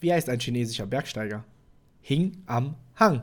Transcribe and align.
Wie 0.00 0.12
heißt 0.12 0.28
ein 0.28 0.40
chinesischer 0.40 0.86
Bergsteiger? 0.86 1.44
Hing 2.00 2.42
am 2.46 2.76
Hang. 2.96 3.22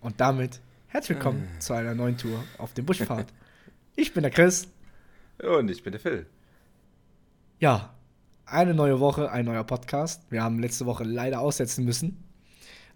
Und 0.00 0.20
damit 0.20 0.60
herzlich 0.88 1.16
willkommen 1.16 1.48
Äh. 1.56 1.58
zu 1.58 1.72
einer 1.72 1.94
neuen 1.94 2.16
Tour 2.18 2.42
auf 2.58 2.72
dem 2.74 2.86
Buschfahrt. 2.86 3.32
Ich 3.94 4.14
bin 4.14 4.22
der 4.22 4.30
Chris. 4.32 4.68
Und 5.42 5.70
ich 5.70 5.82
bin 5.82 5.92
der 5.92 6.00
Phil. 6.00 6.24
Ja, 7.60 7.92
eine 8.46 8.72
neue 8.72 9.00
Woche, 9.00 9.30
ein 9.30 9.44
neuer 9.44 9.64
Podcast. 9.64 10.22
Wir 10.30 10.42
haben 10.42 10.60
letzte 10.60 10.86
Woche 10.86 11.04
leider 11.04 11.40
aussetzen 11.40 11.84
müssen. 11.84 12.24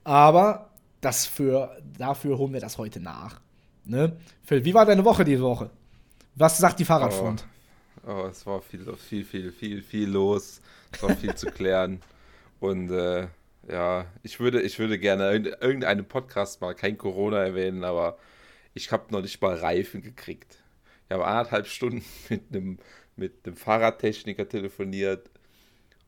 Aber 0.04 0.70
das 1.02 1.26
für, 1.26 1.76
dafür 1.98 2.38
holen 2.38 2.54
wir 2.54 2.60
das 2.60 2.78
heute 2.78 2.98
nach. 2.98 3.42
Ne? 3.84 4.16
Phil, 4.42 4.64
wie 4.64 4.72
war 4.72 4.86
deine 4.86 5.04
Woche 5.04 5.22
diese 5.22 5.42
Woche? 5.42 5.68
Was 6.34 6.56
sagt 6.56 6.80
die 6.80 6.86
Fahrradfront? 6.86 7.44
Oh, 8.06 8.22
oh, 8.22 8.26
es 8.28 8.46
war 8.46 8.62
viel, 8.62 8.86
viel, 8.96 9.22
viel, 9.26 9.52
viel, 9.52 9.82
viel 9.82 10.08
los. 10.08 10.62
Es 10.92 11.02
war 11.02 11.14
viel 11.14 11.34
zu 11.34 11.46
klären. 11.50 12.00
Und 12.60 12.90
äh, 12.90 13.28
ja, 13.68 14.06
ich 14.22 14.40
würde, 14.40 14.62
ich 14.62 14.78
würde 14.78 14.98
gerne 14.98 15.32
in 15.34 15.44
irgendeinem 15.44 16.06
Podcast 16.06 16.60
mal 16.60 16.74
kein 16.74 16.98
Corona 16.98 17.44
erwähnen, 17.44 17.84
aber 17.84 18.18
ich 18.74 18.92
habe 18.92 19.12
noch 19.12 19.22
nicht 19.22 19.40
mal 19.40 19.54
Reifen 19.54 20.02
gekriegt. 20.02 20.62
Ich 21.08 21.14
habe 21.14 21.26
anderthalb 21.26 21.66
Stunden 21.66 22.04
mit 22.28 22.42
einem, 22.50 22.78
mit 23.16 23.46
einem 23.46 23.56
Fahrradtechniker 23.56 24.48
telefoniert, 24.48 25.30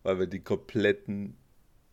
weil 0.03 0.19
wir 0.19 0.27
die 0.27 0.41
kompletten, 0.41 1.37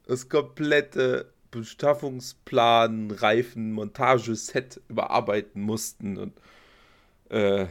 das 0.05 0.29
komplette 0.29 1.33
Beschaffungsplan, 1.51 3.11
Reifen, 3.11 3.71
Montageset 3.71 4.81
überarbeiten 4.89 5.61
mussten 5.61 6.17
und 6.17 6.33
äh, 7.29 7.67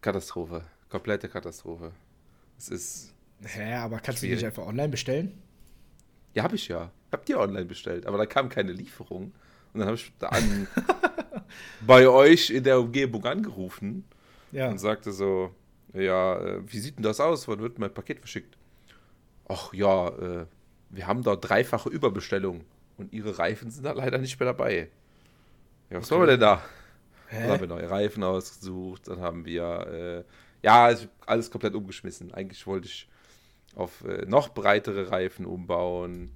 Katastrophe. 0.00 0.64
Komplette 0.88 1.28
Katastrophe. 1.28 1.92
Es 2.58 2.68
ist. 2.68 3.14
Hä, 3.42 3.74
aber 3.74 4.00
kannst 4.00 4.22
du 4.22 4.26
die 4.26 4.32
Schwierig. 4.32 4.42
nicht 4.42 4.46
einfach 4.46 4.66
online 4.66 4.88
bestellen? 4.88 5.42
Ja, 6.36 6.42
habe 6.44 6.54
ich 6.56 6.68
ja. 6.68 6.90
Hab 7.12 7.24
die 7.26 7.34
online 7.34 7.64
bestellt, 7.64 8.06
aber 8.06 8.18
da 8.18 8.26
kam 8.26 8.48
keine 8.50 8.72
Lieferung. 8.72 9.32
Und 9.72 9.80
dann 9.80 9.86
habe 9.86 9.96
ich 9.96 10.12
da 10.18 10.28
an, 10.28 10.68
bei 11.86 12.08
euch 12.08 12.50
in 12.50 12.62
der 12.64 12.78
Umgebung 12.78 13.24
angerufen 13.24 14.04
Ja. 14.52 14.68
und 14.68 14.78
sagte 14.78 15.12
so: 15.12 15.54
Ja, 15.94 16.38
äh, 16.38 16.60
wie 16.66 16.78
sieht 16.78 16.96
denn 16.96 17.02
das 17.02 17.20
aus? 17.20 17.48
Wann 17.48 17.60
wird 17.60 17.78
mein 17.78 17.92
Paket 17.92 18.18
verschickt? 18.20 18.56
Ach 19.48 19.72
ja, 19.72 20.08
äh, 20.08 20.46
wir 20.90 21.06
haben 21.06 21.22
da 21.22 21.36
dreifache 21.36 21.88
Überbestellung 21.88 22.64
und 22.98 23.12
ihre 23.12 23.38
Reifen 23.38 23.70
sind 23.70 23.84
da 23.84 23.92
leider 23.92 24.18
nicht 24.18 24.38
mehr 24.38 24.46
dabei. 24.52 24.90
Ja, 25.90 25.98
was 25.98 26.06
Okay. 26.06 26.10
wollen 26.10 26.22
wir 26.22 26.32
denn 26.32 26.40
da? 26.40 26.62
Dann 27.30 27.38
Hä? 27.42 27.48
haben 27.48 27.60
wir 27.60 27.66
neue 27.68 27.90
Reifen 27.90 28.22
ausgesucht, 28.22 29.08
dann 29.08 29.20
haben 29.20 29.44
wir, 29.44 30.24
äh, 30.24 30.24
ja, 30.64 30.84
also 30.84 31.06
alles 31.26 31.50
komplett 31.50 31.74
umgeschmissen. 31.74 32.32
Eigentlich 32.34 32.66
wollte 32.66 32.86
ich 32.88 33.08
auf 33.76 34.02
äh, 34.04 34.26
noch 34.26 34.48
breitere 34.48 35.12
Reifen 35.12 35.46
umbauen. 35.46 36.32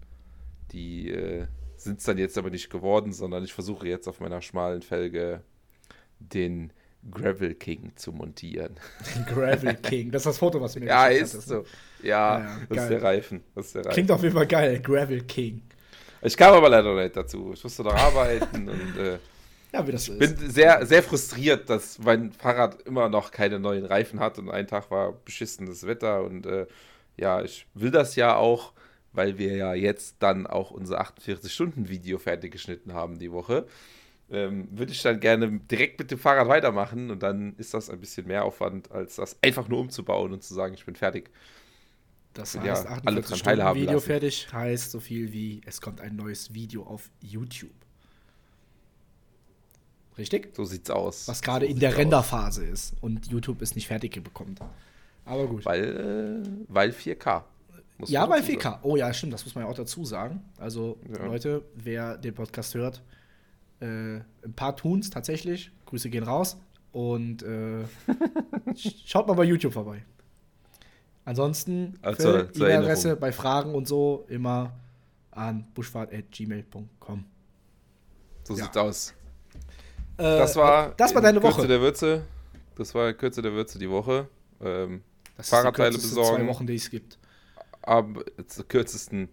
Die 0.72 1.10
äh, 1.10 1.46
sind 1.76 1.98
es 1.98 2.04
dann 2.04 2.18
jetzt 2.18 2.38
aber 2.38 2.50
nicht 2.50 2.70
geworden, 2.70 3.12
sondern 3.12 3.42
ich 3.42 3.52
versuche 3.52 3.88
jetzt 3.88 4.06
auf 4.06 4.20
meiner 4.20 4.40
schmalen 4.42 4.82
Felge 4.82 5.42
den 6.20 6.72
Gravel 7.10 7.54
King 7.54 7.92
zu 7.96 8.12
montieren. 8.12 8.76
Gravel 9.26 9.74
King. 9.76 10.10
Das 10.10 10.20
ist 10.22 10.26
das 10.26 10.38
Foto, 10.38 10.60
was 10.60 10.76
mir 10.76 10.86
Ja, 10.86 11.06
ist 11.06 11.32
hattest, 11.32 11.48
so. 11.48 11.54
ne? 11.56 11.64
Ja, 12.02 12.38
Ja, 12.40 12.58
das 12.68 12.76
geil. 12.76 12.78
ist 12.84 12.88
der 12.90 13.02
Reifen. 13.02 13.40
Das 13.54 13.66
ist 13.66 13.74
der 13.74 13.80
Reifen. 13.86 13.94
Klingt 13.94 14.10
auf 14.12 14.22
jeden 14.22 14.34
Fall 14.34 14.46
geil. 14.46 14.80
Gravel 14.80 15.22
King. 15.24 15.62
Ich 16.22 16.36
kam 16.36 16.52
aber 16.54 16.68
leider 16.68 16.94
nicht 16.94 17.16
dazu. 17.16 17.52
Ich 17.54 17.64
musste 17.64 17.82
noch 17.82 17.94
arbeiten 17.94 18.68
und 18.68 18.98
äh, 18.98 19.18
Ja, 19.72 19.86
wie 19.86 19.92
das 19.92 20.04
so 20.06 20.12
ist. 20.14 20.36
bin 20.36 20.50
sehr, 20.50 20.84
sehr 20.84 21.02
frustriert, 21.02 21.70
dass 21.70 21.98
mein 22.00 22.32
Fahrrad 22.32 22.82
immer 22.82 23.08
noch 23.08 23.30
keine 23.30 23.58
neuen 23.60 23.84
Reifen 23.86 24.18
hat 24.20 24.38
und 24.38 24.50
ein 24.50 24.66
Tag 24.66 24.90
war 24.90 25.12
beschissenes 25.12 25.86
Wetter 25.86 26.24
und 26.24 26.44
äh, 26.44 26.66
ja, 27.20 27.42
ich 27.42 27.66
will 27.74 27.90
das 27.90 28.16
ja 28.16 28.36
auch, 28.36 28.72
weil 29.12 29.38
wir 29.38 29.56
ja 29.56 29.74
jetzt 29.74 30.16
dann 30.20 30.46
auch 30.46 30.70
unser 30.70 31.00
48-Stunden-Video 31.00 32.18
fertig 32.18 32.52
geschnitten 32.52 32.94
haben 32.94 33.18
die 33.18 33.32
Woche. 33.32 33.66
Ähm, 34.30 34.68
würde 34.72 34.92
ich 34.92 35.02
dann 35.02 35.20
gerne 35.20 35.60
direkt 35.70 35.98
mit 35.98 36.10
dem 36.10 36.18
Fahrrad 36.18 36.48
weitermachen 36.48 37.10
und 37.10 37.22
dann 37.22 37.54
ist 37.56 37.74
das 37.74 37.90
ein 37.90 38.00
bisschen 38.00 38.26
mehr 38.28 38.44
Aufwand, 38.44 38.90
als 38.92 39.16
das 39.16 39.36
einfach 39.42 39.68
nur 39.68 39.80
umzubauen 39.80 40.32
und 40.32 40.42
zu 40.44 40.54
sagen, 40.54 40.74
ich 40.74 40.86
bin 40.86 40.96
fertig. 40.96 41.30
Das 42.32 42.58
Ja, 42.62 42.62
heißt, 42.62 42.86
alle 43.04 43.22
48 43.22 43.22
dran 43.22 43.38
Stunden 43.38 43.42
teilhaben 43.42 43.74
Video 43.74 43.94
lassen. 43.94 44.06
fertig 44.06 44.52
heißt 44.52 44.90
so 44.92 45.00
viel 45.00 45.32
wie, 45.32 45.60
es 45.66 45.80
kommt 45.80 46.00
ein 46.00 46.16
neues 46.16 46.54
Video 46.54 46.84
auf 46.84 47.10
YouTube. 47.20 47.74
Richtig? 50.18 50.54
So 50.54 50.64
sieht's 50.64 50.90
aus. 50.90 51.28
Was 51.28 51.42
gerade 51.42 51.66
so 51.66 51.72
in 51.72 51.78
der. 51.80 51.96
Renderphase 51.96 52.64
ist 52.64 52.94
und 53.00 53.26
YouTube 53.28 53.62
es 53.62 53.74
nicht 53.74 53.86
fertig 53.88 54.22
bekommt. 54.22 54.60
Aber 55.24 55.46
gut. 55.46 55.64
Weil, 55.64 56.42
äh, 56.44 56.48
weil 56.68 56.90
4K. 56.90 57.42
muss 57.98 58.10
ja, 58.10 58.26
bei 58.26 58.38
dazu 58.40 58.52
sagen. 58.52 58.58
4K. 58.60 58.78
Oh 58.82 58.96
ja, 58.96 59.12
stimmt, 59.12 59.32
das 59.32 59.44
muss 59.44 59.54
man 59.54 59.64
ja 59.64 59.70
auch 59.70 59.74
dazu 59.76 60.04
sagen. 60.04 60.42
Also, 60.58 60.98
Ja. 61.12 61.24
Leute, 61.26 61.62
wer 61.74 62.16
den 62.18 62.34
Podcast 62.34 62.74
hört, 62.74 63.02
äh, 63.80 63.86
ein 63.86 64.52
paar 64.56 64.76
tun's 64.76 65.10
tatsächlich. 65.10 65.70
Grüße 65.86 66.10
gehen 66.10 66.24
raus. 66.24 66.58
Und 66.92 67.42
äh, 67.42 67.84
sch- 68.72 68.94
schaut 69.06 69.28
mal 69.28 69.34
bei 69.34 69.44
YouTube 69.44 69.72
vorbei. 69.72 70.04
Ansonsten, 71.24 71.94
Also, 72.02 72.38
E-Mail-Adresse 72.38 73.14
bei 73.16 73.30
Fragen 73.30 73.74
und 73.74 73.86
so 73.86 74.24
immer 74.28 74.72
an 75.30 75.64
buschfahrt.gmail.com. 75.74 77.24
So 78.42 78.54
Ja. 78.56 78.64
sieht's 78.64 78.76
aus. 78.76 79.14
Äh, 80.16 80.22
Das 80.22 80.56
war, 80.56 80.90
das 80.96 81.12
war 81.14 81.18
in 81.20 81.24
deine 81.24 81.40
Kürze 81.40 81.58
Woche. 81.58 81.68
der 81.68 81.80
Würze. 81.80 82.22
Das 82.74 82.94
war 82.94 83.12
Kürze 83.12 83.42
der 83.42 83.52
Würze 83.52 83.78
die 83.78 83.88
Woche. 83.90 84.26
Ähm, 84.60 85.02
Das 85.40 85.46
ist 85.46 85.50
Fahrradteile 85.50 85.90
die 85.90 85.96
kürzeste 85.96 86.16
besorgen. 86.20 86.44
zwei 86.44 86.46
Wochen, 86.52 86.66
die 86.66 86.74
es 86.74 86.90
gibt. 86.90 87.18
am 87.82 88.22
zur 88.46 88.68
kürzesten. 88.68 89.28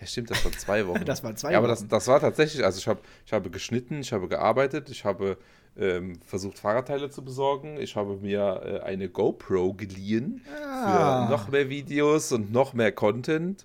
Ja, 0.00 0.06
stimmt, 0.06 0.30
das 0.30 0.44
waren 0.44 0.52
zwei 0.54 0.86
Wochen. 0.86 1.04
Das 1.04 1.22
waren 1.22 1.36
zwei 1.36 1.52
ja, 1.52 1.58
aber 1.58 1.68
das, 1.68 1.80
Wochen. 1.80 1.88
das 1.88 2.08
war 2.08 2.20
tatsächlich, 2.20 2.64
also 2.64 2.78
ich, 2.78 2.88
hab, 2.88 3.02
ich 3.24 3.32
habe 3.32 3.50
geschnitten, 3.50 4.00
ich 4.00 4.12
habe 4.12 4.28
gearbeitet, 4.28 4.90
ich 4.90 5.04
habe 5.04 5.38
ähm, 5.76 6.20
versucht, 6.26 6.58
Fahrradteile 6.58 7.08
zu 7.10 7.24
besorgen. 7.24 7.78
Ich 7.80 7.96
habe 7.96 8.16
mir 8.16 8.60
äh, 8.64 8.80
eine 8.80 9.08
GoPro 9.08 9.72
geliehen 9.74 10.42
Ah. 10.60 11.26
für 11.26 11.32
noch 11.32 11.48
mehr 11.48 11.68
Videos 11.70 12.32
und 12.32 12.52
noch 12.52 12.74
mehr 12.74 12.92
Content. 12.92 13.64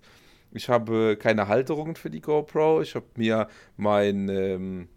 Ich 0.53 0.69
habe 0.69 1.18
keine 1.19 1.47
Halterungen 1.50 1.96
für 1.96 2.09
die 2.09 2.22
GoPro. 2.22 2.81
Ich 2.81 2.96
habe 2.96 3.06
mir 3.16 3.47
mein 3.75 4.29
ähm, 4.29 4.88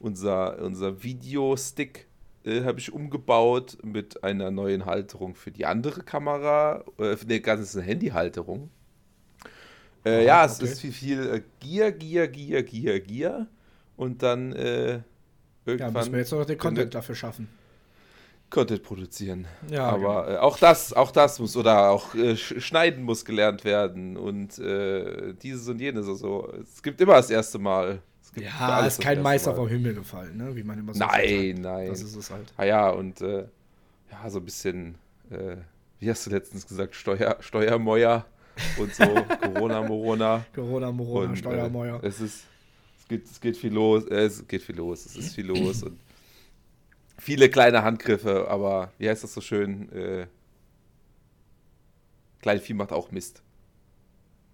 unser, 0.00 0.58
unser 0.60 1.02
Videostick 1.04 2.07
äh, 2.44 2.62
habe 2.64 2.80
ich 2.80 2.92
umgebaut 2.92 3.78
mit 3.82 4.24
einer 4.24 4.50
neuen 4.50 4.86
Halterung 4.86 5.34
für 5.34 5.50
die 5.50 5.66
andere 5.66 6.02
Kamera, 6.02 6.84
äh, 6.98 7.16
für 7.16 7.24
eine 7.26 7.40
ganze 7.40 7.82
Handyhalterung. 7.82 8.70
Äh, 10.04 10.20
Aha, 10.20 10.20
ja, 10.22 10.44
es 10.44 10.60
okay. 10.60 10.64
ist 10.64 10.80
viel, 10.80 10.92
viel 10.92 11.20
äh, 11.34 11.42
Gear, 11.60 11.92
Gear, 11.92 12.28
Gear, 12.28 12.62
Gear, 12.62 13.00
Gear. 13.00 13.46
Und 13.96 14.22
dann 14.22 14.52
äh, 14.52 15.02
Ja, 15.76 15.90
irgendwann 15.90 15.92
müssen 15.92 16.12
wir 16.12 16.18
jetzt 16.20 16.32
noch 16.32 16.44
den 16.44 16.58
Content 16.58 16.94
dafür 16.94 17.14
schaffen. 17.14 17.48
Content 18.50 18.82
produzieren. 18.82 19.46
Ja, 19.70 19.84
Aber 19.86 20.28
äh, 20.28 20.36
auch 20.38 20.58
das, 20.58 20.94
auch 20.94 21.10
das 21.10 21.38
muss 21.38 21.54
oder 21.56 21.90
auch 21.90 22.14
äh, 22.14 22.32
Sch- 22.32 22.60
Schneiden 22.60 23.02
muss 23.04 23.24
gelernt 23.26 23.64
werden 23.64 24.16
und 24.16 24.58
äh, 24.58 25.34
dieses 25.34 25.68
und 25.68 25.80
jenes. 25.80 26.08
Also 26.08 26.50
es 26.62 26.82
gibt 26.82 27.00
immer 27.00 27.14
das 27.14 27.28
erste 27.30 27.58
Mal. 27.58 28.00
Ja, 28.40 28.86
ist 28.86 29.00
kein 29.00 29.22
Meister 29.22 29.54
vom 29.54 29.68
Himmel 29.68 29.94
gefallen, 29.94 30.36
ne? 30.36 30.54
wie 30.56 30.62
man 30.62 30.78
immer 30.78 30.94
so 30.94 31.00
schön 31.00 31.08
sagt. 31.08 31.22
Nein, 31.22 31.54
nein. 31.60 31.88
Das 31.88 32.02
ist 32.02 32.14
es 32.16 32.30
halt. 32.30 32.52
Ah 32.56 32.64
ja, 32.64 32.90
und 32.90 33.20
äh, 33.20 33.46
ja, 34.10 34.30
so 34.30 34.38
ein 34.38 34.44
bisschen, 34.44 34.94
äh, 35.30 35.56
wie 36.00 36.10
hast 36.10 36.26
du 36.26 36.30
letztens 36.30 36.66
gesagt, 36.66 36.94
Steuer, 36.94 37.36
Steuermäuer 37.40 38.24
und 38.78 38.94
so, 38.94 39.04
Corona, 39.42 39.82
Morona. 39.82 40.44
Corona, 40.54 40.90
Morona, 40.92 41.30
Und, 41.30 41.36
Steuermäuer. 41.36 42.02
Äh, 42.02 42.06
es 42.06 42.20
ist, 42.20 42.44
es 42.98 43.08
geht, 43.08 43.24
es 43.26 43.40
geht 43.40 43.56
viel 43.56 43.72
los, 43.72 44.04
äh, 44.06 44.24
es 44.26 44.46
geht 44.46 44.62
viel 44.62 44.76
los, 44.76 45.06
es 45.06 45.16
ist 45.16 45.34
viel 45.34 45.46
los 45.46 45.82
und 45.82 45.98
viele 47.18 47.48
kleine 47.50 47.82
Handgriffe, 47.82 48.48
aber 48.48 48.92
wie 48.98 49.08
heißt 49.08 49.24
das 49.24 49.34
so 49.34 49.40
schön? 49.40 49.90
Äh, 49.92 50.26
Kleinvieh 52.40 52.74
macht 52.74 52.92
auch 52.92 53.10
Mist. 53.10 53.42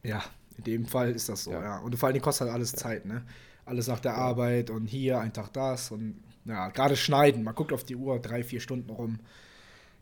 ja, 0.02 0.22
in 0.56 0.64
dem 0.64 0.86
Fall 0.86 1.10
ist 1.10 1.28
das 1.28 1.44
so, 1.44 1.50
ja. 1.52 1.62
Ja. 1.62 1.78
Und 1.78 1.96
vor 1.96 2.08
allem 2.08 2.20
kostet 2.22 2.46
halt 2.46 2.54
alles 2.54 2.72
Zeit, 2.72 3.04
ne? 3.06 3.24
Alles 3.66 3.86
nach 3.88 4.00
der 4.00 4.14
Arbeit 4.16 4.70
und 4.70 4.86
hier, 4.86 5.18
ein 5.20 5.32
Tag 5.32 5.52
das 5.52 5.90
und 5.90 6.22
ja, 6.44 6.68
gerade 6.70 6.96
schneiden. 6.96 7.42
Man 7.44 7.54
guckt 7.54 7.72
auf 7.72 7.84
die 7.84 7.96
Uhr, 7.96 8.18
drei, 8.20 8.42
vier 8.44 8.60
Stunden 8.60 8.90
rum. 8.90 9.20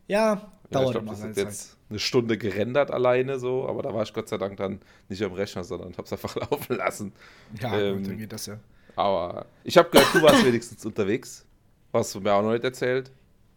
Ja, 0.07 0.51
Ja, 0.69 0.81
ich 0.81 0.89
dauert 0.89 0.91
glaube, 0.91 1.07
immer 1.07 1.15
das 1.15 1.21
seine 1.21 1.33
ist 1.33 1.39
Zeit. 1.39 1.43
jetzt 1.43 1.77
eine 1.89 1.99
Stunde 1.99 2.37
gerendert 2.37 2.91
alleine 2.91 3.39
so, 3.39 3.67
aber 3.67 3.81
da 3.83 3.93
war 3.93 4.03
ich 4.03 4.13
Gott 4.13 4.29
sei 4.29 4.37
Dank 4.37 4.57
dann 4.57 4.81
nicht 5.09 5.21
am 5.23 5.33
Rechner, 5.33 5.63
sondern 5.63 5.93
habe 5.93 6.03
es 6.03 6.13
einfach 6.13 6.35
laufen 6.51 6.77
lassen. 6.77 7.13
Ja, 7.59 7.79
ähm, 7.79 7.95
gut, 7.95 8.07
dann 8.07 8.17
geht 8.17 8.31
das 8.33 8.45
ja. 8.47 8.59
Aber 8.95 9.47
ich 9.63 9.77
habe 9.77 9.89
gehört, 9.89 10.13
du 10.13 10.21
warst 10.21 10.43
wenigstens 10.45 10.85
unterwegs. 10.85 11.45
Hast 11.93 12.15
du 12.15 12.21
mir 12.21 12.33
auch 12.33 12.41
noch 12.43 12.53
nicht 12.53 12.63
erzählt? 12.63 13.11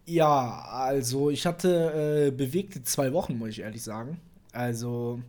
Ja, 0.06 0.62
also 0.70 1.30
ich 1.30 1.46
hatte 1.46 2.26
äh, 2.28 2.30
bewegte 2.30 2.82
zwei 2.82 3.12
Wochen, 3.12 3.38
muss 3.38 3.50
ich 3.50 3.60
ehrlich 3.60 3.82
sagen. 3.82 4.20
Also 4.52 5.20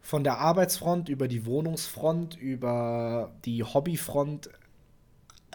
von 0.00 0.24
der 0.24 0.38
Arbeitsfront 0.38 1.08
über 1.08 1.28
die 1.28 1.44
Wohnungsfront, 1.44 2.36
über 2.36 3.32
die 3.44 3.62
Hobbyfront. 3.62 4.50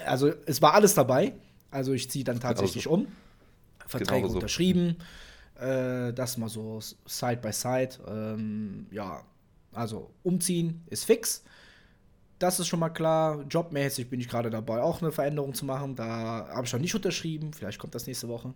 Also 0.05 0.31
es 0.45 0.61
war 0.61 0.73
alles 0.73 0.93
dabei. 0.93 1.33
Also 1.71 1.93
ich 1.93 2.09
ziehe 2.09 2.23
dann 2.23 2.39
tatsächlich 2.39 2.87
um. 2.87 3.07
Verträge 3.87 4.21
Genauso. 4.21 4.35
unterschrieben. 4.35 4.97
Äh, 5.59 6.13
das 6.13 6.37
mal 6.37 6.49
so 6.49 6.79
Side 6.81 7.37
by 7.41 7.51
Side. 7.51 7.99
Ähm, 8.07 8.87
ja, 8.91 9.23
Also 9.71 10.11
umziehen 10.23 10.83
ist 10.87 11.05
fix. 11.05 11.43
Das 12.39 12.59
ist 12.59 12.67
schon 12.67 12.79
mal 12.79 12.89
klar. 12.89 13.45
Jobmäßig 13.49 14.09
bin 14.09 14.19
ich 14.19 14.27
gerade 14.27 14.49
dabei, 14.49 14.81
auch 14.81 15.01
eine 15.01 15.11
Veränderung 15.11 15.53
zu 15.53 15.65
machen. 15.65 15.95
Da 15.95 16.47
habe 16.53 16.65
ich 16.65 16.73
noch 16.73 16.79
nicht 16.79 16.93
unterschrieben. 16.93 17.53
Vielleicht 17.53 17.79
kommt 17.79 17.95
das 17.95 18.05
nächste 18.05 18.27
Woche. 18.27 18.53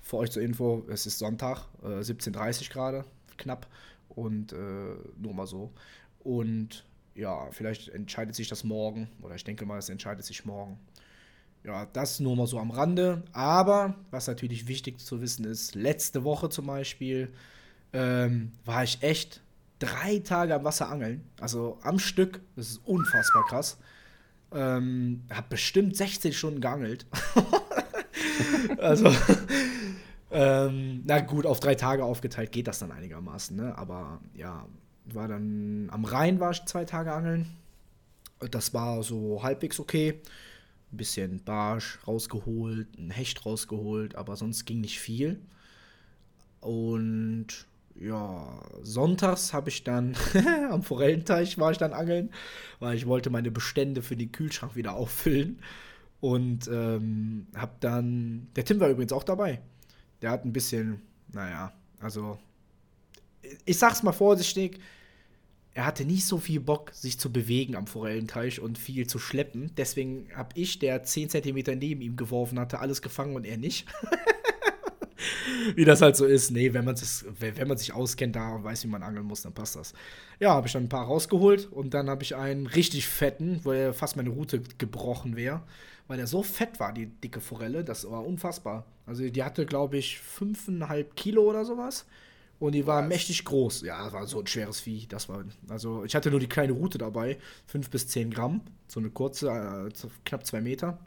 Für 0.00 0.16
euch 0.16 0.30
zur 0.30 0.42
Info, 0.42 0.84
es 0.88 1.06
ist 1.06 1.18
Sonntag, 1.20 1.66
äh, 1.84 2.02
17.30 2.02 2.70
gerade, 2.70 3.04
knapp. 3.36 3.68
Und 4.14 4.52
äh, 4.52 4.94
nur 5.16 5.34
mal 5.34 5.46
so. 5.46 5.72
Und 6.20 6.84
ja, 7.14 7.50
vielleicht 7.50 7.88
entscheidet 7.88 8.34
sich 8.34 8.48
das 8.48 8.64
morgen. 8.64 9.08
Oder 9.22 9.34
ich 9.34 9.44
denke 9.44 9.66
mal, 9.66 9.78
es 9.78 9.88
entscheidet 9.88 10.24
sich 10.24 10.44
morgen. 10.44 10.78
Ja, 11.64 11.86
das 11.86 12.20
nur 12.20 12.36
mal 12.36 12.46
so 12.46 12.58
am 12.58 12.70
Rande. 12.70 13.22
Aber 13.32 13.94
was 14.10 14.26
natürlich 14.26 14.68
wichtig 14.68 14.98
zu 14.98 15.20
wissen 15.20 15.44
ist, 15.44 15.74
letzte 15.74 16.24
Woche 16.24 16.48
zum 16.48 16.66
Beispiel 16.66 17.32
ähm, 17.92 18.52
war 18.64 18.82
ich 18.84 19.02
echt 19.02 19.40
drei 19.78 20.18
Tage 20.18 20.54
am 20.54 20.64
Wasser 20.64 20.88
angeln. 20.88 21.24
Also 21.40 21.78
am 21.82 21.98
Stück. 21.98 22.40
Das 22.56 22.70
ist 22.70 22.80
unfassbar 22.84 23.44
krass. 23.48 23.78
Ähm, 24.52 25.22
hab 25.30 25.48
bestimmt 25.48 25.96
16 25.96 26.32
Stunden 26.32 26.60
geangelt. 26.60 27.06
also, 28.78 29.10
ähm, 30.32 31.02
na 31.04 31.20
gut, 31.20 31.46
auf 31.46 31.60
drei 31.60 31.74
Tage 31.74 32.04
aufgeteilt 32.04 32.52
geht 32.52 32.66
das 32.66 32.78
dann 32.78 32.90
einigermaßen, 32.90 33.56
ne? 33.56 33.76
Aber 33.76 34.20
ja, 34.34 34.66
war 35.04 35.28
dann 35.28 35.88
am 35.90 36.04
Rhein 36.04 36.40
war 36.40 36.52
ich 36.52 36.64
zwei 36.64 36.84
Tage 36.84 37.12
angeln. 37.12 37.46
Das 38.50 38.74
war 38.74 39.02
so 39.02 39.42
halbwegs 39.42 39.78
okay. 39.78 40.20
Ein 40.92 40.96
bisschen 40.96 41.44
Barsch 41.44 41.98
rausgeholt, 42.06 42.98
ein 42.98 43.10
Hecht 43.10 43.46
rausgeholt, 43.46 44.14
aber 44.16 44.36
sonst 44.36 44.64
ging 44.64 44.80
nicht 44.80 45.00
viel. 45.00 45.40
Und 46.60 47.46
ja, 47.94 48.60
sonntags 48.82 49.52
habe 49.52 49.68
ich 49.68 49.84
dann 49.84 50.16
am 50.70 50.82
Forellenteich 50.82 51.58
war 51.58 51.72
ich 51.72 51.78
dann 51.78 51.92
angeln, 51.92 52.30
weil 52.80 52.96
ich 52.96 53.06
wollte 53.06 53.30
meine 53.30 53.50
Bestände 53.50 54.02
für 54.02 54.16
den 54.16 54.32
Kühlschrank 54.32 54.76
wieder 54.76 54.94
auffüllen. 54.94 55.60
Und 56.20 56.68
ähm, 56.68 57.48
habe 57.56 57.72
dann, 57.80 58.48
der 58.54 58.64
Tim 58.64 58.78
war 58.80 58.88
übrigens 58.88 59.12
auch 59.12 59.24
dabei. 59.24 59.60
Der 60.22 60.30
hat 60.30 60.44
ein 60.44 60.52
bisschen, 60.52 61.02
naja, 61.32 61.72
also 62.00 62.38
ich 63.64 63.78
sag's 63.78 64.02
mal 64.02 64.12
vorsichtig, 64.12 64.78
er 65.74 65.86
hatte 65.86 66.04
nicht 66.04 66.26
so 66.26 66.38
viel 66.38 66.60
Bock, 66.60 66.90
sich 66.94 67.18
zu 67.18 67.32
bewegen 67.32 67.76
am 67.76 67.86
Forellenteich 67.86 68.60
und 68.60 68.78
viel 68.78 69.06
zu 69.06 69.18
schleppen. 69.18 69.72
Deswegen 69.76 70.28
habe 70.34 70.50
ich, 70.54 70.78
der 70.78 71.02
10 71.02 71.30
cm 71.30 71.78
neben 71.78 72.02
ihm 72.02 72.16
geworfen 72.16 72.58
hatte, 72.58 72.80
alles 72.80 73.00
gefangen 73.00 73.36
und 73.36 73.46
er 73.46 73.56
nicht. 73.56 73.86
wie 75.74 75.84
das 75.84 76.02
halt 76.02 76.16
so 76.16 76.26
ist. 76.26 76.50
Nee, 76.50 76.72
wenn 76.72 76.84
man, 76.84 76.96
sich, 76.96 77.24
wenn 77.38 77.68
man 77.68 77.78
sich 77.78 77.92
auskennt, 77.92 78.36
da 78.36 78.54
und 78.54 78.64
weiß, 78.64 78.84
wie 78.84 78.88
man 78.88 79.02
angeln 79.02 79.26
muss, 79.26 79.42
dann 79.42 79.52
passt 79.52 79.76
das. 79.76 79.92
Ja, 80.40 80.50
habe 80.50 80.66
ich 80.66 80.72
dann 80.72 80.84
ein 80.84 80.88
paar 80.88 81.06
rausgeholt 81.06 81.70
und 81.70 81.94
dann 81.94 82.10
habe 82.10 82.22
ich 82.22 82.36
einen 82.36 82.66
richtig 82.66 83.06
fetten, 83.06 83.60
wo 83.64 83.72
er 83.72 83.94
fast 83.94 84.16
meine 84.16 84.30
Route 84.30 84.60
gebrochen 84.78 85.36
wäre, 85.36 85.62
weil 86.08 86.16
der 86.16 86.26
so 86.26 86.42
fett 86.42 86.80
war, 86.80 86.92
die 86.92 87.06
dicke 87.06 87.40
Forelle, 87.40 87.84
das 87.84 88.10
war 88.10 88.24
unfassbar. 88.24 88.84
Also 89.06 89.28
die 89.28 89.42
hatte, 89.42 89.66
glaube 89.66 89.96
ich, 89.98 90.20
5,5 90.38 91.04
Kilo 91.14 91.42
oder 91.42 91.64
sowas. 91.64 92.06
Und 92.62 92.76
die 92.76 92.86
war 92.86 93.02
Was? 93.02 93.08
mächtig 93.08 93.44
groß. 93.44 93.82
Ja, 93.82 94.04
das 94.04 94.12
war 94.12 94.26
so 94.28 94.38
ein 94.38 94.46
schweres 94.46 94.78
Vieh. 94.78 95.06
Das 95.08 95.28
war, 95.28 95.44
also 95.68 96.04
ich 96.04 96.14
hatte 96.14 96.30
nur 96.30 96.38
die 96.38 96.48
kleine 96.48 96.72
Route 96.72 96.96
dabei, 96.96 97.38
5 97.66 97.90
bis 97.90 98.06
10 98.06 98.30
Gramm, 98.30 98.60
so 98.86 99.00
eine 99.00 99.10
kurze, 99.10 99.48
äh, 99.48 100.08
knapp 100.24 100.46
2 100.46 100.60
Meter. 100.60 100.98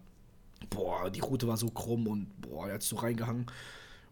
Boah, 0.70 1.10
die 1.10 1.22
Route 1.22 1.48
war 1.48 1.56
so 1.56 1.70
krumm 1.70 2.08
und 2.08 2.28
boah, 2.42 2.66
der 2.66 2.76
hat 2.76 2.84
so 2.84 2.98
reingehangen. 2.98 3.46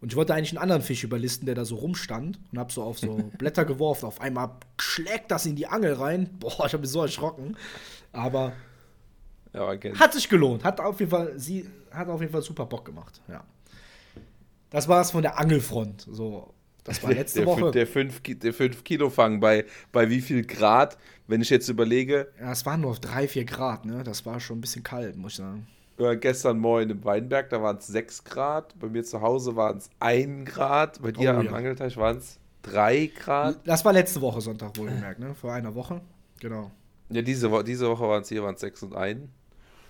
Und 0.04 0.12
ich 0.12 0.18
wollte 0.18 0.34
eigentlich 0.34 0.52
einen 0.52 0.58
anderen 0.58 0.82
Fisch 0.82 1.06
überlisten, 1.06 1.46
der 1.46 1.56
da 1.56 1.64
so 1.64 1.76
rumstand 1.76 2.38
und 2.52 2.60
hab 2.60 2.74
so 2.74 2.84
auf 2.84 3.00
so 3.00 3.16
Blätter 3.38 3.64
geworfen. 3.64 4.06
Auf 4.06 4.20
einmal 4.20 4.50
schlägt 4.78 5.32
das 5.32 5.46
in 5.46 5.56
die 5.56 5.66
Angel 5.66 5.94
rein. 5.94 6.30
Boah, 6.42 6.66
ich 6.66 6.74
habe 6.74 6.80
mich 6.80 6.90
so 6.90 7.02
erschrocken. 7.02 7.56
Aber 8.12 8.52
ja, 9.54 9.70
okay. 9.70 9.94
hat 9.98 10.12
sich 10.12 10.28
gelohnt. 10.28 10.66
Hat 10.66 10.82
auf 10.82 11.00
jeden 11.00 11.10
Fall, 11.10 11.40
sie 11.40 11.70
hat 11.90 12.10
auf 12.10 12.20
jeden 12.20 12.34
Fall 12.34 12.42
super 12.42 12.66
Bock 12.66 12.84
gemacht. 12.84 13.22
Ja. 13.30 13.46
Das 14.72 14.90
war 14.90 15.00
es 15.00 15.12
von 15.12 15.22
der 15.22 15.40
Angelfront. 15.40 16.02
So, 16.02 16.54
das 16.84 17.02
war 17.02 17.14
letzte 17.14 17.40
der, 17.40 17.48
Woche. 17.48 17.72
Der 17.72 17.88
5 17.88 18.84
Kilo 18.84 19.10
Fang 19.10 19.40
bei, 19.40 19.64
bei 19.94 20.10
wie 20.10 20.20
viel 20.20 20.46
Grad, 20.46 20.98
wenn 21.28 21.42
ich 21.42 21.50
jetzt 21.50 21.70
überlege? 21.70 22.28
Ja, 22.42 22.52
es 22.52 22.66
waren 22.66 22.82
nur 22.82 22.94
3, 22.96 23.30
4 23.30 23.46
Grad, 23.46 23.86
ne? 23.86 24.04
Das 24.04 24.26
war 24.26 24.42
schon 24.42 24.58
ein 24.58 24.62
bisschen 24.62 24.84
kalt, 24.84 25.16
muss 25.16 25.32
ich 25.32 25.38
sagen 25.38 25.66
äh, 25.98 26.18
gestern 26.18 26.60
Morgen 26.60 26.90
im 26.90 27.04
Weinberg, 27.04 27.50
da 27.50 27.62
waren 27.62 27.78
es 27.78 27.88
6 27.88 28.24
Grad. 28.24 28.78
Bei 28.80 28.88
mir 28.88 29.04
zu 29.04 29.22
Hause 29.22 29.56
waren 29.56 29.78
es 29.78 29.90
1 30.00 30.50
Grad. 30.50 31.02
Bei 31.02 31.12
dir 31.12 31.34
oh, 31.34 31.40
am 31.40 31.46
ja. 31.46 31.52
Angelteich 31.52 31.98
waren 31.98 32.18
es 32.18 32.40
3 32.64 33.08
Grad. 33.08 33.60
Das 33.66 33.84
war 33.86 33.94
letzte 33.94 34.22
Woche 34.22 34.42
Sonntag, 34.42 34.78
wohlgemerkt, 34.78 35.20
ne? 35.20 35.36
Vor 35.36 35.54
einer 35.54 35.74
Woche. 35.76 36.02
Genau. 36.40 36.72
Ja, 37.10 37.22
diese, 37.22 37.52
Wo 37.52 37.62
diese 37.62 37.90
Woche 37.90 38.08
waren 38.08 38.22
es 38.24 38.30
hier 38.30 38.44
waren 38.44 38.58
6 38.58 38.84
und 38.84 38.96
1. 38.96 39.22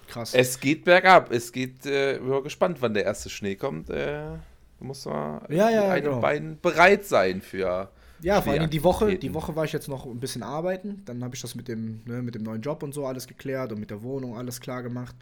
Krass. 0.07 0.33
Es 0.33 0.59
geht 0.59 0.83
bergab. 0.83 1.31
Es 1.31 1.51
geht, 1.51 1.85
äh, 1.85 2.19
wir 2.21 2.33
sind 2.33 2.43
gespannt, 2.43 2.77
wann 2.81 2.93
der 2.93 3.05
erste 3.05 3.29
Schnee 3.29 3.55
kommt. 3.55 3.89
Äh, 3.89 4.37
muss 4.79 5.05
man 5.05 5.41
ja, 5.49 5.69
ja, 5.69 5.89
ein 5.89 6.03
genau. 6.03 6.19
Bein 6.19 6.57
bereit 6.61 7.05
sein 7.05 7.41
für. 7.41 7.89
Ja, 8.21 8.41
vor 8.41 8.53
allem 8.53 8.69
die 8.69 8.83
Woche, 8.83 9.17
die 9.17 9.33
Woche 9.33 9.55
war 9.55 9.65
ich 9.65 9.73
jetzt 9.73 9.87
noch 9.87 10.05
ein 10.05 10.19
bisschen 10.19 10.43
arbeiten. 10.43 11.01
Dann 11.05 11.23
habe 11.23 11.35
ich 11.35 11.41
das 11.41 11.55
mit 11.55 11.67
dem, 11.67 12.01
ne, 12.05 12.21
mit 12.21 12.35
dem 12.35 12.43
neuen 12.43 12.61
Job 12.61 12.83
und 12.83 12.93
so 12.93 13.05
alles 13.05 13.27
geklärt 13.27 13.71
und 13.71 13.79
mit 13.79 13.89
der 13.89 14.01
Wohnung 14.01 14.37
alles 14.37 14.61
klar 14.61 14.81
gemacht. 14.81 15.15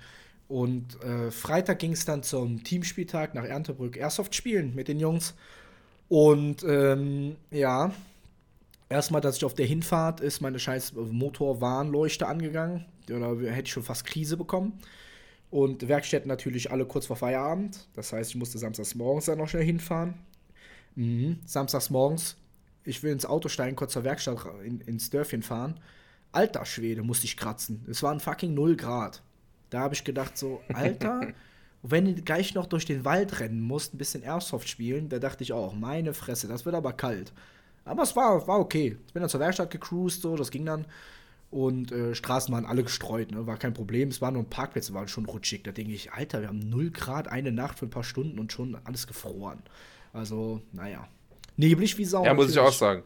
Und 0.51 1.01
äh, 1.01 1.31
Freitag 1.31 1.79
ging 1.79 1.93
es 1.93 2.03
dann 2.03 2.23
zum 2.23 2.61
Teamspieltag 2.65 3.33
nach 3.35 3.45
Erntebrück 3.45 3.95
Airsoft 3.95 4.35
spielen 4.35 4.75
mit 4.75 4.89
den 4.89 4.99
Jungs. 4.99 5.33
Und 6.09 6.65
ähm, 6.67 7.37
ja, 7.51 7.93
erstmal, 8.89 9.21
dass 9.21 9.37
ich 9.37 9.45
auf 9.45 9.53
der 9.53 9.65
Hinfahrt 9.65 10.19
ist 10.19 10.41
meine 10.41 10.59
scheiß 10.59 10.91
Motorwarnleuchte 10.93 12.27
angegangen. 12.27 12.83
Oder 13.09 13.29
hätte 13.49 13.67
ich 13.67 13.71
schon 13.71 13.83
fast 13.83 14.05
Krise 14.05 14.35
bekommen. 14.35 14.73
Und 15.51 15.87
Werkstätten 15.87 16.27
natürlich 16.27 16.69
alle 16.69 16.85
kurz 16.85 17.05
vor 17.05 17.15
Feierabend. 17.15 17.87
Das 17.93 18.11
heißt, 18.11 18.31
ich 18.31 18.35
musste 18.35 18.57
samstags 18.57 18.93
morgens 18.93 19.25
dann 19.25 19.37
noch 19.37 19.47
schnell 19.47 19.63
hinfahren. 19.63 20.15
Mhm. 20.95 21.39
Samstags 21.45 21.89
morgens, 21.89 22.35
ich 22.83 23.01
will 23.03 23.13
ins 23.13 23.25
Auto 23.25 23.47
steigen, 23.47 23.77
kurz 23.77 23.93
zur 23.93 24.03
Werkstatt 24.03 24.45
in, 24.65 24.81
ins 24.81 25.09
Dörfchen 25.11 25.43
fahren. 25.43 25.79
Alter 26.33 26.65
Schwede, 26.65 27.03
musste 27.03 27.25
ich 27.25 27.37
kratzen. 27.37 27.85
Es 27.89 28.03
waren 28.03 28.19
fucking 28.19 28.53
0 28.53 28.75
Grad. 28.75 29.23
Da 29.71 29.79
habe 29.79 29.95
ich 29.95 30.03
gedacht, 30.03 30.37
so, 30.37 30.61
Alter, 30.73 31.29
wenn 31.81 32.05
du 32.05 32.21
gleich 32.21 32.53
noch 32.53 32.67
durch 32.67 32.85
den 32.85 33.03
Wald 33.05 33.39
rennen 33.39 33.61
musst, 33.61 33.93
ein 33.93 33.97
bisschen 33.97 34.21
Airsoft 34.21 34.69
spielen, 34.69 35.09
da 35.09 35.17
dachte 35.17 35.43
ich 35.43 35.53
auch, 35.53 35.73
meine 35.73 36.13
Fresse, 36.13 36.47
das 36.47 36.65
wird 36.65 36.75
aber 36.75 36.93
kalt. 36.93 37.33
Aber 37.83 38.03
es 38.03 38.15
war, 38.15 38.47
war 38.47 38.59
okay. 38.59 38.97
Ich 39.07 39.13
bin 39.13 39.21
dann 39.21 39.29
zur 39.29 39.39
Werkstatt 39.39 39.71
gecruised, 39.71 40.21
so, 40.21 40.35
das 40.35 40.51
ging 40.51 40.65
dann. 40.65 40.85
Und 41.49 41.91
äh, 41.91 42.13
Straßen 42.13 42.53
waren 42.53 42.65
alle 42.65 42.83
gestreut, 42.83 43.31
ne? 43.31 43.47
war 43.47 43.57
kein 43.57 43.73
Problem. 43.73 44.09
Es 44.09 44.21
waren 44.21 44.35
nur 44.35 44.49
Parkplätze, 44.49 44.93
waren 44.93 45.07
schon 45.07 45.25
rutschig. 45.25 45.63
Da 45.63 45.71
denke 45.71 45.93
ich, 45.93 46.11
Alter, 46.13 46.41
wir 46.41 46.49
haben 46.49 46.69
0 46.69 46.91
Grad 46.91 47.27
eine 47.27 47.51
Nacht 47.51 47.79
für 47.79 47.87
ein 47.87 47.89
paar 47.89 48.03
Stunden 48.03 48.39
und 48.39 48.53
schon 48.53 48.77
alles 48.83 49.07
gefroren. 49.07 49.63
Also, 50.13 50.61
naja. 50.71 51.07
Neblig 51.57 51.97
wie 51.97 52.05
Sau. 52.05 52.23
Ja, 52.23 52.33
muss 52.33 52.51
ich 52.51 52.59
auch 52.59 52.71
sagen 52.71 53.03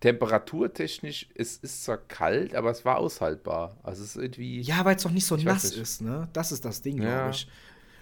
temperaturtechnisch, 0.00 1.28
es 1.34 1.56
ist 1.56 1.84
zwar 1.84 1.98
kalt, 1.98 2.54
aber 2.54 2.70
es 2.70 2.84
war 2.84 2.98
aushaltbar. 2.98 3.76
Also 3.82 4.02
es 4.02 4.16
ist 4.16 4.22
irgendwie. 4.22 4.60
Ja, 4.60 4.84
weil 4.84 4.96
es 4.96 5.02
doch 5.02 5.10
nicht 5.10 5.26
so 5.26 5.36
nass 5.36 5.64
nicht. 5.64 5.78
ist, 5.78 6.02
ne? 6.02 6.28
Das 6.32 6.52
ist 6.52 6.64
das 6.64 6.82
Ding, 6.82 7.00
ja. 7.00 7.08
glaube 7.08 7.30
ich. 7.30 7.48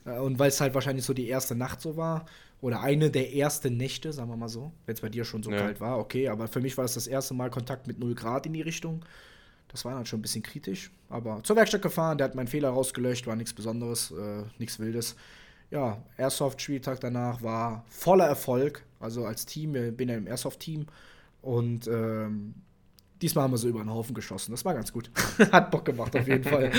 Äh, 0.04 0.18
und 0.18 0.38
weil 0.38 0.48
es 0.48 0.60
halt 0.60 0.74
wahrscheinlich 0.74 1.04
so 1.04 1.14
die 1.14 1.28
erste 1.28 1.54
Nacht 1.54 1.80
so 1.80 1.96
war. 1.96 2.26
Oder 2.60 2.80
eine 2.80 3.10
der 3.10 3.34
ersten 3.34 3.76
Nächte, 3.76 4.12
sagen 4.12 4.30
wir 4.30 4.36
mal 4.36 4.48
so. 4.48 4.72
Wenn 4.86 4.94
es 4.94 5.02
bei 5.02 5.10
dir 5.10 5.24
schon 5.24 5.42
so 5.42 5.50
ja. 5.50 5.58
kalt 5.58 5.80
war, 5.80 5.98
okay. 5.98 6.28
Aber 6.28 6.48
für 6.48 6.60
mich 6.60 6.76
war 6.78 6.84
das 6.84 6.94
das 6.94 7.06
erste 7.06 7.34
Mal 7.34 7.50
Kontakt 7.50 7.86
mit 7.86 7.98
0 7.98 8.14
Grad 8.14 8.46
in 8.46 8.54
die 8.54 8.62
Richtung. 8.62 9.04
Das 9.68 9.84
war 9.84 9.94
dann 9.94 10.06
schon 10.06 10.20
ein 10.20 10.22
bisschen 10.22 10.42
kritisch. 10.42 10.90
Aber 11.10 11.42
zur 11.42 11.56
Werkstatt 11.56 11.82
gefahren, 11.82 12.16
der 12.16 12.26
hat 12.26 12.34
meinen 12.34 12.46
Fehler 12.46 12.70
rausgelöscht, 12.70 13.26
war 13.26 13.36
nichts 13.36 13.52
Besonderes, 13.52 14.12
äh, 14.12 14.44
nichts 14.58 14.78
Wildes. 14.78 15.14
Ja, 15.70 16.02
Airsoft-Spieltag 16.16 17.00
danach 17.00 17.42
war 17.42 17.84
voller 17.88 18.26
Erfolg. 18.26 18.82
Also 18.98 19.26
als 19.26 19.44
Team, 19.44 19.74
ich 19.74 19.96
bin 19.96 20.08
ja 20.08 20.16
im 20.16 20.26
Airsoft-Team. 20.26 20.86
Und 21.44 21.86
ähm, 21.88 22.54
diesmal 23.20 23.44
haben 23.44 23.52
wir 23.52 23.58
so 23.58 23.68
über 23.68 23.80
den 23.80 23.90
Haufen 23.90 24.14
geschossen. 24.14 24.52
Das 24.52 24.64
war 24.64 24.74
ganz 24.74 24.92
gut. 24.92 25.10
Hat 25.52 25.70
Bock 25.70 25.84
gemacht, 25.84 26.16
auf 26.16 26.26
jeden 26.26 26.44
Fall. 26.44 26.70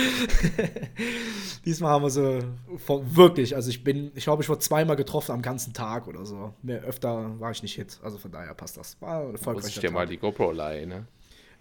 diesmal 1.65 1.91
haben 1.91 2.03
wir 2.03 2.10
so 2.10 2.39
wirklich, 2.88 3.55
also 3.55 3.69
ich 3.69 3.84
bin, 3.84 4.12
ich 4.15 4.24
glaube, 4.24 4.41
ich 4.41 4.50
wurde 4.50 4.60
zweimal 4.60 4.95
getroffen 4.95 5.31
am 5.34 5.41
ganzen 5.41 5.74
Tag 5.74 6.07
oder 6.07 6.25
so. 6.25 6.53
Mehr 6.63 6.81
öfter 6.81 7.39
war 7.39 7.51
ich 7.51 7.62
nicht 7.62 7.75
hit. 7.75 8.00
Also 8.01 8.17
von 8.17 8.31
daher 8.31 8.53
passt 8.55 8.77
das. 8.77 9.00
War 9.01 9.31
erfolgreich. 9.31 9.65
Muss 9.65 9.75
ich 9.75 9.79
dir 9.79 9.91
mal 9.91 10.07
die 10.07 10.17
GoPro 10.17 10.51
leihen, 10.51 10.89
ne? 10.89 11.07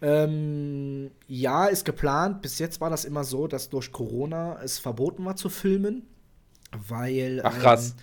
Ähm, 0.01 1.11
ja, 1.29 1.67
ist 1.67 1.85
geplant. 1.85 2.43
Bis 2.43 2.59
jetzt 2.59 2.81
war 2.81 2.91
das 2.91 3.05
immer 3.05 3.25
so, 3.25 3.47
dass 3.47 3.69
durch 3.69 3.93
Corona 3.93 4.61
es 4.63 4.79
verboten 4.79 5.25
war 5.25 5.37
zu 5.37 5.49
filmen, 5.49 6.07
weil. 6.89 7.41
Ach 7.45 7.59
krass. 7.59 7.91
Ähm, 7.91 7.97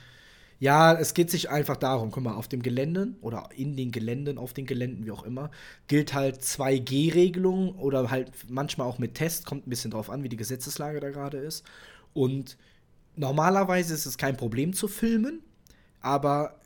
ja, 0.62 0.94
es 0.94 1.15
geht 1.15 1.32
sich 1.32 1.50
einfach 1.50 1.75
darum, 1.75 2.12
guck 2.12 2.24
mal, 2.24 2.36
auf 2.36 2.48
dem 2.48 2.62
Gelände 2.62 3.15
oder 3.22 3.50
in 3.56 3.75
den 3.75 3.91
Geländen, 3.91 4.38
auf 4.38 4.53
den 4.53 4.68
Geländen, 4.68 5.08
wie 5.08 5.12
auch 5.12 5.24
immer, 5.24 5.50
gilt 5.88 6.13
halt 6.13 6.44
2G-Regelung 6.44 7.74
oder 7.80 8.12
halt 8.12 8.32
manchmal 8.48 8.86
auch 8.86 9.00
mit 9.00 9.15
Test, 9.15 9.48
kommt 9.48 9.65
ein 9.65 9.72
bisschen 9.72 9.89
drauf 9.89 10.12
an, 10.12 10.22
wie 10.22 10.30
die 10.30 10.38
Gesetzeslage 10.38 11.00
da 11.00 11.10
gerade 11.10 11.39
ist. 11.39 11.65
Und 12.13 12.58
normalerweise 13.15 13.96
ist 13.96 14.06
es 14.06 14.20
kein 14.20 14.38
Problem 14.38 14.74
zu 14.74 14.88
filmen, 14.88 15.41
aber 16.00 16.61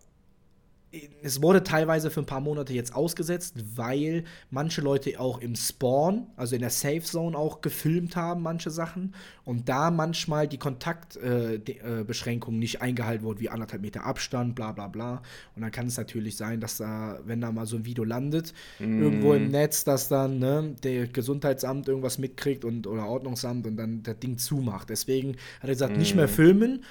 es 1.22 1.42
wurde 1.42 1.64
teilweise 1.64 2.12
für 2.12 2.22
ein 2.22 2.26
paar 2.26 2.42
Monate 2.42 2.74
jetzt 2.74 2.96
ausgesetzt, 2.96 3.56
weil 3.76 4.24
manche 4.50 4.82
Leute 4.82 5.20
auch 5.20 5.40
im 5.40 5.56
Spawn, 5.56 6.28
also 6.36 6.56
in 6.56 6.62
der 6.62 6.70
Safe 6.70 7.02
Zone 7.02 7.38
auch 7.38 7.62
gefilmt 7.62 8.16
haben, 8.16 8.42
manche 8.42 8.72
Sachen. 8.72 9.14
Und 9.44 9.70
da 9.70 9.92
manchmal 9.92 10.48
die 10.48 10.58
Kontaktbeschränkungen 10.58 12.56
äh, 12.56 12.58
äh, 12.58 12.66
nicht 12.66 12.82
eingehalten 12.82 13.24
wurden, 13.24 13.40
wie 13.40 13.50
anderthalb 13.50 13.82
Meter 13.82 14.06
Abstand, 14.06 14.56
bla 14.56 14.72
bla 14.72 14.88
bla. 14.88 15.22
Und 15.56 15.62
dann 15.62 15.72
kann 15.72 15.88
es 15.88 15.98
natürlich 15.98 16.38
sein, 16.38 16.60
dass 16.60 16.78
da, 16.78 17.20
wenn 17.26 17.42
da 17.42 17.52
mal 17.52 17.66
so 17.66 17.78
ein 17.78 17.86
Video 17.86 18.04
landet, 18.04 18.54
mm. 18.80 19.02
irgendwo 19.02 19.34
im 19.34 19.50
Netz, 19.50 19.84
dass 19.84 20.08
dann 20.08 20.40
ne, 20.40 20.76
der 20.84 21.08
Gesundheitsamt 21.08 21.88
irgendwas 21.88 22.18
mitkriegt 22.18 22.66
und 22.66 22.88
oder 22.88 23.08
Ordnungsamt 23.08 23.68
und 23.68 23.78
dann 23.78 24.04
das 24.04 24.20
Ding 24.20 24.38
zumacht. 24.38 24.90
Deswegen 24.90 25.36
hat 25.60 25.70
er 25.70 25.70
gesagt, 25.70 25.96
mm. 25.96 26.00
nicht 26.00 26.16
mehr 26.16 26.28
filmen 26.28 26.84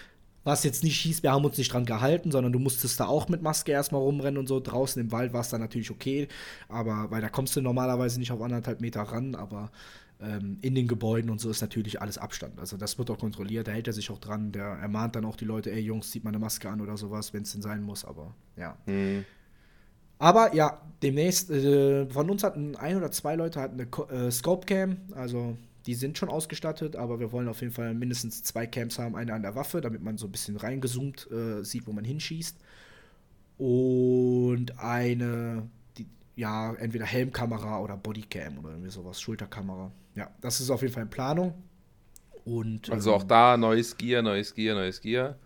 was 0.44 0.62
jetzt 0.62 0.84
nicht 0.84 0.98
hieß, 1.00 1.22
wir 1.22 1.32
haben 1.32 1.44
uns 1.44 1.58
nicht 1.58 1.72
dran 1.72 1.86
gehalten, 1.86 2.30
sondern 2.30 2.52
du 2.52 2.58
musstest 2.58 3.00
da 3.00 3.06
auch 3.06 3.28
mit 3.28 3.42
Maske 3.42 3.72
erstmal 3.72 4.02
rumrennen 4.02 4.38
und 4.38 4.46
so. 4.46 4.60
Draußen 4.60 5.00
im 5.00 5.10
Wald 5.10 5.32
war 5.32 5.40
es 5.40 5.48
dann 5.48 5.60
natürlich 5.60 5.90
okay, 5.90 6.28
aber 6.68 7.10
weil 7.10 7.22
da 7.22 7.30
kommst 7.30 7.56
du 7.56 7.62
normalerweise 7.62 8.18
nicht 8.18 8.30
auf 8.30 8.42
anderthalb 8.42 8.80
Meter 8.80 9.02
ran, 9.02 9.34
aber 9.34 9.70
ähm, 10.20 10.58
in 10.60 10.74
den 10.74 10.86
Gebäuden 10.86 11.30
und 11.30 11.40
so 11.40 11.50
ist 11.50 11.62
natürlich 11.62 12.00
alles 12.00 12.18
Abstand. 12.18 12.60
Also 12.60 12.76
das 12.76 12.98
wird 12.98 13.10
auch 13.10 13.18
kontrolliert, 13.18 13.68
da 13.68 13.72
hält 13.72 13.86
er 13.86 13.94
sich 13.94 14.10
auch 14.10 14.18
dran, 14.18 14.52
der 14.52 14.64
ermahnt 14.64 15.16
dann 15.16 15.24
auch 15.24 15.36
die 15.36 15.46
Leute, 15.46 15.72
ey 15.72 15.80
Jungs, 15.80 16.10
zieht 16.10 16.24
mal 16.24 16.30
eine 16.30 16.38
Maske 16.38 16.68
an 16.68 16.80
oder 16.80 16.96
sowas, 16.96 17.32
wenn 17.32 17.42
es 17.42 17.52
denn 17.52 17.62
sein 17.62 17.82
muss, 17.82 18.04
aber 18.04 18.34
ja. 18.56 18.76
Mhm. 18.86 19.24
Aber 20.18 20.54
ja, 20.54 20.80
demnächst, 21.02 21.50
äh, 21.50 22.06
von 22.08 22.30
uns 22.30 22.44
hatten 22.44 22.76
ein 22.76 22.96
oder 22.96 23.10
zwei 23.10 23.34
Leute 23.34 23.60
hatten 23.60 23.80
eine 23.80 24.26
äh, 24.26 24.30
Scope-Cam, 24.30 24.96
also 25.14 25.56
die 25.87 25.95
sind 25.95 26.17
schon 26.17 26.29
ausgestattet, 26.29 26.97
aber 26.97 27.21
wir 27.21 27.33
wollen 27.33 27.49
auf 27.49 27.61
jeden 27.61 27.73
Fall 27.73 27.95
mindestens 27.95 28.43
zwei 28.43 28.67
Camps 28.67 28.99
haben. 28.99 29.17
Eine 29.17 29.35
an 29.35 29.43
der 29.43 29.55
Waffe, 29.55 29.81
damit 29.81 30.03
man 30.03 30.17
so 30.17 30.26
ein 30.26 30.33
bisschen 30.33 30.57
reingezoomt 30.57 31.31
äh, 31.31 31.62
sieht, 31.62 31.87
wo 31.87 31.93
man 31.93 32.05
hinschießt. 32.05 32.57
Und 33.59 34.79
eine, 34.79 35.69
die, 35.99 36.07
ja, 36.37 36.75
entweder 36.75 37.05
Helmkamera 37.05 37.81
oder 37.81 37.97
Bodycam 37.97 38.59
oder 38.59 38.71
irgendwie 38.71 38.91
sowas, 38.91 39.21
Schulterkamera. 39.21 39.93
Ja, 40.14 40.31
das 40.41 40.61
ist 40.61 40.71
auf 40.71 40.83
jeden 40.83 40.95
Fall 40.95 41.05
in 41.05 41.11
Planung. 41.11 41.55
Und, 42.45 42.91
also 42.91 43.11
ähm, 43.11 43.17
auch 43.17 43.23
da 43.23 43.57
neues 43.57 43.97
Gear, 43.97 44.23
neues 44.23 44.55
Gear, 44.55 44.75
neues 44.75 45.00
Gear. 45.00 45.37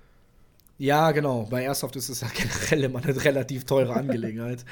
Ja, 0.78 1.10
genau. 1.10 1.46
Bei 1.50 1.64
Airsoft 1.64 1.96
ist 1.96 2.08
es 2.08 2.20
ja 2.20 2.28
generell 2.34 2.84
immer 2.84 3.02
eine 3.02 3.24
relativ 3.24 3.64
teure 3.64 3.94
Angelegenheit. 3.94 4.64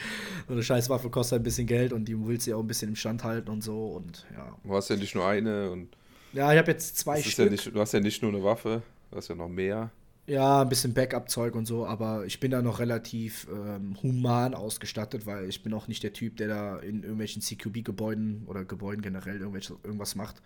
so 0.47 0.55
eine 0.55 0.63
scheiß 0.63 0.89
Waffe 0.89 1.11
kostet 1.11 1.41
ein 1.41 1.43
bisschen 1.43 1.67
Geld 1.67 1.93
und 1.93 2.07
die 2.07 2.17
willst 2.27 2.47
du 2.47 2.53
ja 2.53 2.57
auch 2.57 2.61
ein 2.61 2.67
bisschen 2.69 2.91
im 2.91 2.97
Stand 2.97 3.25
halten 3.25 3.51
und 3.51 3.63
so 3.63 3.87
und 3.89 4.25
ja. 4.35 4.57
Du 4.63 4.75
hast 4.75 4.89
ja 4.89 4.97
nicht 4.97 5.15
nur 5.15 5.27
eine 5.27 5.71
und. 5.71 5.89
Ja, 6.33 6.53
ich 6.53 6.59
habe 6.59 6.71
jetzt 6.71 6.99
zwei 6.99 7.21
Stück. 7.21 7.47
Ja 7.47 7.51
nicht, 7.51 7.75
du 7.75 7.81
hast 7.81 7.93
ja 7.93 8.01
nicht 8.01 8.23
nur 8.23 8.33
eine 8.33 8.43
Waffe, 8.45 8.83
du 9.11 9.17
hast 9.17 9.29
ja 9.29 9.35
noch 9.35 9.49
mehr. 9.49 9.91
Ja, 10.29 10.63
ein 10.63 10.69
bisschen 10.69 10.93
Backup-Zeug 10.93 11.55
und 11.55 11.67
so, 11.67 11.87
aber 11.87 12.25
ich 12.27 12.41
bin 12.41 12.51
da 12.51 12.61
noch 12.61 12.81
relativ 12.81 13.47
ähm, 13.49 13.97
human 14.03 14.55
ausgestattet, 14.55 15.25
weil 15.25 15.49
ich 15.49 15.63
bin 15.63 15.73
auch 15.73 15.87
nicht 15.87 16.03
der 16.03 16.13
Typ, 16.13 16.37
der 16.37 16.49
da 16.49 16.79
in 16.79 17.03
irgendwelchen 17.03 17.43
CQB-Gebäuden 17.43 18.43
oder 18.47 18.65
Gebäuden 18.65 19.03
generell 19.03 19.41
irgendwas 19.41 20.17
macht. 20.17 20.43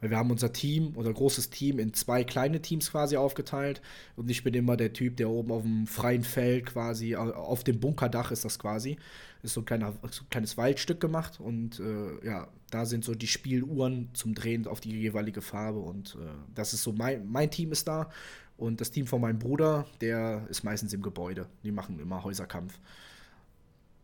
Weil 0.00 0.10
wir 0.10 0.16
haben 0.16 0.30
unser 0.30 0.52
Team, 0.52 0.92
unser 0.94 1.12
großes 1.12 1.50
Team 1.50 1.78
in 1.78 1.92
zwei 1.92 2.24
kleine 2.24 2.62
Teams 2.62 2.90
quasi 2.90 3.16
aufgeteilt. 3.16 3.82
Und 4.16 4.30
ich 4.30 4.42
bin 4.42 4.54
immer 4.54 4.76
der 4.76 4.92
Typ, 4.92 5.16
der 5.16 5.28
oben 5.28 5.52
auf 5.52 5.62
dem 5.62 5.86
freien 5.86 6.24
Feld 6.24 6.66
quasi, 6.66 7.16
auf 7.16 7.64
dem 7.64 7.80
Bunkerdach 7.80 8.30
ist 8.30 8.44
das 8.44 8.58
quasi, 8.58 8.98
ist 9.42 9.54
so 9.54 9.60
ein, 9.60 9.66
kleiner, 9.66 9.92
so 10.10 10.22
ein 10.22 10.30
kleines 10.30 10.56
Waldstück 10.56 11.00
gemacht. 11.00 11.38
Und 11.38 11.80
äh, 11.80 12.26
ja, 12.26 12.48
da 12.70 12.86
sind 12.86 13.04
so 13.04 13.14
die 13.14 13.26
Spieluhren 13.26 14.08
zum 14.14 14.34
Drehen 14.34 14.66
auf 14.66 14.80
die 14.80 14.98
jeweilige 14.98 15.42
Farbe. 15.42 15.80
Und 15.80 16.16
äh, 16.20 16.28
das 16.54 16.72
ist 16.72 16.82
so, 16.82 16.92
mein, 16.92 17.30
mein 17.30 17.50
Team 17.50 17.70
ist 17.72 17.86
da. 17.86 18.10
Und 18.56 18.80
das 18.80 18.90
Team 18.90 19.06
von 19.06 19.20
meinem 19.20 19.38
Bruder, 19.38 19.86
der 20.00 20.46
ist 20.48 20.64
meistens 20.64 20.92
im 20.92 21.02
Gebäude. 21.02 21.46
Die 21.62 21.72
machen 21.72 21.98
immer 21.98 22.24
Häuserkampf. 22.24 22.78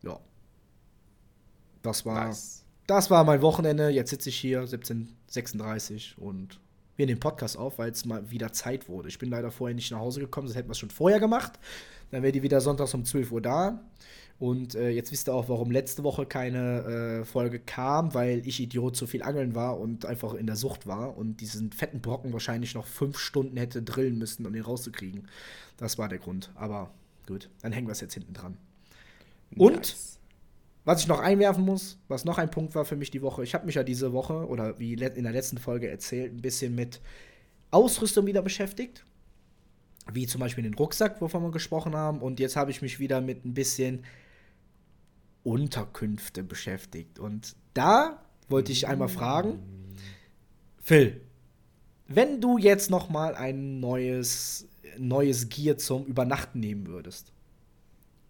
Ja. 0.03 0.19
Das 1.83 2.05
war. 2.05 2.26
Nice 2.26 2.66
das 2.87 3.11
war 3.11 3.25
mein 3.25 3.43
Wochenende. 3.43 3.88
Jetzt 3.88 4.11
sitze 4.11 4.28
ich 4.28 4.37
hier, 4.37 4.64
17.36 4.64 6.16
und 6.19 6.61
wir 6.97 7.07
nehmen 7.07 7.21
Podcast 7.21 7.59
auf, 7.59 7.78
weil 7.78 7.90
es 7.90 8.05
mal 8.05 8.31
wieder 8.31 8.52
Zeit 8.52 8.88
wurde. 8.88 9.09
Ich 9.09 9.19
bin 9.19 9.31
leider 9.31 9.50
vorher 9.50 9.75
nicht 9.75 9.90
nach 9.90 9.99
Hause 9.99 10.21
gekommen, 10.21 10.47
das 10.47 10.57
hätten 10.57 10.69
wir 10.69 10.73
es 10.73 10.78
schon 10.78 10.90
vorher 10.90 11.21
gemacht. 11.21 11.59
Dann 12.11 12.23
wäre 12.23 12.33
die 12.33 12.43
wieder 12.43 12.61
sonntags 12.61 12.95
um 12.95 13.05
12 13.05 13.33
Uhr 13.33 13.43
da. 13.43 13.81
Und 14.38 14.75
äh, 14.75 14.90
jetzt 14.90 15.12
wisst 15.12 15.28
ihr 15.28 15.35
auch, 15.35 15.49
warum 15.49 15.71
letzte 15.71 16.05
Woche 16.05 16.26
keine 16.26 17.21
äh, 17.21 17.25
Folge 17.25 17.59
kam, 17.59 18.12
weil 18.12 18.47
ich 18.47 18.61
Idiot 18.61 18.95
zu 18.95 19.07
viel 19.07 19.23
angeln 19.23 19.55
war 19.55 19.81
und 19.81 20.05
einfach 20.05 20.35
in 20.35 20.47
der 20.47 20.57
Sucht 20.57 20.87
war 20.87 21.16
und 21.16 21.40
diesen 21.40 21.73
fetten 21.73 22.02
Brocken 22.02 22.35
wahrscheinlich 22.35 22.75
noch 22.75 22.87
fünf 22.87 23.19
Stunden 23.19 23.57
hätte 23.57 23.83
drillen 23.83 24.19
müssen, 24.19 24.47
um 24.47 24.55
ihn 24.55 24.62
rauszukriegen. 24.62 25.26
Das 25.78 25.97
war 25.97 26.09
der 26.09 26.19
Grund. 26.19 26.50
Aber 26.55 26.90
gut, 27.26 27.49
dann 27.62 27.73
hängen 27.73 27.88
wir 27.88 27.93
es 27.93 28.00
jetzt 28.02 28.14
hinten 28.14 28.35
dran. 28.35 28.59
Und 29.57 29.97
was 30.87 31.00
ich 31.00 31.09
noch 31.09 31.19
einwerfen 31.19 31.64
muss, 31.64 31.99
was 32.07 32.25
noch 32.25 32.38
ein 32.38 32.49
Punkt 32.49 32.76
war 32.76 32.85
für 32.85 32.95
mich 32.95 33.11
die 33.11 33.21
Woche, 33.21 33.43
ich 33.43 33.55
habe 33.55 33.66
mich 33.66 33.75
ja 33.75 33.83
diese 33.83 34.12
Woche 34.12 34.47
oder 34.47 34.78
wie 34.78 34.93
in 34.95 35.25
der 35.25 35.33
letzten 35.33 35.59
Folge 35.59 35.90
erzählt, 35.90 36.33
ein 36.33 36.40
bisschen 36.40 36.76
mit 36.76 37.00
Ausrüstung 37.73 38.25
wieder 38.26 38.40
beschäftigt. 38.40 39.05
Wie 40.12 40.28
zum 40.28 40.40
Beispiel 40.40 40.62
den 40.62 40.75
Rucksack, 40.75 41.21
wovon 41.21 41.43
wir 41.43 41.50
gesprochen 41.50 41.97
haben. 41.97 42.23
Und 42.23 42.38
jetzt 42.38 42.55
habe 42.55 42.71
ich 42.71 42.83
mich 42.83 43.00
wieder 43.00 43.21
mit 43.21 43.45
ein 43.45 43.52
bisschen 43.52 44.05
Unterkünfte 45.43 46.45
beschäftigt. 46.45 47.19
Und 47.19 47.57
da 47.75 48.25
wollte 48.49 48.71
ich 48.71 48.87
einmal 48.87 49.09
fragen, 49.09 49.59
Phil, 50.81 51.21
wenn 52.07 52.40
du 52.40 52.59
jetzt 52.59 52.90
noch 52.90 53.09
mal 53.09 53.35
ein 53.35 53.81
neues, 53.81 54.69
neues 54.97 55.49
Gear 55.49 55.78
zum 55.78 56.07
Übernachten 56.07 56.61
nehmen 56.61 56.87
würdest, 56.87 57.33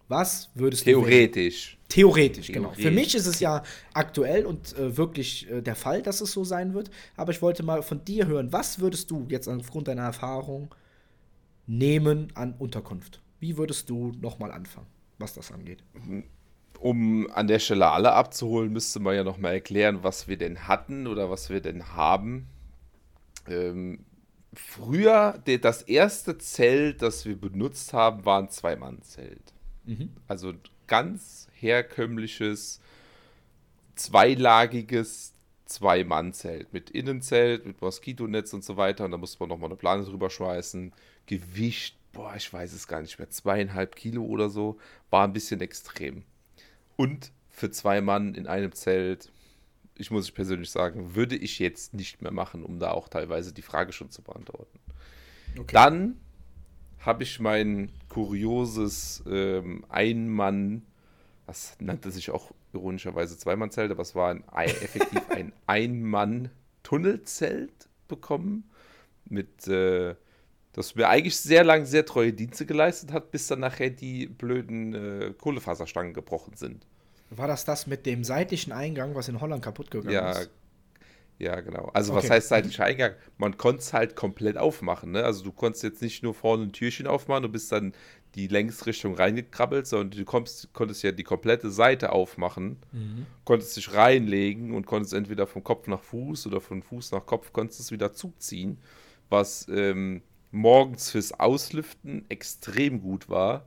was 0.07 0.49
würdest 0.55 0.83
Theoretisch. 0.83 1.05
du. 1.09 1.11
Theoretisch. 1.11 1.77
Theoretisch, 1.89 2.47
genau. 2.51 2.71
Für 2.71 2.91
mich 2.91 3.15
ist 3.15 3.27
es 3.27 3.39
ja 3.39 3.63
aktuell 3.93 4.45
und 4.45 4.77
äh, 4.77 4.97
wirklich 4.97 5.49
äh, 5.49 5.61
der 5.61 5.75
Fall, 5.75 6.01
dass 6.01 6.19
es 6.19 6.31
so 6.33 6.43
sein 6.43 6.73
wird. 6.73 6.91
Aber 7.15 7.31
ich 7.31 7.41
wollte 7.41 7.63
mal 7.63 7.81
von 7.81 8.03
dir 8.03 8.27
hören, 8.27 8.51
was 8.51 8.79
würdest 8.79 9.09
du 9.09 9.25
jetzt 9.29 9.47
aufgrund 9.47 9.87
deiner 9.87 10.03
Erfahrung 10.03 10.73
nehmen 11.65 12.31
an 12.35 12.55
Unterkunft? 12.57 13.21
Wie 13.39 13.57
würdest 13.57 13.89
du 13.89 14.11
nochmal 14.19 14.51
anfangen, 14.51 14.87
was 15.17 15.33
das 15.33 15.51
angeht? 15.51 15.83
Um 16.79 17.29
an 17.31 17.47
der 17.47 17.59
Stelle 17.59 17.87
alle 17.87 18.11
abzuholen, 18.11 18.71
müsste 18.73 18.99
man 18.99 19.15
ja 19.15 19.23
nochmal 19.23 19.53
erklären, 19.53 19.99
was 20.01 20.27
wir 20.27 20.37
denn 20.37 20.67
hatten 20.67 21.07
oder 21.07 21.29
was 21.29 21.49
wir 21.49 21.61
denn 21.61 21.95
haben. 21.95 22.47
Ähm, 23.47 24.05
früher, 24.53 25.41
das 25.61 25.83
erste 25.83 26.37
Zelt, 26.37 27.01
das 27.01 27.25
wir 27.25 27.39
benutzt 27.39 27.93
haben, 27.93 28.25
war 28.25 28.39
ein 28.41 28.49
Zwei-Mann-Zelt. 28.49 29.53
Mhm. 29.87 30.09
Also 30.27 30.53
ganz 30.85 31.47
herkömmliches, 31.53 32.79
zweilagiges 33.95 35.33
Zwei-Mann-Zelt 35.65 36.71
mit 36.71 36.89
Innenzelt, 36.89 37.65
mit 37.65 37.81
Moskitonetz 37.81 38.53
und 38.53 38.63
so 38.63 38.77
weiter. 38.77 39.05
Und 39.05 39.11
da 39.11 39.17
musste 39.17 39.39
man 39.39 39.49
nochmal 39.49 39.69
eine 39.69 39.75
Plane 39.75 40.03
drüber 40.03 40.29
schmeißen. 40.29 40.93
Gewicht, 41.25 41.97
boah, 42.13 42.35
ich 42.35 42.51
weiß 42.51 42.73
es 42.73 42.87
gar 42.87 43.01
nicht 43.01 43.19
mehr, 43.19 43.29
zweieinhalb 43.29 43.95
Kilo 43.95 44.23
oder 44.23 44.49
so, 44.49 44.77
war 45.09 45.25
ein 45.25 45.33
bisschen 45.33 45.61
extrem. 45.61 46.23
Und 46.95 47.31
für 47.49 47.69
zwei 47.69 48.01
Mann 48.01 48.33
in 48.33 48.47
einem 48.47 48.71
Zelt, 48.71 49.31
ich 49.95 50.09
muss 50.11 50.27
ich 50.27 50.33
persönlich 50.33 50.69
sagen, 50.69 51.15
würde 51.15 51.35
ich 51.35 51.59
jetzt 51.59 51.93
nicht 51.93 52.21
mehr 52.21 52.31
machen, 52.31 52.63
um 52.63 52.79
da 52.79 52.91
auch 52.91 53.09
teilweise 53.09 53.51
die 53.51 53.61
Frage 53.61 53.91
schon 53.91 54.09
zu 54.09 54.21
beantworten. 54.21 54.79
Okay. 55.57 55.73
Dann 55.73 56.19
habe 57.07 57.23
ich 57.23 57.39
mein 57.39 57.89
kurioses 58.09 59.23
ähm, 59.27 59.83
Ein-Mann, 59.87 60.85
das 61.45 61.77
nannte 61.79 62.11
sich 62.11 62.31
auch 62.31 62.51
ironischerweise 62.73 63.37
Zweimannzelt, 63.37 63.91
aber 63.91 64.01
es 64.01 64.13
war 64.13 64.31
ein, 64.31 64.43
effektiv 64.69 65.21
ein 65.29 65.53
Ein-Mann-Tunnelzelt 65.67 67.87
bekommen, 68.09 68.69
mit, 69.23 69.69
äh, 69.69 70.15
das 70.73 70.95
mir 70.95 71.07
eigentlich 71.07 71.37
sehr 71.37 71.63
lange 71.63 71.85
sehr 71.85 72.05
treue 72.05 72.33
Dienste 72.33 72.65
geleistet 72.65 73.13
hat, 73.13 73.31
bis 73.31 73.47
dann 73.47 73.61
nachher 73.61 73.89
die 73.89 74.27
blöden 74.27 74.93
äh, 74.93 75.33
Kohlefaserstangen 75.39 76.13
gebrochen 76.13 76.57
sind. 76.57 76.85
War 77.29 77.47
das 77.47 77.63
das 77.63 77.87
mit 77.87 78.05
dem 78.05 78.25
seitlichen 78.25 78.73
Eingang, 78.73 79.15
was 79.15 79.29
in 79.29 79.39
Holland 79.39 79.63
kaputt 79.63 79.91
gegangen 79.91 80.13
ja, 80.13 80.31
ist? 80.31 80.41
Ja, 80.41 80.47
genau. 81.59 81.89
Also 81.93 82.13
okay. 82.13 82.23
was 82.23 82.29
heißt 82.29 82.49
seitlicher 82.49 82.85
Eingang? 82.85 83.13
Man 83.37 83.57
konnte 83.57 83.81
es 83.81 83.93
halt 83.93 84.15
komplett 84.15 84.57
aufmachen. 84.57 85.11
Ne? 85.11 85.23
Also 85.23 85.43
du 85.43 85.51
konntest 85.51 85.83
jetzt 85.83 86.01
nicht 86.01 86.23
nur 86.23 86.33
vorne 86.33 86.63
ein 86.63 86.71
Türchen 86.71 87.05
aufmachen, 87.05 87.43
du 87.43 87.49
bist 87.49 87.71
dann 87.71 87.93
die 88.35 88.47
Längsrichtung 88.47 89.15
reingekrabbelt, 89.15 89.87
sondern 89.87 90.11
du 90.11 90.25
kommst, 90.25 90.73
konntest 90.73 91.03
ja 91.03 91.11
die 91.11 91.23
komplette 91.23 91.71
Seite 91.71 92.11
aufmachen, 92.11 92.77
mhm. 92.91 93.25
konntest 93.45 93.77
dich 93.77 93.93
reinlegen 93.93 94.73
und 94.73 94.85
konntest 94.85 95.13
entweder 95.13 95.47
vom 95.47 95.63
Kopf 95.63 95.87
nach 95.87 96.01
Fuß 96.01 96.47
oder 96.47 96.61
von 96.61 96.81
Fuß 96.83 97.11
nach 97.11 97.25
Kopf 97.25 97.53
konntest 97.53 97.79
es 97.79 97.91
wieder 97.91 98.13
zuziehen, 98.13 98.77
was 99.29 99.67
ähm, 99.69 100.21
morgens 100.51 101.11
fürs 101.11 101.39
Auslüften 101.39 102.25
extrem 102.29 103.01
gut 103.01 103.29
war 103.29 103.65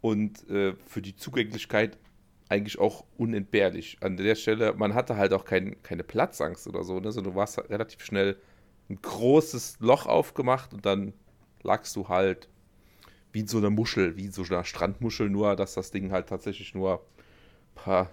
und 0.00 0.48
äh, 0.50 0.74
für 0.86 1.02
die 1.02 1.16
Zugänglichkeit 1.16 1.96
eigentlich 2.52 2.78
auch 2.78 3.04
unentbehrlich. 3.16 3.96
An 4.00 4.16
der 4.18 4.34
Stelle, 4.34 4.74
man 4.74 4.94
hatte 4.94 5.16
halt 5.16 5.32
auch 5.32 5.44
kein, 5.46 5.82
keine 5.82 6.04
Platzangst 6.04 6.68
oder 6.68 6.84
so, 6.84 7.00
ne? 7.00 7.10
sondern 7.10 7.32
du 7.32 7.38
warst 7.38 7.56
halt 7.56 7.70
relativ 7.70 8.04
schnell 8.04 8.36
ein 8.90 9.00
großes 9.00 9.78
Loch 9.80 10.06
aufgemacht 10.06 10.74
und 10.74 10.84
dann 10.84 11.14
lagst 11.62 11.96
du 11.96 12.08
halt 12.08 12.48
wie 13.32 13.46
so 13.46 13.56
eine 13.56 13.70
Muschel, 13.70 14.16
wie 14.16 14.28
so 14.28 14.42
eine 14.42 14.64
Strandmuschel, 14.64 15.30
nur 15.30 15.56
dass 15.56 15.72
das 15.72 15.90
Ding 15.90 16.12
halt 16.12 16.28
tatsächlich 16.28 16.74
nur 16.74 17.02
paar 17.74 18.10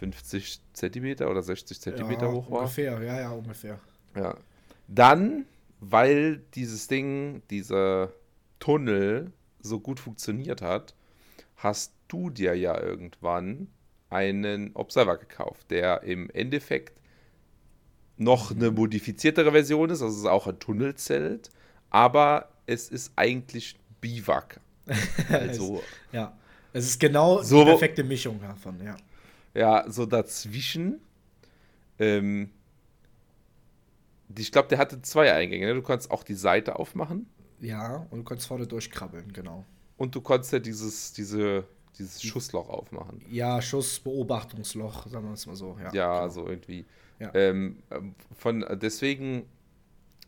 50 0.00 0.60
Zentimeter 0.72 1.30
oder 1.30 1.42
60 1.42 1.80
Zentimeter 1.80 2.26
ja, 2.26 2.32
hoch 2.32 2.50
war. 2.50 2.60
Ungefähr, 2.60 3.00
ja, 3.00 3.20
ja, 3.20 3.30
ungefähr. 3.30 3.78
Ja. 4.16 4.36
Dann, 4.88 5.46
weil 5.78 6.42
dieses 6.54 6.88
Ding, 6.88 7.42
dieser 7.50 8.12
Tunnel 8.58 9.32
so 9.60 9.78
gut 9.78 10.00
funktioniert 10.00 10.62
hat, 10.62 10.94
hast 11.56 11.92
du 12.08 12.30
dir 12.30 12.54
ja 12.54 12.80
irgendwann 12.80 13.68
einen 14.10 14.74
Observer 14.74 15.18
gekauft, 15.18 15.70
der 15.70 16.02
im 16.02 16.30
Endeffekt 16.30 17.00
noch 18.16 18.50
eine 18.50 18.70
modifiziertere 18.70 19.52
Version 19.52 19.90
ist, 19.90 20.02
also 20.02 20.12
es 20.14 20.20
ist 20.20 20.26
auch 20.26 20.46
ein 20.46 20.58
Tunnelzelt, 20.58 21.50
aber 21.90 22.48
es 22.66 22.88
ist 22.88 23.12
eigentlich 23.16 23.76
Biwak. 24.00 24.60
Also, 25.28 25.82
ja, 26.12 26.36
es 26.72 26.86
ist 26.86 26.98
genau 26.98 27.42
so, 27.42 27.60
die 27.60 27.70
perfekte 27.70 28.02
Mischung 28.02 28.40
davon, 28.40 28.82
ja. 28.82 28.96
Ja, 29.54 29.84
so 29.90 30.06
dazwischen. 30.06 31.00
Ähm, 31.98 32.50
ich 34.36 34.52
glaube, 34.52 34.68
der 34.68 34.78
hatte 34.78 35.02
zwei 35.02 35.32
Eingänge. 35.32 35.66
Ne? 35.66 35.74
Du 35.74 35.82
konntest 35.82 36.10
auch 36.10 36.22
die 36.22 36.34
Seite 36.34 36.76
aufmachen. 36.76 37.26
Ja, 37.60 38.06
und 38.10 38.18
du 38.18 38.24
konntest 38.24 38.48
vorne 38.48 38.66
durchkrabbeln, 38.66 39.32
genau. 39.32 39.64
Und 39.96 40.14
du 40.14 40.20
konntest 40.20 40.52
ja 40.52 40.58
dieses, 40.58 41.12
diese, 41.12 41.64
dieses 41.98 42.22
Schussloch 42.22 42.68
aufmachen. 42.68 43.20
Ja, 43.30 43.60
Schussbeobachtungsloch, 43.62 45.06
sagen 45.06 45.26
wir 45.26 45.34
es 45.34 45.46
mal 45.46 45.56
so. 45.56 45.76
Ja, 45.80 45.92
ja 45.92 46.20
genau. 46.20 46.32
so 46.32 46.48
irgendwie. 46.48 46.84
Ja. 47.18 47.34
Ähm, 47.34 47.82
von 48.36 48.64
deswegen 48.80 49.46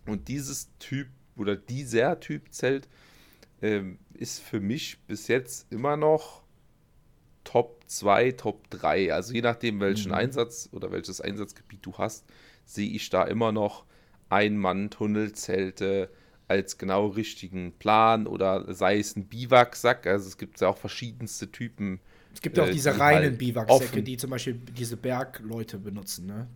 und 0.07 0.29
dieses 0.29 0.71
Typ 0.79 1.09
oder 1.37 1.57
dieser 1.57 2.21
Typ 2.21 2.53
Zelt 2.53 2.89
ähm, 3.63 3.99
ist 4.15 4.41
für 4.41 4.61
mich 4.61 4.99
bis 5.07 5.29
jetzt 5.29 5.71
immer 5.73 5.97
noch 5.97 6.43
Top 7.45 7.83
2, 7.87 8.33
Top 8.33 8.69
3. 8.71 9.13
Also 9.13 9.33
je 9.33 9.43
nachdem, 9.43 9.81
welchen 9.81 10.11
mhm. 10.11 10.19
Einsatz 10.19 10.69
oder 10.73 10.93
welches 10.93 11.21
Einsatzgebiet 11.21 11.85
du 11.85 11.97
hast, 11.97 12.25
sehe 12.65 12.91
ich 12.91 13.09
da 13.11 13.25
immer 13.25 13.53
noch 13.53 13.85
Ein-Mann-Tunnelzelte 14.29 16.11
als 16.51 16.79
genau 16.79 17.07
richtigen 17.07 17.71
Plan 17.79 18.27
oder 18.27 18.75
sei 18.75 18.99
es 18.99 19.15
ein 19.15 19.27
Biwaksack. 19.27 20.09
Also 20.09 20.27
es 20.27 20.37
gibt 20.37 20.61
ja 20.61 20.69
auch 20.69 20.77
verschiedenste 20.77 21.53
Typen. 21.53 22.01
Es 22.35 22.41
gibt 22.41 22.57
ja 22.57 22.65
auch 22.65 22.69
äh, 22.69 22.73
diese 22.73 22.99
reinen 22.99 23.23
halt 23.23 23.39
Biwaksäcke, 23.39 24.03
die 24.03 24.17
zum 24.17 24.31
Beispiel 24.31 24.55
diese 24.55 24.97
Bergleute 24.97 25.79
benutzen, 25.79 26.27
ne? 26.27 26.49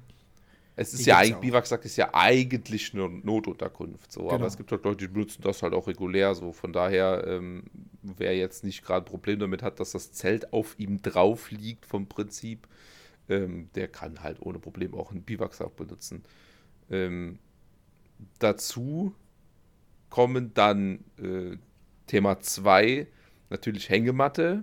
Es 0.77 0.93
ist 0.93 1.07
ja 1.07 1.19
eigentlich, 1.19 1.37
Biwaksack 1.37 1.85
ist 1.85 1.97
ja 1.97 2.11
eigentlich 2.13 2.93
eine 2.93 3.09
Notunterkunft, 3.09 4.11
so, 4.11 4.23
genau. 4.23 4.33
aber 4.33 4.47
es 4.47 4.57
gibt 4.57 4.73
halt 4.73 4.85
Leute, 4.85 5.07
die 5.07 5.13
benutzen 5.13 5.41
das 5.43 5.63
halt 5.63 5.73
auch 5.73 5.87
regulär, 5.87 6.35
so. 6.35 6.51
Von 6.51 6.73
daher, 6.73 7.25
ähm, 7.29 7.63
wer 8.03 8.37
jetzt 8.37 8.65
nicht 8.65 8.85
gerade 8.85 9.07
ein 9.07 9.09
Problem 9.09 9.39
damit 9.39 9.63
hat, 9.63 9.79
dass 9.79 9.93
das 9.93 10.11
Zelt 10.11 10.53
auf 10.53 10.75
ihm 10.81 11.01
drauf 11.01 11.53
liegt 11.53 11.87
vom 11.87 12.09
Prinzip, 12.09 12.67
ähm, 13.29 13.69
der 13.77 13.87
kann 13.87 14.25
halt 14.25 14.43
ohne 14.43 14.59
Problem 14.59 14.95
auch 14.95 15.13
einen 15.13 15.23
Biwaksack 15.23 15.77
benutzen. 15.77 16.25
Ähm, 16.91 17.39
dazu 18.41 19.15
kommen 20.15 20.55
dann 20.55 21.01
äh, 21.21 21.57
Thema 22.07 22.39
2, 22.39 23.09
natürlich 23.51 23.89
Hängematte, 23.89 24.63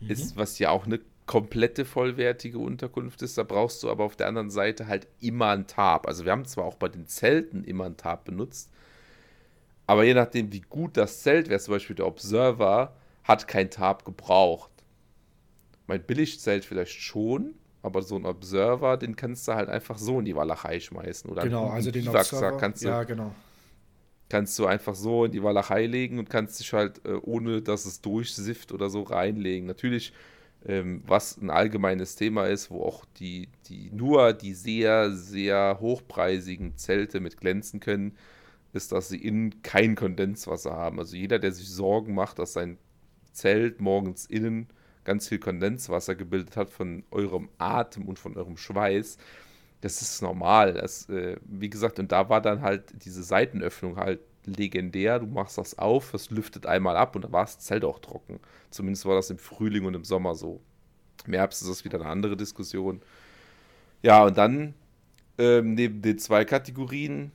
mhm. 0.00 0.10
ist, 0.10 0.36
was 0.36 0.58
ja 0.58 0.68
auch 0.68 0.84
eine 0.84 1.00
komplette 1.24 1.86
vollwertige 1.86 2.58
Unterkunft 2.58 3.22
ist. 3.22 3.38
Da 3.38 3.42
brauchst 3.42 3.82
du 3.82 3.90
aber 3.90 4.04
auf 4.04 4.16
der 4.16 4.28
anderen 4.28 4.50
Seite 4.50 4.86
halt 4.86 5.08
immer 5.18 5.48
ein 5.48 5.66
Tarp. 5.66 6.06
Also 6.06 6.26
wir 6.26 6.32
haben 6.32 6.44
zwar 6.44 6.66
auch 6.66 6.74
bei 6.74 6.90
den 6.90 7.06
Zelten 7.06 7.64
immer 7.64 7.86
ein 7.86 7.96
Tarp 7.96 8.26
benutzt, 8.26 8.70
aber 9.86 10.04
je 10.04 10.12
nachdem, 10.12 10.52
wie 10.52 10.60
gut 10.60 10.94
das 10.98 11.22
Zelt 11.22 11.48
wäre, 11.48 11.58
zum 11.58 11.72
Beispiel 11.72 11.96
der 11.96 12.06
Observer, 12.06 12.94
hat 13.24 13.48
kein 13.48 13.70
Tarp 13.70 14.04
gebraucht. 14.04 14.70
Mein 15.86 16.02
Billigzelt 16.02 16.66
vielleicht 16.66 17.00
schon, 17.00 17.54
aber 17.80 18.02
so 18.02 18.14
ein 18.14 18.26
Observer, 18.26 18.98
den 18.98 19.16
kannst 19.16 19.48
du 19.48 19.54
halt 19.54 19.70
einfach 19.70 19.96
so 19.96 20.18
in 20.18 20.26
die 20.26 20.36
Walachei 20.36 20.80
schmeißen. 20.80 21.30
Oder 21.30 21.44
genau, 21.44 21.70
also 21.70 21.90
den 21.90 22.06
Observer, 22.06 22.58
kannst 22.58 22.84
du, 22.84 22.88
ja, 22.88 23.04
genau. 23.04 23.34
Kannst 24.30 24.58
du 24.58 24.64
einfach 24.64 24.94
so 24.94 25.26
in 25.26 25.32
die 25.32 25.42
Walachei 25.42 25.84
legen 25.84 26.18
und 26.18 26.30
kannst 26.30 26.58
dich 26.60 26.72
halt, 26.72 27.04
äh, 27.04 27.12
ohne 27.20 27.60
dass 27.60 27.84
es 27.84 28.00
durchsifft 28.00 28.72
oder 28.72 28.88
so, 28.88 29.02
reinlegen. 29.02 29.66
Natürlich 29.66 30.14
ähm, 30.66 31.02
was 31.06 31.38
ein 31.38 31.50
allgemeines 31.50 32.16
Thema 32.16 32.46
ist, 32.46 32.70
wo 32.70 32.82
auch 32.82 33.04
die, 33.18 33.48
die 33.66 33.90
nur 33.92 34.32
die 34.32 34.54
sehr, 34.54 35.12
sehr 35.12 35.78
hochpreisigen 35.80 36.76
Zelte 36.76 37.20
mit 37.20 37.38
glänzen 37.38 37.80
können, 37.80 38.16
ist, 38.72 38.92
dass 38.92 39.08
sie 39.08 39.16
innen 39.16 39.62
kein 39.62 39.94
Kondenswasser 39.96 40.72
haben. 40.72 40.98
Also 40.98 41.16
jeder, 41.16 41.38
der 41.38 41.52
sich 41.52 41.68
Sorgen 41.68 42.14
macht, 42.14 42.38
dass 42.38 42.52
sein 42.52 42.78
Zelt 43.32 43.80
morgens 43.80 44.26
innen 44.26 44.68
ganz 45.04 45.28
viel 45.28 45.38
Kondenswasser 45.38 46.14
gebildet 46.14 46.56
hat 46.56 46.70
von 46.70 47.04
eurem 47.10 47.48
Atem 47.58 48.06
und 48.06 48.18
von 48.18 48.36
eurem 48.36 48.56
Schweiß, 48.58 49.16
das 49.80 50.02
ist 50.02 50.22
normal. 50.22 50.74
Das, 50.74 51.08
äh, 51.08 51.36
wie 51.44 51.70
gesagt, 51.70 51.98
und 51.98 52.12
da 52.12 52.28
war 52.28 52.40
dann 52.40 52.62
halt 52.62 52.84
diese 53.04 53.22
Seitenöffnung 53.22 53.96
halt 53.96 54.20
legendär. 54.44 55.18
Du 55.18 55.26
machst 55.26 55.58
das 55.58 55.78
auf, 55.78 56.14
es 56.14 56.30
lüftet 56.30 56.66
einmal 56.66 56.96
ab 56.96 57.16
und 57.16 57.24
dann 57.24 57.32
war 57.32 57.44
das 57.44 57.58
Zelt 57.58 57.84
auch 57.84 57.98
trocken. 57.98 58.40
Zumindest 58.70 59.04
war 59.06 59.14
das 59.14 59.30
im 59.30 59.38
Frühling 59.38 59.84
und 59.84 59.94
im 59.94 60.04
Sommer 60.04 60.34
so. 60.34 60.60
Im 61.26 61.34
Herbst 61.34 61.62
ist 61.62 61.68
das 61.68 61.84
wieder 61.84 62.00
eine 62.00 62.08
andere 62.08 62.36
Diskussion. 62.36 63.00
Ja, 64.02 64.24
und 64.24 64.38
dann 64.38 64.74
ähm, 65.38 65.74
neben 65.74 66.02
den 66.02 66.18
zwei 66.18 66.44
Kategorien 66.44 67.32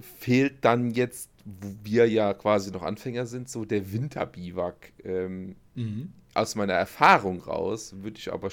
fehlt 0.00 0.64
dann 0.64 0.90
jetzt, 0.90 1.30
wo 1.44 1.68
wir 1.84 2.08
ja 2.08 2.34
quasi 2.34 2.70
noch 2.70 2.82
Anfänger 2.82 3.26
sind, 3.26 3.48
so 3.48 3.64
der 3.64 3.92
Winterbiwak. 3.92 4.92
Ähm, 5.04 5.56
mhm. 5.74 6.12
Aus 6.34 6.56
meiner 6.56 6.72
Erfahrung 6.72 7.40
raus 7.40 7.94
würde 8.02 8.18
ich 8.18 8.32
aber 8.32 8.48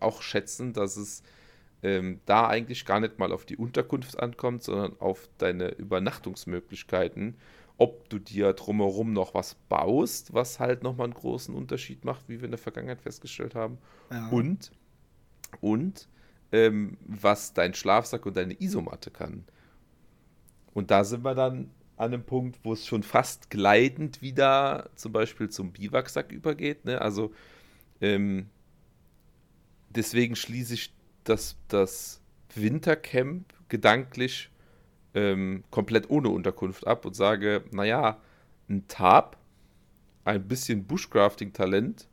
auch 0.00 0.22
schätzen, 0.22 0.72
dass 0.72 0.96
es 0.96 1.22
ähm, 1.82 2.20
da 2.26 2.46
eigentlich 2.48 2.84
gar 2.84 3.00
nicht 3.00 3.18
mal 3.18 3.32
auf 3.32 3.44
die 3.44 3.56
Unterkunft 3.56 4.18
ankommt, 4.18 4.62
sondern 4.62 4.98
auf 5.00 5.28
deine 5.38 5.68
Übernachtungsmöglichkeiten. 5.68 7.36
Ob 7.78 8.10
du 8.10 8.18
dir 8.18 8.52
drumherum 8.52 9.14
noch 9.14 9.32
was 9.32 9.54
baust, 9.68 10.34
was 10.34 10.60
halt 10.60 10.82
nochmal 10.82 11.06
einen 11.06 11.14
großen 11.14 11.54
Unterschied 11.54 12.04
macht, 12.04 12.28
wie 12.28 12.40
wir 12.40 12.44
in 12.44 12.50
der 12.50 12.58
Vergangenheit 12.58 13.00
festgestellt 13.00 13.54
haben. 13.54 13.78
Ja. 14.10 14.28
Und, 14.28 14.70
und 15.62 16.08
ähm, 16.52 16.98
was 17.06 17.54
dein 17.54 17.72
Schlafsack 17.72 18.26
und 18.26 18.36
deine 18.36 18.60
Isomatte 18.60 19.10
kann. 19.10 19.44
Und 20.74 20.90
da 20.90 21.04
sind 21.04 21.24
wir 21.24 21.34
dann 21.34 21.70
an 21.96 22.14
einem 22.14 22.24
Punkt, 22.24 22.60
wo 22.62 22.72
es 22.72 22.86
schon 22.86 23.02
fast 23.02 23.50
gleitend 23.50 24.22
wieder 24.22 24.90
zum 24.94 25.12
Beispiel 25.12 25.48
zum 25.48 25.72
Biwaksack 25.72 26.32
übergeht. 26.32 26.84
Ne? 26.84 27.00
Also 27.00 27.32
ähm, 28.00 28.48
deswegen 29.90 30.36
schließe 30.36 30.74
ich 30.74 30.94
das, 31.24 31.56
das 31.68 32.20
Wintercamp 32.54 33.52
gedanklich 33.68 34.50
ähm, 35.14 35.64
komplett 35.70 36.10
ohne 36.10 36.28
Unterkunft 36.28 36.86
ab 36.86 37.04
und 37.04 37.14
sage, 37.14 37.64
naja, 37.70 38.20
ein 38.68 38.86
Tarp, 38.88 39.36
ein 40.24 40.46
bisschen 40.46 40.84
Bushcrafting-Talent 40.84 42.08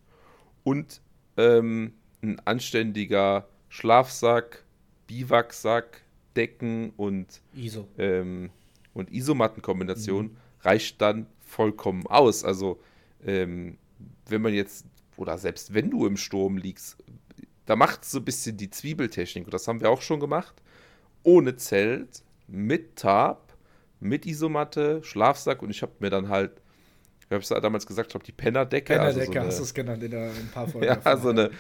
und 0.64 1.02
ähm, 1.38 1.94
ein 2.22 2.40
anständiger 2.46 3.48
Schlafsack, 3.70 4.64
Biwaksack, 5.06 6.02
Decken 6.36 6.92
und, 6.98 7.42
ISO. 7.54 7.88
ähm, 7.98 8.50
und 8.94 9.12
Isomattenkombination 9.12 10.26
mhm. 10.26 10.38
reicht 10.62 11.02
dann 11.02 11.28
vollkommen 11.40 12.08
aus. 12.08 12.44
Also 12.44 12.80
ähm, 13.24 13.78
wenn 14.28 14.42
man 14.42 14.54
jetzt, 14.54 14.86
oder 15.16 15.38
selbst 15.38 15.74
wenn 15.74 15.90
du 15.90 16.06
im 16.06 16.18
Sturm 16.18 16.58
liegst, 16.58 16.98
da 17.68 17.76
macht 17.76 18.04
es 18.04 18.12
so 18.12 18.20
ein 18.20 18.26
bisschen 18.26 18.58
die 18.58 18.72
Zwiebeltechnik. 18.72 19.46
Und 19.46 19.54
das 19.54 19.68
haben 19.68 19.82
wir 19.82 19.92
auch 19.92 20.02
schon 20.02 20.20
gemacht. 20.20 20.56
Ohne 21.22 21.58
Zelt, 21.58 22.24
mit 22.48 22.96
Tarp, 22.96 23.54
mit 24.00 24.26
Isomatte, 24.26 25.04
Schlafsack. 25.04 25.62
Und 25.62 25.70
ich 25.70 25.82
habe 25.82 25.92
mir 26.00 26.10
dann 26.10 26.30
halt, 26.30 26.62
wie 27.28 27.36
habe 27.36 27.44
ich 27.44 27.50
damals 27.50 27.86
gesagt, 27.86 28.10
ich 28.10 28.16
habe 28.16 28.24
die 28.24 28.32
Pennerdecke. 28.32 28.94
Pennerdecke 28.94 29.42
also 29.42 29.42
so 29.42 29.48
hast 29.48 29.60
du 29.60 29.64
es 29.64 29.74
genannt 29.74 30.02
in 30.02 30.16
ein 30.16 30.50
paar 30.54 30.68
Folgen. 30.70 30.88
ja, 30.88 31.18
so 31.18 31.30
eine, 31.30 31.52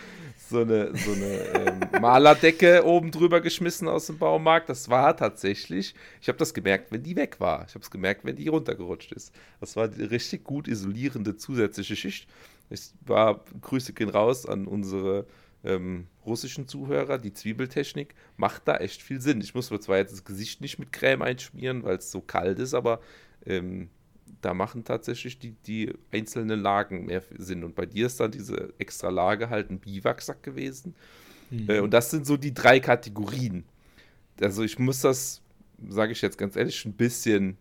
so 0.50 0.62
eine, 0.62 0.96
so 0.96 1.12
eine 1.12 1.26
ähm, 1.26 2.02
Malerdecke 2.02 2.86
oben 2.86 3.12
drüber 3.12 3.41
geschmissen 3.41 3.89
aus 3.89 4.08
dem 4.08 4.17
Baumarkt. 4.17 4.70
Das 4.70 4.88
war 4.88 5.17
tatsächlich, 5.17 5.93
ich 6.22 6.30
habe 6.30 6.38
das 6.38 6.54
gemerkt, 6.54 6.93
wenn 6.93 7.04
die 7.04 7.17
weg 7.17 7.41
war. 7.41 7.65
Ich 7.67 7.76
habe 7.76 7.84
es 7.84 7.91
gemerkt, 7.91 8.24
wenn 8.24 8.38
die 8.38 8.48
runtergerutscht 8.48 9.12
ist. 9.12 9.36
Das 9.60 9.76
war 9.76 9.89
die 9.89 10.04
richtig 10.04 10.46
gut 10.46 10.70
isolierende 10.70 11.36
zusätzliche 11.36 11.98
Schicht. 11.98 12.30
Ich 12.70 12.91
war, 13.06 13.43
Grüße 13.60 13.91
gehen 13.91 14.10
raus 14.10 14.46
an 14.46 14.67
unsere 14.67 15.26
ähm, 15.67 16.08
russischen 16.25 16.67
Zuhörer, 16.67 17.17
die 17.17 17.34
Zwiebeltechnik 17.34 18.15
macht 18.38 18.67
da 18.67 18.77
echt 18.77 19.01
viel 19.01 19.19
Sinn. 19.19 19.41
Ich 19.41 19.53
muss 19.53 19.69
mir 19.69 19.80
zwar 19.80 19.97
jetzt 19.97 20.13
das 20.13 20.23
Gesicht 20.23 20.62
nicht 20.62 20.80
mit 20.80 20.93
Creme 20.93 21.21
einschmieren, 21.21 21.84
weil 21.84 21.97
es 21.97 22.10
so 22.10 22.21
kalt 22.21 22.60
ist, 22.60 22.73
aber 22.73 23.01
ähm, 23.45 23.89
da 24.41 24.53
machen 24.53 24.86
tatsächlich 24.86 25.39
die, 25.39 25.51
die 25.51 25.93
einzelnen 26.12 26.60
Lagen 26.60 27.06
mehr 27.06 27.21
Sinn. 27.38 27.63
Und 27.63 27.75
bei 27.75 27.86
dir 27.86 28.06
ist 28.06 28.19
dann 28.19 28.32
diese 28.32 28.73
extra 28.77 29.10
Lage 29.10 29.49
halt 29.49 29.69
ein 29.69 29.80
Biwaksack 29.80 30.41
gewesen. 30.41 30.95
Mhm. 31.49 31.69
Äh, 31.69 31.80
und 31.80 31.91
das 31.91 32.12
sind 32.12 32.25
so 32.25 32.38
die 32.38 32.53
drei 32.53 32.80
Kategorien. 32.80 33.65
Also 34.39 34.63
ich 34.63 34.80
muss 34.80 35.01
das, 35.01 35.41
sage 35.89 36.13
ich 36.13 36.21
jetzt 36.21 36.38
ganz 36.38 36.56
ehrlich, 36.56 36.86
ein 36.86 36.93
bisschen 36.93 37.58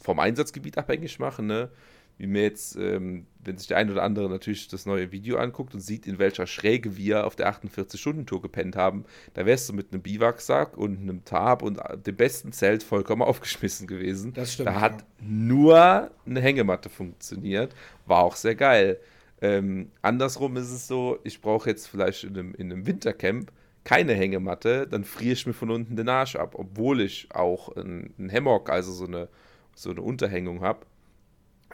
vom 0.00 0.18
Einsatzgebiet 0.18 0.76
abhängig 0.76 1.18
machen. 1.18 1.46
Ne? 1.46 1.70
Wie 2.18 2.26
mir 2.26 2.42
jetzt, 2.42 2.76
ähm, 2.76 3.26
wenn 3.42 3.56
sich 3.56 3.68
der 3.68 3.78
ein 3.78 3.90
oder 3.90 4.02
andere 4.02 4.28
natürlich 4.28 4.68
das 4.68 4.86
neue 4.86 5.12
Video 5.12 5.38
anguckt 5.38 5.72
und 5.72 5.80
sieht, 5.80 6.06
in 6.06 6.18
welcher 6.18 6.46
Schräge 6.46 6.96
wir 6.96 7.26
auf 7.26 7.36
der 7.36 7.50
48-Stunden-Tour 7.52 8.42
gepennt 8.42 8.76
haben, 8.76 9.04
da 9.34 9.46
wärst 9.46 9.68
du 9.68 9.72
mit 9.72 9.92
einem 9.92 10.02
Biwaksack 10.02 10.76
und 10.76 10.98
einem 10.98 11.24
Tarp 11.24 11.62
und 11.62 11.80
dem 12.06 12.16
besten 12.16 12.52
Zelt 12.52 12.82
vollkommen 12.82 13.22
aufgeschmissen 13.28 13.86
gewesen. 13.86 14.34
Das 14.34 14.54
stimmt. 14.54 14.68
Da 14.68 14.80
hat 14.80 15.04
nur 15.20 16.10
eine 16.26 16.40
Hängematte 16.40 16.90
funktioniert. 16.90 17.74
War 18.06 18.24
auch 18.24 18.36
sehr 18.36 18.56
geil. 18.56 18.98
Ähm, 19.40 19.92
andersrum 20.02 20.56
ist 20.56 20.72
es 20.72 20.88
so, 20.88 21.18
ich 21.22 21.40
brauche 21.40 21.70
jetzt 21.70 21.86
vielleicht 21.86 22.24
in 22.24 22.36
einem, 22.36 22.54
in 22.54 22.72
einem 22.72 22.86
Wintercamp 22.86 23.52
keine 23.84 24.12
Hängematte, 24.12 24.86
dann 24.86 25.04
friere 25.04 25.32
ich 25.32 25.46
mir 25.46 25.54
von 25.54 25.70
unten 25.70 25.96
den 25.96 26.08
Arsch 26.08 26.36
ab, 26.36 26.56
obwohl 26.56 27.00
ich 27.00 27.28
auch 27.32 27.74
einen 27.74 28.30
Hammock, 28.30 28.68
also 28.68 28.92
so 28.92 29.06
eine, 29.06 29.28
so 29.74 29.90
eine 29.90 30.02
Unterhängung 30.02 30.60
habe. 30.60 30.80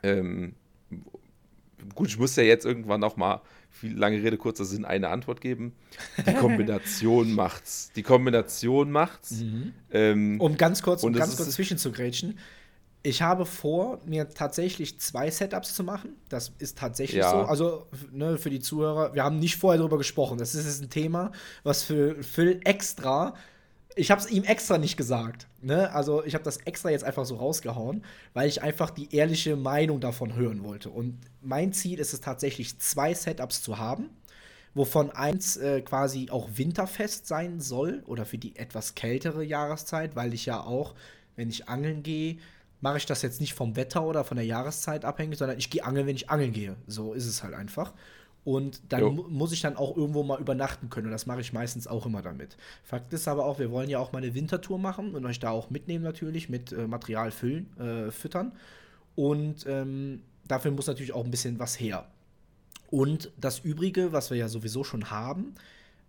Ähm, 0.04 0.54
gut, 1.94 2.08
ich 2.08 2.18
muss 2.18 2.36
ja 2.36 2.42
jetzt 2.42 2.66
irgendwann 2.66 3.00
noch 3.00 3.16
mal, 3.16 3.40
viel 3.70 3.96
lange 3.98 4.22
Rede, 4.22 4.36
kurzer 4.36 4.64
Sinn, 4.64 4.84
eine 4.84 5.08
Antwort 5.08 5.40
geben. 5.40 5.72
Die 6.26 6.34
Kombination 6.40 7.32
macht's. 7.32 7.90
Die 7.96 8.02
Kombination 8.02 8.90
macht's. 8.90 9.32
Mhm. 9.32 9.72
Ähm, 9.90 10.40
um 10.40 10.56
ganz 10.56 10.82
kurz, 10.82 11.02
um 11.02 11.12
ganz 11.12 11.36
kurz 11.36 11.50
zwischenzugrätschen. 11.50 12.38
Ich 13.02 13.20
habe 13.20 13.44
vor, 13.44 14.00
mir 14.06 14.30
tatsächlich 14.30 14.98
zwei 14.98 15.30
Setups 15.30 15.74
zu 15.74 15.84
machen. 15.84 16.14
Das 16.30 16.52
ist 16.58 16.78
tatsächlich 16.78 17.18
ja. 17.18 17.30
so. 17.30 17.36
Also 17.38 17.86
ne, 18.12 18.38
für 18.38 18.48
die 18.48 18.60
Zuhörer, 18.60 19.14
wir 19.14 19.24
haben 19.24 19.38
nicht 19.38 19.56
vorher 19.56 19.78
darüber 19.78 19.98
gesprochen. 19.98 20.38
Das 20.38 20.54
ist 20.54 20.82
ein 20.82 20.88
Thema, 20.88 21.32
was 21.64 21.82
für 21.82 22.22
Phil 22.22 22.60
extra 22.64 23.34
ich 23.96 24.10
habe 24.10 24.20
es 24.20 24.30
ihm 24.30 24.44
extra 24.44 24.78
nicht 24.78 24.96
gesagt. 24.96 25.46
Ne? 25.62 25.92
Also 25.92 26.24
ich 26.24 26.34
habe 26.34 26.44
das 26.44 26.58
extra 26.58 26.90
jetzt 26.90 27.04
einfach 27.04 27.24
so 27.24 27.36
rausgehauen, 27.36 28.04
weil 28.32 28.48
ich 28.48 28.62
einfach 28.62 28.90
die 28.90 29.14
ehrliche 29.14 29.56
Meinung 29.56 30.00
davon 30.00 30.34
hören 30.34 30.64
wollte. 30.64 30.90
Und 30.90 31.18
mein 31.40 31.72
Ziel 31.72 31.98
ist 31.98 32.12
es 32.12 32.20
tatsächlich, 32.20 32.78
zwei 32.78 33.14
Setups 33.14 33.62
zu 33.62 33.78
haben, 33.78 34.10
wovon 34.74 35.10
eins 35.10 35.56
äh, 35.56 35.80
quasi 35.82 36.28
auch 36.30 36.48
winterfest 36.54 37.26
sein 37.26 37.60
soll 37.60 38.02
oder 38.06 38.24
für 38.24 38.38
die 38.38 38.56
etwas 38.56 38.94
kältere 38.94 39.44
Jahreszeit, 39.44 40.16
weil 40.16 40.34
ich 40.34 40.46
ja 40.46 40.60
auch, 40.60 40.94
wenn 41.36 41.48
ich 41.48 41.68
angeln 41.68 42.02
gehe, 42.02 42.38
mache 42.80 42.98
ich 42.98 43.06
das 43.06 43.22
jetzt 43.22 43.40
nicht 43.40 43.54
vom 43.54 43.76
Wetter 43.76 44.04
oder 44.04 44.24
von 44.24 44.36
der 44.36 44.44
Jahreszeit 44.44 45.04
abhängig, 45.04 45.38
sondern 45.38 45.58
ich 45.58 45.70
gehe 45.70 45.84
angeln, 45.84 46.06
wenn 46.06 46.16
ich 46.16 46.28
angeln 46.30 46.52
gehe. 46.52 46.76
So 46.86 47.14
ist 47.14 47.26
es 47.26 47.42
halt 47.42 47.54
einfach. 47.54 47.94
Und 48.44 48.82
dann 48.90 49.14
muss 49.30 49.52
ich 49.52 49.62
dann 49.62 49.76
auch 49.76 49.96
irgendwo 49.96 50.22
mal 50.22 50.38
übernachten 50.38 50.90
können. 50.90 51.06
Und 51.06 51.12
das 51.12 51.24
mache 51.24 51.40
ich 51.40 51.54
meistens 51.54 51.86
auch 51.86 52.04
immer 52.04 52.20
damit. 52.20 52.58
Fakt 52.82 53.12
ist 53.14 53.26
aber 53.26 53.46
auch, 53.46 53.58
wir 53.58 53.70
wollen 53.70 53.88
ja 53.88 53.98
auch 53.98 54.12
mal 54.12 54.22
eine 54.22 54.34
Wintertour 54.34 54.78
machen 54.78 55.14
und 55.14 55.24
euch 55.24 55.40
da 55.40 55.50
auch 55.50 55.70
mitnehmen 55.70 56.04
natürlich, 56.04 56.50
mit 56.50 56.72
äh, 56.72 56.86
Material 56.86 57.30
füllen, 57.30 57.74
äh, 57.78 58.10
füttern. 58.10 58.52
Und 59.16 59.64
ähm, 59.66 60.22
dafür 60.46 60.72
muss 60.72 60.86
natürlich 60.86 61.14
auch 61.14 61.24
ein 61.24 61.30
bisschen 61.30 61.58
was 61.58 61.80
her. 61.80 62.06
Und 62.90 63.32
das 63.38 63.60
Übrige, 63.60 64.12
was 64.12 64.30
wir 64.30 64.36
ja 64.36 64.48
sowieso 64.48 64.84
schon 64.84 65.10
haben, 65.10 65.54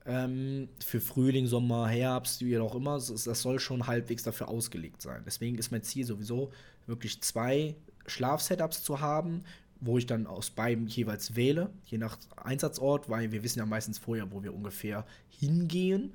ähm, 0.06 0.68
für 0.84 1.00
Frühling, 1.00 1.48
Sommer, 1.48 1.88
Herbst, 1.88 2.42
wie 2.46 2.60
auch 2.60 2.76
immer, 2.76 2.96
das 2.96 3.42
soll 3.42 3.60
schon 3.60 3.88
halbwegs 3.88 4.24
dafür 4.24 4.50
ausgelegt 4.50 5.02
sein. 5.02 5.24
Deswegen 5.26 5.58
ist 5.58 5.72
mein 5.72 5.84
Ziel 5.84 6.06
sowieso, 6.06 6.52
wirklich 6.86 7.22
zwei 7.22 7.76
Schlafsetups 8.06 8.84
zu 8.84 9.00
haben, 9.00 9.44
wo 9.86 9.98
ich 9.98 10.06
dann 10.06 10.28
aus 10.28 10.50
beiden 10.50 10.88
jeweils 10.88 11.36
wähle, 11.36 11.70
je 11.86 11.98
nach 11.98 12.18
Einsatzort, 12.38 13.10
weil 13.10 13.32
wir 13.32 13.44
wissen 13.44 13.60
ja 13.60 13.66
meistens 13.66 13.98
vorher, 14.00 14.32
wo 14.32 14.44
wir 14.44 14.54
ungefähr 14.54 15.06
hingehen. 15.30 16.14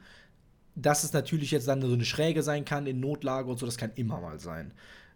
Dass 0.74 1.04
es 1.04 1.12
natürlich 1.12 1.50
jetzt 1.50 1.68
dann 1.68 1.82
so 1.82 1.92
eine 1.92 2.04
Schräge 2.04 2.42
sein 2.42 2.64
kann 2.64 2.86
in 2.86 3.00
Notlage 3.00 3.50
und 3.50 3.58
so, 3.58 3.66
das 3.66 3.76
kann 3.76 3.92
immer 3.94 4.20
mal 4.20 4.38
sein. 4.38 4.72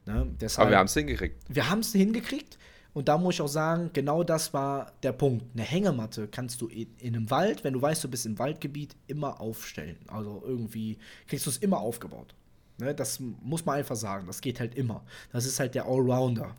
Ne? 0.06 0.26
Deshalb, 0.40 0.66
Aber 0.66 0.72
wir 0.72 0.78
haben 0.78 0.86
es 0.86 0.94
hingekriegt. 0.94 1.42
Wir 1.48 1.70
haben 1.70 1.80
es 1.80 1.92
hingekriegt. 1.92 2.58
Und 2.92 3.08
da 3.08 3.18
muss 3.18 3.34
ich 3.34 3.40
auch 3.40 3.48
sagen, 3.48 3.90
genau 3.92 4.22
das 4.22 4.54
war 4.54 4.92
der 5.02 5.12
Punkt. 5.12 5.44
Eine 5.54 5.64
Hängematte 5.64 6.28
kannst 6.28 6.60
du 6.60 6.68
in, 6.68 6.94
in 6.98 7.16
einem 7.16 7.30
Wald, 7.30 7.64
wenn 7.64 7.74
du 7.74 7.82
weißt, 7.82 8.04
du 8.04 8.08
bist 8.08 8.24
im 8.24 8.38
Waldgebiet, 8.38 8.94
immer 9.08 9.40
aufstellen. 9.40 9.96
Also 10.06 10.42
irgendwie 10.46 10.98
kriegst 11.26 11.44
du 11.46 11.50
es 11.50 11.58
immer 11.58 11.78
aufgebaut. 11.78 12.34
Ne? 12.78 12.94
Das 12.94 13.18
muss 13.20 13.66
man 13.66 13.76
einfach 13.78 13.96
sagen. 13.96 14.28
Das 14.28 14.40
geht 14.40 14.60
halt 14.60 14.76
immer. 14.76 15.04
Das 15.32 15.44
ist 15.44 15.58
halt 15.58 15.74
der 15.74 15.86
Allrounder. 15.86 16.54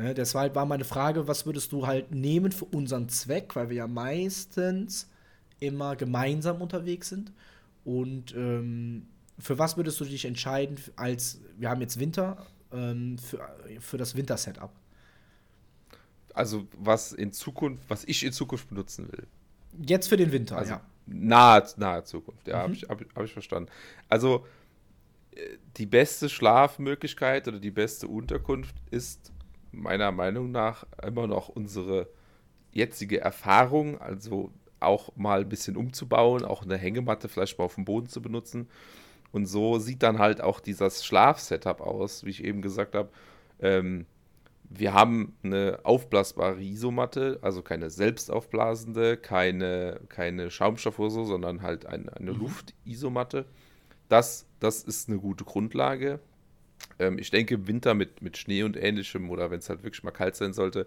Ne, 0.00 0.14
deshalb 0.14 0.54
war 0.54 0.64
meine 0.64 0.84
Frage, 0.84 1.28
was 1.28 1.44
würdest 1.44 1.72
du 1.72 1.86
halt 1.86 2.10
nehmen 2.10 2.52
für 2.52 2.64
unseren 2.64 3.10
Zweck, 3.10 3.54
weil 3.54 3.68
wir 3.68 3.76
ja 3.76 3.86
meistens 3.86 5.10
immer 5.58 5.94
gemeinsam 5.94 6.62
unterwegs 6.62 7.10
sind. 7.10 7.32
Und 7.84 8.34
ähm, 8.34 9.08
für 9.38 9.58
was 9.58 9.76
würdest 9.76 10.00
du 10.00 10.06
dich 10.06 10.24
entscheiden, 10.24 10.78
als 10.96 11.42
wir 11.58 11.68
haben 11.68 11.82
jetzt 11.82 12.00
Winter, 12.00 12.46
ähm, 12.72 13.18
für, 13.18 13.46
für 13.80 13.98
das 13.98 14.16
Winter-Setup? 14.16 14.72
Also 16.32 16.66
was 16.78 17.12
in 17.12 17.34
Zukunft, 17.34 17.84
was 17.88 18.04
ich 18.04 18.24
in 18.24 18.32
Zukunft 18.32 18.70
benutzen 18.70 19.06
will. 19.12 19.26
Jetzt 19.86 20.08
für 20.08 20.16
den 20.16 20.32
Winter, 20.32 20.56
also 20.56 20.72
ja. 20.72 20.80
Nahe, 21.04 21.68
nahe 21.76 22.04
Zukunft, 22.04 22.48
ja, 22.48 22.56
mhm. 22.56 22.62
habe 22.62 22.72
ich, 22.72 22.82
hab, 22.88 23.00
hab 23.16 23.24
ich 23.24 23.32
verstanden. 23.34 23.70
Also 24.08 24.46
äh, 25.32 25.58
die 25.76 25.86
beste 25.86 26.30
Schlafmöglichkeit 26.30 27.48
oder 27.48 27.60
die 27.60 27.70
beste 27.70 28.08
Unterkunft 28.08 28.74
ist 28.90 29.30
meiner 29.72 30.12
Meinung 30.12 30.50
nach 30.50 30.86
immer 31.02 31.26
noch 31.26 31.48
unsere 31.48 32.08
jetzige 32.72 33.20
Erfahrung, 33.20 34.00
also 34.00 34.52
auch 34.80 35.14
mal 35.16 35.40
ein 35.40 35.48
bisschen 35.48 35.76
umzubauen, 35.76 36.44
auch 36.44 36.62
eine 36.62 36.76
Hängematte 36.76 37.28
vielleicht 37.28 37.58
mal 37.58 37.64
auf 37.64 37.74
dem 37.74 37.84
Boden 37.84 38.08
zu 38.08 38.22
benutzen. 38.22 38.68
Und 39.32 39.46
so 39.46 39.78
sieht 39.78 40.02
dann 40.02 40.18
halt 40.18 40.40
auch 40.40 40.60
dieses 40.60 41.04
Schlafsetup 41.04 41.80
aus, 41.80 42.24
wie 42.24 42.30
ich 42.30 42.42
eben 42.44 42.62
gesagt 42.62 42.94
habe. 42.94 43.10
Ähm, 43.60 44.06
wir 44.70 44.94
haben 44.94 45.36
eine 45.42 45.80
aufblasbare 45.82 46.62
Isomatte, 46.62 47.38
also 47.42 47.60
keine 47.60 47.90
selbstaufblasende, 47.90 49.16
keine, 49.16 50.00
keine 50.08 50.50
Schaumstoff 50.50 50.98
oder 50.98 51.10
so, 51.10 51.24
sondern 51.24 51.62
halt 51.62 51.86
eine, 51.86 52.16
eine 52.16 52.32
mhm. 52.32 52.40
Luft-Isomatte. 52.40 53.46
Das, 54.08 54.46
das 54.60 54.82
ist 54.82 55.08
eine 55.08 55.18
gute 55.18 55.44
Grundlage. 55.44 56.20
Ähm, 56.98 57.18
ich 57.18 57.30
denke, 57.30 57.54
im 57.54 57.66
Winter 57.66 57.94
mit, 57.94 58.22
mit 58.22 58.36
Schnee 58.36 58.62
und 58.62 58.76
ähnlichem 58.76 59.30
oder 59.30 59.50
wenn 59.50 59.58
es 59.58 59.68
halt 59.68 59.82
wirklich 59.82 60.02
mal 60.02 60.10
kalt 60.10 60.36
sein 60.36 60.52
sollte, 60.52 60.86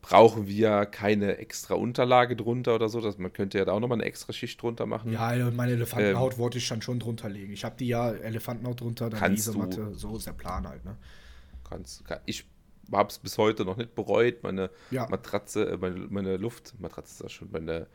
brauchen 0.00 0.46
wir 0.46 0.86
keine 0.86 1.38
extra 1.38 1.74
Unterlage 1.74 2.36
drunter 2.36 2.74
oder 2.74 2.88
so. 2.88 3.00
Dass 3.00 3.18
man 3.18 3.32
könnte 3.32 3.58
ja 3.58 3.64
da 3.64 3.72
auch 3.72 3.80
nochmal 3.80 3.98
eine 3.98 4.04
extra 4.04 4.32
Schicht 4.32 4.60
drunter 4.62 4.86
machen. 4.86 5.12
Ja, 5.12 5.50
meine 5.50 5.72
Elefantenhaut 5.72 6.34
ähm, 6.34 6.38
wollte 6.38 6.58
ich 6.58 6.68
dann 6.68 6.82
schon 6.82 6.98
drunter 6.98 7.28
legen. 7.28 7.52
Ich 7.52 7.64
habe 7.64 7.76
die 7.78 7.88
ja 7.88 8.10
Elefantenhaut 8.10 8.80
drunter, 8.80 9.10
dann 9.10 9.34
Isomatte. 9.34 9.94
So 9.94 10.16
ist 10.16 10.26
der 10.26 10.32
Plan 10.32 10.66
halt, 10.66 10.84
ne? 10.84 10.96
Kannst, 11.68 12.04
kann, 12.04 12.20
ich 12.24 12.44
habe 12.92 13.10
es 13.10 13.18
bis 13.18 13.38
heute 13.38 13.64
noch 13.64 13.76
nicht 13.76 13.94
bereut. 13.94 14.42
Meine 14.42 14.70
ja. 14.90 15.06
Matratze, 15.08 15.68
äh, 15.68 15.76
meine, 15.76 16.06
meine 16.08 16.36
Luftmatratze 16.36 17.12
ist 17.12 17.24
das 17.24 17.32
schon, 17.32 17.50
meine, 17.50 17.86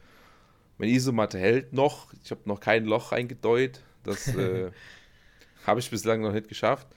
meine 0.78 0.92
Isomatte 0.92 1.40
hält 1.40 1.74
noch. 1.74 2.14
Ich 2.24 2.32
habe 2.32 2.42
noch 2.46 2.60
kein 2.60 2.86
Loch 2.86 3.12
reingedeut. 3.12 3.82
Das 4.04 4.28
äh, 4.36 4.72
habe 5.66 5.80
ich 5.80 5.90
bislang 5.90 6.22
noch 6.22 6.34
nicht 6.34 6.48
geschafft. 6.48 6.88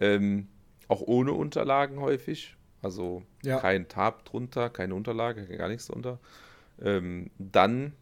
Ähm, 0.00 0.48
auch 0.88 1.00
ohne 1.00 1.32
Unterlagen 1.32 2.00
häufig. 2.00 2.56
Also 2.82 3.22
ja. 3.42 3.58
kein 3.58 3.88
Tab 3.88 4.24
drunter, 4.24 4.70
keine 4.70 4.94
Unterlage, 4.94 5.46
gar 5.56 5.68
nichts 5.68 5.86
drunter. 5.86 6.18
Ähm, 6.80 7.30
dann 7.38 7.92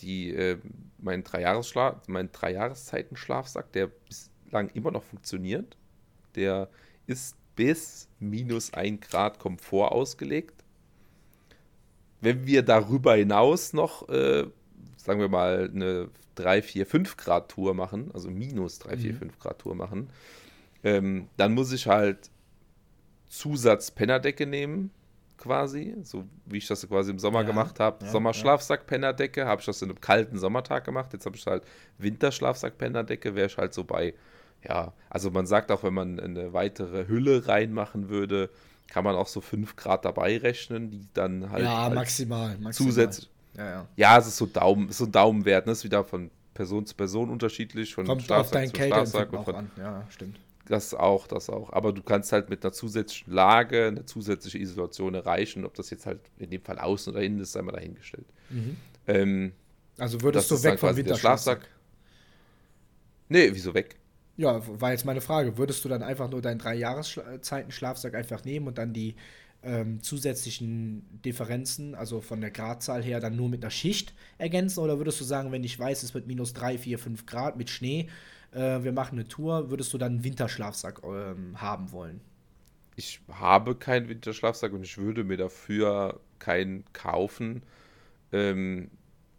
die, 0.00 0.34
äh, 0.34 0.58
mein, 0.98 1.24
Dreijahresschlaf, 1.24 2.08
mein 2.08 2.30
Dreijahreszeiten-Schlafsack, 2.32 3.72
der 3.72 3.86
bislang 3.86 4.68
immer 4.70 4.90
noch 4.90 5.04
funktioniert. 5.04 5.76
Der 6.34 6.68
ist 7.06 7.36
bis 7.54 8.08
minus 8.18 8.74
1 8.74 9.00
Grad 9.00 9.38
Komfort 9.38 9.92
ausgelegt. 9.92 10.64
Wenn 12.20 12.46
wir 12.46 12.62
darüber 12.62 13.14
hinaus 13.14 13.72
noch, 13.72 14.08
äh, 14.08 14.46
sagen 14.96 15.20
wir 15.20 15.28
mal, 15.28 15.70
eine 15.72 16.08
3, 16.34 16.62
4, 16.62 16.86
5 16.86 17.16
Grad 17.16 17.50
Tour 17.50 17.74
machen, 17.74 18.10
also 18.12 18.30
minus 18.30 18.78
3, 18.80 18.96
4, 18.98 19.12
mhm. 19.12 19.18
5 19.18 19.38
Grad 19.38 19.58
Tour 19.60 19.74
machen, 19.74 20.10
ähm, 20.86 21.28
dann 21.36 21.52
muss 21.52 21.72
ich 21.72 21.88
halt 21.88 22.30
Zusatz-Pennerdecke 23.26 24.46
nehmen, 24.46 24.92
quasi, 25.36 25.96
so 26.04 26.24
wie 26.44 26.58
ich 26.58 26.68
das 26.68 26.88
quasi 26.88 27.10
im 27.10 27.18
Sommer 27.18 27.40
ja, 27.40 27.46
gemacht 27.46 27.80
habe. 27.80 28.04
Ja, 28.04 28.10
Sommerschlafsack-Pennerdecke, 28.12 29.46
habe 29.46 29.60
ich 29.60 29.66
das 29.66 29.82
in 29.82 29.90
einem 29.90 30.00
kalten 30.00 30.38
Sommertag 30.38 30.84
gemacht. 30.84 31.12
Jetzt 31.12 31.26
habe 31.26 31.36
ich 31.36 31.44
halt 31.44 31.64
Winterschlafsack-Pennerdecke, 31.98 33.34
wäre 33.34 33.48
ich 33.48 33.56
halt 33.56 33.74
so 33.74 33.82
bei, 33.82 34.14
ja, 34.62 34.92
also 35.10 35.32
man 35.32 35.46
sagt 35.46 35.72
auch, 35.72 35.82
wenn 35.82 35.92
man 35.92 36.20
eine 36.20 36.52
weitere 36.52 37.08
Hülle 37.08 37.48
reinmachen 37.48 38.08
würde, 38.08 38.48
kann 38.86 39.02
man 39.02 39.16
auch 39.16 39.26
so 39.26 39.40
5 39.40 39.74
Grad 39.74 40.04
dabei 40.04 40.38
rechnen, 40.38 40.92
die 40.92 41.00
dann 41.14 41.50
halt. 41.50 41.64
Ja, 41.64 41.90
maximal. 41.90 42.50
maximal. 42.50 42.72
Zusätzlich. 42.72 43.28
Ja, 43.56 43.70
ja. 43.70 43.86
ja, 43.96 44.18
es 44.18 44.28
ist 44.28 44.36
so, 44.36 44.46
Daumen, 44.46 44.92
so 44.92 45.06
ein 45.06 45.10
Daumenwert, 45.10 45.66
ne? 45.66 45.72
Das 45.72 45.78
ist 45.78 45.84
wieder 45.84 46.04
von 46.04 46.30
Person 46.54 46.86
zu 46.86 46.94
Person 46.94 47.28
unterschiedlich. 47.28 47.92
Von 47.92 48.06
Kommt 48.06 48.30
auf 48.30 48.52
dein 48.52 48.72
Kälteempfinden 48.72 49.36
auch 49.36 49.48
an. 49.48 49.70
Ja, 49.76 50.04
stimmt. 50.10 50.38
Das 50.66 50.94
auch, 50.94 51.26
das 51.26 51.48
auch. 51.48 51.72
Aber 51.72 51.92
du 51.92 52.02
kannst 52.02 52.32
halt 52.32 52.50
mit 52.50 52.64
einer 52.64 52.72
zusätzlichen 52.72 53.32
Lage, 53.32 53.86
eine 53.86 54.04
zusätzliche 54.04 54.58
Isolation 54.58 55.14
erreichen. 55.14 55.64
Ob 55.64 55.74
das 55.74 55.90
jetzt 55.90 56.06
halt 56.06 56.20
in 56.38 56.50
dem 56.50 56.60
Fall 56.60 56.78
außen 56.78 57.12
oder 57.12 57.22
innen 57.22 57.40
ist, 57.40 57.52
sei 57.52 57.62
mal 57.62 57.72
dahingestellt. 57.72 58.26
Mhm. 58.50 58.76
Ähm, 59.06 59.52
also 59.98 60.20
würdest 60.22 60.50
du 60.50 60.62
weg 60.62 60.78
vom 60.78 60.94
Winterschlafsack? 60.94 61.68
Nee, 63.28 63.50
wieso 63.52 63.74
weg? 63.74 63.96
Ja, 64.36 64.60
war 64.80 64.90
jetzt 64.90 65.04
meine 65.04 65.20
Frage. 65.20 65.56
Würdest 65.56 65.84
du 65.84 65.88
dann 65.88 66.02
einfach 66.02 66.28
nur 66.28 66.42
deinen 66.42 66.58
drei 66.58 66.74
Jahreszeiten 66.74 67.70
Schlafsack 67.70 68.14
einfach 68.14 68.44
nehmen 68.44 68.66
und 68.66 68.76
dann 68.76 68.92
die 68.92 69.14
ähm, 69.62 70.02
zusätzlichen 70.02 71.20
Differenzen, 71.24 71.94
also 71.94 72.20
von 72.20 72.40
der 72.40 72.50
Gradzahl 72.50 73.02
her, 73.02 73.20
dann 73.20 73.36
nur 73.36 73.48
mit 73.48 73.62
einer 73.62 73.70
Schicht 73.70 74.14
ergänzen? 74.38 74.80
Oder 74.80 74.98
würdest 74.98 75.20
du 75.20 75.24
sagen, 75.24 75.52
wenn 75.52 75.64
ich 75.64 75.78
weiß, 75.78 76.02
es 76.02 76.12
wird 76.12 76.26
minus 76.26 76.52
3, 76.52 76.76
4, 76.76 76.98
5 76.98 77.26
Grad 77.26 77.56
mit 77.56 77.70
Schnee, 77.70 78.08
äh, 78.56 78.82
wir 78.82 78.92
machen 78.92 79.18
eine 79.18 79.28
Tour, 79.28 79.70
würdest 79.70 79.92
du 79.92 79.98
dann 79.98 80.12
einen 80.12 80.24
Winterschlafsack 80.24 81.02
ähm, 81.04 81.60
haben 81.60 81.92
wollen? 81.92 82.20
Ich 82.96 83.20
habe 83.30 83.74
keinen 83.74 84.08
Winterschlafsack 84.08 84.72
und 84.72 84.82
ich 84.82 84.96
würde 84.96 85.22
mir 85.22 85.36
dafür 85.36 86.20
keinen 86.38 86.84
kaufen. 86.92 87.62
Ähm, 88.32 88.90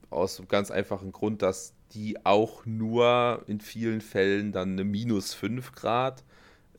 aus 0.10 0.40
einem 0.40 0.48
ganz 0.48 0.72
einfachen 0.72 1.12
Grund, 1.12 1.42
dass 1.42 1.74
die 1.92 2.24
auch 2.26 2.66
nur 2.66 3.44
in 3.48 3.60
vielen 3.60 4.02
Fällen 4.02 4.52
dann 4.52 4.74
eine 4.74 4.84
minus 4.84 5.34
5 5.34 5.72
Grad 5.74 6.24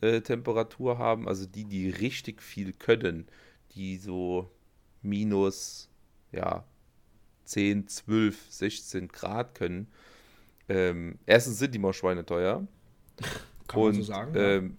äh, 0.01 0.20
Temperatur 0.20 0.98
haben. 0.98 1.29
Also 1.29 1.46
die, 1.46 1.64
die 1.64 1.90
richtig 1.90 2.42
viel 2.42 2.72
können, 2.72 3.27
die 3.74 3.96
so 3.96 4.51
minus 5.03 5.90
ja, 6.33 6.64
10, 7.44 7.88
12, 7.88 8.46
16 8.51 9.09
Grad 9.09 9.55
können. 9.55 9.88
Ähm, 10.68 11.18
erstens 11.26 11.59
sind 11.59 11.74
die 11.74 11.78
mal 11.78 11.92
schweineteuer. 11.92 12.66
Kann 13.66 13.81
und, 13.81 13.87
man 13.87 13.94
so 13.94 14.02
sagen. 14.02 14.33
Ähm. 14.37 14.76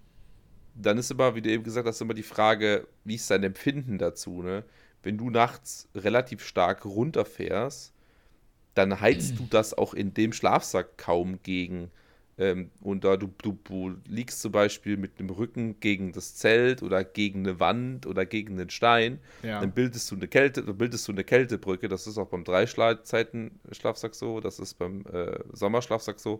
Dann 0.75 0.97
ist 0.97 1.12
immer, 1.12 1.36
wie 1.36 1.41
du 1.41 1.49
eben 1.49 1.63
gesagt 1.63 1.88
hast, 1.88 1.99
immer 1.99 2.13
die 2.13 2.23
Frage, 2.23 2.88
wie 3.04 3.15
ist 3.15 3.30
dein 3.30 3.43
Empfinden 3.43 3.97
dazu? 3.97 4.41
Ne? 4.41 4.63
Wenn 5.04 5.17
du 5.17 5.30
nachts 5.30 5.89
relativ 5.93 6.41
stark 6.41 6.86
runterfährst, 6.86 7.93
dann 8.75 9.02
heizt 9.02 9.38
du 9.39 9.47
das 9.49 9.78
auch 9.78 9.93
in 9.93 10.13
dem 10.13 10.32
Schlafsack 10.32 10.97
kaum 10.97 11.39
gegen. 11.43 11.91
Ähm, 12.39 12.71
und 12.82 13.04
da 13.04 13.17
du, 13.17 13.30
du, 13.43 13.60
du, 13.65 13.95
liegst 14.08 14.41
zum 14.41 14.54
Beispiel 14.54 14.95
mit 14.95 15.19
dem 15.19 15.30
Rücken 15.30 15.80
gegen 15.82 16.13
das 16.13 16.36
Zelt 16.36 16.82
oder 16.82 17.04
gegen 17.04 17.39
eine 17.39 17.60
Wand 17.60 18.06
oder 18.06 18.25
gegen 18.25 18.54
einen 18.54 18.69
Stein, 18.69 19.19
ja. 19.43 19.60
dann 19.60 19.73
bildest 19.73 20.10
du 20.10 20.15
eine 20.15 20.30
Kälte, 20.30 20.63
bildest 20.73 21.06
du 21.08 21.12
eine 21.12 21.25
Kältebrücke. 21.25 21.89
Das 21.89 22.08
ist 22.08 22.17
auch 22.17 22.28
beim 22.28 22.45
Dreizeiten-Schlafsack 22.45 24.15
so, 24.15 24.39
das 24.39 24.60
ist 24.60 24.75
beim 24.75 25.04
äh, 25.12 25.38
Sommerschlafsack 25.52 26.19
so. 26.19 26.39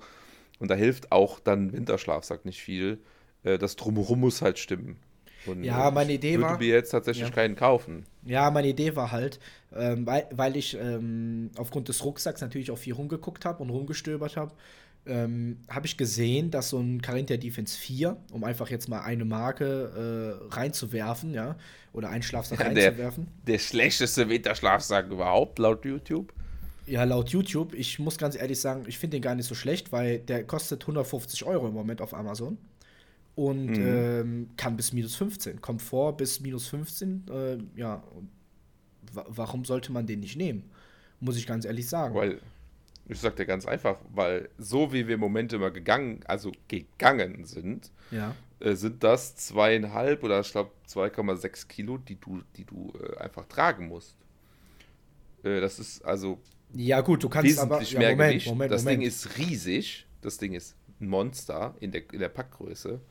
Und 0.60 0.72
da 0.72 0.76
hilft 0.76 1.12
auch 1.12 1.40
dann 1.42 1.74
Winterschlafsack 1.74 2.46
nicht 2.46 2.62
viel. 2.62 3.00
Äh, 3.44 3.58
das 3.58 3.76
Drumherum 3.76 4.22
muss 4.22 4.42
halt 4.42 4.58
stimmen. 4.58 4.98
Und 5.46 5.64
ja, 5.64 5.90
meine 5.92 6.14
Idee 6.14 6.34
würde 6.34 6.44
war. 6.44 6.50
würde 6.52 6.66
mir 6.66 6.74
jetzt 6.74 6.92
tatsächlich 6.92 7.30
ja. 7.30 7.34
keinen 7.34 7.56
kaufen. 7.56 8.06
Ja, 8.26 8.52
meine 8.52 8.68
Idee 8.68 8.96
war 8.96 9.12
halt, 9.12 9.40
ähm, 9.74 10.06
weil, 10.06 10.28
weil 10.32 10.56
ich 10.56 10.78
ähm, 10.78 11.52
aufgrund 11.58 11.88
des 11.88 12.04
Rucksacks 12.04 12.42
natürlich 12.42 12.72
auch 12.72 12.78
viel 12.78 12.94
rumgeguckt 12.94 13.46
habe 13.46 13.64
und 13.64 13.70
rumgestöbert 13.70 14.36
habe, 14.38 14.54
ähm, 15.06 15.58
habe 15.70 15.86
ich 15.86 15.98
gesehen, 15.98 16.52
dass 16.52 16.70
so 16.70 16.80
ein 16.80 17.02
Carinthia 17.02 17.38
Defense 17.38 17.78
4, 17.78 18.18
um 18.32 18.44
einfach 18.44 18.70
jetzt 18.70 18.90
mal 18.90 19.02
eine 19.02 19.26
Marke 19.26 20.40
äh, 20.50 20.54
reinzuwerfen, 20.54 21.34
ja, 21.34 21.56
oder 21.94 22.10
einen 22.10 22.24
Schlafsack 22.24 22.60
ja, 22.60 22.68
reinzuwerfen. 22.68 23.28
Der, 23.46 23.54
der 23.54 23.60
schlechteste 23.60 24.30
Winterschlafsack 24.30 25.10
überhaupt, 25.10 25.60
laut 25.60 25.86
YouTube. 25.86 26.34
Ja, 26.86 27.04
laut 27.04 27.30
YouTube. 27.30 27.74
Ich 27.74 28.00
muss 28.00 28.18
ganz 28.18 28.36
ehrlich 28.36 28.60
sagen, 28.60 28.84
ich 28.88 28.98
finde 28.98 29.18
den 29.18 29.22
gar 29.22 29.36
nicht 29.36 29.46
so 29.46 29.56
schlecht, 29.56 29.92
weil 29.92 30.20
der 30.20 30.44
kostet 30.44 30.82
150 30.82 31.46
Euro 31.46 31.68
im 31.68 31.74
Moment 31.74 32.02
auf 32.02 32.14
Amazon 32.14 32.58
und 33.36 33.68
mhm. 33.68 33.88
ähm, 33.88 34.50
kann 34.58 34.76
bis 34.76 34.92
minus 34.92 35.16
15. 35.16 35.62
Komfort 35.62 36.18
bis 36.18 36.40
minus 36.40 36.68
15. 36.68 37.26
Äh, 37.32 37.58
ja, 37.80 38.04
warum 39.12 39.66
sollte 39.66 39.92
man 39.92 40.08
den 40.08 40.20
nicht 40.20 40.36
nehmen? 40.36 40.70
Muss 41.20 41.38
ich 41.38 41.48
ganz 41.48 41.66
ehrlich 41.66 41.88
sagen. 41.88 42.16
Weil, 42.16 42.42
ich 43.10 43.19
sag 43.19 43.36
dir 43.36 43.45
ganz 43.45 43.65
einfach, 43.65 43.98
weil 44.13 44.50
so 44.58 44.93
wie 44.93 45.08
wir 45.08 45.15
im 45.15 45.19
Moment 45.19 45.52
immer 45.52 45.72
gegangen, 45.72 46.22
also 46.26 46.52
gegangen 46.67 47.43
sind, 47.43 47.91
ja. 48.12 48.36
äh, 48.60 48.76
sind 48.76 49.04
das 49.04 49.36
zweieinhalb 49.36 50.24
oder 50.24 50.39
ich 50.39 50.52
glaube 50.52 50.72
2,6 50.88 51.67
Kilo, 51.67 51.98
die 51.98 52.15
du, 52.15 52.41
die 52.56 52.65
du 52.65 52.93
äh, 53.02 53.17
einfach 53.17 53.45
tragen 53.48 53.88
musst. 53.88 54.15
Äh, 55.43 55.60
das 55.60 55.80
ist 55.80 56.06
also 56.06 56.39
ja 56.74 57.02
gut, 57.02 57.24
du 57.24 57.30
kannst 57.30 57.58
aber 57.58 57.82
ja, 57.82 57.98
mehr 57.98 58.12
Moment, 58.12 58.32
Gewicht. 58.32 58.48
Moment, 58.48 58.72
das 58.72 58.84
Moment. 58.84 59.02
Ding 59.02 59.08
ist 59.08 59.38
riesig, 59.39 60.06
das 60.22 60.38
Ding 60.38 60.54
ist 60.54 60.76
ein 61.02 61.08
Monster 61.10 61.74
in 61.80 61.91
der, 61.91 62.04
in 62.13 62.19
der 62.19 62.30
Packgröße. 62.30 63.02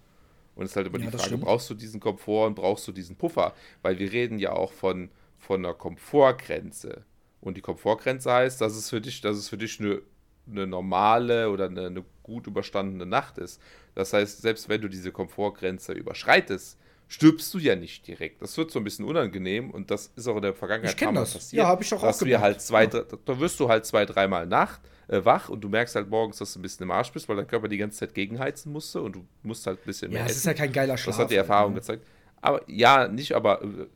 Und 0.55 0.65
es 0.65 0.71
ist 0.71 0.77
halt 0.77 0.87
immer 0.87 0.99
ja, 0.99 1.07
die 1.07 1.11
Frage, 1.11 1.25
stimmt. 1.25 1.45
brauchst 1.45 1.71
du 1.71 1.75
diesen 1.75 2.01
Komfort 2.01 2.47
und 2.47 2.55
brauchst 2.55 2.87
du 2.87 2.93
diesen 2.93 3.17
Puffer? 3.17 3.55
Weil 3.83 3.99
wir 3.99 4.13
reden 4.13 4.39
ja 4.39 4.53
auch 4.53 4.73
von, 4.73 5.11
von 5.39 5.65
einer 5.65 5.75
Komfortgrenze. 5.75 7.05
Und 7.41 7.57
die 7.57 7.61
Komfortgrenze 7.61 8.33
heißt, 8.33 8.61
dass 8.61 8.75
es 8.75 8.91
für 8.91 9.01
dich, 9.01 9.21
dass 9.21 9.37
es 9.37 9.49
für 9.49 9.59
dich 9.59 9.79
eine, 9.81 10.03
eine 10.51 10.67
normale 10.67 11.51
oder 11.51 11.67
eine, 11.67 11.87
eine 11.87 12.05
gut 12.23 12.47
überstandene 12.47 13.07
Nacht 13.07 13.39
ist. 13.39 13.61
Das 13.95 14.13
heißt, 14.13 14.43
selbst 14.43 14.69
wenn 14.69 14.81
du 14.81 14.89
diese 14.89 15.13
Komfortgrenze 15.13 15.93
überschreitest, 15.93 16.79
stirbst 17.09 17.53
du 17.55 17.59
ja 17.59 17.75
nicht 17.75 18.07
direkt. 18.07 18.43
Das 18.43 18.57
wird 18.57 18.71
so 18.71 18.79
ein 18.79 18.85
bisschen 18.85 19.05
unangenehm 19.07 19.71
und 19.71 19.91
das 19.91 20.13
ist 20.15 20.29
auch 20.29 20.37
in 20.37 20.43
der 20.43 20.55
Vergangenheit 20.55 21.01
ich 21.01 21.09
das. 21.15 21.33
passiert. 21.33 21.63
Ja, 21.63 21.67
habe 21.67 21.83
ich 21.83 21.89
doch 21.89 22.03
dass 22.03 22.23
auch 22.23 22.27
wir 22.27 22.41
halt 22.41 22.61
zwei, 22.61 22.85
ja. 22.85 23.03
da 23.25 23.41
wirst 23.41 23.59
du 23.59 23.69
halt 23.69 23.87
zwei, 23.87 24.05
dreimal 24.05 24.47
Nacht 24.47 24.81
äh, 25.09 25.25
wach 25.25 25.49
und 25.49 25.63
du 25.63 25.69
merkst 25.69 25.97
halt 25.97 26.11
morgens, 26.11 26.37
dass 26.39 26.53
du 26.53 26.59
ein 26.59 26.63
bisschen 26.63 26.85
im 26.85 26.91
Arsch 26.91 27.11
bist, 27.11 27.29
weil 27.29 27.37
dein 27.37 27.47
Körper 27.47 27.69
die 27.69 27.79
ganze 27.79 27.99
Zeit 27.99 28.15
gegenheizen 28.15 28.73
musste 28.73 29.01
und 29.01 29.17
du 29.17 29.27
musst 29.43 29.67
halt 29.67 29.79
ein 29.81 29.87
bisschen 29.87 30.11
mehr. 30.11 30.21
Ja, 30.21 30.27
es 30.27 30.37
ist 30.37 30.47
ja 30.47 30.55
kein 30.55 30.73
geiler 30.73 30.99
Schlaf. 30.99 31.17
Das 31.17 31.25
hat 31.25 31.31
die 31.31 31.37
Erfahrung 31.37 31.73
halt, 31.73 31.83
gezeigt. 31.83 32.07
Aber 32.41 32.61
ja, 32.69 33.09
nicht, 33.09 33.33
aber 33.33 33.63
äh, 33.63 33.87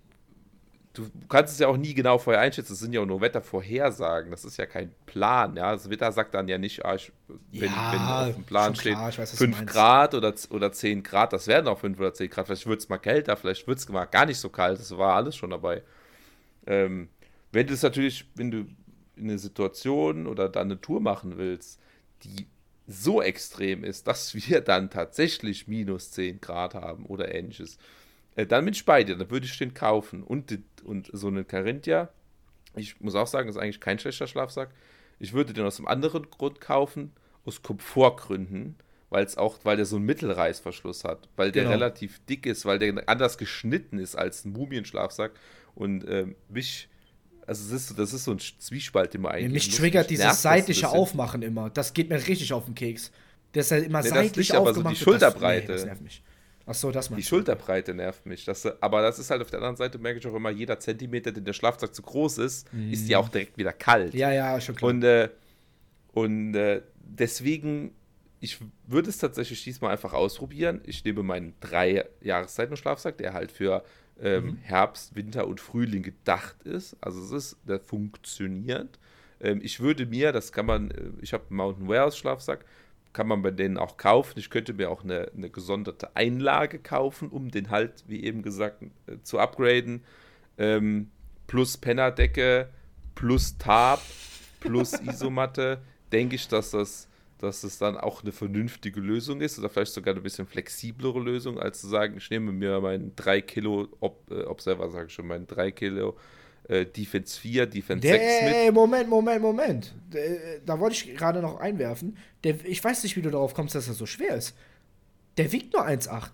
du 0.93 1.09
kannst 1.29 1.55
es 1.55 1.59
ja 1.59 1.69
auch 1.69 1.77
nie 1.77 1.95
genau 1.95 2.19
vorher 2.19 2.43
einschätzen. 2.43 2.73
Das 2.73 2.81
sind 2.81 2.93
ja 2.93 3.01
auch 3.01 3.07
nur 3.07 3.21
Wettervorhersagen. 3.21 4.31
Das 4.31 4.45
ist 4.45 4.57
ja 4.57 4.67
kein 4.67 4.93
Plan. 5.07 5.57
Ja, 5.57 5.73
das 5.73 5.89
Wetter 5.89 6.13
sagt 6.13 6.35
dann 6.35 6.49
ja 6.49 6.59
nicht, 6.59 6.85
ah, 6.85 6.95
ich, 6.95 7.13
wenn, 7.51 7.71
ja, 7.71 7.93
wenn 7.93 8.31
auf 8.31 8.35
dem 8.35 8.45
Plan 8.45 8.75
steht 8.75 8.95
klar, 8.95 9.17
weiß, 9.17 9.37
5 9.37 9.67
Grad 9.67 10.15
oder, 10.15 10.35
oder 10.51 10.73
10 10.73 11.03
Grad, 11.03 11.33
das 11.33 11.47
werden 11.47 11.69
auch 11.69 11.79
5 11.79 11.99
oder 11.99 12.13
10 12.13 12.31
Grad. 12.31 12.47
Vielleicht 12.47 12.67
wird 12.67 12.81
es 12.81 12.89
mal 12.89 12.99
kälter, 12.99 13.37
vielleicht 13.37 13.67
wird 13.67 13.79
es 13.79 13.89
mal 13.89 14.05
gar 14.05 14.27
nicht 14.27 14.39
so 14.39 14.51
kalt. 14.51 14.79
Das 14.79 14.97
war 14.97 15.15
alles 15.15 15.37
schon 15.37 15.51
dabei. 15.51 15.83
Ähm, 16.67 17.09
wenn 17.53 17.67
du 17.67 17.75
es 17.75 17.83
natürlich, 17.83 18.31
wenn 18.35 18.51
du 18.51 18.67
eine 19.17 19.39
Situation 19.39 20.27
oder 20.27 20.49
dann 20.49 20.71
eine 20.71 20.81
Tour 20.81 21.01
machen 21.01 21.39
willst, 21.39 21.81
die 22.23 22.47
so 22.87 23.23
extrem 23.23 23.85
ist, 23.85 24.07
dass 24.07 24.35
wir 24.49 24.61
dann 24.61 24.91
tatsächlich 24.91 25.69
minus 25.69 26.11
10 26.11 26.41
Grad 26.41 26.75
haben 26.75 27.07
oder 27.07 27.35
ähnliches, 27.35 27.79
äh, 28.37 28.47
dann 28.47 28.65
bin 28.65 28.75
ich 28.75 28.85
bei 28.85 29.05
dir, 29.05 29.17
dann 29.17 29.31
würde 29.31 29.47
ich 29.47 29.59
den 29.59 29.75
kaufen. 29.75 30.23
Und, 30.23 30.59
und 30.85 31.11
so 31.13 31.29
einen 31.29 31.47
Carinthia, 31.47 32.09
ich 32.75 33.01
muss 33.01 33.15
auch 33.15 33.27
sagen, 33.27 33.49
ist 33.49 33.57
eigentlich 33.57 33.81
kein 33.81 33.99
schlechter 33.99 34.27
Schlafsack. 34.27 34.71
Ich 35.19 35.33
würde 35.33 35.53
den 35.53 35.65
aus 35.65 35.79
einem 35.79 35.89
anderen 35.89 36.31
Grund 36.31 36.61
kaufen, 36.61 37.13
aus 37.45 37.63
Komfortgründen, 37.63 38.77
weil 39.11 39.25
es 39.25 39.37
auch, 39.37 39.59
weil 39.65 39.77
der 39.77 39.87
so 39.87 39.97
einen 39.97 40.07
Mittelreißverschluss 40.07 41.05
hat, 41.05 41.29
weil 41.37 41.53
der 41.53 41.65
genau. 41.65 41.75
relativ 41.75 42.21
dick 42.27 42.47
ist, 42.47 42.65
weil 42.65 42.79
der 42.79 43.09
anders 43.09 43.37
geschnitten 43.37 43.99
ist 43.99 44.17
als 44.17 44.45
ein 44.45 44.53
Mumienschlafsack 44.53 45.33
und 45.75 46.05
äh, 46.05 46.27
mich 46.49 46.89
also 47.45 47.73
das 47.73 47.91
ist, 47.91 47.99
das 47.99 48.13
ist 48.13 48.25
so 48.25 48.31
ein 48.31 48.39
Zwiespalt, 48.39 49.15
den 49.15 49.23
man 49.23 49.33
eigentlich. 49.33 49.67
Mich 49.67 49.77
triggert 49.77 50.11
dieses 50.11 50.43
seitliche 50.43 50.89
Aufmachen 50.89 51.43
immer. 51.43 51.71
Das 51.71 51.93
geht 51.93 52.09
mir 52.09 52.17
richtig 52.17 52.53
auf 52.53 52.67
den 52.67 52.75
Keks. 52.75 53.11
Das 53.53 53.67
ist 53.67 53.71
ja 53.71 53.79
immer 53.79 54.01
nee, 54.01 54.09
seitlich 54.09 54.49
das 54.49 54.57
aufgemacht. 54.57 54.87
Aber 54.87 54.95
so 54.95 54.99
die 54.99 55.05
Schulterbreite. 55.05 55.67
Das, 55.67 55.69
nee, 55.69 55.75
das 55.75 55.85
nervt 55.87 56.03
mich. 56.03 56.23
Ach 56.67 56.75
so, 56.75 56.91
das 56.91 57.09
Die 57.09 57.23
Schulterbreite 57.23 57.95
nervt 57.95 58.25
mich. 58.27 58.45
Das, 58.45 58.67
aber 58.81 59.03
das 59.03 59.19
ist 59.19 59.31
halt 59.31 59.43
auf 59.43 59.51
der 59.51 59.59
anderen 59.59 59.77
Seite, 59.77 59.99
merke 59.99 60.19
ich 60.19 60.27
auch 60.27 60.35
immer, 60.35 60.51
jeder 60.51 60.79
Zentimeter, 60.79 61.33
den 61.33 61.45
der 61.45 61.53
Schlafsack 61.53 61.95
zu 61.95 62.03
groß 62.03 62.39
ist, 62.39 62.73
mhm. 62.73 62.93
ist 62.93 63.09
ja 63.09 63.19
auch 63.19 63.29
direkt 63.29 63.59
wieder 63.59 63.73
kalt. 63.73 64.15
Ja, 64.15 64.33
ja, 64.33 64.61
schon 64.61 64.77
klar. 64.77 64.91
Und, 64.91 65.03
äh, 65.03 65.29
und 66.13 66.55
äh, 66.55 66.83
deswegen, 67.01 67.93
ich 68.41 68.59
würde 68.87 69.11
es 69.11 69.19
tatsächlich 69.19 69.65
diesmal 69.65 69.93
einfach 69.93 70.13
ausprobieren. 70.13 70.81
Ich 70.85 71.05
nehme 71.05 71.23
meinen 71.23 71.55
drei 71.61 72.07
Jahreszeiten-Schlafsack, 72.21 73.19
der 73.19 73.33
halt 73.33 73.51
für 73.51 73.85
ähm, 74.21 74.45
mhm. 74.45 74.57
Herbst, 74.63 75.17
Winter 75.17 75.47
und 75.47 75.61
Frühling 75.61 76.03
gedacht 76.03 76.63
ist. 76.63 76.97
Also 77.01 77.23
es 77.23 77.31
ist, 77.33 77.59
der 77.67 77.81
funktioniert. 77.81 78.99
Ähm, 79.41 79.61
ich 79.63 79.81
würde 79.81 80.07
mir, 80.07 80.33
das 80.33 80.53
kann 80.53 80.67
man, 80.67 80.91
äh, 80.91 81.11
ich 81.21 81.33
habe 81.33 81.45
einen 81.49 81.57
Mountain 81.57 81.89
Warehouse 81.89 82.17
Schlafsack, 82.17 82.65
kann 83.13 83.29
man 83.29 83.43
bei 83.43 83.51
denen 83.51 83.79
auch 83.79 83.97
kaufen. 83.97 84.39
Ich 84.39 84.51
könnte 84.51 84.73
mir 84.73 84.91
auch 84.91 85.05
eine, 85.05 85.31
eine 85.37 85.51
gesonderte 85.51 86.17
Einlage 86.17 86.79
kaufen, 86.79 87.29
um 87.29 87.51
den 87.51 87.71
halt, 87.71 88.05
wie 88.07 88.25
eben 88.25 88.43
gesagt, 88.43 88.83
äh, 89.07 89.19
zu 89.23 89.39
upgraden. 89.39 90.05
Ähm, 90.59 91.11
plus 91.47 91.77
Pennerdecke, 91.77 92.69
plus 93.15 93.59
Tarp, 93.59 94.01
plus 94.61 94.93
Isomatte. 95.03 95.83
Denke 96.11 96.37
ich, 96.37 96.49
dass 96.49 96.71
das 96.71 97.09
dass 97.43 97.65
es 97.65 97.77
dann 97.77 97.97
auch 97.97 98.23
eine 98.23 98.31
vernünftige 98.31 99.01
Lösung 99.01 99.41
ist 99.41 99.59
oder 99.59 99.69
vielleicht 99.69 99.93
sogar 99.93 100.15
eine 100.15 100.21
bisschen 100.21 100.47
flexiblere 100.47 101.19
Lösung, 101.19 101.59
als 101.59 101.81
zu 101.81 101.89
sagen, 101.89 102.17
ich 102.17 102.31
nehme 102.31 102.53
mir 102.53 102.81
meinen 102.81 103.17
3 103.17 103.41
Kilo 103.41 103.89
Ob 103.99 104.31
äh, 104.31 104.45
Observer, 104.45 104.89
sage 104.91 105.07
ich 105.07 105.13
schon, 105.13 105.27
meinen 105.27 105.49
3 105.49 105.73
Kilo 105.73 106.17
äh, 106.69 106.87
Defense 106.87 107.41
4, 107.41 107.67
Defense 107.67 108.01
der, 108.01 108.19
6 108.19 108.67
mit. 108.67 108.75
Moment, 108.75 109.09
Moment, 109.09 109.43
Moment. 109.43 109.95
Da 110.65 110.79
wollte 110.79 110.95
ich 110.95 111.17
gerade 111.17 111.41
noch 111.41 111.61
einwerfen. 111.61 112.17
Der, 112.45 112.65
ich 112.65 112.83
weiß 112.83 113.03
nicht, 113.03 113.17
wie 113.17 113.23
du 113.23 113.31
darauf 113.31 113.55
kommst, 113.55 113.75
dass 113.75 113.89
er 113.89 113.95
so 113.95 114.07
schwer 114.07 114.37
ist. 114.37 114.55
Der 115.37 115.51
wiegt 115.53 115.73
nur 115.73 115.87
1,8. 115.87 116.31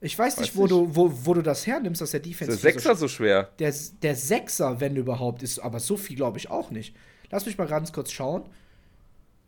Ich 0.00 0.18
weiß 0.18 0.38
nicht, 0.38 0.54
weiß 0.54 0.56
wo, 0.56 0.66
Du, 0.66 0.96
wo, 0.96 1.12
wo 1.24 1.34
du 1.34 1.42
das 1.42 1.66
hernimmst, 1.66 2.00
dass 2.00 2.10
der 2.10 2.20
Defense. 2.20 2.54
Ist 2.54 2.64
der 2.64 2.72
Sechser 2.72 2.94
so, 2.94 3.02
so 3.02 3.08
schwer? 3.08 3.50
Der, 3.58 3.72
der 4.02 4.16
Sechser, 4.16 4.80
wenn 4.80 4.96
überhaupt, 4.96 5.42
ist 5.42 5.60
aber 5.60 5.78
so 5.78 5.96
viel, 5.96 6.16
glaube 6.16 6.38
ich, 6.38 6.50
auch 6.50 6.70
nicht. 6.70 6.94
Lass 7.30 7.46
mich 7.46 7.56
mal 7.56 7.68
ganz 7.68 7.92
kurz 7.92 8.10
schauen. 8.10 8.44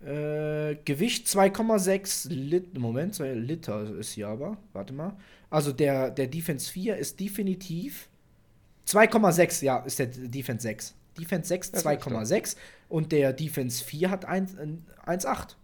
Äh, 0.00 0.76
Gewicht 0.84 1.26
2,6 1.26 2.28
Liter. 2.28 2.78
Moment, 2.78 3.14
2 3.14 3.32
Liter 3.32 3.96
ist 3.98 4.12
hier 4.12 4.28
aber. 4.28 4.58
Warte 4.72 4.92
mal. 4.92 5.16
Also 5.50 5.72
der, 5.72 6.10
der 6.10 6.28
Defense 6.28 6.70
4 6.70 6.98
ist 6.98 7.18
definitiv 7.18 8.08
2,6, 8.88 9.64
ja, 9.64 9.78
ist 9.78 9.98
der 9.98 10.06
Defense 10.06 10.62
6. 10.62 10.94
Defense 11.18 11.48
6 11.48 11.74
2,6 11.74 12.56
und 12.88 13.12
der 13.12 13.32
Defense 13.32 13.84
4 13.84 14.10
hat 14.10 14.28
1,8. 14.28 15.54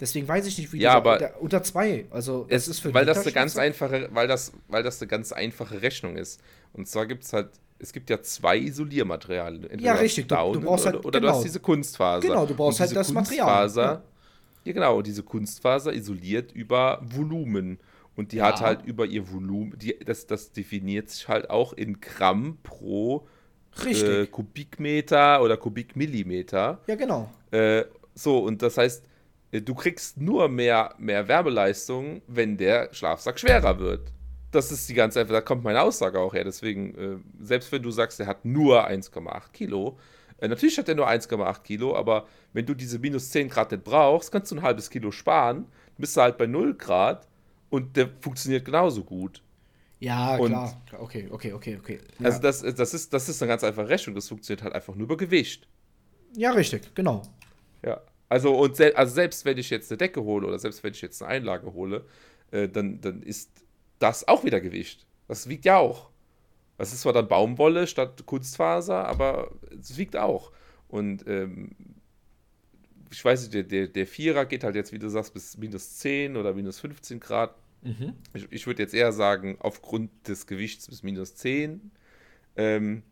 Deswegen 0.00 0.28
weiß 0.28 0.46
ich 0.46 0.58
nicht, 0.58 0.72
wie 0.72 0.80
ja, 0.80 0.94
aber 0.94 1.18
der, 1.18 1.42
unter 1.42 1.62
2. 1.62 2.06
Also 2.10 2.46
das 2.48 2.62
es, 2.62 2.68
ist 2.68 2.80
für 2.80 2.94
weil 2.94 3.04
das 3.04 3.18
eine 3.18 3.32
ganz 3.32 3.56
einfache, 3.56 4.08
weil 4.12 4.28
das, 4.28 4.52
weil 4.68 4.82
das 4.82 5.00
eine 5.00 5.08
ganz 5.08 5.32
einfache 5.32 5.82
Rechnung 5.82 6.16
ist. 6.16 6.40
Und 6.72 6.86
zwar 6.86 7.06
gibt 7.06 7.24
es 7.24 7.32
halt, 7.32 7.48
es 7.80 7.92
gibt 7.92 8.08
ja 8.10 8.22
zwei 8.22 8.58
Isoliermaterialien. 8.58 9.64
Entweder 9.64 9.94
ja, 9.94 9.94
richtig. 9.94 10.28
Du, 10.28 10.34
du 10.34 10.60
brauchst 10.60 10.86
halt, 10.86 10.96
oder, 10.96 11.06
oder 11.06 11.20
genau. 11.20 11.32
du 11.32 11.36
hast 11.38 11.44
diese 11.44 11.60
Kunstfaser. 11.60 12.28
Genau, 12.28 12.46
du 12.46 12.54
brauchst 12.54 12.78
halt 12.78 12.94
das 12.94 13.12
Material. 13.12 13.68
Ja. 13.74 14.02
ja, 14.64 14.72
genau. 14.72 14.98
Und 14.98 15.06
diese 15.06 15.24
Kunstfaser 15.24 15.92
isoliert 15.92 16.52
über 16.52 17.00
Volumen. 17.02 17.80
Und 18.18 18.32
die 18.32 18.38
ja. 18.38 18.46
hat 18.46 18.60
halt 18.60 18.84
über 18.84 19.06
ihr 19.06 19.30
Volumen, 19.30 19.78
die, 19.78 19.96
das, 20.04 20.26
das 20.26 20.50
definiert 20.50 21.08
sich 21.08 21.28
halt 21.28 21.50
auch 21.50 21.72
in 21.72 22.00
Gramm 22.00 22.58
pro 22.64 23.28
äh, 23.86 24.26
Kubikmeter 24.26 25.40
oder 25.40 25.56
Kubikmillimeter. 25.56 26.80
Ja, 26.88 26.94
genau. 26.96 27.30
Äh, 27.52 27.84
so, 28.14 28.38
und 28.40 28.60
das 28.60 28.76
heißt, 28.76 29.04
äh, 29.52 29.60
du 29.62 29.72
kriegst 29.72 30.20
nur 30.20 30.48
mehr, 30.48 30.96
mehr 30.98 31.28
Wärmeleistung, 31.28 32.22
wenn 32.26 32.56
der 32.56 32.92
Schlafsack 32.92 33.38
schwerer 33.38 33.78
wird. 33.78 34.10
Das 34.50 34.72
ist 34.72 34.88
die 34.88 34.94
ganze 34.94 35.20
einfach, 35.20 35.34
da 35.34 35.40
kommt 35.40 35.62
meine 35.62 35.80
Aussage 35.80 36.18
auch 36.18 36.34
her. 36.34 36.42
Deswegen, 36.42 36.94
äh, 36.96 37.18
selbst 37.40 37.70
wenn 37.70 37.84
du 37.84 37.92
sagst, 37.92 38.18
er 38.18 38.26
hat 38.26 38.44
nur 38.44 38.84
1,8 38.84 39.52
Kilo, 39.52 39.96
äh, 40.38 40.48
natürlich 40.48 40.76
hat 40.76 40.88
er 40.88 40.96
nur 40.96 41.08
1,8 41.08 41.62
Kilo, 41.62 41.94
aber 41.94 42.26
wenn 42.52 42.66
du 42.66 42.74
diese 42.74 42.98
minus 42.98 43.30
10 43.30 43.48
Grad 43.48 43.70
nicht 43.70 43.84
brauchst, 43.84 44.32
kannst 44.32 44.50
du 44.50 44.56
ein 44.56 44.62
halbes 44.62 44.90
Kilo 44.90 45.12
sparen, 45.12 45.66
bist 45.98 46.16
du 46.16 46.20
halt 46.22 46.36
bei 46.36 46.48
0 46.48 46.74
Grad 46.74 47.28
und 47.70 47.96
der 47.96 48.08
funktioniert 48.20 48.64
genauso 48.64 49.04
gut. 49.04 49.42
Ja, 50.00 50.36
und 50.36 50.50
klar. 50.50 50.80
Okay, 50.98 51.28
okay, 51.30 51.52
okay, 51.52 51.76
okay. 51.76 52.00
Ja. 52.18 52.26
Also 52.26 52.40
das, 52.40 52.62
das, 52.62 52.94
ist, 52.94 53.12
das 53.12 53.28
ist 53.28 53.42
eine 53.42 53.48
ganz 53.48 53.64
einfache 53.64 53.88
Rechnung. 53.88 54.14
Das 54.14 54.28
funktioniert 54.28 54.62
halt 54.62 54.74
einfach 54.74 54.94
nur 54.94 55.04
über 55.04 55.16
Gewicht. 55.16 55.66
Ja, 56.36 56.52
richtig, 56.52 56.94
genau. 56.94 57.22
Ja. 57.84 58.00
Also, 58.28 58.54
und 58.54 58.76
se 58.76 58.96
also 58.96 59.14
selbst 59.14 59.44
wenn 59.44 59.58
ich 59.58 59.70
jetzt 59.70 59.90
eine 59.90 59.98
Decke 59.98 60.22
hole 60.22 60.46
oder 60.46 60.58
selbst 60.58 60.84
wenn 60.84 60.92
ich 60.92 61.00
jetzt 61.00 61.22
eine 61.22 61.32
Einlage 61.32 61.72
hole, 61.72 62.04
äh, 62.50 62.68
dann, 62.68 63.00
dann 63.00 63.22
ist 63.22 63.50
das 63.98 64.28
auch 64.28 64.44
wieder 64.44 64.60
Gewicht. 64.60 65.06
Das 65.26 65.48
wiegt 65.48 65.64
ja 65.64 65.78
auch. 65.78 66.10
Das 66.76 66.92
ist 66.92 67.00
zwar 67.00 67.12
dann 67.12 67.26
Baumwolle 67.26 67.86
statt 67.86 68.24
Kunstfaser, 68.24 69.06
aber 69.06 69.50
es 69.80 69.96
wiegt 69.96 70.16
auch. 70.16 70.52
Und 70.86 71.26
ähm, 71.26 71.70
ich 73.10 73.24
weiß 73.24 73.42
nicht, 73.42 73.54
der, 73.54 73.62
der, 73.62 73.88
der 73.88 74.06
Vierer 74.06 74.44
geht 74.46 74.64
halt 74.64 74.74
jetzt, 74.74 74.92
wie 74.92 74.98
du 74.98 75.08
sagst, 75.08 75.34
bis 75.34 75.56
minus 75.56 75.96
10 75.96 76.36
oder 76.36 76.54
minus 76.54 76.80
15 76.80 77.20
Grad. 77.20 77.54
Mhm. 77.82 78.14
Ich, 78.34 78.46
ich 78.50 78.66
würde 78.66 78.82
jetzt 78.82 78.94
eher 78.94 79.12
sagen, 79.12 79.56
aufgrund 79.60 80.10
des 80.28 80.46
Gewichts 80.46 80.88
bis 80.88 81.02
minus 81.02 81.34
10. 81.36 81.90
Ähm, 82.56 83.02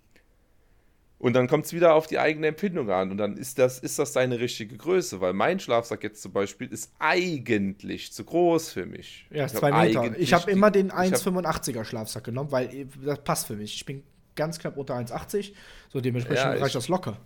und 1.18 1.32
dann 1.32 1.48
kommt 1.48 1.64
es 1.64 1.72
wieder 1.72 1.94
auf 1.94 2.06
die 2.06 2.18
eigene 2.18 2.48
Empfindung 2.48 2.90
an. 2.90 3.10
Und 3.10 3.16
dann 3.16 3.38
ist 3.38 3.58
das, 3.58 3.78
ist 3.78 3.98
das 3.98 4.12
deine 4.12 4.38
richtige 4.38 4.76
Größe, 4.76 5.20
weil 5.20 5.32
mein 5.32 5.58
Schlafsack 5.60 6.02
jetzt 6.02 6.20
zum 6.20 6.32
Beispiel 6.32 6.68
ist 6.68 6.92
eigentlich 6.98 8.12
zu 8.12 8.24
groß 8.24 8.70
für 8.72 8.84
mich. 8.84 9.26
Ja, 9.30 9.46
zwei 9.48 9.72
Meter. 9.72 10.18
Ich 10.18 10.34
habe 10.34 10.50
immer 10.50 10.70
den 10.70 10.92
1,85er 10.92 11.84
Schlafsack 11.84 12.24
genommen, 12.24 12.52
weil 12.52 12.86
das 13.02 13.24
passt 13.24 13.46
für 13.46 13.56
mich. 13.56 13.76
Ich 13.76 13.86
bin 13.86 14.02
ganz 14.34 14.58
knapp 14.58 14.76
unter 14.76 14.94
1,80. 14.94 15.54
So 15.88 16.02
dementsprechend 16.02 16.44
ja, 16.44 16.60
reicht 16.60 16.74
das 16.74 16.88
locker 16.88 17.16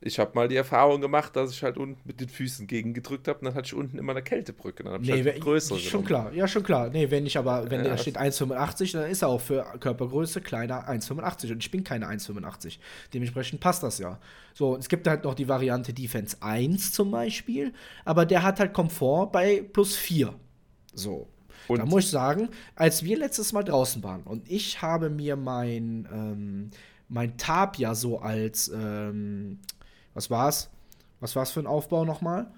ich 0.00 0.20
habe 0.20 0.30
mal 0.34 0.46
die 0.46 0.54
Erfahrung 0.54 1.00
gemacht, 1.00 1.34
dass 1.34 1.50
ich 1.50 1.62
halt 1.64 1.76
unten 1.76 2.00
mit 2.04 2.20
den 2.20 2.28
Füßen 2.28 2.68
gegengedrückt 2.68 3.26
habe 3.26 3.40
und 3.40 3.46
dann 3.46 3.54
hatte 3.54 3.66
ich 3.66 3.74
unten 3.74 3.98
immer 3.98 4.12
eine 4.12 4.22
Kältebrücke. 4.22 4.84
Dann 4.84 4.92
habe 4.92 5.02
ich 5.02 5.10
nee, 5.10 5.24
halt 5.24 5.40
größere 5.40 5.78
Schon 5.80 6.04
klar, 6.04 6.32
ja, 6.32 6.46
schon 6.46 6.62
klar. 6.62 6.88
Nee, 6.88 7.10
wenn 7.10 7.26
ich 7.26 7.36
aber, 7.36 7.68
wenn 7.68 7.82
ja, 7.82 7.90
der 7.90 7.96
steht 7.96 8.16
1,85, 8.16 8.92
dann 8.92 9.10
ist 9.10 9.22
er 9.22 9.28
auch 9.28 9.40
für 9.40 9.64
Körpergröße 9.80 10.40
kleiner 10.40 10.88
1,85 10.88 11.52
und 11.52 11.64
ich 11.64 11.70
bin 11.72 11.82
keine 11.82 12.06
1,85. 12.06 12.78
Dementsprechend 13.12 13.60
passt 13.60 13.82
das 13.82 13.98
ja. 13.98 14.20
So, 14.54 14.76
es 14.76 14.88
gibt 14.88 15.08
halt 15.08 15.24
noch 15.24 15.34
die 15.34 15.48
Variante 15.48 15.92
Defense 15.92 16.36
1 16.40 16.92
zum 16.92 17.10
Beispiel, 17.10 17.72
aber 18.04 18.24
der 18.24 18.44
hat 18.44 18.60
halt 18.60 18.72
Komfort 18.72 19.32
bei 19.32 19.64
plus 19.72 19.96
4. 19.96 20.32
So. 20.94 21.26
Und 21.66 21.80
da 21.80 21.86
muss 21.86 22.04
ich 22.04 22.10
sagen, 22.10 22.48
als 22.76 23.02
wir 23.02 23.18
letztes 23.18 23.52
Mal 23.52 23.64
draußen 23.64 24.02
waren 24.02 24.22
und 24.22 24.48
ich 24.48 24.80
habe 24.80 25.10
mir 25.10 25.36
mein, 25.36 26.08
ähm, 26.10 26.70
mein 27.08 27.36
Tab 27.36 27.78
ja 27.78 27.94
so 27.94 28.20
als 28.20 28.68
ähm, 28.68 29.58
was 30.18 30.30
war's? 30.30 30.68
Was 31.20 31.36
war's 31.36 31.52
für 31.52 31.60
ein 31.60 31.66
Aufbau 31.68 32.04
nochmal? 32.04 32.48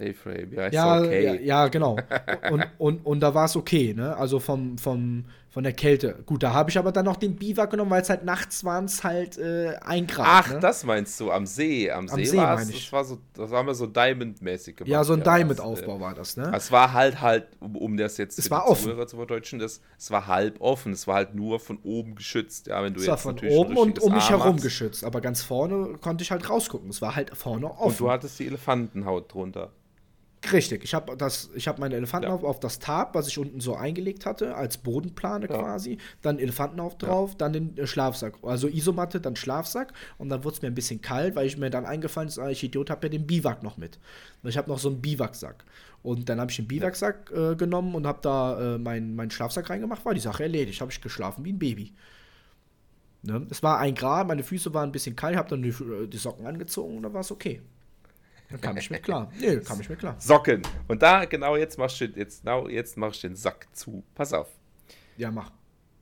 A-Frame, 0.00 0.52
ja, 0.54 0.68
ja, 0.70 1.00
okay. 1.00 1.24
ja, 1.24 1.34
ja, 1.34 1.68
genau. 1.68 1.98
Und, 2.50 2.66
und, 2.78 3.04
und 3.04 3.20
da 3.20 3.34
war 3.34 3.44
es 3.44 3.56
okay, 3.56 3.92
ne? 3.92 4.16
Also 4.16 4.40
vom, 4.40 4.78
vom, 4.78 5.26
von 5.52 5.64
der 5.64 5.74
Kälte. 5.74 6.22
Gut, 6.24 6.42
da 6.42 6.54
habe 6.54 6.70
ich 6.70 6.78
aber 6.78 6.92
dann 6.92 7.04
noch 7.04 7.16
den 7.16 7.36
Biwak 7.36 7.70
genommen, 7.70 7.90
weil 7.90 8.00
es 8.00 8.08
halt 8.08 8.24
nachts 8.24 8.64
waren 8.64 8.86
es 8.86 9.04
halt 9.04 9.36
äh, 9.36 9.76
ein 9.82 10.06
Grad. 10.06 10.26
Ach, 10.26 10.50
ne? 10.50 10.60
das 10.60 10.82
meinst 10.82 11.20
du, 11.20 11.30
am 11.30 11.44
See. 11.44 11.90
Am, 11.90 12.08
am 12.08 12.16
See, 12.16 12.24
See 12.24 12.38
war 12.38 12.58
es, 12.58 12.68
das 12.70 12.92
war 12.92 13.04
so, 13.04 13.18
das 13.34 13.52
haben 13.52 13.66
wir 13.66 13.74
so 13.74 13.86
Diamond-mäßig 13.86 14.76
gemacht. 14.76 14.90
Ja, 14.90 15.04
so 15.04 15.12
ein 15.12 15.18
ja, 15.18 15.36
Diamond-Aufbau 15.36 15.98
äh, 15.98 16.00
war 16.00 16.14
das, 16.14 16.38
ne? 16.38 16.50
Es 16.56 16.72
war 16.72 16.94
halt 16.94 17.20
halt, 17.20 17.48
um, 17.60 17.76
um 17.76 17.96
das 17.98 18.16
jetzt 18.16 18.38
es 18.38 18.50
war 18.50 18.66
offen. 18.66 18.84
Zuhörer 18.84 19.06
zu 19.06 19.16
verdeutschen, 19.16 19.58
das, 19.58 19.82
es 19.98 20.10
war 20.10 20.26
halb 20.26 20.58
offen. 20.62 20.92
Es 20.92 21.06
war 21.06 21.16
halt 21.16 21.34
nur 21.34 21.60
von 21.60 21.78
oben 21.82 22.14
geschützt. 22.14 22.68
Ja, 22.68 22.82
wenn 22.82 22.94
du 22.94 23.00
es 23.00 23.06
jetzt 23.06 23.26
war 23.26 23.36
von 23.36 23.48
oben 23.50 23.76
und 23.76 23.98
um 23.98 24.14
mich 24.14 24.30
herum 24.30 24.54
hast. 24.54 24.62
geschützt, 24.62 25.04
aber 25.04 25.20
ganz 25.20 25.42
vorne 25.42 25.98
konnte 26.00 26.24
ich 26.24 26.30
halt 26.30 26.48
rausgucken. 26.48 26.88
Es 26.88 27.02
war 27.02 27.14
halt 27.14 27.36
vorne 27.36 27.66
offen. 27.70 27.88
Und 27.88 28.00
du 28.00 28.10
hattest 28.10 28.38
die 28.38 28.46
Elefantenhaut 28.46 29.34
drunter. 29.34 29.70
Richtig, 30.50 30.82
ich 30.82 30.92
habe 30.92 31.16
hab 31.16 31.78
meine 31.78 31.94
Elefanten 31.94 32.28
ja. 32.28 32.34
auf, 32.34 32.42
auf 32.42 32.58
das 32.58 32.80
Tab, 32.80 33.14
was 33.14 33.28
ich 33.28 33.38
unten 33.38 33.60
so 33.60 33.76
eingelegt 33.76 34.26
hatte, 34.26 34.56
als 34.56 34.76
Bodenplane 34.76 35.46
ja. 35.48 35.56
quasi, 35.56 35.98
dann 36.20 36.40
Elefanten 36.40 36.80
auf 36.80 36.98
drauf, 36.98 37.30
ja. 37.30 37.36
dann 37.38 37.52
den 37.52 37.78
äh, 37.78 37.86
Schlafsack, 37.86 38.34
also 38.42 38.66
Isomatte, 38.66 39.20
dann 39.20 39.36
Schlafsack 39.36 39.92
und 40.18 40.30
dann 40.30 40.42
wurde 40.42 40.56
es 40.56 40.62
mir 40.62 40.68
ein 40.68 40.74
bisschen 40.74 41.00
kalt, 41.00 41.36
weil 41.36 41.46
ich 41.46 41.58
mir 41.58 41.70
dann 41.70 41.86
eingefallen 41.86 42.28
ist, 42.28 42.40
ah, 42.40 42.50
ich 42.50 42.64
Idiot, 42.64 42.90
habe 42.90 43.06
ja 43.06 43.10
den 43.10 43.26
Biwak 43.26 43.62
noch 43.62 43.76
mit. 43.76 44.00
Ich 44.42 44.56
habe 44.56 44.68
noch 44.68 44.80
so 44.80 44.88
einen 44.88 45.00
Biwaksack. 45.00 45.64
Und 46.02 46.28
dann 46.28 46.40
habe 46.40 46.50
ich 46.50 46.56
den 46.56 46.66
Biwaksack 46.66 47.30
äh, 47.30 47.54
genommen 47.54 47.94
und 47.94 48.06
habe 48.08 48.18
da 48.22 48.74
äh, 48.74 48.78
meinen 48.78 49.14
mein 49.14 49.30
Schlafsack 49.30 49.70
reingemacht, 49.70 50.04
war 50.04 50.14
die 50.14 50.20
Sache 50.20 50.42
erledigt. 50.42 50.80
Habe 50.80 50.90
ich 50.90 51.00
geschlafen 51.00 51.44
wie 51.44 51.52
ein 51.52 51.60
Baby. 51.60 51.92
Ne? 53.22 53.46
Es 53.50 53.62
war 53.62 53.78
ein 53.78 53.94
Grad, 53.94 54.26
meine 54.26 54.42
Füße 54.42 54.74
waren 54.74 54.88
ein 54.88 54.92
bisschen 54.92 55.14
kalt, 55.14 55.36
habe 55.36 55.50
dann 55.50 55.62
die, 55.62 55.68
äh, 55.68 56.08
die 56.08 56.16
Socken 56.16 56.46
angezogen 56.46 56.96
und 56.96 57.04
dann 57.04 57.14
war 57.14 57.20
es 57.20 57.30
okay. 57.30 57.60
Kam 58.60 58.76
ich 58.76 58.90
mir 58.90 58.98
klar. 58.98 59.30
Nee, 59.38 59.58
kam 59.58 59.80
ich 59.80 59.88
mir 59.88 59.96
klar. 59.96 60.16
Socken. 60.18 60.62
Und 60.88 61.02
da, 61.02 61.24
genau 61.24 61.56
jetzt 61.56 61.78
machst 61.78 62.00
du 62.00 62.06
jetzt, 62.06 62.42
genau 62.42 62.68
jetzt 62.68 62.96
machst 62.96 63.22
du 63.22 63.28
den 63.28 63.36
Sack 63.36 63.68
zu. 63.72 64.04
Pass 64.14 64.32
auf. 64.32 64.48
Ja, 65.16 65.30
mach. 65.30 65.50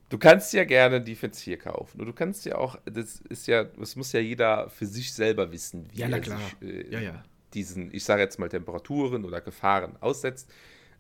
Du 0.09 0.19
kannst 0.19 0.53
ja 0.53 0.65
gerne 0.65 1.01
Defense 1.01 1.41
4 1.41 1.59
kaufen. 1.59 2.01
Und 2.01 2.07
du 2.07 2.13
kannst 2.13 2.45
ja 2.45 2.57
auch, 2.57 2.77
das 2.85 3.21
ist 3.29 3.47
ja, 3.47 3.65
das 3.65 3.95
muss 3.95 4.13
ja 4.13 4.21
jeder 4.21 4.69
für 4.69 4.87
sich 4.87 5.13
selber 5.13 5.53
wissen, 5.53 5.89
wie 5.93 6.01
ja, 6.01 6.09
er 6.09 6.21
klar. 6.21 6.41
sich 6.61 6.69
äh, 6.69 6.91
ja, 6.91 7.01
ja. 7.01 7.25
diesen, 7.55 7.95
ich 7.95 8.03
sage 8.03 8.23
jetzt 8.23 8.39
mal 8.39 8.49
Temperaturen 8.49 9.25
oder 9.25 9.41
Gefahren 9.41 9.97
aussetzt. 10.01 10.51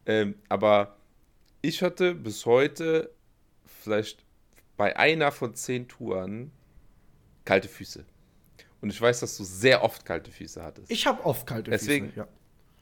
Ähm, 0.06 0.36
aber 0.48 0.96
ich 1.60 1.82
hatte 1.82 2.14
bis 2.14 2.46
heute 2.46 3.10
vielleicht 3.64 4.24
bei 4.76 4.96
einer 4.96 5.32
von 5.32 5.54
zehn 5.54 5.88
Touren 5.88 6.52
kalte 7.44 7.68
Füße. 7.68 8.04
Und 8.80 8.90
ich 8.90 9.00
weiß, 9.00 9.20
dass 9.20 9.36
du 9.36 9.44
sehr 9.44 9.82
oft 9.82 10.04
kalte 10.04 10.30
Füße 10.30 10.62
hattest. 10.62 10.90
Ich 10.90 11.06
habe 11.06 11.24
oft 11.24 11.46
kalte 11.46 11.70
deswegen, 11.70 12.08
Füße, 12.08 12.20
ja. 12.20 12.28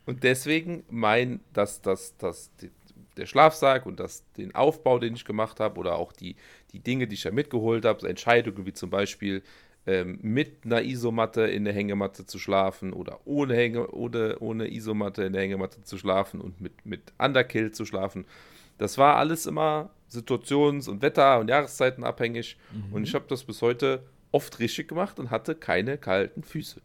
Und 0.07 0.23
deswegen 0.23 0.85
mein, 0.89 1.41
dass, 1.53 1.83
dass, 1.83 2.17
dass 2.17 2.51
die, 2.57 2.71
der 3.17 3.27
Schlafsack 3.27 3.85
und 3.85 4.01
das, 4.01 4.25
den 4.37 4.55
Aufbau, 4.55 4.99
den 4.99 5.15
ich 5.15 5.25
gemacht 5.25 5.61
habe, 5.61 5.79
oder 5.79 5.97
auch 5.97 6.13
die, 6.13 6.37
die 6.73 6.79
Dinge, 6.79 7.07
die 7.09 7.15
ich 7.15 7.23
da 7.23 7.31
mitgeholt 7.31 7.85
habe, 7.85 8.09
Entscheidungen 8.09 8.65
wie 8.65 8.73
zum 8.73 8.91
Beispiel 8.91 9.43
ähm, 9.87 10.19
mit 10.23 10.65
einer 10.65 10.83
Isomatte 10.83 11.43
in 11.43 11.65
der 11.65 11.75
Hängematte 11.75 12.27
zu 12.27 12.39
schlafen 12.39 12.93
oder 12.93 13.21
ohne, 13.25 13.55
Hänge, 13.55 13.91
ohne, 13.91 14.39
ohne 14.39 14.73
Isomatte 14.73 15.25
in 15.25 15.33
der 15.33 15.43
Hängematte 15.43 15.83
zu 15.83 15.99
schlafen 15.99 16.41
und 16.41 16.61
mit, 16.61 16.87
mit 16.87 17.13
Underkill 17.19 17.73
zu 17.73 17.85
schlafen. 17.85 18.27
Das 18.77 18.99
war 18.99 19.17
alles 19.17 19.47
immer 19.47 19.91
situations- 20.11 20.89
und 20.89 21.03
Wetter- 21.03 21.41
und 21.41 21.49
Jahreszeiten 21.49 22.05
abhängig. 22.05 22.57
Mhm. 22.73 22.93
Und 22.93 23.03
ich 23.05 23.15
habe 23.15 23.25
das 23.29 23.45
bis 23.45 23.61
heute 23.63 24.03
oft 24.33 24.59
richtig 24.59 24.89
gemacht 24.89 25.19
und 25.19 25.31
hatte 25.31 25.55
keine 25.55 25.99
kalten 25.99 26.43
Füße. 26.43 26.81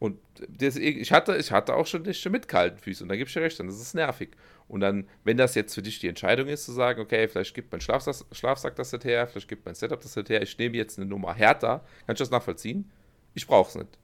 Und 0.00 0.18
deswegen, 0.48 0.98
ich 0.98 1.12
hatte, 1.12 1.36
ich 1.36 1.52
hatte 1.52 1.74
auch 1.74 1.86
schon 1.86 2.02
Nächte 2.02 2.30
mit 2.30 2.48
kalten 2.48 2.78
Füßen. 2.78 3.04
Und 3.04 3.10
da 3.10 3.16
gebe 3.16 3.28
ich 3.28 3.34
dir 3.34 3.42
recht, 3.42 3.60
dann 3.60 3.68
ist 3.68 3.80
es 3.80 3.92
nervig. 3.92 4.30
Und 4.66 4.80
dann, 4.80 5.06
wenn 5.24 5.36
das 5.36 5.54
jetzt 5.54 5.74
für 5.74 5.82
dich 5.82 5.98
die 5.98 6.08
Entscheidung 6.08 6.48
ist, 6.48 6.64
zu 6.64 6.72
sagen, 6.72 7.00
okay, 7.00 7.28
vielleicht 7.28 7.54
gibt 7.54 7.70
mein 7.70 7.82
Schlafsack, 7.82 8.16
Schlafsack 8.32 8.76
das 8.76 8.92
nicht 8.92 9.04
her, 9.04 9.26
vielleicht 9.26 9.48
gibt 9.48 9.66
mein 9.66 9.74
Setup 9.74 10.00
das 10.00 10.16
nicht 10.16 10.30
her, 10.30 10.40
ich 10.42 10.56
nehme 10.56 10.76
jetzt 10.78 10.98
eine 10.98 11.06
Nummer 11.06 11.34
härter, 11.34 11.84
kann 12.06 12.14
ich 12.14 12.18
das 12.18 12.30
nachvollziehen? 12.30 12.90
Ich 13.34 13.46
brauche 13.46 13.68
es 13.68 13.74
nicht. 13.74 13.98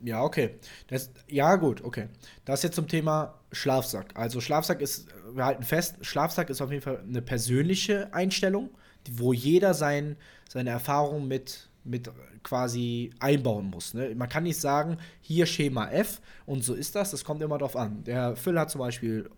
Ja, 0.00 0.22
okay. 0.22 0.56
Das, 0.86 1.10
ja, 1.26 1.56
gut, 1.56 1.82
okay. 1.82 2.08
Das 2.44 2.62
jetzt 2.62 2.76
zum 2.76 2.86
Thema 2.86 3.40
Schlafsack. 3.50 4.12
Also 4.14 4.40
Schlafsack 4.40 4.80
ist, 4.80 5.08
wir 5.32 5.44
halten 5.44 5.64
fest, 5.64 5.96
Schlafsack 6.02 6.50
ist 6.50 6.60
auf 6.60 6.70
jeden 6.70 6.82
Fall 6.82 7.00
eine 7.00 7.22
persönliche 7.22 8.12
Einstellung, 8.14 8.70
wo 9.12 9.32
jeder 9.32 9.74
sein, 9.74 10.16
seine 10.48 10.70
Erfahrung 10.70 11.28
mit, 11.28 11.68
mit 11.84 12.10
quasi 12.42 13.10
einbauen 13.20 13.66
muss. 13.70 13.94
Ne? 13.94 14.14
Man 14.14 14.28
kann 14.28 14.44
nicht 14.44 14.60
sagen, 14.60 14.98
hier 15.20 15.46
Schema 15.46 15.90
F 15.90 16.20
und 16.46 16.64
so 16.64 16.74
ist 16.74 16.94
das, 16.94 17.10
das 17.10 17.24
kommt 17.24 17.42
immer 17.42 17.58
drauf 17.58 17.76
an. 17.76 18.04
Der 18.04 18.36
hat 18.36 18.70
zum 18.70 18.80
Beispiel 18.80 19.30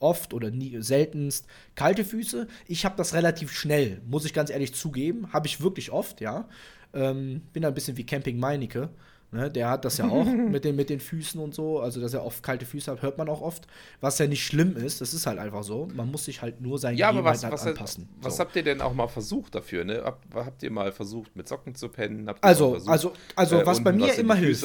oft 0.00 0.32
oder 0.32 0.50
nie, 0.50 0.80
seltenst 0.80 1.46
kalte 1.74 2.04
Füße. 2.04 2.46
Ich 2.66 2.84
habe 2.84 2.96
das 2.96 3.14
relativ 3.14 3.52
schnell, 3.52 4.00
muss 4.06 4.24
ich 4.24 4.32
ganz 4.32 4.50
ehrlich 4.50 4.74
zugeben. 4.74 5.32
Habe 5.32 5.46
ich 5.46 5.60
wirklich 5.60 5.90
oft, 5.90 6.20
ja. 6.20 6.48
Ähm, 6.94 7.42
bin 7.52 7.62
da 7.62 7.68
ein 7.68 7.74
bisschen 7.74 7.96
wie 7.96 8.06
Camping 8.06 8.38
Meinecke. 8.38 8.90
Ne, 9.30 9.50
der 9.50 9.68
hat 9.68 9.84
das 9.84 9.98
ja 9.98 10.08
auch 10.08 10.24
mit 10.24 10.64
den, 10.64 10.74
mit 10.74 10.88
den 10.88 11.00
Füßen 11.00 11.38
und 11.38 11.54
so. 11.54 11.80
Also, 11.80 12.00
dass 12.00 12.14
er 12.14 12.24
oft 12.24 12.42
kalte 12.42 12.64
Füße 12.64 12.90
hat, 12.90 13.02
hört 13.02 13.18
man 13.18 13.28
auch 13.28 13.42
oft. 13.42 13.66
Was 14.00 14.18
ja 14.18 14.26
nicht 14.26 14.44
schlimm 14.44 14.76
ist, 14.76 15.02
das 15.02 15.12
ist 15.12 15.26
halt 15.26 15.38
einfach 15.38 15.62
so. 15.62 15.88
Man 15.94 16.10
muss 16.10 16.24
sich 16.24 16.40
halt 16.40 16.62
nur 16.62 16.78
sein 16.78 16.96
ja, 16.96 17.10
aber 17.10 17.24
was, 17.24 17.42
was, 17.42 17.66
anpassen. 17.66 18.08
Was 18.22 18.36
so. 18.36 18.40
habt 18.40 18.56
ihr 18.56 18.62
denn 18.62 18.80
auch 18.80 18.94
mal 18.94 19.08
versucht 19.08 19.54
dafür? 19.54 19.84
Ne? 19.84 20.02
Hab, 20.02 20.22
habt 20.34 20.62
ihr 20.62 20.70
mal 20.70 20.92
versucht, 20.92 21.36
mit 21.36 21.46
Socken 21.46 21.74
zu 21.74 21.90
pennen? 21.90 22.26
also, 22.40 22.70
versucht, 22.70 22.90
also, 22.90 23.12
also, 23.36 23.60
äh, 23.60 23.66
was 23.66 23.84
bei 23.84 23.92
mir 23.92 24.08
was 24.08 24.18
immer 24.18 24.34
hilft. 24.34 24.64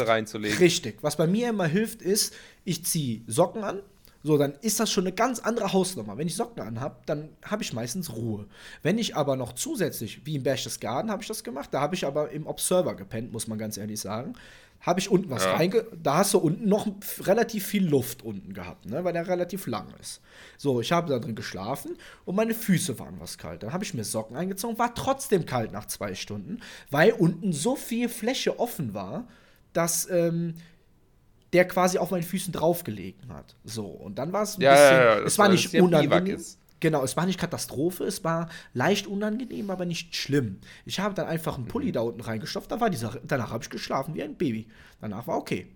Richtig. 0.59 0.97
Was 1.01 1.17
bei 1.17 1.27
mir 1.27 1.49
immer 1.49 1.67
hilft, 1.67 2.01
ist, 2.01 2.33
ich 2.63 2.85
ziehe 2.85 3.21
Socken 3.27 3.63
an 3.65 3.81
so, 4.23 4.37
dann 4.37 4.53
ist 4.61 4.79
das 4.79 4.89
schon 4.89 5.03
eine 5.03 5.13
ganz 5.13 5.39
andere 5.39 5.73
Hausnummer. 5.73 6.17
Wenn 6.17 6.27
ich 6.27 6.35
Socken 6.35 6.63
anhab, 6.63 7.05
dann 7.05 7.29
habe 7.43 7.61
ich 7.61 7.73
meistens 7.73 8.13
Ruhe. 8.13 8.45
Wenn 8.81 8.97
ich 8.97 9.17
aber 9.17 9.35
noch 9.35 9.51
zusätzlich, 9.51 10.25
wie 10.25 10.35
im 10.35 10.43
Berchtesgaden 10.43 11.11
habe 11.11 11.21
ich 11.21 11.27
das 11.27 11.43
gemacht, 11.43 11.69
da 11.71 11.81
habe 11.81 11.95
ich 11.95 12.05
aber 12.05 12.31
im 12.31 12.47
Observer 12.47 12.95
gepennt, 12.95 13.33
muss 13.33 13.47
man 13.47 13.57
ganz 13.57 13.75
ehrlich 13.75 13.99
sagen. 13.99 14.33
Habe 14.79 15.01
ich 15.01 15.09
unten 15.09 15.29
was 15.29 15.43
ja. 15.43 15.55
reinge... 15.55 15.85
Da 16.01 16.17
hast 16.17 16.33
du 16.33 16.37
unten 16.37 16.67
noch 16.67 16.87
relativ 17.21 17.65
viel 17.65 17.85
Luft 17.85 18.21
unten 18.21 18.53
gehabt, 18.53 18.85
ne? 18.85 19.03
weil 19.03 19.13
der 19.13 19.27
relativ 19.27 19.67
lang 19.67 19.87
ist. 19.99 20.21
So, 20.57 20.79
ich 20.79 20.91
habe 20.93 21.09
da 21.09 21.19
drin 21.19 21.35
geschlafen 21.35 21.97
und 22.23 22.35
meine 22.35 22.53
Füße 22.53 22.99
waren 22.99 23.19
was 23.19 23.37
kalt. 23.37 23.63
Dann 23.63 23.73
habe 23.73 23.83
ich 23.83 23.93
mir 23.93 24.03
Socken 24.05 24.37
eingezogen, 24.37 24.77
war 24.77 24.95
trotzdem 24.95 25.45
kalt 25.45 25.73
nach 25.73 25.87
zwei 25.87 26.15
Stunden, 26.15 26.59
weil 26.91 27.11
unten 27.11 27.51
so 27.51 27.75
viel 27.75 28.07
Fläche 28.07 28.59
offen 28.59 28.93
war, 28.93 29.27
dass 29.73 30.09
ähm, 30.09 30.55
der 31.53 31.67
quasi 31.67 31.97
auf 31.97 32.11
meinen 32.11 32.23
Füßen 32.23 32.51
draufgelegen 32.51 33.31
hat. 33.31 33.55
So, 33.63 33.85
und 33.85 34.17
dann 34.17 34.33
war 34.33 34.43
es 34.43 34.57
ein 34.57 34.61
ja, 34.61 34.71
bisschen, 34.71 34.97
ja, 34.97 35.03
ja, 35.03 35.19
es 35.19 35.37
war 35.37 35.49
nicht 35.49 35.73
unangenehm. 35.73 36.43
Genau, 36.79 37.01
es 37.01 37.15
war 37.15 37.25
nicht 37.25 37.39
Katastrophe, 37.39 38.03
es 38.03 38.25
war 38.25 38.49
leicht 38.73 39.07
unangenehm, 39.07 39.69
aber 39.69 39.85
nicht 39.85 40.17
schlimm. 40.17 40.59
Ich 40.83 40.99
habe 40.99 41.13
dann 41.13 41.27
einfach 41.27 41.55
einen 41.55 41.65
Pulli 41.65 41.87
mhm. 41.87 41.93
da 41.93 42.01
unten 42.01 42.19
reingestopft, 42.19 42.69
da 42.69 42.81
war 42.81 42.89
dieser, 42.89 43.17
danach 43.25 43.51
habe 43.51 43.63
ich 43.63 43.69
geschlafen 43.69 44.15
wie 44.15 44.23
ein 44.23 44.35
Baby. 44.35 44.67
Danach 44.99 45.25
war 45.27 45.37
okay. 45.37 45.67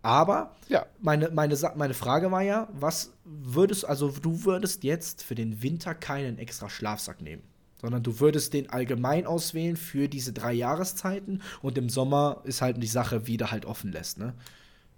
Aber 0.00 0.54
ja. 0.68 0.86
meine, 1.00 1.30
meine, 1.30 1.58
meine 1.74 1.92
Frage 1.92 2.30
war 2.30 2.40
ja, 2.40 2.68
was 2.72 3.12
würdest, 3.24 3.84
also 3.84 4.08
du 4.08 4.44
würdest 4.44 4.84
jetzt 4.84 5.22
für 5.22 5.34
den 5.34 5.62
Winter 5.62 5.94
keinen 5.94 6.38
extra 6.38 6.70
Schlafsack 6.70 7.20
nehmen, 7.20 7.42
sondern 7.80 8.02
du 8.02 8.20
würdest 8.20 8.54
den 8.54 8.70
allgemein 8.70 9.26
auswählen 9.26 9.76
für 9.76 10.08
diese 10.08 10.32
drei 10.32 10.52
Jahreszeiten 10.52 11.42
und 11.60 11.76
im 11.76 11.88
Sommer 11.88 12.40
ist 12.44 12.62
halt 12.62 12.80
die 12.82 12.86
Sache, 12.86 13.26
wie 13.26 13.36
du 13.36 13.50
halt 13.50 13.66
offen 13.66 13.92
lässt, 13.92 14.18
ne? 14.18 14.32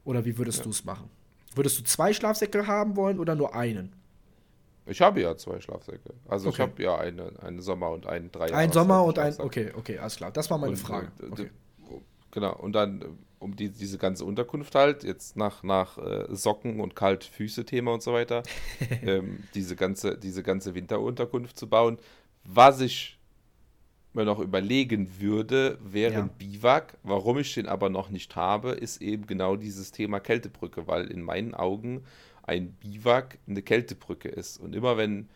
Oder 0.05 0.25
wie 0.25 0.39
würdest 0.39 0.59
ja. 0.59 0.65
du 0.65 0.71
es 0.71 0.85
machen? 0.85 1.11
Würdest 1.55 1.79
du 1.79 1.85
zwei 1.85 2.13
Schlafsäcke 2.13 2.67
haben 2.67 2.97
wollen 2.97 3.19
oder 3.19 3.35
nur 3.35 3.55
einen? 3.55 3.95
Ich 4.87 5.03
habe 5.03 5.21
ja 5.21 5.37
zwei 5.37 5.61
Schlafsäcke. 5.61 6.15
Also 6.27 6.49
okay. 6.49 6.55
ich 6.55 6.61
habe 6.61 6.83
ja 6.83 6.97
eine, 6.97 7.33
einen 7.43 7.61
Sommer 7.61 7.91
und 7.91 8.07
einen 8.07 8.33
drei 8.33 8.53
Ein 8.55 8.73
Sommer 8.73 9.05
und 9.05 9.19
ein. 9.19 9.35
Okay, 9.39 9.73
okay, 9.77 9.99
alles 9.99 10.17
klar. 10.17 10.31
Das 10.31 10.51
war 10.51 10.59
meine 10.59 10.73
und, 10.73 10.79
Frage. 10.79 11.09
Äh, 11.21 11.27
okay. 11.31 11.51
Genau, 12.31 12.55
und 12.57 12.73
dann 12.73 13.03
äh, 13.03 13.05
um 13.39 13.55
die, 13.55 13.71
diese 13.71 13.99
ganze 13.99 14.25
Unterkunft 14.25 14.75
halt, 14.75 15.05
jetzt 15.05 15.37
nach, 15.37 15.63
nach 15.63 15.99
äh, 15.99 16.27
Socken 16.35 16.81
und 16.81 16.97
Kaltfüße-Thema 16.97 17.93
und 17.93 18.03
so 18.03 18.13
weiter, 18.13 18.43
ähm, 19.03 19.45
diese, 19.55 19.77
ganze, 19.77 20.17
diese 20.17 20.43
ganze 20.43 20.75
Winterunterkunft 20.75 21.59
zu 21.59 21.69
bauen. 21.69 21.99
Was 22.45 22.81
ich 22.81 23.18
mir 24.13 24.25
noch 24.25 24.41
überlegen 24.41 25.21
würde, 25.21 25.79
wäre 25.83 26.15
ja. 26.15 26.21
ein 26.21 26.31
Biwak. 26.31 26.95
Warum 27.03 27.39
ich 27.39 27.55
den 27.55 27.67
aber 27.67 27.89
noch 27.91 28.11
nicht 28.11 28.37
habe, 28.37 28.71
ist 28.71 29.03
eben 29.03 29.27
genau 29.27 29.57
dieses 29.57 29.93
Thema 29.93 30.21
Kältebrücke, 30.21 30.87
weil 30.87 31.11
in 31.11 31.23
meinen 31.23 31.55
Augen 31.55 32.05
ein 32.43 32.73
Biwak 32.73 33.39
eine 33.47 33.63
Kältebrücke 33.63 34.29
ist. 34.29 34.59
Und 34.59 34.75
immer 34.75 34.97
wenn 34.97 35.29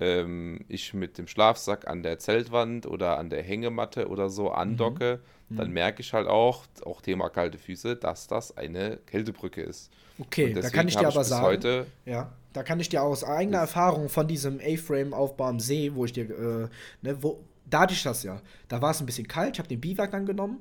ähm, 0.00 0.64
ich 0.68 0.94
mit 0.94 1.18
dem 1.18 1.26
Schlafsack 1.26 1.88
an 1.88 2.02
der 2.02 2.18
Zeltwand 2.18 2.86
oder 2.86 3.18
an 3.18 3.30
der 3.30 3.42
Hängematte 3.42 4.08
oder 4.08 4.28
so 4.28 4.50
andocke, 4.50 5.20
mhm. 5.48 5.56
dann 5.56 5.68
mhm. 5.68 5.74
merke 5.74 6.02
ich 6.02 6.12
halt 6.12 6.28
auch, 6.28 6.64
auch 6.84 7.00
Thema 7.00 7.28
kalte 7.30 7.58
Füße, 7.58 7.96
dass 7.96 8.26
das 8.26 8.56
eine 8.56 8.98
Kältebrücke 9.06 9.62
ist. 9.62 9.90
Okay, 10.18 10.52
da 10.52 10.68
kann 10.70 10.88
ich 10.88 10.96
dir 10.96 11.08
aber 11.08 11.20
ich 11.20 11.26
sagen, 11.28 11.86
ja, 12.04 12.32
da 12.52 12.62
kann 12.62 12.80
ich 12.80 12.88
dir 12.88 13.02
aus 13.02 13.22
eigener 13.22 13.58
Erfahrung 13.58 14.08
von 14.08 14.26
diesem 14.26 14.60
A-Frame-Aufbau 14.60 15.44
am 15.46 15.60
See, 15.60 15.92
wo 15.94 16.04
ich 16.04 16.12
dir, 16.12 16.24
äh, 16.24 16.68
ne, 17.02 17.22
wo, 17.22 17.38
da 17.70 17.80
hatte 17.80 17.94
ich 17.94 18.02
das 18.02 18.22
ja. 18.22 18.40
Da 18.68 18.80
war 18.82 18.90
es 18.90 19.00
ein 19.00 19.06
bisschen 19.06 19.28
kalt, 19.28 19.54
ich 19.54 19.58
habe 19.58 19.68
den 19.68 19.80
Biwak 19.80 20.10
dann 20.10 20.26
genommen. 20.26 20.60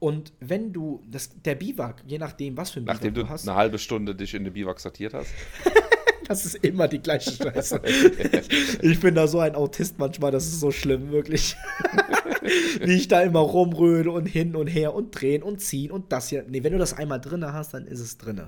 Und 0.00 0.32
wenn 0.40 0.72
du, 0.72 1.02
das, 1.10 1.30
der 1.44 1.56
Biwak, 1.56 2.02
je 2.06 2.18
nachdem, 2.18 2.56
was 2.56 2.70
für 2.70 2.80
ein 2.80 2.84
Nachdem 2.84 3.14
Biwak 3.14 3.26
du 3.26 3.32
hast. 3.32 3.40
Nachdem 3.42 3.46
du 3.46 3.50
eine 3.52 3.60
halbe 3.60 3.78
Stunde 3.78 4.14
dich 4.14 4.34
in 4.34 4.44
den 4.44 4.52
Biwak 4.52 4.78
sortiert 4.78 5.14
hast. 5.14 5.30
das 6.28 6.44
ist 6.44 6.56
immer 6.56 6.86
die 6.86 7.00
gleiche 7.00 7.32
Scheiße. 7.32 7.80
ich 8.82 9.00
bin 9.00 9.14
da 9.14 9.26
so 9.26 9.40
ein 9.40 9.54
Autist 9.54 9.98
manchmal, 9.98 10.30
das 10.30 10.46
ist 10.46 10.60
so 10.60 10.70
schlimm, 10.70 11.10
wirklich. 11.10 11.56
Wie 12.80 12.94
ich 12.94 13.08
da 13.08 13.22
immer 13.22 13.40
rumröde 13.40 14.10
und 14.10 14.26
hin 14.26 14.54
und 14.54 14.68
her 14.68 14.94
und 14.94 15.10
drehen 15.10 15.42
und 15.42 15.60
ziehen 15.60 15.90
und 15.90 16.12
das 16.12 16.28
hier. 16.28 16.44
Nee, 16.48 16.62
wenn 16.62 16.72
du 16.72 16.78
das 16.78 16.94
einmal 16.94 17.20
drin 17.20 17.44
hast, 17.44 17.74
dann 17.74 17.86
ist 17.86 18.00
es 18.00 18.18
drin. 18.18 18.40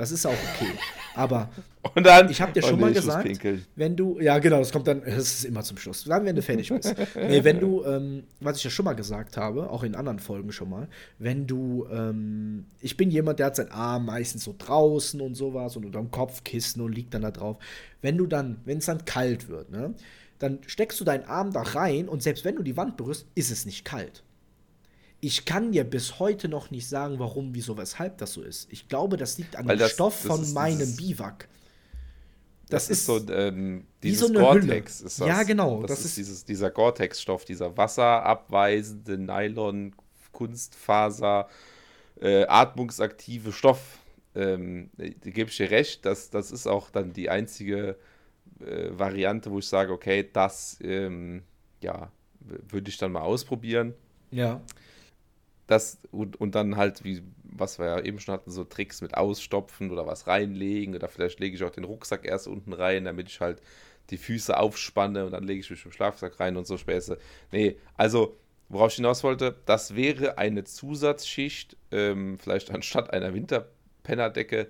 Das 0.00 0.12
ist 0.12 0.24
auch 0.24 0.32
okay. 0.32 0.72
Aber 1.14 1.50
und 1.94 2.06
dann, 2.06 2.30
ich 2.30 2.40
habe 2.40 2.52
dir 2.52 2.62
schon 2.62 2.76
nee, 2.76 2.86
mal 2.86 2.92
gesagt, 2.94 3.28
wenn 3.76 3.96
du, 3.96 4.18
ja 4.18 4.38
genau, 4.38 4.58
das 4.60 4.72
kommt 4.72 4.86
dann, 4.86 5.02
das 5.04 5.18
ist 5.18 5.44
immer 5.44 5.62
zum 5.62 5.76
Schluss. 5.76 6.04
Dann, 6.04 6.24
wenn 6.24 6.34
du 6.34 6.40
fertig 6.40 6.70
bist. 6.70 6.94
nee, 7.14 7.44
wenn 7.44 7.60
du, 7.60 7.84
ähm, 7.84 8.22
was 8.40 8.56
ich 8.56 8.64
ja 8.64 8.70
schon 8.70 8.86
mal 8.86 8.94
gesagt 8.94 9.36
habe, 9.36 9.68
auch 9.68 9.82
in 9.82 9.94
anderen 9.94 10.18
Folgen 10.18 10.52
schon 10.52 10.70
mal, 10.70 10.88
wenn 11.18 11.46
du, 11.46 11.86
ähm, 11.92 12.64
ich 12.80 12.96
bin 12.96 13.10
jemand, 13.10 13.40
der 13.40 13.46
hat 13.46 13.56
seinen 13.56 13.72
Arm 13.72 14.06
meistens 14.06 14.44
so 14.44 14.54
draußen 14.56 15.20
und 15.20 15.34
sowas 15.34 15.76
und 15.76 15.84
unter 15.84 15.98
dem 15.98 16.10
Kopfkissen 16.10 16.80
und 16.80 16.94
liegt 16.94 17.12
dann 17.12 17.20
da 17.20 17.30
drauf. 17.30 17.58
Wenn 18.00 18.16
du 18.16 18.26
dann, 18.26 18.62
wenn 18.64 18.78
es 18.78 18.86
dann 18.86 19.04
kalt 19.04 19.48
wird, 19.48 19.70
ne, 19.70 19.92
dann 20.38 20.60
steckst 20.66 20.98
du 20.98 21.04
deinen 21.04 21.24
Arm 21.24 21.52
da 21.52 21.60
rein 21.60 22.08
und 22.08 22.22
selbst 22.22 22.46
wenn 22.46 22.56
du 22.56 22.62
die 22.62 22.78
Wand 22.78 22.96
berührst, 22.96 23.26
ist 23.34 23.50
es 23.50 23.66
nicht 23.66 23.84
kalt. 23.84 24.22
Ich 25.20 25.44
kann 25.44 25.72
dir 25.72 25.84
bis 25.84 26.18
heute 26.18 26.48
noch 26.48 26.70
nicht 26.70 26.88
sagen, 26.88 27.18
warum, 27.18 27.54
wieso, 27.54 27.76
weshalb 27.76 28.18
das 28.18 28.32
so 28.32 28.42
ist. 28.42 28.72
Ich 28.72 28.88
glaube, 28.88 29.16
das 29.16 29.36
liegt 29.38 29.56
an 29.56 29.68
Weil 29.68 29.76
dem 29.76 29.80
das, 29.80 29.92
Stoff 29.92 30.22
das 30.22 30.26
von 30.26 30.52
meinem 30.54 30.96
Biwak. 30.96 31.48
Das, 32.70 32.86
das, 32.86 32.98
ist 32.98 33.06
so 33.06 33.20
ähm, 33.30 33.84
dieses 34.02 34.28
so 34.28 34.32
Gore-Tex. 34.32 35.18
Ja, 35.18 35.42
genau. 35.42 35.82
Das, 35.82 35.90
das 35.90 35.98
ist, 36.00 36.06
ist, 36.06 36.16
dieses, 36.16 36.44
dieser 36.44 36.70
Gore-Tex-Stoff, 36.70 37.44
dieser 37.44 37.76
wasserabweisende 37.76 39.18
Nylon, 39.18 39.94
Kunstfaser, 40.32 41.48
äh, 42.20 42.46
atmungsaktive 42.46 43.52
Stoff. 43.52 43.98
Ähm, 44.34 44.90
da 44.96 45.30
gebe 45.30 45.50
ich 45.50 45.56
dir 45.56 45.70
recht, 45.70 46.06
das, 46.06 46.30
das 46.30 46.52
ist 46.52 46.68
auch 46.68 46.90
dann 46.90 47.12
die 47.12 47.28
einzige 47.28 47.96
äh, 48.60 48.90
Variante, 48.90 49.50
wo 49.50 49.58
ich 49.58 49.66
sage, 49.66 49.92
okay, 49.92 50.28
das 50.32 50.78
ähm, 50.82 51.42
ja, 51.82 52.10
würde 52.40 52.88
ich 52.88 52.98
dann 52.98 53.12
mal 53.12 53.22
ausprobieren. 53.22 53.94
Ja. 54.30 54.60
Das 55.70 55.98
und, 56.10 56.40
und 56.40 56.56
dann 56.56 56.76
halt, 56.76 57.04
wie, 57.04 57.22
was 57.44 57.78
wir 57.78 57.86
ja 57.86 58.00
eben 58.00 58.18
schon 58.18 58.34
hatten, 58.34 58.50
so 58.50 58.64
Tricks 58.64 59.02
mit 59.02 59.16
Ausstopfen 59.16 59.92
oder 59.92 60.04
was 60.04 60.26
reinlegen 60.26 60.96
oder 60.96 61.06
vielleicht 61.06 61.38
lege 61.38 61.54
ich 61.54 61.62
auch 61.62 61.70
den 61.70 61.84
Rucksack 61.84 62.26
erst 62.26 62.48
unten 62.48 62.72
rein, 62.72 63.04
damit 63.04 63.28
ich 63.28 63.40
halt 63.40 63.62
die 64.10 64.16
Füße 64.16 64.58
aufspanne 64.58 65.24
und 65.24 65.30
dann 65.30 65.44
lege 65.44 65.60
ich 65.60 65.70
mich 65.70 65.84
im 65.84 65.92
Schlafsack 65.92 66.40
rein 66.40 66.56
und 66.56 66.66
so 66.66 66.76
Späße. 66.76 67.18
Nee, 67.52 67.76
also 67.96 68.36
worauf 68.68 68.90
ich 68.90 68.96
hinaus 68.96 69.22
wollte, 69.22 69.54
das 69.64 69.94
wäre 69.94 70.38
eine 70.38 70.64
Zusatzschicht, 70.64 71.76
ähm, 71.92 72.36
vielleicht 72.36 72.72
anstatt 72.72 73.12
einer 73.12 73.32
Winterpennerdecke, 73.32 74.66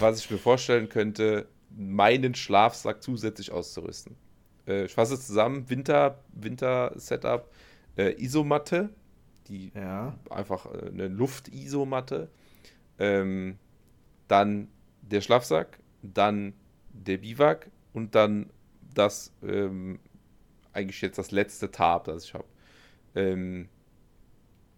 was 0.00 0.18
ich 0.18 0.30
mir 0.32 0.38
vorstellen 0.38 0.88
könnte, 0.88 1.46
meinen 1.70 2.34
Schlafsack 2.34 3.04
zusätzlich 3.04 3.52
auszurüsten. 3.52 4.16
Äh, 4.66 4.86
ich 4.86 4.92
fasse 4.94 5.20
zusammen: 5.20 5.70
Winter, 5.70 6.18
Winter-Setup, 6.32 7.48
äh, 7.96 8.20
Isomatte, 8.20 8.90
die 9.48 9.72
ja. 9.74 10.18
einfach 10.30 10.66
äh, 10.66 10.88
eine 10.88 11.08
Luft-Isomatte, 11.08 12.30
ähm, 12.98 13.58
dann 14.28 14.68
der 15.02 15.20
Schlafsack, 15.20 15.78
dann 16.02 16.54
der 16.92 17.18
Biwak 17.18 17.70
und 17.92 18.14
dann 18.14 18.50
das 18.94 19.32
ähm, 19.42 19.98
eigentlich 20.72 21.00
jetzt 21.00 21.18
das 21.18 21.30
letzte 21.30 21.70
Tarp, 21.70 22.04
das 22.04 22.24
ich 22.24 22.34
habe. 22.34 22.44
Ähm, 23.14 23.68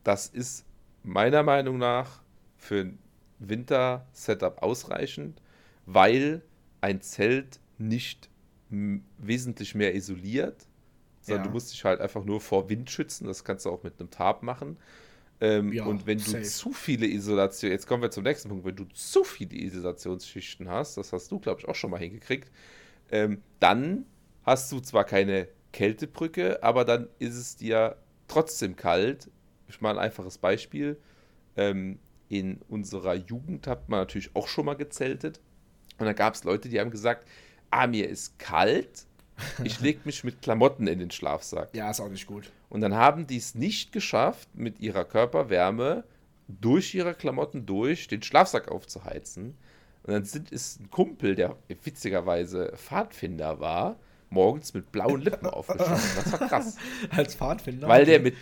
das 0.04 0.28
ist 0.28 0.64
meiner 1.02 1.42
Meinung 1.42 1.78
nach 1.78 2.22
für 2.56 2.80
ein 2.80 2.98
Winter-Setup 3.38 4.62
ausreichend, 4.62 5.40
weil 5.84 6.42
ein 6.80 7.00
Zelt 7.00 7.60
nicht 7.78 8.28
wesentlich 8.68 9.74
mehr 9.74 9.94
isoliert, 9.94 10.66
sondern 11.26 11.44
ja. 11.44 11.48
du 11.48 11.54
musst 11.54 11.72
dich 11.72 11.84
halt 11.84 12.00
einfach 12.00 12.24
nur 12.24 12.40
vor 12.40 12.68
Wind 12.68 12.90
schützen. 12.90 13.26
Das 13.26 13.44
kannst 13.44 13.66
du 13.66 13.70
auch 13.70 13.82
mit 13.82 13.98
einem 13.98 14.10
Tarp 14.10 14.42
machen. 14.42 14.76
Ähm, 15.40 15.72
ja, 15.72 15.84
und 15.84 16.06
wenn 16.06 16.18
safe. 16.18 16.38
du 16.38 16.44
zu 16.44 16.72
viele 16.72 17.06
Isolation, 17.06 17.70
jetzt 17.70 17.86
kommen 17.86 18.02
wir 18.02 18.10
zum 18.10 18.24
nächsten 18.24 18.48
Punkt, 18.48 18.64
wenn 18.64 18.76
du 18.76 18.84
zu 18.94 19.22
viele 19.22 19.54
Isolationsschichten 19.54 20.68
hast, 20.68 20.96
das 20.96 21.12
hast 21.12 21.30
du, 21.30 21.38
glaube 21.38 21.60
ich, 21.60 21.68
auch 21.68 21.74
schon 21.74 21.90
mal 21.90 21.98
hingekriegt, 21.98 22.50
ähm, 23.10 23.42
dann 23.60 24.06
hast 24.44 24.72
du 24.72 24.80
zwar 24.80 25.04
keine 25.04 25.48
Kältebrücke, 25.72 26.62
aber 26.62 26.84
dann 26.84 27.08
ist 27.18 27.34
es 27.34 27.56
dir 27.56 27.96
trotzdem 28.28 28.76
kalt. 28.76 29.30
Ich 29.68 29.80
mache 29.80 29.94
ein 29.94 29.98
einfaches 29.98 30.38
Beispiel. 30.38 30.96
Ähm, 31.56 31.98
in 32.28 32.60
unserer 32.68 33.14
Jugend 33.14 33.66
hat 33.66 33.88
man 33.88 34.00
natürlich 34.00 34.34
auch 34.34 34.48
schon 34.48 34.64
mal 34.64 34.74
gezeltet. 34.74 35.40
Und 35.98 36.06
da 36.06 36.12
gab 36.12 36.34
es 36.34 36.44
Leute, 36.44 36.68
die 36.68 36.80
haben 36.80 36.90
gesagt, 36.90 37.26
ah, 37.70 37.86
mir 37.86 38.08
ist 38.08 38.38
kalt, 38.38 39.05
ich 39.64 39.80
lege 39.80 40.00
mich 40.04 40.24
mit 40.24 40.42
Klamotten 40.42 40.86
in 40.86 40.98
den 40.98 41.10
Schlafsack. 41.10 41.70
Ja, 41.74 41.90
ist 41.90 42.00
auch 42.00 42.08
nicht 42.08 42.26
gut. 42.26 42.50
Und 42.68 42.80
dann 42.80 42.94
haben 42.94 43.26
die 43.26 43.36
es 43.36 43.54
nicht 43.54 43.92
geschafft, 43.92 44.48
mit 44.54 44.80
ihrer 44.80 45.04
Körperwärme 45.04 46.04
durch 46.48 46.94
ihre 46.94 47.14
Klamotten 47.14 47.66
durch 47.66 48.08
den 48.08 48.22
Schlafsack 48.22 48.68
aufzuheizen. 48.68 49.56
Und 50.04 50.12
dann 50.12 50.24
sind, 50.24 50.52
ist 50.52 50.80
ein 50.80 50.90
Kumpel, 50.90 51.34
der 51.34 51.56
witzigerweise 51.82 52.72
Pfadfinder 52.76 53.58
war, 53.60 53.98
morgens 54.30 54.72
mit 54.74 54.92
blauen 54.92 55.20
Lippen 55.20 55.46
aufgestanden. 55.46 56.00
Das 56.16 56.32
war 56.32 56.48
krass. 56.48 56.76
Als 57.10 57.34
Pfadfinder? 57.34 57.88
Weil 57.88 58.04
der 58.04 58.20
mit. 58.20 58.36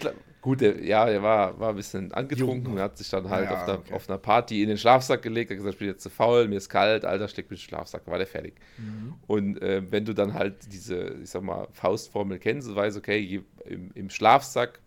Gut, 0.45 0.61
der, 0.61 0.85
ja, 0.85 1.07
der 1.07 1.23
war, 1.23 1.59
war 1.59 1.71
ein 1.71 1.77
bisschen 1.77 2.13
angetrunken 2.13 2.75
und 2.75 2.79
hat 2.79 2.99
sich 2.99 3.09
dann 3.09 3.31
halt 3.31 3.49
ja, 3.49 3.57
auf, 3.57 3.65
der, 3.65 3.79
okay. 3.79 3.95
auf, 3.95 4.11
einer 4.11 4.19
Party 4.19 4.63
in 4.63 4.69
den 4.69 4.77
Schlafsack 4.77 5.23
gelegt, 5.23 5.51
hat 5.51 5.57
gesagt, 5.57 5.73
ich 5.73 5.79
bin 5.79 5.89
jetzt 5.89 6.03
zu 6.03 6.11
faul, 6.11 6.49
mir 6.49 6.57
ist 6.57 6.69
kalt, 6.69 7.07
Alter, 7.07 7.29
steck 7.29 7.51
mich 7.51 7.61
in 7.61 7.65
den 7.65 7.69
Schlafsack, 7.71 8.07
war 8.07 8.19
der 8.19 8.27
fertig. 8.27 8.53
Mhm. 8.77 9.15
Und 9.27 9.63
äh, 9.63 9.83
wenn 9.91 10.05
du 10.05 10.13
dann 10.13 10.35
halt 10.35 10.71
diese, 10.71 11.17
ich 11.23 11.31
sag 11.31 11.45
mal, 11.45 11.67
Faustformel 11.73 12.39
kennst, 12.39 12.69
du 12.69 12.75
weißt, 12.77 12.99
okay, 12.99 13.43
im, 13.65 13.91
im 13.95 14.11
Schlafsack, 14.11 14.81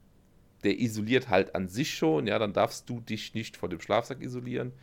der 0.64 0.80
isoliert 0.80 1.28
halt 1.28 1.56
an 1.56 1.70
sich 1.70 1.92
schon, 1.96 2.28
ja, 2.28 2.38
dann 2.38 2.54
darfst 2.54 2.88
du 2.88 3.00
dich 3.00 3.34
nicht 3.34 3.58
vor 3.58 3.68
dem 3.68 3.82
Schlafsack 3.82 4.22
isolieren 4.22 4.74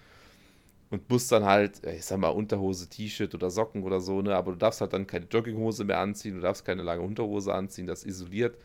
und 0.90 1.08
musst 1.08 1.30
dann 1.30 1.44
halt, 1.44 1.86
ich 1.86 2.04
sag 2.04 2.18
mal, 2.18 2.30
Unterhose, 2.30 2.88
T-Shirt 2.88 3.32
oder 3.32 3.48
Socken 3.48 3.84
oder 3.84 4.00
so, 4.00 4.22
ne, 4.22 4.34
aber 4.34 4.50
du 4.50 4.58
darfst 4.58 4.80
halt 4.80 4.92
dann 4.92 5.06
keine 5.06 5.26
Jogginghose 5.26 5.84
mehr 5.84 6.00
anziehen, 6.00 6.34
du 6.34 6.40
darfst 6.40 6.64
keine 6.64 6.82
lange 6.82 7.02
Unterhose 7.02 7.54
anziehen, 7.54 7.86
das 7.86 8.04
isoliert 8.04 8.58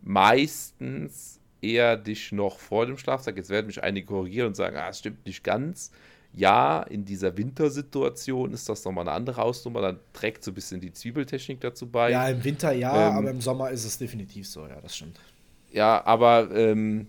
meistens 0.00 1.41
eher 1.62 1.96
dich 1.96 2.32
noch 2.32 2.58
vor 2.58 2.86
dem 2.86 2.98
Schlafsack. 2.98 3.36
Jetzt 3.36 3.48
werden 3.48 3.68
mich 3.68 3.82
einige 3.82 4.06
korrigieren 4.06 4.48
und 4.48 4.56
sagen, 4.56 4.76
ah, 4.76 4.88
es 4.90 4.98
stimmt 4.98 5.24
nicht 5.24 5.42
ganz. 5.42 5.90
Ja, 6.34 6.82
in 6.82 7.04
dieser 7.04 7.36
Wintersituation 7.36 8.52
ist 8.52 8.68
das 8.68 8.84
nochmal 8.84 9.06
eine 9.06 9.12
andere 9.16 9.36
Hausnummer. 9.36 9.80
Dann 9.82 9.98
trägt 10.12 10.42
so 10.42 10.50
ein 10.50 10.54
bisschen 10.54 10.80
die 10.80 10.92
Zwiebeltechnik 10.92 11.60
dazu 11.60 11.86
bei. 11.86 12.10
Ja, 12.10 12.28
im 12.28 12.42
Winter 12.42 12.72
ja, 12.72 13.10
ähm, 13.10 13.16
aber 13.16 13.30
im 13.30 13.40
Sommer 13.40 13.70
ist 13.70 13.84
es 13.84 13.98
definitiv 13.98 14.48
so, 14.48 14.66
ja, 14.66 14.80
das 14.80 14.96
stimmt. 14.96 15.20
Ja, 15.70 16.04
aber 16.04 16.50
ähm, 16.54 17.08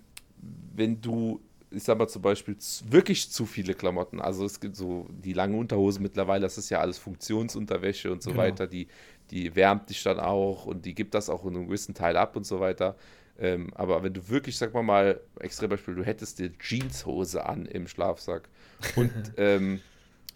wenn 0.76 0.99
du, 1.01 1.39
ich 1.72 1.84
sag 1.84 1.97
mal 1.97 2.08
zum 2.08 2.22
Beispiel, 2.22 2.58
wirklich 2.89 3.32
zu 3.32 3.45
viele 3.45 3.74
Klamotten, 3.74 4.20
also 4.20 4.45
es 4.45 4.60
gibt 4.60 4.76
so 4.76 5.08
die 5.10 5.34
lange 5.34 5.58
Unterhose 5.58 6.01
mittlerweile, 6.01 6.41
das 6.41 6.58
ist 6.58 6.70
ja 6.70 6.80
alles 6.80 6.97
Funktionsunterwäsche 6.97 8.12
und 8.12 8.22
so 8.22 8.32
genau. 8.32 8.43
weiter, 8.43 8.68
die, 8.68 8.88
die 9.32 9.56
wärmt 9.56 9.89
dich 9.89 10.04
dann 10.04 10.20
auch 10.20 10.66
und 10.66 10.86
die 10.86 10.93
gibt 10.93 11.14
das 11.14 11.30
auch 11.30 11.45
in 11.45 11.56
einem 11.56 11.68
gewissen 11.68 11.93
Teil 11.93 12.18
ab 12.18 12.36
und 12.36 12.45
so 12.45 12.60
weiter. 12.60 12.95
Ähm, 13.39 13.71
aber 13.73 14.03
wenn 14.03 14.13
du 14.13 14.29
wirklich, 14.29 14.57
sag 14.57 14.73
mal 14.73 14.84
mal, 14.84 15.19
extra 15.39 15.67
Beispiel, 15.67 15.95
du 15.95 16.03
hättest 16.03 16.39
dir 16.39 16.51
Jeanshose 16.59 17.45
an 17.45 17.65
im 17.65 17.88
Schlafsack 17.88 18.47
und 18.95 19.11
ähm, 19.38 19.81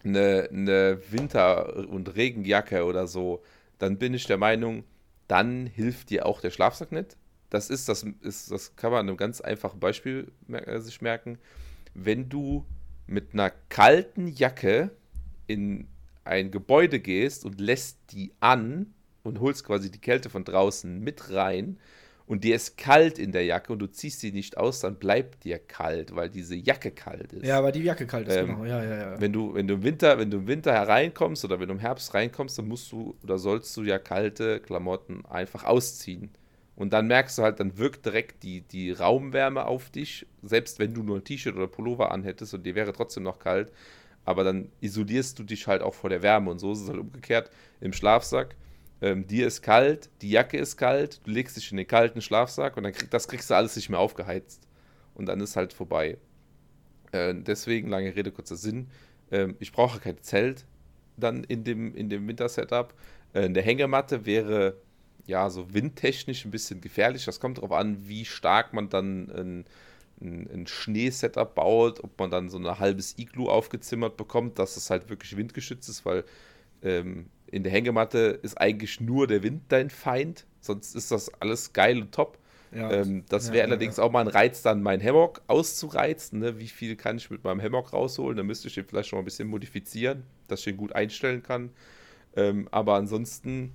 eine, 0.04 0.48
eine 0.50 0.98
Winter- 1.10 1.88
und 1.88 2.14
Regenjacke 2.16 2.84
oder 2.84 3.06
so, 3.06 3.42
dann 3.78 3.98
bin 3.98 4.14
ich 4.14 4.26
der 4.26 4.38
Meinung, 4.38 4.84
dann 5.28 5.66
hilft 5.66 6.10
dir 6.10 6.26
auch 6.26 6.40
der 6.40 6.50
Schlafsack 6.50 6.92
nicht. 6.92 7.16
Das 7.50 7.70
ist, 7.70 7.88
das 7.88 8.04
ist, 8.20 8.50
das 8.50 8.76
kann 8.76 8.90
man 8.90 9.00
an 9.00 9.08
einem 9.08 9.16
ganz 9.16 9.40
einfachen 9.40 9.80
Beispiel 9.80 10.30
äh, 10.50 10.80
sich 10.80 11.00
merken. 11.00 11.38
Wenn 11.94 12.28
du 12.28 12.66
mit 13.06 13.32
einer 13.32 13.50
kalten 13.68 14.28
Jacke 14.28 14.90
in 15.46 15.88
ein 16.24 16.50
Gebäude 16.50 17.00
gehst 17.00 17.44
und 17.44 17.60
lässt 17.60 17.98
die 18.12 18.32
an 18.40 18.92
und 19.22 19.40
holst 19.40 19.64
quasi 19.64 19.90
die 19.90 20.00
Kälte 20.00 20.28
von 20.28 20.44
draußen 20.44 21.00
mit 21.00 21.32
rein, 21.32 21.78
und 22.28 22.44
dir 22.44 22.54
ist 22.54 22.76
kalt 22.76 23.18
in 23.18 23.32
der 23.32 23.46
Jacke 23.46 23.72
und 23.72 23.78
du 23.78 23.86
ziehst 23.86 24.20
sie 24.20 24.32
nicht 24.32 24.58
aus, 24.58 24.80
dann 24.80 24.96
bleibt 24.96 25.44
dir 25.44 25.58
kalt, 25.58 26.14
weil 26.14 26.28
diese 26.28 26.54
Jacke 26.54 26.90
kalt 26.90 27.32
ist. 27.32 27.46
Ja, 27.46 27.62
weil 27.64 27.72
die 27.72 27.82
Jacke 27.82 28.06
kalt 28.06 28.28
ist, 28.28 28.36
ähm, 28.36 28.48
genau. 28.48 28.64
Ja, 28.66 28.84
ja, 28.84 28.96
ja. 28.96 29.20
Wenn 29.20 29.32
du, 29.32 29.54
wenn 29.54 29.66
du 29.66 29.74
im 29.74 29.82
Winter, 29.82 30.18
wenn 30.18 30.30
du 30.30 30.36
im 30.36 30.46
Winter 30.46 30.72
hereinkommst 30.72 31.42
oder 31.46 31.58
wenn 31.58 31.68
du 31.68 31.74
im 31.74 31.80
Herbst 31.80 32.12
reinkommst, 32.12 32.58
dann 32.58 32.68
musst 32.68 32.92
du 32.92 33.16
oder 33.22 33.38
sollst 33.38 33.74
du 33.78 33.82
ja 33.82 33.98
kalte 33.98 34.60
Klamotten 34.60 35.24
einfach 35.24 35.64
ausziehen. 35.64 36.28
Und 36.76 36.92
dann 36.92 37.06
merkst 37.06 37.38
du 37.38 37.42
halt, 37.42 37.60
dann 37.60 37.78
wirkt 37.78 38.04
direkt 38.04 38.42
die, 38.42 38.60
die 38.60 38.92
Raumwärme 38.92 39.64
auf 39.64 39.88
dich, 39.88 40.26
selbst 40.42 40.78
wenn 40.78 40.92
du 40.92 41.02
nur 41.02 41.16
ein 41.16 41.24
T-Shirt 41.24 41.56
oder 41.56 41.66
Pullover 41.66 42.12
anhättest 42.12 42.52
und 42.52 42.64
dir 42.64 42.74
wäre 42.74 42.92
trotzdem 42.92 43.22
noch 43.22 43.38
kalt. 43.38 43.72
Aber 44.26 44.44
dann 44.44 44.70
isolierst 44.82 45.38
du 45.38 45.44
dich 45.44 45.66
halt 45.66 45.80
auch 45.80 45.94
vor 45.94 46.10
der 46.10 46.22
Wärme. 46.22 46.50
Und 46.50 46.58
so 46.58 46.72
ist 46.72 46.82
es 46.82 46.88
halt 46.88 46.98
umgekehrt 46.98 47.50
im 47.80 47.94
Schlafsack 47.94 48.54
ähm, 49.00 49.26
dir 49.26 49.46
ist 49.46 49.62
kalt, 49.62 50.10
die 50.22 50.30
Jacke 50.30 50.58
ist 50.58 50.76
kalt, 50.76 51.20
du 51.24 51.30
legst 51.30 51.56
dich 51.56 51.70
in 51.70 51.76
den 51.76 51.86
kalten 51.86 52.20
Schlafsack 52.20 52.76
und 52.76 52.82
dann 52.82 52.92
krieg, 52.92 53.10
das 53.10 53.28
kriegst 53.28 53.50
du 53.50 53.54
alles 53.54 53.76
nicht 53.76 53.88
mehr 53.88 54.00
aufgeheizt. 54.00 54.62
Und 55.14 55.26
dann 55.26 55.40
ist 55.40 55.56
halt 55.56 55.72
vorbei. 55.72 56.18
Äh, 57.12 57.34
deswegen, 57.36 57.88
lange 57.88 58.14
Rede, 58.14 58.32
kurzer 58.32 58.56
Sinn. 58.56 58.88
Äh, 59.30 59.48
ich 59.58 59.72
brauche 59.72 60.00
kein 60.00 60.20
Zelt 60.22 60.66
dann 61.16 61.44
in 61.44 61.64
dem, 61.64 61.94
in 61.94 62.08
dem 62.08 62.26
Winter-Setup. 62.28 62.94
Äh, 63.32 63.44
eine 63.44 63.62
Hängematte 63.62 64.26
wäre 64.26 64.76
ja 65.26 65.50
so 65.50 65.72
windtechnisch 65.74 66.44
ein 66.44 66.50
bisschen 66.50 66.80
gefährlich. 66.80 67.24
Das 67.24 67.40
kommt 67.40 67.58
darauf 67.58 67.72
an, 67.72 68.08
wie 68.08 68.24
stark 68.24 68.72
man 68.72 68.88
dann 68.88 69.30
ein, 69.30 69.64
ein, 70.20 70.48
ein 70.52 70.66
Schneesetup 70.66 71.54
baut, 71.54 72.02
ob 72.02 72.18
man 72.18 72.30
dann 72.30 72.48
so 72.48 72.58
ein 72.58 72.78
halbes 72.78 73.18
Iglu 73.18 73.48
aufgezimmert 73.48 74.16
bekommt, 74.16 74.58
dass 74.58 74.76
es 74.76 74.90
halt 74.90 75.08
wirklich 75.10 75.36
windgeschützt 75.36 75.88
ist, 75.88 76.04
weil 76.06 76.24
ähm, 76.82 77.26
in 77.50 77.62
der 77.62 77.72
Hängematte 77.72 78.38
ist 78.42 78.60
eigentlich 78.60 79.00
nur 79.00 79.26
der 79.26 79.42
Wind 79.42 79.62
dein 79.68 79.90
Feind, 79.90 80.46
sonst 80.60 80.94
ist 80.94 81.10
das 81.10 81.32
alles 81.40 81.72
geil 81.72 82.00
und 82.00 82.12
top. 82.12 82.38
Ja, 82.70 82.90
ähm, 82.92 83.24
das 83.28 83.48
wäre 83.48 83.58
ja, 83.58 83.64
allerdings 83.64 83.96
ja. 83.96 84.02
auch 84.02 84.12
mal 84.12 84.20
ein 84.20 84.28
Reiz, 84.28 84.62
dann 84.62 84.82
meinen 84.82 85.02
Hammock 85.02 85.40
auszureizen. 85.46 86.40
Ne? 86.40 86.58
Wie 86.58 86.68
viel 86.68 86.96
kann 86.96 87.16
ich 87.16 87.30
mit 87.30 87.42
meinem 87.44 87.62
Hammock 87.62 87.92
rausholen? 87.92 88.36
Da 88.36 88.42
müsste 88.42 88.68
ich 88.68 88.74
den 88.74 88.84
vielleicht 88.84 89.08
schon 89.08 89.16
mal 89.16 89.22
ein 89.22 89.24
bisschen 89.24 89.48
modifizieren, 89.48 90.24
dass 90.48 90.60
ich 90.60 90.64
den 90.66 90.76
gut 90.76 90.92
einstellen 90.92 91.42
kann. 91.42 91.70
Ähm, 92.36 92.68
aber 92.70 92.94
ansonsten, 92.94 93.72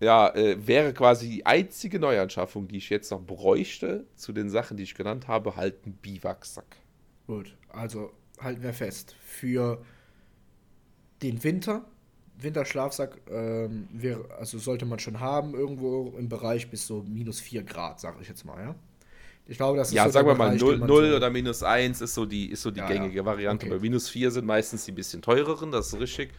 ja, 0.00 0.28
äh, 0.34 0.66
wäre 0.66 0.92
quasi 0.92 1.30
die 1.30 1.46
einzige 1.46 1.98
Neuanschaffung, 1.98 2.68
die 2.68 2.76
ich 2.76 2.90
jetzt 2.90 3.10
noch 3.10 3.22
bräuchte, 3.22 4.04
zu 4.14 4.32
den 4.32 4.50
Sachen, 4.50 4.76
die 4.76 4.82
ich 4.82 4.94
genannt 4.94 5.26
habe, 5.26 5.56
halt 5.56 5.86
ein 5.86 5.94
Biwaksack. 5.94 6.76
Gut, 7.26 7.56
also 7.70 8.12
halten 8.38 8.62
wir 8.62 8.74
fest. 8.74 9.16
Für 9.24 9.82
den 11.22 11.42
Winter 11.42 11.86
Winterschlafsack 12.38 13.18
ähm, 13.30 13.88
wäre, 13.92 14.24
also 14.38 14.58
sollte 14.58 14.86
man 14.86 14.98
schon 14.98 15.20
haben, 15.20 15.54
irgendwo 15.54 16.14
im 16.18 16.28
Bereich 16.28 16.70
bis 16.70 16.86
so 16.86 17.04
minus 17.06 17.40
4 17.40 17.62
Grad, 17.62 18.00
sage 18.00 18.18
ich 18.20 18.28
jetzt 18.28 18.44
mal, 18.44 18.60
ja. 18.60 18.74
Ich 19.46 19.58
glaube, 19.58 19.76
das 19.76 19.88
ist 19.88 19.94
Ja, 19.94 20.06
so 20.06 20.10
sagen 20.10 20.26
wir 20.26 20.34
mal 20.34 20.56
0, 20.56 20.78
0 20.78 21.10
so 21.10 21.16
oder 21.16 21.30
minus 21.30 21.62
1 21.62 22.00
ist 22.00 22.14
so 22.14 22.24
die, 22.24 22.50
ist 22.50 22.62
so 22.62 22.70
die 22.70 22.80
ja, 22.80 22.86
gängige 22.86 23.16
ja. 23.16 23.24
Variante. 23.24 23.66
Okay. 23.66 23.74
Bei 23.74 23.80
minus 23.80 24.08
4 24.08 24.30
sind 24.30 24.46
meistens 24.46 24.84
die 24.84 24.92
bisschen 24.92 25.20
teureren, 25.20 25.70
das 25.70 25.88
ist 25.88 26.00
richtig. 26.00 26.30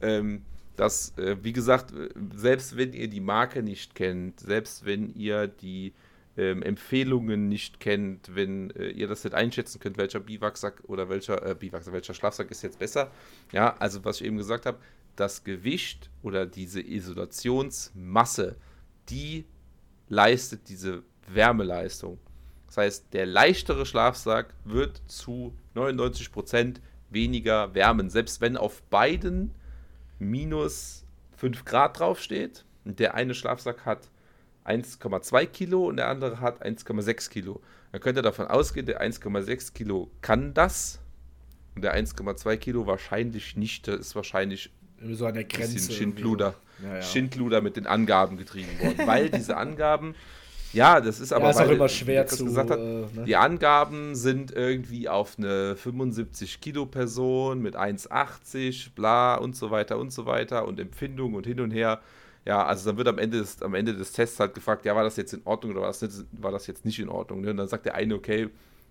Ähm, 0.00 0.42
das, 0.76 1.16
äh, 1.18 1.36
wie 1.42 1.52
gesagt, 1.52 1.92
selbst 2.34 2.76
wenn 2.76 2.92
ihr 2.92 3.08
die 3.08 3.20
Marke 3.20 3.62
nicht 3.62 3.94
kennt, 3.94 4.40
selbst 4.40 4.84
wenn 4.84 5.14
ihr 5.14 5.46
die 5.46 5.92
ähm, 6.36 6.62
Empfehlungen 6.62 7.48
nicht 7.48 7.80
kennt, 7.80 8.34
wenn 8.34 8.70
äh, 8.72 8.88
ihr 8.88 9.08
das 9.08 9.24
nicht 9.24 9.34
einschätzen 9.34 9.80
könnt, 9.80 9.96
welcher 9.96 10.20
Biwaksack 10.20 10.82
oder 10.86 11.08
welcher 11.08 11.44
äh, 11.46 11.54
Biwaksack, 11.54 11.94
welcher 11.94 12.14
Schlafsack 12.14 12.50
ist 12.50 12.62
jetzt 12.62 12.78
besser. 12.78 13.10
Ja, 13.52 13.74
also 13.78 14.04
was 14.04 14.20
ich 14.20 14.26
eben 14.26 14.36
gesagt 14.36 14.66
habe, 14.66 14.78
das 15.16 15.44
Gewicht 15.44 16.10
oder 16.22 16.46
diese 16.46 16.80
Isolationsmasse, 16.80 18.56
die 19.08 19.44
leistet 20.08 20.68
diese 20.68 21.02
Wärmeleistung. 21.28 22.18
Das 22.66 22.76
heißt, 22.78 23.12
der 23.12 23.26
leichtere 23.26 23.86
Schlafsack 23.86 24.54
wird 24.64 25.00
zu 25.06 25.54
99% 25.74 26.76
weniger 27.10 27.74
wärmen, 27.74 28.10
selbst 28.10 28.40
wenn 28.40 28.56
auf 28.56 28.82
beiden 28.84 29.54
minus 30.18 31.04
5 31.36 31.64
Grad 31.64 31.98
draufsteht. 31.98 32.64
Und 32.84 32.98
der 32.98 33.14
eine 33.14 33.34
Schlafsack 33.34 33.84
hat 33.84 34.10
1,2 34.64 35.46
Kilo 35.46 35.86
und 35.88 35.96
der 35.96 36.08
andere 36.08 36.40
hat 36.40 36.64
1,6 36.64 37.30
Kilo. 37.30 37.60
Dann 37.92 38.00
könnt 38.00 38.18
ihr 38.18 38.22
davon 38.22 38.46
ausgehen, 38.46 38.86
der 38.86 39.00
1,6 39.00 39.72
Kilo 39.72 40.10
kann 40.20 40.54
das 40.54 41.00
und 41.74 41.82
der 41.82 41.96
1,2 41.96 42.56
Kilo 42.56 42.86
wahrscheinlich 42.86 43.56
nicht. 43.56 43.86
Das 43.86 44.00
ist 44.00 44.16
wahrscheinlich 44.16 44.72
so 45.12 45.26
an 45.26 45.34
der 45.34 45.44
Grenze. 45.44 45.92
Schindluder, 45.92 46.54
ja, 46.82 46.96
ja. 46.96 47.02
Schindluder 47.02 47.60
mit 47.60 47.76
den 47.76 47.86
Angaben 47.86 48.36
getrieben 48.36 48.78
worden. 48.80 49.06
Weil 49.06 49.30
diese 49.30 49.56
Angaben, 49.56 50.14
ja, 50.72 51.00
das 51.00 51.20
ist 51.20 51.32
aber. 51.32 51.44
Ja, 51.44 51.50
ist 51.50 51.56
weil, 51.58 51.68
auch 51.68 51.72
immer 51.72 51.88
schwer 51.88 52.26
zu. 52.26 52.44
Gesagt 52.44 52.70
hat, 52.70 52.78
äh, 52.78 52.82
ne? 52.82 53.24
Die 53.26 53.36
Angaben 53.36 54.14
sind 54.14 54.52
irgendwie 54.52 55.08
auf 55.08 55.38
eine 55.38 55.76
75 55.76 56.60
Kilo 56.60 56.86
Person 56.86 57.62
mit 57.62 57.76
1,80, 57.76 58.90
bla 58.94 59.36
und 59.36 59.56
so 59.56 59.70
weiter 59.70 59.98
und 59.98 60.12
so 60.12 60.26
weiter 60.26 60.66
und 60.66 60.80
Empfindung 60.80 61.34
und 61.34 61.46
hin 61.46 61.60
und 61.60 61.70
her. 61.70 62.00
Ja, 62.44 62.64
also 62.64 62.90
dann 62.90 62.96
wird 62.96 63.08
am 63.08 63.18
Ende 63.18 63.38
des, 63.38 63.60
am 63.62 63.74
Ende 63.74 63.94
des 63.94 64.12
Tests 64.12 64.38
halt 64.38 64.54
gefragt, 64.54 64.84
ja, 64.84 64.94
war 64.94 65.02
das 65.02 65.16
jetzt 65.16 65.34
in 65.34 65.40
Ordnung 65.44 65.72
oder 65.72 65.80
war 65.80 65.88
das, 65.88 66.02
nicht, 66.02 66.14
war 66.30 66.52
das 66.52 66.66
jetzt 66.68 66.84
nicht 66.84 66.98
in 67.00 67.08
Ordnung? 67.08 67.40
Ne? 67.40 67.50
Und 67.50 67.56
dann 67.56 67.68
sagt 67.68 67.86
der 67.86 67.96
eine, 67.96 68.14
okay, 68.14 68.50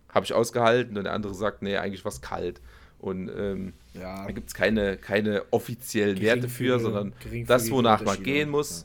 habe 0.10 0.26
ich 0.26 0.34
ausgehalten 0.34 0.98
und 0.98 1.06
der 1.06 1.14
andere 1.14 1.34
sagt, 1.34 1.62
nee, 1.62 1.78
eigentlich 1.78 2.04
war 2.04 2.12
es 2.12 2.22
kalt. 2.22 2.62
Und 3.00 3.30
ähm, 3.30 3.74
ja. 3.94 4.26
da 4.26 4.32
gibt 4.32 4.48
es 4.48 4.54
keine, 4.54 4.98
keine 4.98 5.44
offiziellen 5.52 6.20
Werte 6.22 6.50
für, 6.50 6.80
sondern 6.80 7.14
das, 7.46 7.70
wonach 7.70 8.04
man 8.04 8.22
gehen 8.24 8.50
muss, 8.50 8.82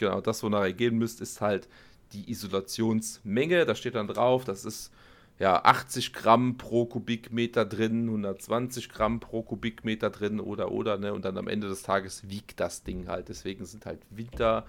ja. 0.00 0.08
genau, 0.08 0.20
das, 0.20 0.42
wonach 0.42 0.64
ihr 0.64 0.72
gehen 0.72 0.98
müsst, 0.98 1.20
ist 1.20 1.40
halt 1.40 1.68
die 2.12 2.30
Isolationsmenge. 2.30 3.64
Da 3.64 3.74
steht 3.74 3.94
dann 3.94 4.08
drauf, 4.08 4.44
das 4.44 4.64
ist 4.64 4.90
ja, 5.38 5.62
80 5.62 6.12
Gramm 6.12 6.56
pro 6.56 6.86
Kubikmeter 6.86 7.64
drin, 7.66 8.06
120 8.06 8.88
Gramm 8.88 9.20
pro 9.20 9.42
Kubikmeter 9.42 10.08
drin 10.10 10.40
oder 10.40 10.72
oder, 10.72 10.96
ne? 10.96 11.12
Und 11.12 11.24
dann 11.24 11.36
am 11.36 11.48
Ende 11.48 11.68
des 11.68 11.82
Tages 11.82 12.28
wiegt 12.28 12.58
das 12.58 12.84
Ding 12.84 13.08
halt. 13.08 13.28
Deswegen 13.28 13.66
sind 13.66 13.84
halt 13.84 14.00
Winter, 14.10 14.66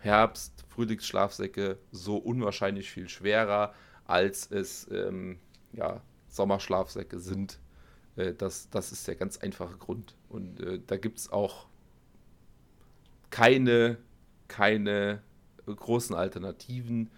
Herbst, 0.00 0.64
Frühlingsschlafsäcke 0.68 1.78
so 1.90 2.16
unwahrscheinlich 2.16 2.90
viel 2.90 3.08
schwerer, 3.08 3.72
als 4.06 4.50
es 4.50 4.88
ähm, 4.90 5.38
ja, 5.72 6.02
Sommerschlafsäcke 6.28 7.18
sind. 7.18 7.58
Äh, 8.20 8.34
das, 8.34 8.68
das 8.70 8.92
ist 8.92 9.06
der 9.08 9.14
ganz 9.14 9.38
einfache 9.38 9.76
Grund. 9.76 10.14
Und 10.28 10.60
äh, 10.60 10.80
da 10.86 10.96
gibt 10.96 11.18
es 11.18 11.32
auch 11.32 11.66
keine, 13.30 13.98
keine 14.48 15.22
großen 15.66 16.14
Alternativen 16.14 17.10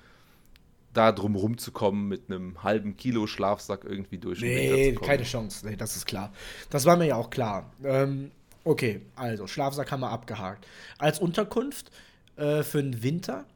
da 0.92 1.10
drum 1.10 1.36
rumzukommen, 1.36 2.06
mit 2.06 2.24
einem 2.28 2.62
halben 2.62 2.96
Kilo 2.96 3.26
Schlafsack 3.26 3.84
irgendwie 3.84 4.18
durch 4.18 4.40
den 4.40 4.48
Nee, 4.48 4.92
keine 4.92 5.22
Chance. 5.22 5.66
Nee, 5.66 5.76
das 5.76 5.96
ist 5.96 6.04
klar. 6.04 6.32
Das 6.68 6.84
war 6.84 6.96
mir 6.96 7.06
ja 7.06 7.16
auch 7.16 7.30
klar. 7.30 7.72
Ähm, 7.82 8.30
okay, 8.64 9.00
also 9.16 9.46
Schlafsack 9.46 9.90
haben 9.90 10.00
wir 10.00 10.10
abgehakt. 10.10 10.66
Als 10.98 11.18
Unterkunft 11.18 11.90
äh, 12.36 12.62
für 12.62 12.82
den 12.82 13.02
Winter 13.02 13.46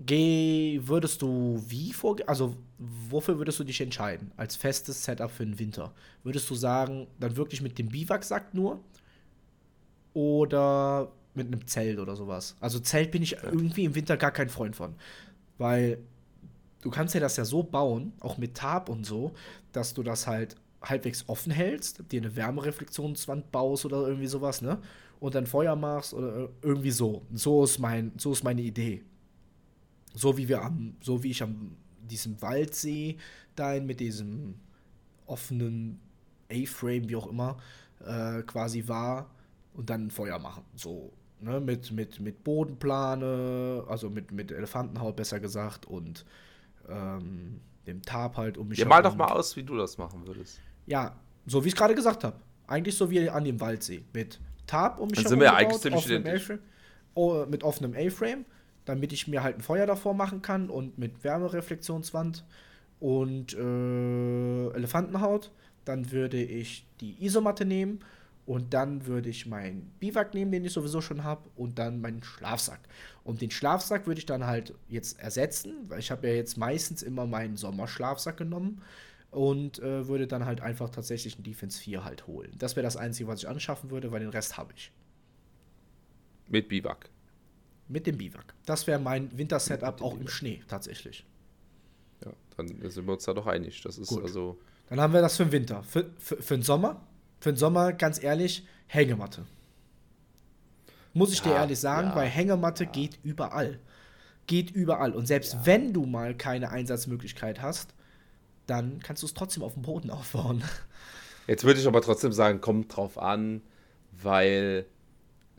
geh, 0.00 0.80
würdest 0.84 1.22
du 1.22 1.62
wie 1.66 1.92
vorgehen? 1.92 2.28
Also, 2.28 2.56
wofür 3.10 3.38
würdest 3.38 3.58
du 3.60 3.64
dich 3.64 3.80
entscheiden? 3.80 4.32
Als 4.36 4.56
festes 4.56 5.04
Setup 5.04 5.30
für 5.30 5.44
den 5.44 5.58
Winter? 5.58 5.92
Würdest 6.22 6.48
du 6.50 6.54
sagen, 6.54 7.06
dann 7.20 7.36
wirklich 7.36 7.62
mit 7.62 7.78
dem 7.78 7.88
Biwaksack 7.88 8.54
nur? 8.54 8.80
Oder 10.12 11.10
mit 11.34 11.48
einem 11.48 11.66
Zelt 11.66 11.98
oder 11.98 12.16
sowas? 12.16 12.56
Also, 12.60 12.78
Zelt 12.78 13.10
bin 13.10 13.22
ich 13.22 13.42
irgendwie 13.42 13.84
im 13.84 13.94
Winter 13.94 14.16
gar 14.16 14.30
kein 14.30 14.48
Freund 14.48 14.76
von. 14.76 14.94
Weil 15.58 15.98
du 16.82 16.90
kannst 16.90 17.14
ja 17.14 17.20
das 17.20 17.36
ja 17.36 17.44
so 17.44 17.62
bauen, 17.62 18.12
auch 18.20 18.38
mit 18.38 18.54
Tab 18.56 18.88
und 18.88 19.04
so, 19.04 19.32
dass 19.72 19.94
du 19.94 20.02
das 20.02 20.26
halt 20.26 20.56
halbwegs 20.82 21.28
offen 21.28 21.50
hältst, 21.50 22.12
dir 22.12 22.20
eine 22.20 22.36
Wärmereflexionswand 22.36 23.50
baust 23.50 23.84
oder 23.86 24.06
irgendwie 24.06 24.26
sowas, 24.26 24.62
ne? 24.62 24.78
Und 25.20 25.34
dann 25.34 25.46
Feuer 25.46 25.76
machst 25.76 26.12
oder 26.12 26.50
irgendwie 26.60 26.90
so. 26.90 27.22
So 27.32 27.64
ist, 27.64 27.78
mein, 27.78 28.12
so 28.18 28.32
ist 28.32 28.44
meine 28.44 28.60
Idee. 28.60 29.02
So 30.14 30.36
wie 30.36 30.48
wir 30.48 30.62
am, 30.62 30.96
so 31.00 31.22
wie 31.22 31.30
ich 31.30 31.42
am 31.42 31.76
diesem 32.10 32.40
Waldsee 32.42 33.16
da 33.56 33.78
mit 33.80 34.00
diesem 34.00 34.54
offenen 35.26 36.00
A-Frame, 36.50 37.08
wie 37.08 37.16
auch 37.16 37.26
immer, 37.26 37.56
äh, 38.04 38.42
quasi 38.42 38.88
war 38.88 39.30
und 39.74 39.90
dann 39.90 40.10
Feuer 40.10 40.38
machen. 40.38 40.64
So 40.74 41.12
Ne, 41.44 41.60
mit, 41.60 41.92
mit, 41.92 42.20
mit 42.20 42.42
Bodenplane, 42.42 43.84
also 43.86 44.08
mit, 44.08 44.32
mit 44.32 44.50
Elefantenhaut 44.50 45.14
besser 45.14 45.40
gesagt 45.40 45.84
und 45.84 46.24
ähm, 46.88 47.60
dem 47.86 48.00
Tarp 48.00 48.38
halt 48.38 48.56
um 48.56 48.68
mich 48.68 48.78
Ja, 48.78 48.86
mal 48.86 49.02
doch 49.02 49.14
mal 49.14 49.26
aus, 49.26 49.54
wie 49.54 49.62
du 49.62 49.76
das 49.76 49.98
machen 49.98 50.26
würdest. 50.26 50.58
Ja, 50.86 51.14
so 51.44 51.62
wie 51.62 51.68
ich 51.68 51.74
es 51.74 51.78
gerade 51.78 51.94
gesagt 51.94 52.24
habe. 52.24 52.36
Eigentlich 52.66 52.96
so 52.96 53.10
wie 53.10 53.28
an 53.28 53.44
dem 53.44 53.60
Waldsee. 53.60 54.04
Mit 54.14 54.40
Tarp 54.66 54.98
um 54.98 55.08
mich 55.08 55.18
Dann 55.18 55.28
sind 55.28 55.40
wir 55.40 55.54
eigentlich 55.54 55.82
ziemlich 55.82 56.06
identisch. 56.06 56.52
Oh, 57.12 57.44
mit 57.46 57.62
offenem 57.62 57.94
A-Frame, 57.94 58.46
damit 58.84 59.12
ich 59.12 59.28
mir 59.28 59.42
halt 59.42 59.56
ein 59.56 59.62
Feuer 59.62 59.86
davor 59.86 60.14
machen 60.14 60.42
kann 60.42 60.70
und 60.70 60.98
mit 60.98 61.24
Wärmereflexionswand 61.24 62.44
und 63.00 63.54
äh, 63.54 64.68
Elefantenhaut. 64.70 65.50
Dann 65.84 66.10
würde 66.12 66.42
ich 66.42 66.86
die 67.00 67.22
Isomatte 67.24 67.64
nehmen 67.64 68.00
und 68.46 68.74
dann 68.74 69.06
würde 69.06 69.30
ich 69.30 69.46
meinen 69.46 69.90
Biwak 70.00 70.34
nehmen, 70.34 70.52
den 70.52 70.64
ich 70.64 70.72
sowieso 70.72 71.00
schon 71.00 71.24
habe, 71.24 71.48
und 71.56 71.78
dann 71.78 72.00
meinen 72.00 72.22
Schlafsack. 72.22 72.80
Und 73.22 73.40
den 73.40 73.50
Schlafsack 73.50 74.06
würde 74.06 74.18
ich 74.18 74.26
dann 74.26 74.46
halt 74.46 74.74
jetzt 74.88 75.18
ersetzen, 75.18 75.74
weil 75.88 75.98
ich 75.98 76.10
habe 76.10 76.28
ja 76.28 76.34
jetzt 76.34 76.56
meistens 76.56 77.02
immer 77.02 77.26
meinen 77.26 77.56
Sommerschlafsack 77.56 78.36
genommen 78.36 78.82
und 79.30 79.78
äh, 79.80 80.06
würde 80.08 80.26
dann 80.26 80.44
halt 80.44 80.60
einfach 80.60 80.90
tatsächlich 80.90 81.36
einen 81.36 81.44
Defense 81.44 81.80
4 81.80 82.04
halt 82.04 82.26
holen. 82.26 82.52
Das 82.58 82.76
wäre 82.76 82.84
das 82.84 82.96
Einzige, 82.96 83.28
was 83.28 83.40
ich 83.40 83.48
anschaffen 83.48 83.90
würde, 83.90 84.12
weil 84.12 84.20
den 84.20 84.28
Rest 84.28 84.58
habe 84.58 84.72
ich. 84.76 84.92
Mit 86.48 86.68
Biwak. 86.68 87.08
Mit 87.88 88.06
dem 88.06 88.16
Biwak. 88.18 88.54
Das 88.64 88.86
wäre 88.86 88.98
mein 88.98 89.36
Winter-Setup 89.36 90.00
auch 90.00 90.18
im 90.18 90.28
Schnee 90.28 90.62
tatsächlich. 90.68 91.26
Ja, 92.24 92.32
dann 92.56 92.68
sind 92.90 93.06
wir 93.06 93.12
uns 93.12 93.24
da 93.24 93.34
doch 93.34 93.46
einig. 93.46 93.82
Das 93.82 93.98
ist 93.98 94.08
Gut. 94.08 94.22
also. 94.22 94.58
Dann 94.88 95.00
haben 95.00 95.12
wir 95.12 95.20
das 95.20 95.36
für 95.36 95.44
den 95.44 95.52
Winter. 95.52 95.82
Für, 95.82 96.10
für, 96.18 96.36
für 96.42 96.56
den 96.56 96.62
Sommer 96.62 97.00
für 97.44 97.52
den 97.52 97.58
Sommer, 97.58 97.92
ganz 97.92 98.22
ehrlich, 98.22 98.66
Hängematte. 98.86 99.44
Muss 101.12 101.30
ich 101.30 101.40
ja, 101.40 101.44
dir 101.44 101.54
ehrlich 101.56 101.78
sagen, 101.78 102.08
ja, 102.08 102.16
weil 102.16 102.26
Hängematte 102.26 102.84
ja. 102.84 102.90
geht 102.90 103.18
überall. 103.22 103.78
Geht 104.46 104.70
überall. 104.70 105.12
Und 105.12 105.26
selbst 105.26 105.58
wenn 105.64 105.92
du 105.92 106.06
mal 106.06 106.34
keine 106.34 106.70
Einsatzmöglichkeit 106.70 107.60
hast, 107.60 107.92
dann 108.66 108.98
kannst 109.00 109.22
du 109.22 109.26
es 109.26 109.34
trotzdem 109.34 109.62
auf 109.62 109.74
dem 109.74 109.82
Boden 109.82 110.08
aufbauen. 110.10 110.64
Jetzt 111.46 111.64
würde 111.64 111.78
ich 111.78 111.86
aber 111.86 112.00
trotzdem 112.00 112.32
sagen, 112.32 112.62
kommt 112.62 112.96
drauf 112.96 113.18
an, 113.18 113.60
weil 114.10 114.86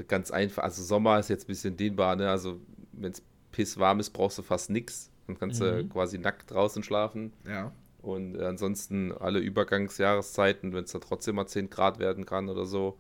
ganz 0.08 0.32
einfach, 0.32 0.64
also 0.64 0.84
Sommer 0.84 1.20
ist 1.20 1.30
jetzt 1.30 1.46
ein 1.46 1.48
bisschen 1.48 1.78
dehnbar, 1.78 2.16
ne? 2.16 2.30
Also 2.30 2.60
wenn 2.92 3.12
es 3.12 3.24
pisswarm 3.52 4.00
ist, 4.00 4.12
brauchst 4.12 4.38
du 4.38 4.42
fast 4.42 4.70
nichts. 4.70 5.12
Dann 5.28 5.40
kannst 5.40 5.62
mhm. 5.62 5.66
du 5.66 5.90
quasi 5.90 6.18
nackt 6.18 6.52
draußen 6.52 6.84
schlafen. 6.84 7.34
Ja. 7.48 7.72
Und 8.02 8.40
ansonsten 8.40 9.12
alle 9.12 9.40
Übergangsjahreszeiten, 9.40 10.74
wenn 10.74 10.84
es 10.84 10.92
da 10.92 11.00
trotzdem 11.00 11.36
mal 11.36 11.48
10 11.48 11.70
Grad 11.72 11.98
werden 11.98 12.26
kann 12.26 12.50
oder 12.50 12.66
so, 12.66 13.00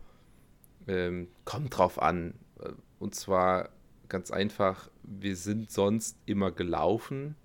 ähm, 0.88 1.28
kommt 1.43 1.78
drauf 1.78 2.02
an. 2.02 2.34
Und 2.98 3.14
zwar 3.14 3.70
ganz 4.10 4.32
einfach, 4.32 4.89
wir 5.04 5.36
sind 5.36 5.72
sonst 5.72 6.18
immer 6.26 6.52
gelaufen. 6.52 7.36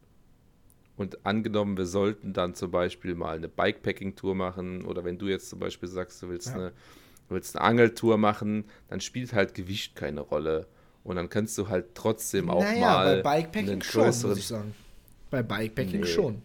Und 0.96 1.24
angenommen, 1.26 1.76
wir 1.76 1.86
sollten 1.86 2.32
dann 2.32 2.54
zum 2.54 2.70
Beispiel 2.70 3.14
mal 3.14 3.36
eine 3.36 3.48
Bikepacking-Tour 3.48 4.34
machen 4.34 4.84
oder 4.84 5.04
wenn 5.04 5.18
du 5.18 5.28
jetzt 5.28 5.48
zum 5.48 5.58
Beispiel 5.58 5.88
sagst, 5.88 6.22
du 6.22 6.28
willst, 6.28 6.48
ja. 6.48 6.54
eine, 6.54 6.72
du 7.30 7.36
willst 7.36 7.56
eine 7.56 7.64
Angeltour 7.64 8.18
machen, 8.18 8.64
dann 8.88 9.00
spielt 9.00 9.32
halt 9.32 9.54
Gewicht 9.54 9.94
keine 9.94 10.20
Rolle. 10.20 10.66
Und 11.04 11.16
dann 11.16 11.30
kannst 11.30 11.56
du 11.56 11.68
halt 11.68 11.94
trotzdem 11.94 12.50
auch 12.50 12.60
naja, 12.60 12.80
mal. 12.80 13.22
Bei 13.22 13.42
Bikepacking 13.42 13.82
schon, 13.82 14.06
muss 14.06 14.36
ich 14.36 14.46
sagen. 14.46 14.74
Bei 15.30 15.42
Bikepacking 15.42 16.00
nee. 16.00 16.06
schon. 16.06 16.42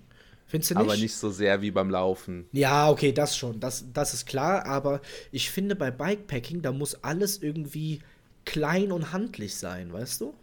Findest 0.47 0.71
du 0.71 0.75
nicht? 0.75 0.83
Aber 0.83 0.95
nicht 0.95 1.15
so 1.15 1.31
sehr 1.31 1.61
wie 1.61 1.71
beim 1.71 1.89
Laufen. 1.89 2.45
Ja, 2.51 2.89
okay, 2.89 3.11
das 3.11 3.35
schon. 3.35 3.59
Das, 3.59 3.85
das 3.93 4.13
ist 4.13 4.27
klar. 4.27 4.65
Aber 4.67 5.01
ich 5.31 5.49
finde, 5.49 5.75
bei 5.75 5.91
Bikepacking, 5.91 6.61
da 6.61 6.71
muss 6.71 7.03
alles 7.03 7.41
irgendwie 7.41 7.99
klein 8.45 8.91
und 8.91 9.11
handlich 9.11 9.55
sein, 9.55 9.91
weißt 9.91 10.21
du? 10.21 10.33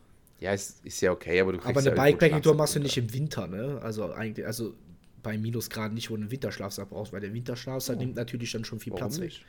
Ja, 0.41 0.53
ist, 0.53 0.85
ist 0.85 1.01
ja 1.01 1.13
okay, 1.13 1.41
aber 1.41 1.53
du 1.53 1.59
kriegst 1.59 1.71
Aber 1.71 1.81
eine 1.81 1.97
ja 1.97 2.03
Bikepacking-Tour 2.03 2.57
machst 2.57 2.75
du 2.75 2.81
nicht 2.81 2.99
im 2.99 3.15
Winter, 3.15 3.47
ne? 3.47 3.79
Also 3.81 4.13
eigentlich, 4.13 4.45
also 4.45 4.75
bei 5.23 5.39
Minusgraden 5.39 5.95
nicht, 5.95 6.11
wo 6.11 6.17
du 6.17 6.23
einen 6.23 6.33
Winterschlafsack 6.33 6.91
brauchst, 6.91 7.13
weil 7.13 7.21
der 7.21 7.33
Winterschlafsack 7.33 7.97
oh. 7.97 8.01
nimmt 8.01 8.17
natürlich 8.17 8.51
dann 8.51 8.65
schon 8.65 8.81
viel 8.81 8.93
Warum 8.93 9.07
Platz 9.07 9.19
nicht? 9.19 9.39
weg. 9.39 9.47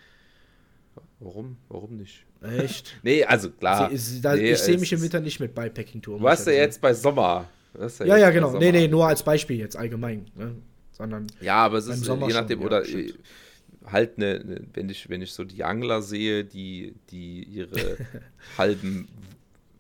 Warum? 1.20 1.58
Warum 1.70 1.98
nicht? 1.98 2.26
Echt? 2.42 2.96
nee, 3.04 3.24
also 3.24 3.50
klar. 3.50 3.90
Sie, 3.94 4.22
da, 4.22 4.36
nee, 4.36 4.52
ich 4.52 4.60
sehe 4.60 4.78
mich 4.78 4.92
im 4.92 5.02
Winter 5.02 5.20
nicht 5.20 5.40
mit 5.40 5.56
Bikepacking-Tour. 5.56 6.18
Du 6.18 6.24
warst 6.24 6.48
ja 6.48 6.54
jetzt 6.54 6.82
bei 6.82 6.94
Sommer. 6.94 7.48
Ja, 7.80 8.06
ja, 8.06 8.18
ja, 8.18 8.30
genau. 8.30 8.58
Nee, 8.58 8.72
nee, 8.72 8.88
nur 8.88 9.08
als 9.08 9.24
Beispiel 9.24 9.58
jetzt 9.58 9.76
allgemein. 9.76 10.26
Ne? 10.36 10.56
Sondern 10.92 11.28
ja, 11.42 11.56
aber 11.56 11.80
es 11.80 11.88
ist 11.88 12.04
Sommer 12.04 12.28
je 12.28 12.34
nachdem, 12.34 12.60
schon, 12.60 12.68
oder 12.68 12.86
ja, 12.88 13.14
halt 13.86 14.18
eine, 14.18 14.44
ne, 14.44 14.62
wenn 14.74 14.90
ich, 14.90 15.10
wenn 15.10 15.22
ich 15.22 15.34
so 15.34 15.44
die 15.44 15.64
Angler 15.64 16.02
sehe, 16.02 16.44
die, 16.44 16.94
die 17.10 17.44
ihre 17.44 17.98
halben 18.58 19.08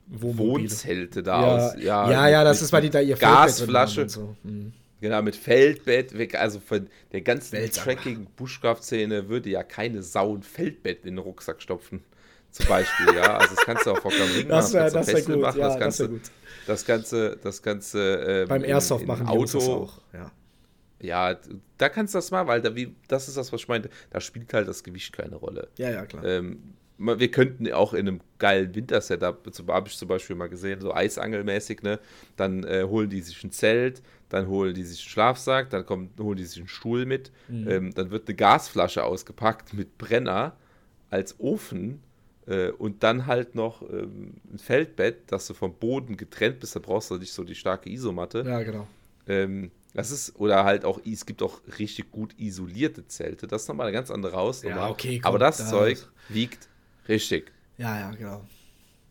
Wohnzelte 0.07 1.23
da 1.23 1.41
ja. 1.41 1.67
aus. 1.67 1.75
Ja, 1.81 2.11
ja, 2.11 2.29
ja 2.29 2.43
das 2.43 2.61
ist, 2.61 2.73
weil 2.73 2.81
die 2.81 2.89
da 2.89 2.99
ihr 2.99 3.15
Gasflasche. 3.15 4.09
So. 4.09 4.35
Mhm. 4.43 4.73
Genau, 5.03 5.21
mit 5.21 5.35
Feldbett, 5.35 6.33
also 6.33 6.61
von 6.61 6.87
der 7.11 7.19
ganzen 7.19 7.57
Tracking 7.71 8.25
Bushcraft-Szene 8.37 9.27
würde 9.27 9.49
ja 9.49 9.61
keine 9.61 10.01
Sau 10.01 10.33
ein 10.33 10.43
Feldbett 10.43 11.05
in 11.05 11.17
den 11.17 11.17
Rucksack 11.17 11.61
stopfen. 11.61 12.05
Zum 12.51 12.67
Beispiel, 12.67 13.13
ja. 13.13 13.35
Also 13.35 13.53
das 13.53 13.65
kannst 13.65 13.85
du 13.85 13.91
auch 13.91 13.99
vor 13.99 14.11
Kamin 14.11 14.27
machen, 14.47 14.47
das 14.47 14.71
wär, 14.71 14.89
das 14.89 15.07
wär 15.07 15.21
gut. 15.23 15.41
machen, 15.41 15.59
ja, 15.59 15.67
das 15.67 15.77
Ganze. 15.77 16.07
Das 16.07 16.31
das 16.65 16.85
Ganze, 16.85 17.37
das 17.43 17.61
Ganze 17.61 18.13
ähm, 18.25 18.47
beim 18.47 18.63
Airsoft 18.63 19.03
in, 19.03 19.09
in 19.09 19.17
machen 19.17 19.27
Auto. 19.27 19.59
das 19.59 19.67
auch. 19.67 20.01
Ja. 20.13 20.31
ja, 21.01 21.39
da 21.77 21.89
kannst 21.89 22.13
du 22.13 22.19
das 22.19 22.31
mal, 22.31 22.47
weil 22.47 22.61
da, 22.61 22.73
wie, 22.73 22.95
das 23.09 23.27
ist 23.27 23.35
das, 23.35 23.51
was 23.51 23.59
ich 23.59 23.67
meinte. 23.67 23.89
Da 24.09 24.21
spielt 24.21 24.53
halt 24.53 24.69
das 24.69 24.85
Gewicht 24.85 25.11
keine 25.11 25.35
Rolle. 25.35 25.67
Ja, 25.77 25.89
ja, 25.89 26.05
klar. 26.05 26.23
Ähm, 26.23 26.75
wir 26.97 27.29
könnten 27.29 27.69
auch 27.73 27.93
in 27.93 28.07
einem 28.07 28.21
geilen 28.37 28.73
Wintersetup, 28.73 29.45
habe 29.67 29.89
ich 29.89 29.97
zum 29.97 30.07
Beispiel 30.07 30.35
mal 30.37 30.47
gesehen, 30.47 30.79
so 30.79 30.93
Eisangelmäßig, 30.93 31.81
ne? 31.81 31.99
Dann 32.37 32.63
äh, 32.63 32.85
holen 32.87 33.09
die 33.09 33.21
sich 33.21 33.43
ein 33.43 33.51
Zelt, 33.51 34.01
dann 34.33 34.47
holen 34.47 34.73
die 34.73 34.83
sich 34.83 34.99
einen 34.99 35.09
Schlafsack, 35.09 35.69
dann 35.69 35.85
kommt, 35.85 36.19
holen 36.19 36.37
die 36.37 36.43
sich 36.43 36.57
einen 36.57 36.67
Stuhl 36.67 37.05
mit, 37.05 37.31
mhm. 37.49 37.69
ähm, 37.69 37.93
dann 37.93 38.09
wird 38.09 38.27
eine 38.27 38.35
Gasflasche 38.35 39.03
ausgepackt 39.03 39.75
mit 39.75 39.99
Brenner 39.99 40.57
als 41.11 41.39
Ofen 41.39 42.01
äh, 42.47 42.71
und 42.71 43.03
dann 43.03 43.27
halt 43.27 43.53
noch 43.53 43.83
ähm, 43.83 44.33
ein 44.51 44.57
Feldbett, 44.57 45.31
dass 45.31 45.45
du 45.45 45.53
vom 45.53 45.75
Boden 45.75 46.17
getrennt 46.17 46.59
bist, 46.59 46.75
da 46.75 46.79
brauchst 46.79 47.11
du 47.11 47.17
nicht 47.17 47.31
so 47.31 47.43
die 47.43 47.53
starke 47.53 47.91
Isomatte. 47.91 48.43
Ja, 48.43 48.63
genau. 48.63 48.87
Ähm, 49.27 49.69
das 49.93 50.09
ist, 50.09 50.35
oder 50.39 50.63
halt 50.63 50.83
auch, 50.83 50.99
es 51.05 51.27
gibt 51.27 51.43
auch 51.43 51.61
richtig 51.77 52.09
gut 52.09 52.33
isolierte 52.39 53.05
Zelte. 53.05 53.45
Das 53.45 53.61
ist 53.61 53.67
nochmal 53.67 53.85
eine 53.85 53.93
ganz 53.93 54.09
andere 54.09 54.35
Hausnummer. 54.35 54.75
Ja, 54.77 54.89
okay, 54.89 55.19
komm, 55.19 55.29
Aber 55.29 55.37
das, 55.37 55.57
das 55.57 55.69
Zeug 55.69 55.99
wiegt 56.29 56.67
richtig. 57.07 57.51
Ja, 57.77 57.99
ja, 57.99 58.09
genau. 58.09 58.41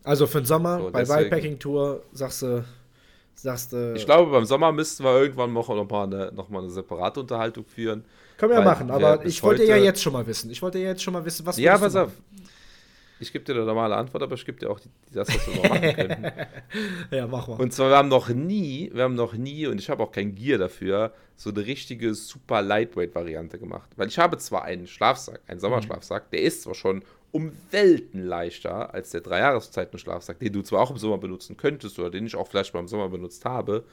Also 0.03 0.27
für 0.27 0.41
den 0.41 0.45
Sommer 0.47 0.79
so, 0.79 0.91
bei 0.91 1.05
Bikepacking-Tour 1.05 2.03
sagst 2.11 2.41
du, 2.41 2.65
Sagst, 3.35 3.73
äh, 3.73 3.93
ich 3.95 4.05
glaube, 4.05 4.31
beim 4.31 4.45
Sommer 4.45 4.71
müssten 4.71 5.03
wir 5.03 5.19
irgendwann 5.19 5.51
noch, 5.53 5.67
noch, 5.69 5.89
mal, 5.89 6.03
eine, 6.03 6.31
noch 6.33 6.49
mal 6.49 6.59
eine 6.59 6.69
separate 6.69 7.19
Unterhaltung 7.19 7.65
führen. 7.65 8.05
Können 8.37 8.51
wir 8.51 8.59
ja 8.59 8.65
machen, 8.65 8.89
aber 8.89 9.25
ich 9.25 9.41
wollte 9.43 9.63
ja 9.63 9.75
jetzt 9.77 10.01
schon 10.01 10.13
mal 10.13 10.25
wissen. 10.25 10.49
Ich 10.49 10.61
wollte 10.61 10.79
ja 10.79 10.89
jetzt 10.89 11.03
schon 11.03 11.13
mal 11.13 11.25
wissen, 11.25 11.45
was 11.45 11.57
Ja, 11.57 11.77
pass 11.77 11.95
auf. 11.95 12.11
Ich 13.19 13.31
gebe 13.31 13.45
dir 13.45 13.53
eine 13.53 13.63
normale 13.63 13.95
Antwort, 13.95 14.23
aber 14.23 14.35
ich 14.35 14.45
gebe 14.45 14.59
dir 14.59 14.69
auch 14.69 14.79
die, 14.79 14.89
das, 15.11 15.29
was 15.29 15.47
wir 15.47 15.55
noch 15.55 15.69
machen 15.69 15.95
können. 15.95 16.31
ja, 17.11 17.27
mach 17.27 17.47
mal. 17.47 17.59
Und 17.59 17.71
zwar, 17.71 17.89
wir 17.89 17.97
haben 17.97 18.09
noch 18.09 18.27
nie, 18.29 18.91
wir 18.93 19.03
haben 19.03 19.15
noch 19.15 19.33
nie, 19.33 19.65
und 19.67 19.79
ich 19.79 19.89
habe 19.89 20.03
auch 20.03 20.11
kein 20.11 20.35
Gear 20.35 20.57
dafür, 20.57 21.13
so 21.35 21.49
eine 21.49 21.65
richtige 21.65 22.15
super 22.15 22.61
Lightweight-Variante 22.61 23.59
gemacht. 23.59 23.89
Weil 23.95 24.09
ich 24.09 24.19
habe 24.19 24.37
zwar 24.39 24.63
einen 24.63 24.87
Schlafsack, 24.87 25.41
einen 25.47 25.59
Sommerschlafsack, 25.59 26.31
der 26.31 26.41
ist 26.41 26.63
zwar 26.63 26.75
schon 26.75 27.03
um 27.33 27.51
Welten 27.71 28.25
leichter 28.25 28.93
als 28.93 29.09
der 29.09 29.21
Dreijahreszeiten-Schlafsack, 29.21 30.39
den 30.39 30.53
du 30.53 30.61
zwar 30.61 30.81
auch 30.81 30.91
im 30.91 30.97
Sommer 30.97 31.17
benutzen 31.17 31.57
könntest 31.57 31.99
oder 31.99 32.09
den 32.09 32.25
ich 32.25 32.35
auch 32.35 32.47
vielleicht 32.47 32.73
mal 32.73 32.79
im 32.79 32.87
Sommer 32.87 33.09
benutzt 33.09 33.43
habe, 33.43 33.83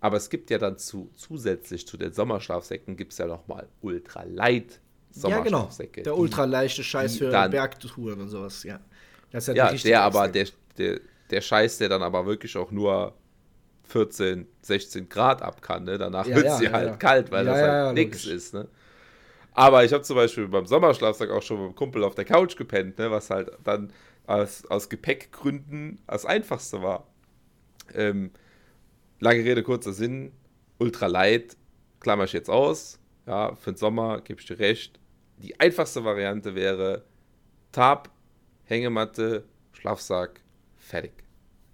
aber 0.00 0.18
es 0.18 0.30
gibt 0.30 0.50
ja 0.50 0.58
dann 0.58 0.78
zu, 0.78 1.10
zusätzlich 1.16 1.86
zu 1.86 1.96
den 1.96 2.12
Sommerschlafsäcken 2.12 2.96
gibt 2.96 3.12
es 3.12 3.18
ja 3.18 3.26
nochmal 3.26 3.66
ultra 3.80 4.22
light 4.22 4.80
ja, 5.24 5.40
genau. 5.40 5.70
Der 6.04 6.16
ultraleichte 6.16 6.84
Scheiß 6.84 7.16
für 7.18 7.30
dann, 7.30 7.50
Bergtouren 7.50 8.20
und 8.20 8.28
sowas, 8.28 8.62
ja. 8.64 8.80
Das 9.30 9.48
ist 9.48 9.56
ja, 9.56 9.72
ja 9.72 9.78
der 9.78 10.02
aber, 10.02 10.28
der, 10.28 10.46
der, 10.78 11.00
der 11.30 11.40
Scheiß, 11.40 11.78
der 11.78 11.88
dann 11.88 12.02
aber 12.02 12.26
wirklich 12.26 12.56
auch 12.56 12.70
nur 12.70 13.14
14, 13.84 14.46
16 14.62 15.08
Grad 15.08 15.42
ab 15.42 15.62
kann, 15.62 15.84
ne? 15.84 15.98
Danach 15.98 16.26
ja, 16.26 16.36
wird 16.36 16.46
ja, 16.46 16.56
sie 16.56 16.70
halt 16.70 16.88
ja. 16.88 16.96
kalt, 16.96 17.30
weil 17.30 17.44
das 17.44 17.56
halt 17.56 17.94
nichts 17.94 18.26
ist, 18.26 18.54
ne? 18.54 18.68
Aber 19.56 19.86
ich 19.86 19.92
habe 19.94 20.02
zum 20.02 20.16
Beispiel 20.16 20.48
beim 20.48 20.66
Sommerschlafsack 20.66 21.30
auch 21.30 21.40
schon 21.40 21.58
mit 21.58 21.70
dem 21.70 21.74
Kumpel 21.74 22.04
auf 22.04 22.14
der 22.14 22.26
Couch 22.26 22.58
gepennt, 22.58 22.98
ne? 22.98 23.10
Was 23.10 23.30
halt 23.30 23.50
dann 23.64 23.90
aus, 24.26 24.66
aus 24.66 24.90
Gepäckgründen 24.90 25.98
das 26.06 26.26
Einfachste 26.26 26.82
war. 26.82 27.06
Ähm, 27.94 28.32
lange 29.18 29.42
Rede, 29.42 29.62
kurzer 29.62 29.94
Sinn, 29.94 30.32
ultra 30.78 31.06
light, 31.06 31.56
klammer 32.00 32.24
ich 32.24 32.34
jetzt 32.34 32.50
aus. 32.50 32.98
Ja, 33.26 33.54
für 33.54 33.72
den 33.72 33.78
Sommer 33.78 34.20
gebe 34.20 34.40
ich 34.40 34.46
dir 34.46 34.58
recht, 34.58 35.00
die 35.38 35.58
einfachste 35.58 36.04
Variante 36.04 36.54
wäre 36.54 37.06
Tab, 37.72 38.10
Hängematte, 38.64 39.44
Schlafsack, 39.72 40.42
fertig. 40.76 41.12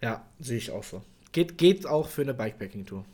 Ja, 0.00 0.24
sehe 0.38 0.58
ich 0.58 0.70
auch 0.70 0.84
so. 0.84 1.02
Geht, 1.32 1.58
geht 1.58 1.84
auch 1.84 2.06
für 2.06 2.22
eine 2.22 2.34
Bikepacking-Tour. 2.34 3.04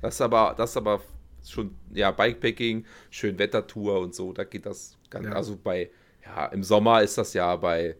Das 0.00 0.14
ist 0.14 0.20
aber, 0.22 0.54
das 0.56 0.70
ist 0.70 0.78
aber 0.78 1.02
schon, 1.50 1.76
ja, 1.92 2.10
Bikepacking, 2.10 2.84
Schönwettertour 3.10 4.00
und 4.00 4.14
so, 4.14 4.32
da 4.32 4.44
geht 4.44 4.66
das 4.66 4.96
ganz, 5.10 5.26
ja. 5.26 5.32
also 5.32 5.56
bei, 5.56 5.90
ja, 6.24 6.46
im 6.46 6.62
Sommer 6.62 7.02
ist 7.02 7.18
das 7.18 7.34
ja 7.34 7.54
bei 7.56 7.96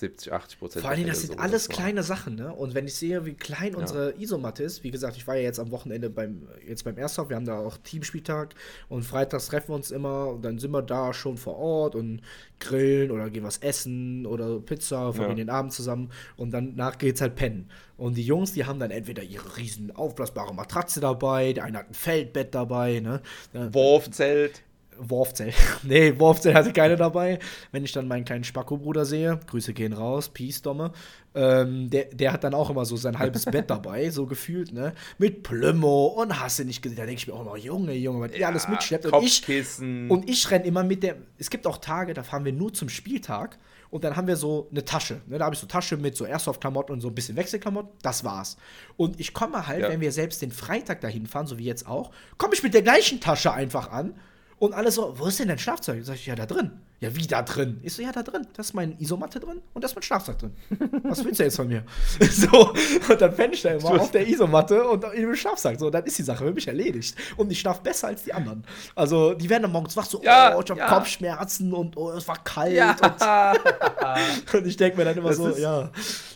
70, 0.00 0.32
80 0.32 0.58
Prozent. 0.58 0.82
Vor 0.82 0.90
allem, 0.90 1.06
das 1.06 1.22
sind 1.22 1.38
alles 1.38 1.68
kleine 1.68 2.02
Sachen, 2.02 2.34
ne? 2.34 2.52
Und 2.52 2.74
wenn 2.74 2.86
ich 2.86 2.94
sehe, 2.94 3.24
wie 3.26 3.34
klein 3.34 3.74
unsere 3.74 4.12
ja. 4.12 4.18
Isomatte 4.18 4.62
ist, 4.62 4.82
wie 4.82 4.90
gesagt, 4.90 5.16
ich 5.16 5.26
war 5.26 5.36
ja 5.36 5.42
jetzt 5.42 5.60
am 5.60 5.70
Wochenende 5.70 6.10
beim, 6.10 6.48
jetzt 6.66 6.84
beim 6.84 6.98
Airsoft, 6.98 7.28
wir 7.28 7.36
haben 7.36 7.44
da 7.44 7.58
auch 7.58 7.76
Teamspieltag 7.76 8.54
und 8.88 9.02
freitags 9.02 9.46
treffen 9.46 9.68
wir 9.68 9.76
uns 9.76 9.90
immer 9.90 10.28
und 10.28 10.42
dann 10.42 10.58
sind 10.58 10.70
wir 10.72 10.82
da 10.82 11.12
schon 11.12 11.36
vor 11.36 11.56
Ort 11.56 11.94
und 11.94 12.22
grillen 12.58 13.10
oder 13.10 13.30
gehen 13.30 13.44
was 13.44 13.58
essen 13.58 14.26
oder 14.26 14.58
Pizza, 14.58 15.12
verbringen 15.12 15.38
ja. 15.38 15.44
den 15.44 15.50
Abend 15.50 15.72
zusammen 15.72 16.10
und 16.36 16.50
danach 16.50 16.98
geht's 16.98 17.20
halt 17.20 17.36
pennen. 17.36 17.70
Und 17.96 18.16
die 18.16 18.24
Jungs, 18.24 18.52
die 18.52 18.64
haben 18.64 18.80
dann 18.80 18.90
entweder 18.90 19.22
ihre 19.22 19.58
riesen 19.58 19.94
aufblasbare 19.94 20.54
Matratze 20.54 21.00
dabei, 21.00 21.52
der 21.52 21.64
eine 21.64 21.78
hat 21.78 21.90
ein 21.90 21.94
Feldbett 21.94 22.54
dabei, 22.54 23.00
ne? 23.00 23.20
Wurfzelt. 23.52 24.62
Worfzelt. 25.00 25.54
nee, 25.82 26.18
Worfzelt 26.18 26.54
hatte 26.54 26.72
keine 26.72 26.96
dabei. 26.96 27.38
Wenn 27.72 27.84
ich 27.84 27.92
dann 27.92 28.08
meinen 28.08 28.24
kleinen 28.24 28.44
Spacko-Bruder 28.44 29.04
sehe, 29.04 29.40
Grüße 29.46 29.72
gehen 29.72 29.92
raus, 29.92 30.28
Peace, 30.28 30.62
Domme, 30.62 30.92
ähm, 31.34 31.90
der, 31.90 32.06
der 32.06 32.32
hat 32.32 32.44
dann 32.44 32.54
auch 32.54 32.70
immer 32.70 32.84
so 32.84 32.96
sein 32.96 33.18
halbes 33.18 33.44
Bett 33.44 33.70
dabei, 33.70 34.10
so 34.10 34.26
gefühlt, 34.26 34.72
ne? 34.72 34.94
Mit 35.18 35.42
Plümo 35.42 36.06
und 36.06 36.40
hasse 36.40 36.64
nicht 36.64 36.82
gesehen. 36.82 36.96
Da 36.96 37.06
denke 37.06 37.20
ich 37.20 37.26
mir 37.26 37.34
auch 37.34 37.42
immer, 37.42 37.56
Junge, 37.56 37.94
Junge, 37.94 38.20
was 38.20 38.32
ja, 38.32 38.38
ihr 38.38 38.48
alles 38.48 38.68
mitschleppt. 38.68 39.06
Und 39.06 39.24
ich, 39.24 39.80
und 39.80 40.28
ich 40.28 40.50
renne 40.50 40.64
immer 40.64 40.82
mit 40.82 41.02
der. 41.02 41.16
Es 41.38 41.50
gibt 41.50 41.66
auch 41.66 41.78
Tage, 41.78 42.14
da 42.14 42.22
fahren 42.22 42.44
wir 42.44 42.52
nur 42.52 42.72
zum 42.74 42.88
Spieltag 42.88 43.58
und 43.90 44.04
dann 44.04 44.16
haben 44.16 44.26
wir 44.26 44.36
so 44.36 44.68
eine 44.70 44.84
Tasche. 44.84 45.20
Ne? 45.26 45.38
Da 45.38 45.44
habe 45.44 45.54
ich 45.54 45.60
so 45.60 45.66
Tasche 45.66 45.96
mit 45.96 46.16
so 46.16 46.24
Airsoft-Klamotten 46.24 46.92
und 46.92 47.00
so 47.00 47.08
ein 47.08 47.14
bisschen 47.14 47.36
Wechselklamotten. 47.36 47.90
Das 48.02 48.24
war's. 48.24 48.56
Und 48.96 49.18
ich 49.18 49.32
komme 49.32 49.66
halt, 49.66 49.82
ja. 49.82 49.88
wenn 49.88 50.00
wir 50.00 50.12
selbst 50.12 50.42
den 50.42 50.52
Freitag 50.52 51.00
dahin 51.00 51.26
fahren, 51.26 51.46
so 51.46 51.58
wie 51.58 51.64
jetzt 51.64 51.86
auch, 51.86 52.12
komme 52.38 52.54
ich 52.54 52.62
mit 52.62 52.74
der 52.74 52.82
gleichen 52.82 53.20
Tasche 53.20 53.52
einfach 53.52 53.90
an 53.90 54.14
und 54.60 54.74
alle 54.74 54.90
so, 54.90 55.18
wo 55.18 55.26
ist 55.26 55.38
denn 55.38 55.48
dein 55.48 55.58
Schlafzeug? 55.58 56.04
Sag 56.04 56.16
ich, 56.16 56.26
ja, 56.26 56.34
da 56.34 56.44
drin. 56.44 56.70
Ja, 57.00 57.16
wie 57.16 57.26
da 57.26 57.40
drin? 57.40 57.80
Ich 57.82 57.94
so, 57.94 58.02
ja, 58.02 58.12
da 58.12 58.22
drin. 58.22 58.46
Das 58.54 58.66
ist 58.66 58.74
mein 58.74 58.94
Isomatte 58.98 59.40
drin 59.40 59.62
und 59.72 59.82
das 59.82 59.92
ist 59.92 59.94
mein 59.94 60.02
Schlafzeug 60.02 60.38
drin. 60.38 60.54
Was 61.02 61.24
willst 61.24 61.40
du 61.40 61.44
jetzt 61.44 61.56
von 61.56 61.66
mir? 61.66 61.82
so, 62.30 62.74
und 63.08 63.20
dann 63.22 63.34
penne 63.34 63.54
ich 63.54 63.62
da 63.62 63.70
immer 63.70 63.98
auf 63.98 64.10
der 64.10 64.28
Isomatte 64.28 64.86
und 64.86 65.02
in 65.14 65.22
dem 65.22 65.34
Schlafsack. 65.34 65.80
So, 65.80 65.88
dann 65.88 66.04
ist 66.04 66.18
die 66.18 66.22
Sache 66.22 66.44
für 66.44 66.52
mich 66.52 66.68
erledigt. 66.68 67.16
Und 67.38 67.50
ich 67.50 67.58
schlafe 67.58 67.80
besser 67.82 68.08
als 68.08 68.24
die 68.24 68.34
anderen. 68.34 68.62
Also, 68.94 69.32
die 69.32 69.48
werden 69.48 69.62
dann 69.62 69.72
morgens 69.72 69.96
wach, 69.96 70.04
so, 70.04 70.22
ja, 70.22 70.54
oh, 70.54 70.60
ich 70.62 70.70
habe 70.70 70.78
ja. 70.78 70.88
Kopfschmerzen 70.88 71.72
und 71.72 71.96
oh, 71.96 72.10
es 72.10 72.28
war 72.28 72.44
kalt. 72.44 72.74
Ja. 72.74 72.94
Und, 73.00 74.54
und, 74.54 74.66
ich 74.66 74.76
denke 74.76 74.98
mir 74.98 75.06
dann 75.06 75.16
immer 75.16 75.30
das 75.30 75.38
so, 75.38 75.56
ja. 75.56 75.90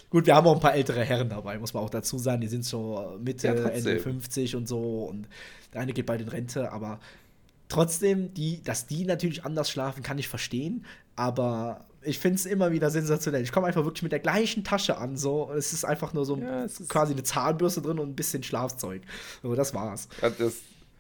Gut, 0.09 0.25
wir 0.25 0.35
haben 0.35 0.47
auch 0.47 0.55
ein 0.55 0.61
paar 0.61 0.75
ältere 0.75 1.05
Herren 1.05 1.29
dabei, 1.29 1.59
muss 1.59 1.75
man 1.75 1.83
auch 1.83 1.91
dazu 1.91 2.17
sagen. 2.17 2.41
Die 2.41 2.49
sind 2.49 2.65
so 2.65 3.19
Mitte, 3.23 3.49
Ende 3.49 4.01
50 4.01 4.57
und 4.57 4.67
so. 4.67 5.05
Und 5.11 5.29
der 5.75 5.83
eine 5.83 5.93
geht 5.93 6.07
bald 6.07 6.23
in 6.23 6.29
Rente, 6.29 6.73
aber 6.73 7.01
Trotzdem, 7.75 8.33
die, 8.35 8.63
dass 8.63 8.87
die 8.87 9.05
natürlich 9.05 9.45
anders 9.45 9.69
schlafen, 9.69 10.05
kann 10.05 10.17
ich 10.17 10.29
verstehen, 10.29 10.85
aber 11.17 11.87
ich 12.03 12.21
finde 12.21 12.37
es 12.37 12.47
immer 12.47 12.71
wieder 12.71 12.89
sensationell. 12.91 13.43
Ich 13.43 13.51
komme 13.51 13.67
einfach 13.67 13.85
wirklich 13.85 14.05
mit 14.05 14.13
der 14.13 14.21
gleichen 14.21 14.63
Tasche 14.63 14.97
an, 14.97 15.17
so. 15.17 15.51
Es 15.57 15.73
ist 15.73 15.85
einfach 15.85 16.13
nur 16.13 16.25
so 16.25 16.37
ja, 16.37 16.67
quasi 16.89 17.15
eine 17.15 17.25
Zahnbürste 17.25 17.83
drin 17.83 17.99
und 17.99 18.11
ein 18.11 18.15
bisschen 18.15 18.45
Schlafzeug. 18.45 19.03
So, 19.43 19.57
das 19.57 19.75
war's. 19.75 20.09
Ja, 20.23 20.31
das, 20.31 20.59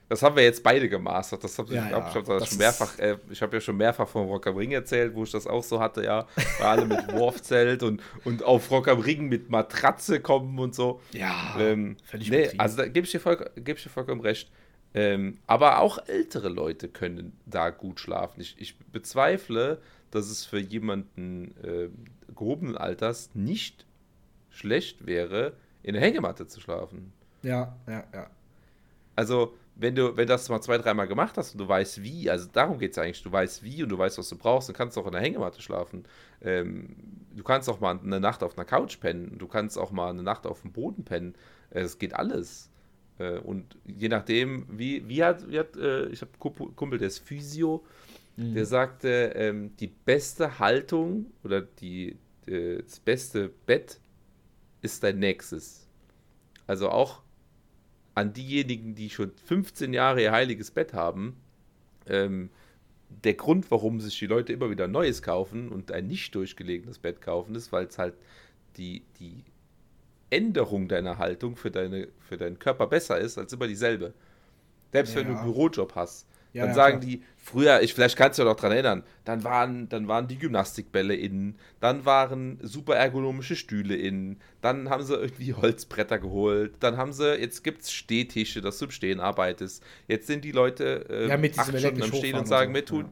das 0.08 0.22
haben 0.22 0.34
wir 0.34 0.42
jetzt 0.42 0.64
beide 0.64 0.88
gemastert. 0.88 1.44
Das 1.44 1.56
hab 1.58 1.66
ich, 1.66 1.74
ja, 1.74 1.90
ja, 1.90 2.08
ich 2.08 2.14
habe 2.16 2.44
schon 2.44 2.58
mehrfach, 2.58 2.98
äh, 2.98 3.18
ich 3.30 3.40
habe 3.40 3.56
ja 3.56 3.60
schon 3.60 3.76
mehrfach 3.76 4.08
vom 4.08 4.26
Rock 4.26 4.48
am 4.48 4.56
Ring 4.56 4.72
erzählt, 4.72 5.14
wo 5.14 5.22
ich 5.22 5.30
das 5.30 5.46
auch 5.46 5.62
so 5.62 5.78
hatte, 5.78 6.02
ja. 6.02 6.26
War 6.58 6.70
alle 6.70 6.86
mit 6.86 7.12
Wurfzelt 7.12 7.84
und, 7.84 8.02
und 8.24 8.42
auf 8.42 8.68
Rock 8.72 8.88
am 8.88 8.98
Ring 8.98 9.28
mit 9.28 9.48
Matratze 9.48 10.18
kommen 10.18 10.58
und 10.58 10.74
so. 10.74 11.00
Ja, 11.12 11.54
ähm, 11.60 11.96
völlig 12.04 12.30
nee, 12.30 12.50
Also 12.58 12.78
da 12.78 12.86
gebe 12.88 13.06
ich, 13.06 13.12
dir 13.12 13.20
voll, 13.20 13.48
geb 13.54 13.76
ich 13.76 13.84
dir 13.84 13.90
vollkommen 13.90 14.20
recht. 14.20 14.50
Ähm, 14.94 15.38
aber 15.46 15.80
auch 15.80 15.98
ältere 16.06 16.48
Leute 16.48 16.88
können 16.88 17.36
da 17.46 17.70
gut 17.70 17.98
schlafen. 17.98 18.40
Ich, 18.40 18.56
ich 18.58 18.78
bezweifle, 18.78 19.80
dass 20.12 20.30
es 20.30 20.44
für 20.44 20.60
jemanden 20.60 21.54
äh, 21.62 21.88
gehobenen 22.34 22.76
Alters 22.76 23.30
nicht 23.34 23.86
schlecht 24.50 25.06
wäre, 25.06 25.54
in 25.82 25.94
der 25.94 26.02
Hängematte 26.02 26.46
zu 26.46 26.60
schlafen. 26.60 27.12
Ja, 27.42 27.76
ja, 27.88 28.04
ja. 28.12 28.30
Also, 29.16 29.54
wenn 29.76 29.96
du, 29.96 30.16
wenn 30.16 30.28
das 30.28 30.48
mal 30.48 30.60
zwei, 30.60 30.78
dreimal 30.78 31.08
gemacht 31.08 31.36
hast 31.36 31.52
und 31.52 31.58
du 31.58 31.68
weißt 31.68 32.02
wie, 32.02 32.30
also 32.30 32.48
darum 32.52 32.78
geht 32.78 32.92
es 32.92 32.98
eigentlich, 32.98 33.22
du 33.22 33.32
weißt 33.32 33.64
wie 33.64 33.82
und 33.82 33.88
du 33.88 33.98
weißt, 33.98 34.18
was 34.18 34.28
du 34.28 34.38
brauchst, 34.38 34.68
dann 34.68 34.76
kannst 34.76 34.96
du 34.96 35.00
auch 35.00 35.06
in 35.06 35.12
der 35.12 35.20
Hängematte 35.20 35.60
schlafen. 35.60 36.04
Ähm, 36.40 36.96
du 37.34 37.42
kannst 37.42 37.68
auch 37.68 37.80
mal 37.80 37.98
eine 37.98 38.20
Nacht 38.20 38.44
auf 38.44 38.56
einer 38.56 38.64
Couch 38.64 39.00
pennen, 39.00 39.36
du 39.38 39.48
kannst 39.48 39.76
auch 39.76 39.90
mal 39.90 40.10
eine 40.10 40.22
Nacht 40.22 40.46
auf 40.46 40.62
dem 40.62 40.72
Boden 40.72 41.04
pennen. 41.04 41.34
Es 41.70 41.98
geht 41.98 42.14
alles. 42.14 42.70
Äh, 43.18 43.38
und 43.38 43.76
je 43.84 44.08
nachdem, 44.08 44.66
wie, 44.70 45.08
wie 45.08 45.22
hat, 45.22 45.48
wie 45.50 45.58
hat 45.58 45.76
äh, 45.76 46.08
ich 46.08 46.20
habe 46.20 46.32
Kumpel, 46.38 46.98
der 46.98 47.08
ist 47.08 47.20
Physio, 47.20 47.84
mhm. 48.36 48.54
der 48.54 48.66
sagte, 48.66 49.32
ähm, 49.34 49.76
die 49.78 49.88
beste 49.88 50.58
Haltung 50.58 51.26
oder 51.42 51.60
die, 51.62 52.16
äh, 52.46 52.82
das 52.82 53.00
beste 53.00 53.50
Bett 53.66 54.00
ist 54.82 55.02
dein 55.02 55.18
nächstes. 55.18 55.86
Also 56.66 56.90
auch 56.90 57.22
an 58.14 58.32
diejenigen, 58.32 58.94
die 58.94 59.10
schon 59.10 59.32
15 59.46 59.92
Jahre 59.92 60.22
ihr 60.22 60.32
heiliges 60.32 60.70
Bett 60.70 60.92
haben, 60.92 61.36
ähm, 62.06 62.50
der 63.08 63.34
Grund, 63.34 63.70
warum 63.70 64.00
sich 64.00 64.18
die 64.18 64.26
Leute 64.26 64.52
immer 64.52 64.70
wieder 64.70 64.88
Neues 64.88 65.22
kaufen 65.22 65.68
und 65.68 65.92
ein 65.92 66.06
nicht 66.06 66.34
durchgelegenes 66.34 66.98
Bett 66.98 67.20
kaufen, 67.20 67.54
ist, 67.54 67.72
weil 67.72 67.86
es 67.86 67.98
halt 67.98 68.14
die, 68.76 69.02
die 69.20 69.44
Änderung 70.30 70.88
deiner 70.88 71.18
Haltung 71.18 71.56
für, 71.56 71.70
deine, 71.70 72.08
für 72.20 72.36
deinen 72.36 72.58
Körper 72.58 72.86
besser 72.86 73.18
ist, 73.18 73.38
als 73.38 73.52
immer 73.52 73.66
dieselbe. 73.66 74.14
Selbst 74.92 75.14
ja. 75.14 75.20
wenn 75.20 75.28
du 75.28 75.34
einen 75.34 75.44
Bürojob 75.44 75.94
hast. 75.94 76.26
Ja, 76.54 76.66
dann 76.66 76.74
sagen 76.74 77.00
die, 77.00 77.24
früher, 77.36 77.82
ich, 77.82 77.94
vielleicht 77.94 78.16
kannst 78.16 78.38
du 78.38 78.44
dich 78.44 78.48
noch 78.48 78.54
daran 78.54 78.72
erinnern, 78.72 79.02
dann 79.24 79.42
waren, 79.42 79.88
dann 79.88 80.06
waren 80.06 80.28
die 80.28 80.38
Gymnastikbälle 80.38 81.16
innen, 81.16 81.58
dann 81.80 82.04
waren 82.04 82.60
super 82.62 82.94
ergonomische 82.94 83.56
Stühle 83.56 83.96
innen, 83.96 84.40
dann 84.60 84.88
haben 84.88 85.02
sie 85.02 85.16
irgendwie 85.16 85.52
Holzbretter 85.52 86.20
geholt, 86.20 86.76
dann 86.78 86.96
haben 86.96 87.12
sie, 87.12 87.34
jetzt 87.40 87.64
gibt 87.64 87.82
es 87.82 87.90
Stehtische, 87.90 88.60
dass 88.60 88.78
du 88.78 88.84
im 88.84 88.92
Stehen 88.92 89.18
arbeitest. 89.18 89.82
Jetzt 90.06 90.28
sind 90.28 90.44
die 90.44 90.52
Leute 90.52 91.06
äh, 91.10 91.28
ja, 91.28 91.36
mit 91.36 91.58
acht 91.58 91.76
Stunden 91.76 92.02
am 92.04 92.12
Stehen 92.12 92.36
und 92.36 92.46
sagen, 92.46 92.70
so. 92.70 92.72
mir 92.72 92.84
tut, 92.84 93.06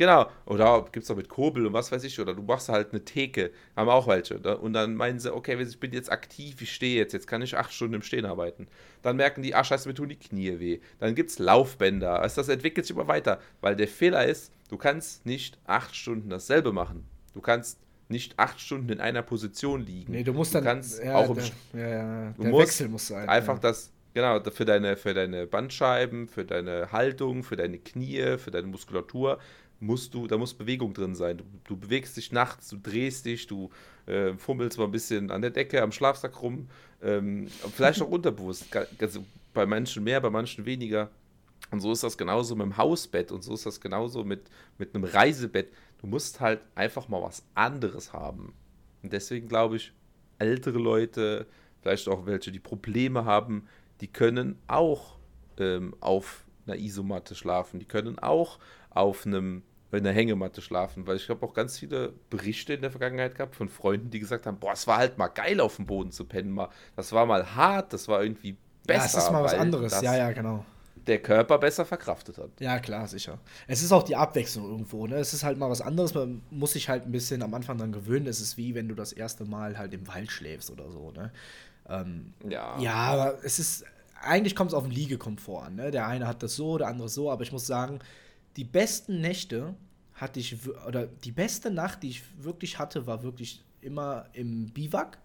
Genau. 0.00 0.30
Oder 0.46 0.86
gibt 0.92 1.04
es 1.04 1.10
auch 1.10 1.16
mit 1.16 1.28
Kurbel 1.28 1.66
und 1.66 1.74
was 1.74 1.92
weiß 1.92 2.04
ich. 2.04 2.18
Oder 2.18 2.32
du 2.32 2.40
machst 2.40 2.70
halt 2.70 2.92
eine 2.92 3.04
Theke. 3.04 3.50
Haben 3.76 3.90
auch 3.90 4.08
welche. 4.08 4.38
Und 4.56 4.72
dann 4.72 4.94
meinen 4.94 5.18
sie, 5.18 5.30
okay, 5.30 5.60
ich 5.60 5.78
bin 5.78 5.92
jetzt 5.92 6.10
aktiv, 6.10 6.62
ich 6.62 6.72
stehe 6.72 6.96
jetzt. 6.96 7.12
Jetzt 7.12 7.26
kann 7.26 7.42
ich 7.42 7.54
acht 7.54 7.70
Stunden 7.70 7.96
im 7.96 8.00
Stehen 8.00 8.24
arbeiten. 8.24 8.66
Dann 9.02 9.16
merken 9.16 9.42
die, 9.42 9.54
ach 9.54 9.66
scheiße, 9.66 9.86
mir 9.86 9.94
tun 9.94 10.08
die 10.08 10.16
Knie 10.16 10.58
weh. 10.58 10.80
Dann 11.00 11.14
gibt 11.14 11.28
es 11.28 11.38
Laufbänder. 11.38 12.18
Also 12.18 12.40
das 12.40 12.48
entwickelt 12.48 12.86
sich 12.86 12.96
immer 12.96 13.08
weiter. 13.08 13.40
Weil 13.60 13.76
der 13.76 13.88
Fehler 13.88 14.24
ist, 14.24 14.54
du 14.70 14.78
kannst 14.78 15.26
nicht 15.26 15.58
acht 15.66 15.94
Stunden 15.94 16.30
dasselbe 16.30 16.72
machen. 16.72 17.04
Du 17.34 17.42
kannst 17.42 17.78
nicht 18.08 18.38
acht 18.38 18.58
Stunden 18.58 18.88
in 18.88 19.02
einer 19.02 19.20
Position 19.20 19.84
liegen. 19.84 20.12
Nee, 20.12 20.24
du 20.24 20.32
musst 20.32 20.54
dann. 20.54 20.64
Du 20.64 20.70
kannst 20.70 21.04
ja, 21.04 21.14
auch 21.14 21.28
im, 21.28 21.36
der, 21.74 21.78
ja, 21.78 21.88
ja, 21.88 22.32
du 22.38 22.42
der 22.44 22.50
musst 22.50 22.68
Wechsel 22.68 22.88
muss 22.88 23.06
sein. 23.06 23.28
einfach 23.28 23.56
ja. 23.56 23.60
das, 23.60 23.92
genau, 24.14 24.40
für 24.50 24.64
deine, 24.64 24.96
für 24.96 25.12
deine 25.12 25.46
Bandscheiben, 25.46 26.26
für 26.26 26.46
deine 26.46 26.90
Haltung, 26.90 27.42
für 27.42 27.56
deine 27.56 27.76
Knie, 27.76 28.38
für 28.38 28.50
deine 28.50 28.66
Muskulatur 28.66 29.38
musst 29.80 30.14
du, 30.14 30.26
da 30.26 30.36
muss 30.36 30.54
Bewegung 30.54 30.92
drin 30.92 31.14
sein. 31.14 31.38
Du, 31.38 31.44
du 31.64 31.76
bewegst 31.76 32.16
dich 32.16 32.32
nachts, 32.32 32.68
du 32.68 32.76
drehst 32.76 33.24
dich, 33.24 33.46
du 33.46 33.70
äh, 34.06 34.34
fummelst 34.34 34.78
mal 34.78 34.84
ein 34.84 34.90
bisschen 34.90 35.30
an 35.30 35.40
der 35.40 35.50
Decke, 35.50 35.82
am 35.82 35.90
Schlafsack 35.90 36.40
rum, 36.42 36.68
ähm, 37.02 37.48
vielleicht 37.74 38.02
auch 38.02 38.08
unterbewusst. 38.10 38.66
Also 39.00 39.24
bei 39.54 39.66
manchen 39.66 40.04
mehr, 40.04 40.20
bei 40.20 40.30
manchen 40.30 40.66
weniger. 40.66 41.10
Und 41.70 41.80
so 41.80 41.92
ist 41.92 42.02
das 42.02 42.18
genauso 42.18 42.54
mit 42.56 42.64
dem 42.64 42.76
Hausbett 42.76 43.32
und 43.32 43.42
so 43.42 43.54
ist 43.54 43.66
das 43.66 43.80
genauso 43.80 44.24
mit, 44.24 44.50
mit 44.78 44.94
einem 44.94 45.04
Reisebett. 45.04 45.72
Du 45.98 46.06
musst 46.06 46.40
halt 46.40 46.60
einfach 46.74 47.08
mal 47.08 47.22
was 47.22 47.44
anderes 47.54 48.12
haben. 48.12 48.54
Und 49.02 49.12
deswegen 49.12 49.48
glaube 49.48 49.76
ich, 49.76 49.92
ältere 50.38 50.78
Leute, 50.78 51.46
vielleicht 51.80 52.08
auch 52.08 52.26
welche, 52.26 52.50
die 52.50 52.58
Probleme 52.58 53.24
haben, 53.24 53.66
die 54.00 54.08
können 54.08 54.58
auch 54.66 55.18
ähm, 55.58 55.94
auf 56.00 56.44
einer 56.66 56.76
Isomatte 56.76 57.34
schlafen. 57.34 57.78
Die 57.78 57.86
können 57.86 58.18
auch 58.18 58.58
auf 58.90 59.26
einem 59.26 59.62
in 59.92 60.04
der 60.04 60.12
Hängematte 60.12 60.62
schlafen, 60.62 61.06
weil 61.06 61.16
ich 61.16 61.28
habe 61.28 61.44
auch 61.44 61.54
ganz 61.54 61.78
viele 61.78 62.12
Berichte 62.30 62.74
in 62.74 62.82
der 62.82 62.90
Vergangenheit 62.90 63.34
gehabt 63.34 63.56
von 63.56 63.68
Freunden, 63.68 64.10
die 64.10 64.20
gesagt 64.20 64.46
haben, 64.46 64.58
boah, 64.58 64.72
es 64.72 64.86
war 64.86 64.98
halt 64.98 65.18
mal 65.18 65.28
geil 65.28 65.60
auf 65.60 65.76
dem 65.76 65.86
Boden 65.86 66.12
zu 66.12 66.24
pennen, 66.24 66.50
mal, 66.52 66.68
das 66.96 67.12
war 67.12 67.26
mal 67.26 67.54
hart, 67.54 67.92
das 67.92 68.06
war 68.08 68.22
irgendwie 68.22 68.56
besser. 68.86 69.00
Ja, 69.00 69.06
es 69.06 69.14
ist 69.14 69.32
mal 69.32 69.42
was 69.42 69.54
anderes, 69.54 70.00
ja, 70.00 70.16
ja, 70.16 70.32
genau. 70.32 70.64
Der 71.06 71.20
Körper 71.20 71.58
besser 71.58 71.84
verkraftet 71.84 72.36
hat. 72.38 72.50
Ja, 72.60 72.78
klar, 72.78 73.08
sicher. 73.08 73.38
Es 73.66 73.82
ist 73.82 73.90
auch 73.90 74.02
die 74.02 74.16
Abwechslung 74.16 74.70
irgendwo, 74.70 75.06
ne? 75.06 75.16
Es 75.16 75.32
ist 75.32 75.42
halt 75.42 75.58
mal 75.58 75.70
was 75.70 75.80
anderes, 75.80 76.14
man 76.14 76.42
muss 76.50 76.72
sich 76.72 76.88
halt 76.88 77.04
ein 77.04 77.10
bisschen 77.10 77.42
am 77.42 77.54
Anfang 77.54 77.78
dann 77.78 77.90
gewöhnen. 77.90 78.26
Es 78.26 78.40
ist 78.40 78.56
wie 78.58 78.74
wenn 78.74 78.86
du 78.86 78.94
das 78.94 79.12
erste 79.12 79.44
Mal 79.44 79.78
halt 79.78 79.94
im 79.94 80.06
Wald 80.06 80.30
schläfst 80.30 80.70
oder 80.70 80.90
so, 80.90 81.10
ne? 81.10 81.32
Ähm, 81.88 82.34
ja. 82.48 82.78
Ja, 82.78 82.94
aber 82.94 83.38
es 83.42 83.58
ist, 83.58 83.84
eigentlich 84.20 84.54
kommt 84.54 84.70
es 84.70 84.74
auf 84.74 84.84
den 84.84 84.92
Liegekomfort 84.92 85.64
an, 85.64 85.76
ne? 85.76 85.90
Der 85.90 86.06
eine 86.06 86.28
hat 86.28 86.42
das 86.42 86.54
so, 86.54 86.76
der 86.76 86.88
andere 86.88 87.08
so, 87.08 87.30
aber 87.30 87.42
ich 87.42 87.52
muss 87.52 87.66
sagen, 87.66 88.00
die 88.56 88.64
besten 88.64 89.20
Nächte 89.20 89.74
hatte 90.14 90.40
ich, 90.40 90.56
oder 90.86 91.06
die 91.06 91.32
beste 91.32 91.70
Nacht, 91.70 92.02
die 92.02 92.10
ich 92.10 92.22
wirklich 92.42 92.78
hatte, 92.78 93.06
war 93.06 93.22
wirklich 93.22 93.64
immer 93.80 94.26
im 94.32 94.66
Biwak. 94.70 95.18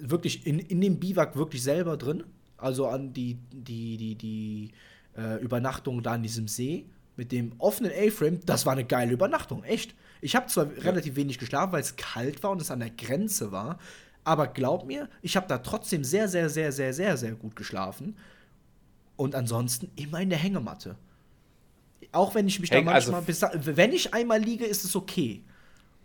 Wirklich 0.00 0.46
in, 0.46 0.58
in 0.58 0.80
dem 0.80 1.00
Biwak 1.00 1.36
wirklich 1.36 1.62
selber 1.62 1.96
drin. 1.96 2.24
Also 2.56 2.86
an 2.88 3.12
die, 3.12 3.38
die, 3.52 3.96
die, 3.96 4.14
die 4.14 4.70
äh, 5.16 5.40
Übernachtung 5.40 6.02
da 6.02 6.12
an 6.12 6.22
diesem 6.22 6.48
See 6.48 6.86
mit 7.18 7.32
dem 7.32 7.52
offenen 7.58 7.90
A-Frame, 7.90 8.40
das 8.46 8.64
war 8.64 8.74
eine 8.74 8.84
geile 8.84 9.12
Übernachtung, 9.12 9.64
echt. 9.64 9.94
Ich 10.20 10.36
habe 10.36 10.46
zwar 10.46 10.72
ja. 10.72 10.82
relativ 10.82 11.16
wenig 11.16 11.38
geschlafen, 11.38 11.72
weil 11.72 11.80
es 11.80 11.96
kalt 11.96 12.42
war 12.44 12.52
und 12.52 12.62
es 12.62 12.70
an 12.70 12.78
der 12.78 12.90
Grenze 12.90 13.50
war, 13.50 13.78
aber 14.22 14.46
glaub 14.46 14.86
mir, 14.86 15.08
ich 15.20 15.36
habe 15.36 15.48
da 15.48 15.58
trotzdem 15.58 16.04
sehr, 16.04 16.28
sehr, 16.28 16.48
sehr, 16.48 16.70
sehr, 16.70 16.92
sehr, 16.92 17.16
sehr 17.16 17.32
gut 17.32 17.56
geschlafen. 17.56 18.16
Und 19.16 19.34
ansonsten 19.34 19.90
immer 19.96 20.20
in 20.20 20.30
der 20.30 20.38
Hängematte. 20.38 20.96
Auch 22.12 22.34
wenn 22.34 22.46
ich 22.48 22.60
mich 22.60 22.70
da 22.70 22.80
manchmal, 22.80 23.22
also, 23.26 23.46
wenn 23.64 23.92
ich 23.92 24.14
einmal 24.14 24.40
liege, 24.40 24.64
ist 24.64 24.84
es 24.84 24.96
okay. 24.96 25.42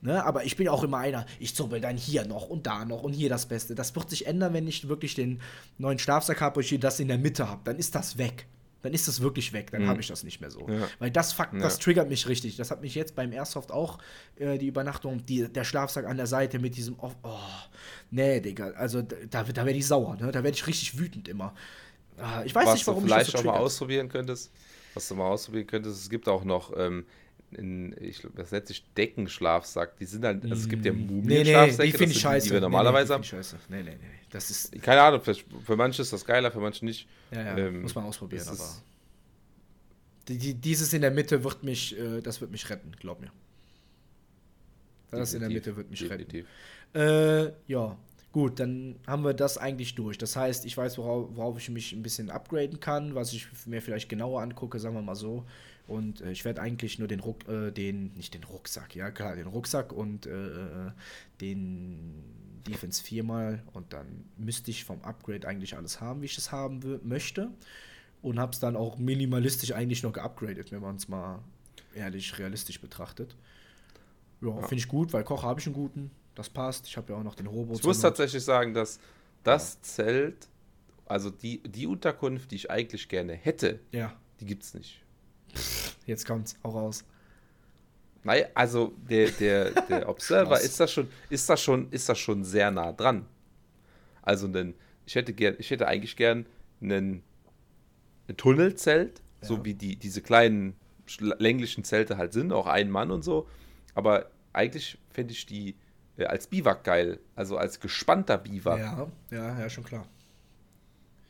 Ne? 0.03 0.23
Aber 0.25 0.43
ich 0.43 0.57
bin 0.57 0.67
auch 0.67 0.83
immer 0.83 0.97
einer, 0.97 1.25
ich 1.39 1.55
zuppel 1.55 1.79
dann 1.79 1.95
hier 1.95 2.25
noch 2.25 2.49
und 2.49 2.67
da 2.67 2.83
noch 2.83 3.03
und 3.03 3.13
hier 3.13 3.29
das 3.29 3.45
Beste. 3.45 3.73
Das 3.73 3.95
wird 3.95 4.09
sich 4.09 4.27
ändern, 4.27 4.53
wenn 4.53 4.67
ich 4.67 4.89
wirklich 4.89 5.15
den 5.15 5.39
neuen 5.77 5.97
Schlafsack 5.97 6.41
habe 6.41 6.59
und 6.59 6.69
ich 6.69 6.77
das 6.79 6.99
in 6.99 7.07
der 7.07 7.17
Mitte 7.17 7.49
habe. 7.49 7.61
Dann 7.63 7.77
ist 7.77 7.95
das 7.95 8.17
weg. 8.17 8.45
Dann 8.81 8.93
ist 8.93 9.07
das 9.07 9.21
wirklich 9.21 9.53
weg. 9.53 9.71
Dann 9.71 9.83
mhm. 9.83 9.87
habe 9.87 10.01
ich 10.01 10.07
das 10.07 10.25
nicht 10.25 10.41
mehr 10.41 10.51
so. 10.51 10.67
Ja. 10.67 10.89
Weil 10.99 11.09
das 11.09 11.31
Fakt, 11.31 11.53
das 11.53 11.75
ja. 11.75 11.83
triggert 11.83 12.09
mich 12.09 12.27
richtig. 12.27 12.57
Das 12.57 12.69
hat 12.69 12.81
mich 12.81 12.95
jetzt 12.95 13.15
beim 13.15 13.31
Airsoft 13.31 13.71
auch, 13.71 13.97
äh, 14.35 14.57
die 14.57 14.67
Übernachtung, 14.67 15.25
die, 15.25 15.47
der 15.47 15.63
Schlafsack 15.63 16.05
an 16.05 16.17
der 16.17 16.27
Seite 16.27 16.59
mit 16.59 16.75
diesem, 16.75 16.99
oh, 16.99 17.11
oh 17.23 17.37
nee, 18.11 18.41
Digga. 18.41 18.71
Also 18.71 19.01
da, 19.01 19.43
da 19.43 19.65
werde 19.65 19.71
ich 19.71 19.87
sauer. 19.87 20.17
Ne? 20.17 20.33
Da 20.33 20.43
werde 20.43 20.57
ich 20.57 20.67
richtig 20.67 20.99
wütend 20.99 21.29
immer. 21.29 21.55
Ah, 22.17 22.43
ich 22.43 22.53
weiß 22.53 22.65
Was 22.65 22.73
nicht, 22.73 22.87
warum 22.87 23.03
du 23.03 23.07
vielleicht 23.07 23.27
ich 23.27 23.31
das 23.31 23.41
so 23.41 23.49
auch 23.49 23.53
mal 23.53 23.59
ausprobieren 23.61 24.09
könntest 24.09 24.51
was 24.93 25.07
du 25.07 25.15
mal 25.15 25.29
ausprobieren 25.29 25.67
könntest. 25.67 26.01
Es 26.01 26.09
gibt 26.09 26.27
auch 26.27 26.43
noch, 26.43 26.73
ähm, 26.77 27.05
in, 27.51 27.95
ich, 27.99 28.25
das 28.35 28.51
nennt 28.51 28.67
sich 28.67 28.83
Deckenschlafsack. 28.95 29.97
Die 29.97 30.05
sind 30.05 30.25
halt, 30.25 30.43
also 30.43 30.55
es 30.55 30.69
gibt 30.69 30.85
ja 30.85 30.93
Mumienschlafsäcke, 30.93 31.77
nee, 31.77 31.85
nee, 31.85 31.91
die 31.91 31.97
finde 31.97 32.13
ich 32.13 32.21
scheiße. 32.21 32.47
Die 32.47 32.53
wir 32.53 32.61
normalerweise 32.61 33.13
nee, 33.13 33.19
nee, 33.19 33.37
haben. 33.37 33.59
Nee, 33.69 33.83
nee, 33.83 33.91
nee. 33.91 34.19
Das 34.31 34.49
ist. 34.49 34.81
Keine 34.81 35.01
Ahnung, 35.01 35.21
für, 35.21 35.35
für 35.35 35.75
manche 35.75 36.01
ist 36.01 36.11
das 36.11 36.25
geiler, 36.25 36.51
für 36.51 36.59
manche 36.59 36.85
nicht. 36.85 37.07
Ja, 37.31 37.43
ja, 37.43 37.57
ähm, 37.57 37.83
muss 37.83 37.95
man 37.95 38.05
ausprobieren, 38.05 38.47
aber. 38.47 38.83
Die, 40.27 40.37
die, 40.37 40.53
dieses 40.53 40.93
in 40.93 41.01
der 41.01 41.11
Mitte 41.11 41.43
wird 41.43 41.63
mich, 41.63 41.97
äh, 41.99 42.21
das 42.21 42.39
wird 42.39 42.51
mich 42.51 42.69
retten, 42.69 42.91
glaub 42.99 43.19
mir. 43.19 43.31
Das 45.11 45.31
Definitiv. 45.31 45.35
in 45.35 45.39
der 45.41 45.49
Mitte 45.49 45.77
wird 45.77 45.91
mich 45.91 45.99
Definitiv. 45.99 46.45
retten. 46.93 47.49
Äh, 47.49 47.53
ja, 47.67 47.97
Gut, 48.33 48.59
dann 48.59 48.95
haben 49.05 49.23
wir 49.23 49.35
das 49.35 49.59
eigentlich 49.59 49.93
durch. 49.93 50.17
Das 50.17 50.35
heißt, 50.35 50.65
ich 50.65 50.75
weiß, 50.75 50.97
worauf, 50.97 51.29
worauf 51.35 51.57
ich 51.59 51.69
mich 51.69 51.93
ein 51.93 52.01
bisschen 52.01 52.31
upgraden 52.31 52.79
kann, 52.79 53.13
was 53.13 53.31
ich 53.31 53.47
mir 53.67 53.79
vielleicht 53.79 54.09
genauer 54.09 54.41
angucke, 54.41 54.79
sagen 54.79 54.95
wir 54.95 55.03
mal 55.03 55.15
so. 55.15 55.45
Und 55.85 56.21
äh, 56.21 56.31
ich 56.31 56.43
werde 56.43 56.59
eigentlich 56.59 56.97
nur 56.97 57.07
den 57.07 57.19
Ruck, 57.19 57.47
äh, 57.47 57.69
den, 57.69 58.11
nicht 58.15 58.33
den 58.33 58.43
Rucksack, 58.43 58.95
ja 58.95 59.11
klar, 59.11 59.35
den 59.35 59.45
Rucksack 59.45 59.93
und 59.93 60.25
äh, 60.25 60.47
äh 60.47 60.91
den 61.41 62.23
Defense 62.67 63.03
4 63.03 63.23
mal 63.23 63.61
und 63.73 63.93
dann 63.93 64.25
müsste 64.37 64.71
ich 64.71 64.83
vom 64.83 65.03
Upgrade 65.03 65.47
eigentlich 65.47 65.77
alles 65.77 66.01
haben, 66.01 66.21
wie 66.21 66.25
ich 66.25 66.37
es 66.37 66.51
haben 66.51 66.99
möchte. 67.03 67.51
Und 68.23 68.39
habe 68.39 68.53
es 68.53 68.59
dann 68.59 68.75
auch 68.75 68.97
minimalistisch 68.97 69.73
eigentlich 69.73 70.01
noch 70.01 70.13
geupgradet, 70.13 70.71
wenn 70.71 70.81
man 70.81 70.95
es 70.95 71.07
mal 71.07 71.39
ehrlich 71.93 72.39
realistisch 72.39 72.81
betrachtet. 72.81 73.35
Ja, 74.41 74.47
ja. 74.47 74.61
finde 74.61 74.75
ich 74.75 74.87
gut, 74.87 75.13
weil 75.13 75.23
Koch 75.23 75.43
habe 75.43 75.59
ich 75.59 75.67
einen 75.67 75.75
guten. 75.75 76.09
Das 76.35 76.49
passt. 76.49 76.87
Ich 76.87 76.97
habe 76.97 77.13
ja 77.13 77.19
auch 77.19 77.23
noch 77.23 77.35
den 77.35 77.47
Robo. 77.47 77.73
Ich 77.75 77.83
muss 77.83 77.99
tatsächlich 77.99 78.43
sagen, 78.43 78.73
dass 78.73 78.99
das 79.43 79.75
ja. 79.75 79.81
Zelt, 79.81 80.47
also 81.05 81.29
die, 81.29 81.61
die 81.63 81.85
Unterkunft, 81.85 82.51
die 82.51 82.55
ich 82.55 82.71
eigentlich 82.71 83.07
gerne 83.07 83.33
hätte, 83.33 83.79
ja. 83.91 84.13
die 84.39 84.45
gibt 84.45 84.63
es 84.63 84.73
nicht. 84.73 85.01
Jetzt 86.05 86.25
kommt's 86.25 86.55
auch 86.63 86.75
raus. 86.75 87.03
Nein, 88.23 88.45
also 88.53 88.93
der, 89.09 89.29
der, 89.31 89.71
der 89.71 90.09
Observer 90.13 90.59
ist 90.59 90.79
das 90.79 90.91
schon, 90.91 91.09
ist 91.29 91.49
das 91.49 91.61
schon, 91.61 91.91
ist 91.91 92.07
das 92.07 92.17
schon 92.17 92.43
sehr 92.43 92.71
nah 92.71 92.91
dran. 92.91 93.25
Also 94.21 94.47
denn 94.47 94.73
ich 95.05 95.15
hätte 95.15 95.33
gern, 95.33 95.55
ich 95.59 95.69
hätte 95.69 95.87
eigentlich 95.87 96.15
gern 96.15 96.45
einen, 96.81 97.23
ein 98.27 98.37
Tunnelzelt, 98.37 99.21
ja. 99.41 99.47
so 99.47 99.65
wie 99.65 99.73
die, 99.73 99.97
diese 99.97 100.21
kleinen 100.21 100.75
länglichen 101.19 101.83
Zelte 101.83 102.17
halt 102.17 102.31
sind, 102.31 102.53
auch 102.53 102.67
ein 102.67 102.89
Mann 102.89 103.11
und 103.11 103.23
so. 103.23 103.47
Aber 103.93 104.31
eigentlich 104.53 104.97
fände 105.09 105.33
ich 105.33 105.45
die, 105.45 105.75
als 106.17 106.47
Biwak 106.47 106.83
geil. 106.83 107.19
Also 107.35 107.57
als 107.57 107.79
gespannter 107.79 108.37
Biwak. 108.37 108.79
Ja, 108.79 109.07
ja, 109.31 109.59
ja, 109.59 109.69
schon 109.69 109.83
klar. 109.83 110.05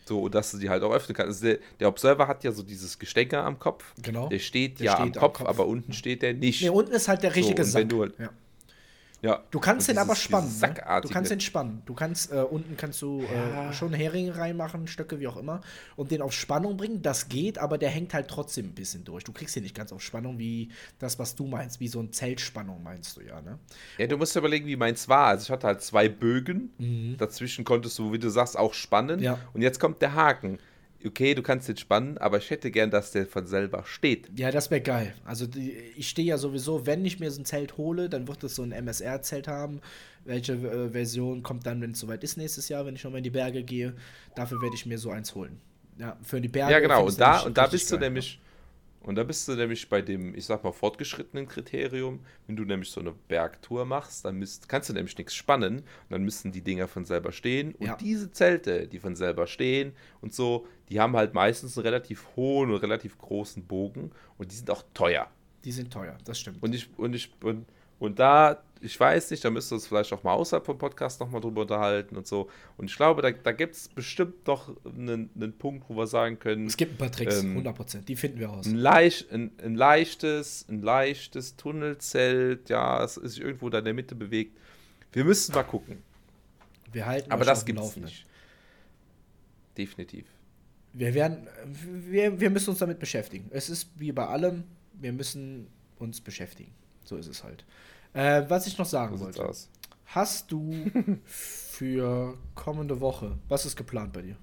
So, 0.05 0.27
dass 0.27 0.51
du 0.51 0.57
die 0.57 0.69
halt 0.69 0.83
auch 0.83 0.91
öffnen 0.91 1.15
kannst. 1.15 1.43
Also 1.43 1.45
der, 1.45 1.59
der, 1.79 1.87
Observer 1.87 2.27
hat 2.27 2.43
ja 2.43 2.51
so 2.51 2.61
dieses 2.61 2.99
Gestecke 2.99 3.39
am 3.39 3.57
Kopf. 3.57 3.93
Genau. 4.01 4.27
Der 4.27 4.39
steht 4.39 4.79
der 4.79 4.87
ja 4.87 4.95
steht 4.95 5.17
am, 5.17 5.21
Kopf, 5.21 5.39
am, 5.39 5.45
Kopf, 5.45 5.49
aber 5.49 5.67
unten 5.67 5.93
steht 5.93 6.21
der 6.21 6.33
nicht. 6.33 6.61
Nee, 6.61 6.69
unten 6.69 6.91
ist 6.91 7.07
halt 7.07 7.23
der 7.23 7.35
richtige 7.35 7.63
so, 7.63 7.71
Sack. 7.71 7.89
Du 7.89 8.01
halt, 8.01 8.19
ja. 8.19 8.29
Ja. 9.23 9.41
Du 9.51 9.59
kannst 9.59 9.87
den 9.87 9.97
aber 9.97 10.15
spannen. 10.17 10.51
Ne? 10.59 10.75
Du 11.01 11.07
kannst 11.07 11.31
den 11.31 11.39
spannen. 11.39 11.81
Du 11.85 11.93
kannst, 11.93 12.31
äh, 12.31 12.41
unten 12.41 12.75
kannst 12.75 13.01
du 13.01 13.23
ja. 13.23 13.69
äh, 13.69 13.73
schon 13.73 13.93
Heringe 13.93 14.35
reinmachen, 14.37 14.85
Stöcke, 14.85 15.19
wie 15.21 15.27
auch 15.27 15.37
immer, 15.37 15.61
und 15.95 16.11
den 16.11 16.21
auf 16.21 16.33
Spannung 16.33 16.75
bringen. 16.75 17.01
Das 17.01 17.29
geht, 17.29 17.57
aber 17.57 17.77
der 17.77 17.89
hängt 17.89 18.13
halt 18.13 18.27
trotzdem 18.27 18.67
ein 18.67 18.75
bisschen 18.75 19.05
durch. 19.05 19.23
Du 19.23 19.31
kriegst 19.31 19.55
ihn 19.55 19.63
nicht 19.63 19.75
ganz 19.75 19.93
auf 19.93 20.01
Spannung, 20.01 20.39
wie 20.39 20.71
das, 20.99 21.19
was 21.19 21.35
du 21.35 21.47
meinst, 21.47 21.79
wie 21.79 21.87
so 21.87 22.01
ein 22.01 22.11
Zeltspannung 22.11 22.83
meinst 22.83 23.15
du 23.15 23.21
ja, 23.21 23.41
ne? 23.41 23.59
Ja, 23.97 24.07
du 24.07 24.17
musst 24.17 24.35
dir 24.35 24.39
überlegen, 24.39 24.67
wie 24.67 24.75
meins 24.75 25.07
war. 25.07 25.27
Also 25.27 25.43
ich 25.43 25.51
hatte 25.51 25.67
halt 25.67 25.81
zwei 25.81 26.09
Bögen. 26.09 26.73
Mhm. 26.77 27.15
Dazwischen 27.17 27.63
konntest 27.63 27.97
du, 27.97 28.11
wie 28.11 28.19
du 28.19 28.29
sagst, 28.29 28.59
auch 28.59 28.73
spannen. 28.73 29.21
Ja. 29.21 29.39
Und 29.53 29.61
jetzt 29.61 29.79
kommt 29.79 30.01
der 30.01 30.15
Haken 30.15 30.59
okay, 31.05 31.33
du 31.33 31.41
kannst 31.41 31.67
den 31.67 31.77
spannen, 31.77 32.17
aber 32.17 32.37
ich 32.37 32.49
hätte 32.49 32.71
gern, 32.71 32.91
dass 32.91 33.11
der 33.11 33.25
von 33.25 33.45
selber 33.47 33.83
steht. 33.85 34.29
Ja, 34.37 34.51
das 34.51 34.71
wäre 34.71 34.81
geil. 34.81 35.13
Also 35.25 35.47
die, 35.47 35.71
ich 35.95 36.09
stehe 36.09 36.27
ja 36.27 36.37
sowieso, 36.37 36.85
wenn 36.85 37.05
ich 37.05 37.19
mir 37.19 37.31
so 37.31 37.41
ein 37.41 37.45
Zelt 37.45 37.77
hole, 37.77 38.09
dann 38.09 38.27
wird 38.27 38.43
es 38.43 38.55
so 38.55 38.63
ein 38.63 38.71
MSR-Zelt 38.71 39.47
haben. 39.47 39.81
Welche 40.25 40.53
äh, 40.53 40.89
Version 40.89 41.43
kommt 41.43 41.65
dann, 41.65 41.81
wenn 41.81 41.91
es 41.91 41.99
soweit 41.99 42.23
ist 42.23 42.37
nächstes 42.37 42.69
Jahr, 42.69 42.85
wenn 42.85 42.95
ich 42.95 43.03
nochmal 43.03 43.19
in 43.19 43.25
die 43.25 43.29
Berge 43.29 43.63
gehe? 43.63 43.93
Dafür 44.35 44.61
werde 44.61 44.75
ich 44.75 44.85
mir 44.85 44.97
so 44.97 45.09
eins 45.11 45.35
holen. 45.35 45.59
Ja, 45.97 46.17
für 46.23 46.41
die 46.41 46.47
Berge. 46.47 46.71
Ja, 46.71 46.79
genau. 46.79 47.05
Und 47.05 47.19
da, 47.19 47.41
und 47.41 47.57
da 47.57 47.67
bist 47.67 47.89
geil, 47.89 47.99
du 47.99 48.05
nämlich. 48.05 48.39
Und 49.03 49.15
da 49.15 49.23
bist 49.23 49.47
du 49.47 49.53
nämlich 49.53 49.89
bei 49.89 50.01
dem, 50.01 50.33
ich 50.33 50.45
sag 50.45 50.63
mal, 50.63 50.71
fortgeschrittenen 50.71 51.47
Kriterium. 51.47 52.21
Wenn 52.47 52.55
du 52.55 52.63
nämlich 52.63 52.89
so 52.89 53.01
eine 53.01 53.11
Bergtour 53.11 53.85
machst, 53.85 54.25
dann 54.25 54.37
müsst, 54.37 54.69
kannst 54.69 54.89
du 54.89 54.93
nämlich 54.93 55.17
nichts 55.17 55.35
spannen. 55.35 55.79
Und 55.79 56.09
dann 56.09 56.23
müssen 56.23 56.51
die 56.51 56.61
Dinger 56.61 56.87
von 56.87 57.05
selber 57.05 57.31
stehen. 57.31 57.75
Und 57.75 57.87
ja. 57.87 57.95
diese 57.97 58.31
Zelte, 58.31 58.87
die 58.87 58.99
von 58.99 59.15
selber 59.15 59.45
stehen 59.45 59.93
und 60.21 60.33
so, 60.33 60.65
die 60.89 60.99
haben 60.99 61.15
halt 61.15 61.33
meistens 61.33 61.77
einen 61.77 61.85
relativ 61.85 62.27
hohen 62.35 62.71
und 62.71 62.77
relativ 62.77 63.17
großen 63.17 63.65
Bogen. 63.65 64.11
Und 64.37 64.51
die 64.51 64.55
sind 64.55 64.71
auch 64.71 64.83
teuer. 64.93 65.29
Die 65.65 65.71
sind 65.71 65.91
teuer, 65.91 66.17
das 66.25 66.39
stimmt. 66.39 66.61
Und 66.63 66.73
ich, 66.73 66.89
und 66.97 67.13
ich, 67.13 67.31
und, 67.41 67.65
Und 67.99 68.19
da, 68.19 68.61
ich 68.83 68.99
weiß 68.99 69.31
nicht, 69.31 69.43
da 69.45 69.49
müsst 69.49 69.71
ihr 69.71 69.75
uns 69.75 69.87
vielleicht 69.87 70.11
auch 70.11 70.23
mal 70.23 70.33
außerhalb 70.33 70.65
vom 70.65 70.77
Podcast 70.77 71.19
nochmal 71.19 71.39
drüber 71.41 71.61
unterhalten 71.61 72.17
und 72.17 72.27
so. 72.27 72.49
Und 72.77 72.89
ich 72.89 72.95
glaube, 72.95 73.21
da, 73.21 73.31
da 73.31 73.51
gibt 73.51 73.75
es 73.75 73.87
bestimmt 73.87 74.47
doch 74.47 74.75
einen, 74.85 75.29
einen 75.35 75.53
Punkt, 75.53 75.89
wo 75.89 75.95
wir 75.95 76.07
sagen 76.07 76.37
können. 76.37 76.67
Es 76.67 76.75
gibt 76.75 76.93
ein 76.93 76.97
paar 76.97 77.11
Tricks, 77.11 77.41
ähm, 77.41 77.57
100%, 77.57 78.01
die 78.01 78.15
finden 78.15 78.39
wir 78.39 78.51
aus. 78.51 78.65
Ein, 78.65 78.75
leicht, 78.75 79.31
ein, 79.31 79.51
ein, 79.63 79.75
leichtes, 79.75 80.65
ein 80.69 80.81
leichtes 80.81 81.55
Tunnelzelt, 81.55 82.69
ja, 82.69 83.03
es 83.03 83.17
ist 83.17 83.39
irgendwo 83.39 83.69
da 83.69 83.79
in 83.79 83.85
der 83.85 83.93
Mitte 83.93 84.15
bewegt. 84.15 84.57
Wir 85.13 85.23
müssen 85.23 85.53
mal 85.55 85.63
gucken. 85.63 86.03
Wir 86.91 87.05
halten 87.05 87.31
Aber 87.31 87.45
das 87.45 87.65
gibt 87.65 87.79
es 87.79 87.95
nicht. 87.95 88.25
Definitiv. 89.77 90.25
Wir 90.91 91.13
werden, 91.13 91.47
wir, 91.65 92.39
wir 92.39 92.49
müssen 92.49 92.69
uns 92.69 92.79
damit 92.79 92.99
beschäftigen. 92.99 93.49
Es 93.51 93.69
ist 93.69 93.89
wie 93.95 94.11
bei 94.11 94.27
allem, 94.27 94.65
wir 94.93 95.13
müssen 95.13 95.67
uns 95.97 96.21
beschäftigen. 96.21 96.71
So 97.03 97.15
ist 97.15 97.27
es 97.27 97.43
halt. 97.43 97.65
Äh, 98.13 98.43
was 98.47 98.67
ich 98.67 98.77
noch 98.77 98.85
sagen 98.85 99.17
so 99.17 99.25
wollte. 99.25 99.49
Hast 100.05 100.51
du 100.51 100.71
für 101.25 102.37
kommende 102.55 102.99
Woche, 103.01 103.37
was 103.47 103.65
ist 103.65 103.75
geplant 103.75 104.13
bei 104.13 104.21
dir? 104.21 104.35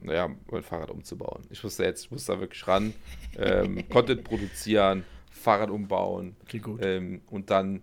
Naja, 0.00 0.30
mein 0.50 0.62
Fahrrad 0.62 0.90
umzubauen. 0.90 1.44
Ich 1.50 1.62
muss 1.62 1.76
da 1.76 1.84
jetzt, 1.84 2.04
ich 2.04 2.10
muss 2.10 2.24
da 2.24 2.38
wirklich 2.40 2.66
ran, 2.66 2.94
ähm, 3.36 3.88
Content 3.90 4.24
produzieren, 4.24 5.04
Fahrrad 5.30 5.70
umbauen 5.70 6.36
okay, 6.42 6.60
ähm, 6.80 7.22
und 7.30 7.50
dann 7.50 7.82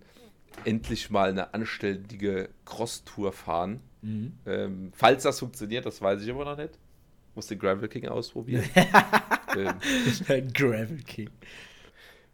endlich 0.64 1.10
mal 1.10 1.30
eine 1.30 1.52
anständige 1.54 2.50
Cross-Tour 2.64 3.32
fahren. 3.32 3.80
Mhm. 4.02 4.32
Ähm, 4.46 4.92
falls 4.94 5.24
das 5.24 5.38
funktioniert, 5.38 5.84
das 5.84 6.00
weiß 6.00 6.22
ich 6.22 6.28
immer 6.28 6.44
noch 6.44 6.56
nicht. 6.56 6.78
Muss 7.34 7.48
den 7.48 7.58
Gravel 7.58 7.88
King 7.88 8.08
ausprobieren. 8.08 8.64
ähm, 9.56 10.52
Gravel 10.52 11.02
King. 11.02 11.30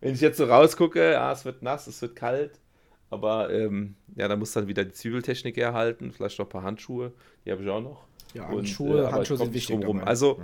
Wenn 0.03 0.15
ich 0.15 0.21
jetzt 0.21 0.37
so 0.37 0.45
rausgucke, 0.47 1.13
ja, 1.13 1.31
es 1.31 1.45
wird 1.45 1.63
nass, 1.63 1.87
es 1.87 2.03
wird 2.03 2.17
kalt, 2.17 2.59
aber 3.09 3.51
ähm, 3.51 3.95
ja, 4.17 4.27
da 4.27 4.35
muss 4.35 4.51
dann 4.53 4.67
wieder 4.67 4.85
die 4.85 4.93
Zwiebeltechnik 4.93 5.57
erhalten, 5.57 6.11
vielleicht 6.11 6.41
noch 6.41 6.47
ein 6.47 6.49
paar 6.49 6.65
Handschuhe, 6.65 7.13
die 7.47 7.53
habe 7.53 7.63
ich 7.63 7.71
auch 7.71 7.81
noch. 7.81 8.05
Ja, 8.35 8.49
Handschuhe, 8.49 9.05
Und, 9.05 9.09
äh, 9.09 9.13
Handschuhe 9.13 9.37
sind 9.37 9.55
wichtig. 9.55 9.87
Rum. 9.87 10.01
Also, 10.01 10.43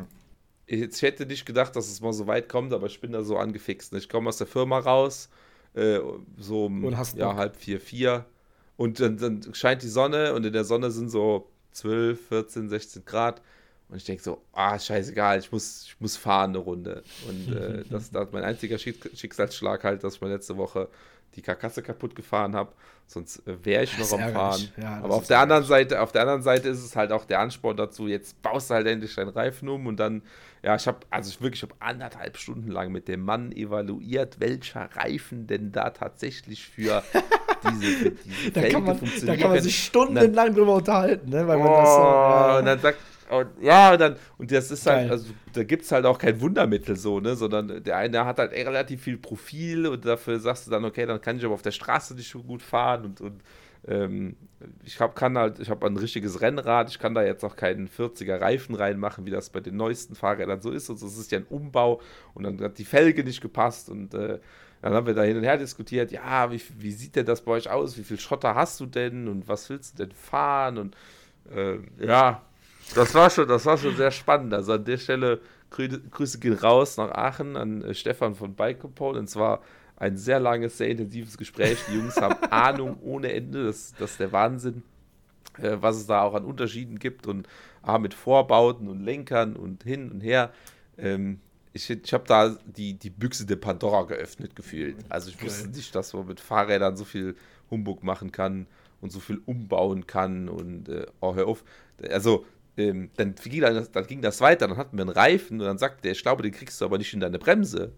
ich 0.66 1.02
hätte 1.02 1.26
nicht 1.26 1.44
gedacht, 1.44 1.74
dass 1.74 1.88
es 1.88 2.00
mal 2.00 2.12
so 2.12 2.28
weit 2.28 2.48
kommt, 2.48 2.72
aber 2.72 2.86
ich 2.86 3.00
bin 3.00 3.10
da 3.10 3.22
so 3.22 3.36
angefixt. 3.36 3.92
Ich 3.94 4.08
komme 4.08 4.28
aus 4.28 4.38
der 4.38 4.46
Firma 4.46 4.78
raus, 4.78 5.28
äh, 5.74 5.98
so 6.36 6.66
um 6.66 6.94
ja, 7.16 7.34
halb 7.34 7.56
vier, 7.56 7.80
vier. 7.80 8.26
Und 8.76 9.00
dann, 9.00 9.16
dann 9.16 9.54
scheint 9.54 9.82
die 9.82 9.88
Sonne 9.88 10.34
und 10.34 10.46
in 10.46 10.52
der 10.52 10.64
Sonne 10.64 10.92
sind 10.92 11.08
so 11.08 11.50
12, 11.72 12.28
14, 12.28 12.68
16 12.68 13.04
Grad. 13.04 13.42
Und 13.88 13.96
ich 13.96 14.04
denke 14.04 14.22
so, 14.22 14.42
ah, 14.52 14.78
scheißegal, 14.78 15.38
ich 15.38 15.50
muss, 15.50 15.84
ich 15.86 16.00
muss 16.00 16.16
fahren 16.16 16.50
eine 16.50 16.58
Runde. 16.58 17.02
Und 17.26 17.56
äh, 17.56 17.84
das, 17.90 18.10
das 18.10 18.28
mein 18.32 18.44
einziger 18.44 18.78
Schicksalsschlag 18.78 19.82
halt, 19.84 20.04
dass 20.04 20.16
ich 20.16 20.20
mir 20.20 20.28
letzte 20.28 20.56
Woche 20.56 20.88
die 21.34 21.42
Karkasse 21.42 21.82
kaputt 21.82 22.14
gefahren 22.14 22.54
habe. 22.54 22.72
Sonst 23.06 23.46
äh, 23.46 23.64
wäre 23.64 23.84
ich 23.84 23.98
noch 23.98 24.12
am 24.12 24.32
Fahren. 24.32 24.68
Ja, 24.76 25.00
Aber 25.02 25.14
auf 25.14 25.26
der 25.26 25.38
anderen 25.40 25.64
Seite, 25.64 26.02
auf 26.02 26.12
der 26.12 26.22
anderen 26.22 26.42
Seite 26.42 26.68
ist 26.68 26.84
es 26.84 26.94
halt 26.94 27.12
auch 27.12 27.24
der 27.24 27.40
Ansporn 27.40 27.76
dazu, 27.76 28.06
jetzt 28.06 28.40
baust 28.42 28.68
du 28.68 28.74
halt 28.74 28.86
endlich 28.86 29.14
deinen 29.14 29.30
Reifen 29.30 29.68
um 29.70 29.86
und 29.86 29.98
dann, 29.98 30.22
ja, 30.62 30.76
ich 30.76 30.86
habe, 30.86 30.98
also 31.08 31.30
ich 31.30 31.40
wirklich, 31.40 31.62
ich 31.62 31.70
habe 31.70 31.80
anderthalb 31.80 32.36
Stunden 32.36 32.70
lang 32.70 32.92
mit 32.92 33.08
dem 33.08 33.24
Mann 33.24 33.52
evaluiert, 33.52 34.40
welcher 34.40 34.90
Reifen 34.94 35.46
denn 35.46 35.72
da 35.72 35.90
tatsächlich 35.90 36.66
für 36.66 37.02
diese, 37.70 37.86
für 37.86 38.10
diese 38.10 38.50
da, 38.52 38.68
kann 38.68 38.84
man, 38.84 39.00
da 39.24 39.36
kann 39.36 39.50
man 39.50 39.62
sich 39.62 39.84
stundenlang 39.84 40.54
drüber 40.54 40.74
unterhalten, 40.74 41.30
ne? 41.30 41.48
Weil 41.48 41.56
man 41.56 41.66
oh, 41.66 41.76
das 41.80 41.94
so, 41.94 42.02
ja. 42.02 42.58
Und 42.58 42.66
dann 42.66 42.80
sagt, 42.80 42.98
und, 43.30 43.48
ja, 43.60 43.92
und 43.92 44.00
dann, 44.00 44.16
und 44.38 44.50
das 44.50 44.70
ist 44.70 44.86
halt, 44.86 45.02
Geil. 45.02 45.10
also 45.10 45.32
da 45.52 45.64
gibt 45.64 45.84
es 45.84 45.92
halt 45.92 46.04
auch 46.06 46.18
kein 46.18 46.40
Wundermittel 46.40 46.96
so, 46.96 47.20
ne, 47.20 47.36
sondern 47.36 47.82
der 47.82 47.96
eine 47.96 48.24
hat 48.24 48.38
halt 48.38 48.52
relativ 48.52 49.02
viel 49.02 49.18
Profil 49.18 49.86
und 49.86 50.04
dafür 50.04 50.38
sagst 50.38 50.66
du 50.66 50.70
dann, 50.70 50.84
okay, 50.84 51.06
dann 51.06 51.20
kann 51.20 51.36
ich 51.36 51.44
aber 51.44 51.54
auf 51.54 51.62
der 51.62 51.72
Straße 51.72 52.14
nicht 52.14 52.30
so 52.30 52.42
gut 52.42 52.62
fahren 52.62 53.04
und, 53.04 53.20
und 53.20 53.42
ähm, 53.86 54.36
ich 54.84 55.00
hab, 55.00 55.14
kann 55.14 55.38
halt, 55.38 55.60
ich 55.60 55.70
habe 55.70 55.86
ein 55.86 55.96
richtiges 55.96 56.40
Rennrad, 56.40 56.90
ich 56.90 56.98
kann 56.98 57.14
da 57.14 57.22
jetzt 57.22 57.44
auch 57.44 57.56
keinen 57.56 57.88
40er 57.88 58.40
Reifen 58.40 58.74
reinmachen, 58.74 59.24
wie 59.24 59.30
das 59.30 59.50
bei 59.50 59.60
den 59.60 59.76
neuesten 59.76 60.14
Fahrrädern 60.14 60.60
so 60.60 60.70
ist. 60.70 60.88
Und 60.90 60.96
also 60.96 61.06
es 61.06 61.16
ist 61.16 61.30
ja 61.30 61.38
ein 61.38 61.46
Umbau 61.48 62.00
und 62.34 62.44
dann 62.44 62.60
hat 62.60 62.78
die 62.78 62.84
Felge 62.84 63.24
nicht 63.24 63.40
gepasst 63.40 63.88
und 63.88 64.14
äh, 64.14 64.40
dann 64.82 64.92
haben 64.94 65.06
wir 65.06 65.14
da 65.14 65.22
hin 65.22 65.36
und 65.36 65.44
her 65.44 65.56
diskutiert, 65.56 66.12
ja, 66.12 66.50
wie, 66.52 66.60
wie 66.78 66.92
sieht 66.92 67.16
denn 67.16 67.26
das 67.26 67.42
bei 67.42 67.52
euch 67.52 67.68
aus? 67.70 67.98
Wie 67.98 68.04
viel 68.04 68.18
Schotter 68.18 68.54
hast 68.54 68.78
du 68.80 68.86
denn 68.86 69.26
und 69.28 69.48
was 69.48 69.68
willst 69.70 69.98
du 69.98 70.04
denn 70.04 70.14
fahren? 70.14 70.78
Und 70.78 70.96
äh, 71.54 71.78
ja, 71.98 72.42
das 72.94 73.14
war 73.14 73.30
schon, 73.30 73.48
das 73.48 73.66
war 73.66 73.76
schon 73.76 73.96
sehr 73.96 74.10
spannend. 74.10 74.54
Also 74.54 74.72
an 74.72 74.84
der 74.84 74.98
Stelle 74.98 75.40
Grü 75.70 75.88
Grüße 76.10 76.38
gehen 76.38 76.54
raus 76.54 76.96
nach 76.96 77.10
Aachen 77.10 77.56
an 77.56 77.82
äh, 77.82 77.94
Stefan 77.94 78.34
von 78.34 78.54
Bike 78.54 78.80
Component. 78.80 79.20
Und 79.20 79.28
zwar 79.28 79.62
ein 79.96 80.16
sehr 80.16 80.40
langes, 80.40 80.78
sehr 80.78 80.88
intensives 80.88 81.36
Gespräch. 81.36 81.78
Die 81.88 81.96
Jungs 81.96 82.16
haben 82.16 82.36
Ahnung 82.50 82.98
ohne 83.02 83.32
Ende. 83.32 83.66
Das, 83.66 83.94
das 83.98 84.12
ist 84.12 84.20
der 84.20 84.32
Wahnsinn, 84.32 84.82
äh, 85.58 85.76
was 85.80 85.96
es 85.96 86.06
da 86.06 86.22
auch 86.22 86.34
an 86.34 86.44
Unterschieden 86.44 86.98
gibt 86.98 87.26
und 87.26 87.48
ah, 87.82 87.98
mit 87.98 88.14
Vorbauten 88.14 88.88
und 88.88 89.04
Lenkern 89.04 89.56
und 89.56 89.82
hin 89.82 90.10
und 90.10 90.20
her. 90.20 90.52
Ähm, 90.96 91.40
ich, 91.72 91.90
ich 91.90 92.12
habe 92.12 92.24
da 92.26 92.56
die, 92.64 92.94
die 92.94 93.10
Büchse 93.10 93.46
der 93.46 93.56
Pandora 93.56 94.02
geöffnet 94.02 94.56
gefühlt. 94.56 94.96
Also 95.08 95.30
ich 95.30 95.42
wusste 95.42 95.68
nicht, 95.68 95.94
dass 95.94 96.12
man 96.12 96.26
mit 96.26 96.40
Fahrrädern 96.40 96.96
so 96.96 97.04
viel 97.04 97.36
Humbug 97.70 98.02
machen 98.02 98.32
kann 98.32 98.66
und 99.00 99.12
so 99.12 99.20
viel 99.20 99.40
umbauen 99.46 100.06
kann 100.06 100.48
und 100.48 100.88
äh, 100.88 101.06
oh, 101.20 101.34
hör 101.34 101.46
auf. 101.46 101.64
Also 102.10 102.46
ähm, 102.78 103.10
dann, 103.16 103.34
ging 103.34 103.60
das, 103.60 103.90
dann 103.90 104.06
ging 104.06 104.22
das 104.22 104.40
weiter, 104.40 104.68
dann 104.68 104.76
hatten 104.76 104.96
wir 104.96 105.02
einen 105.02 105.10
Reifen 105.10 105.60
und 105.60 105.66
dann 105.66 105.78
sagte 105.78 106.02
der, 106.02 106.12
ich 106.12 106.22
glaube, 106.22 106.42
den 106.42 106.52
kriegst 106.52 106.80
du 106.80 106.84
aber 106.84 106.98
nicht 106.98 107.12
in 107.12 107.20
deine 107.20 107.38
Bremse. 107.38 107.92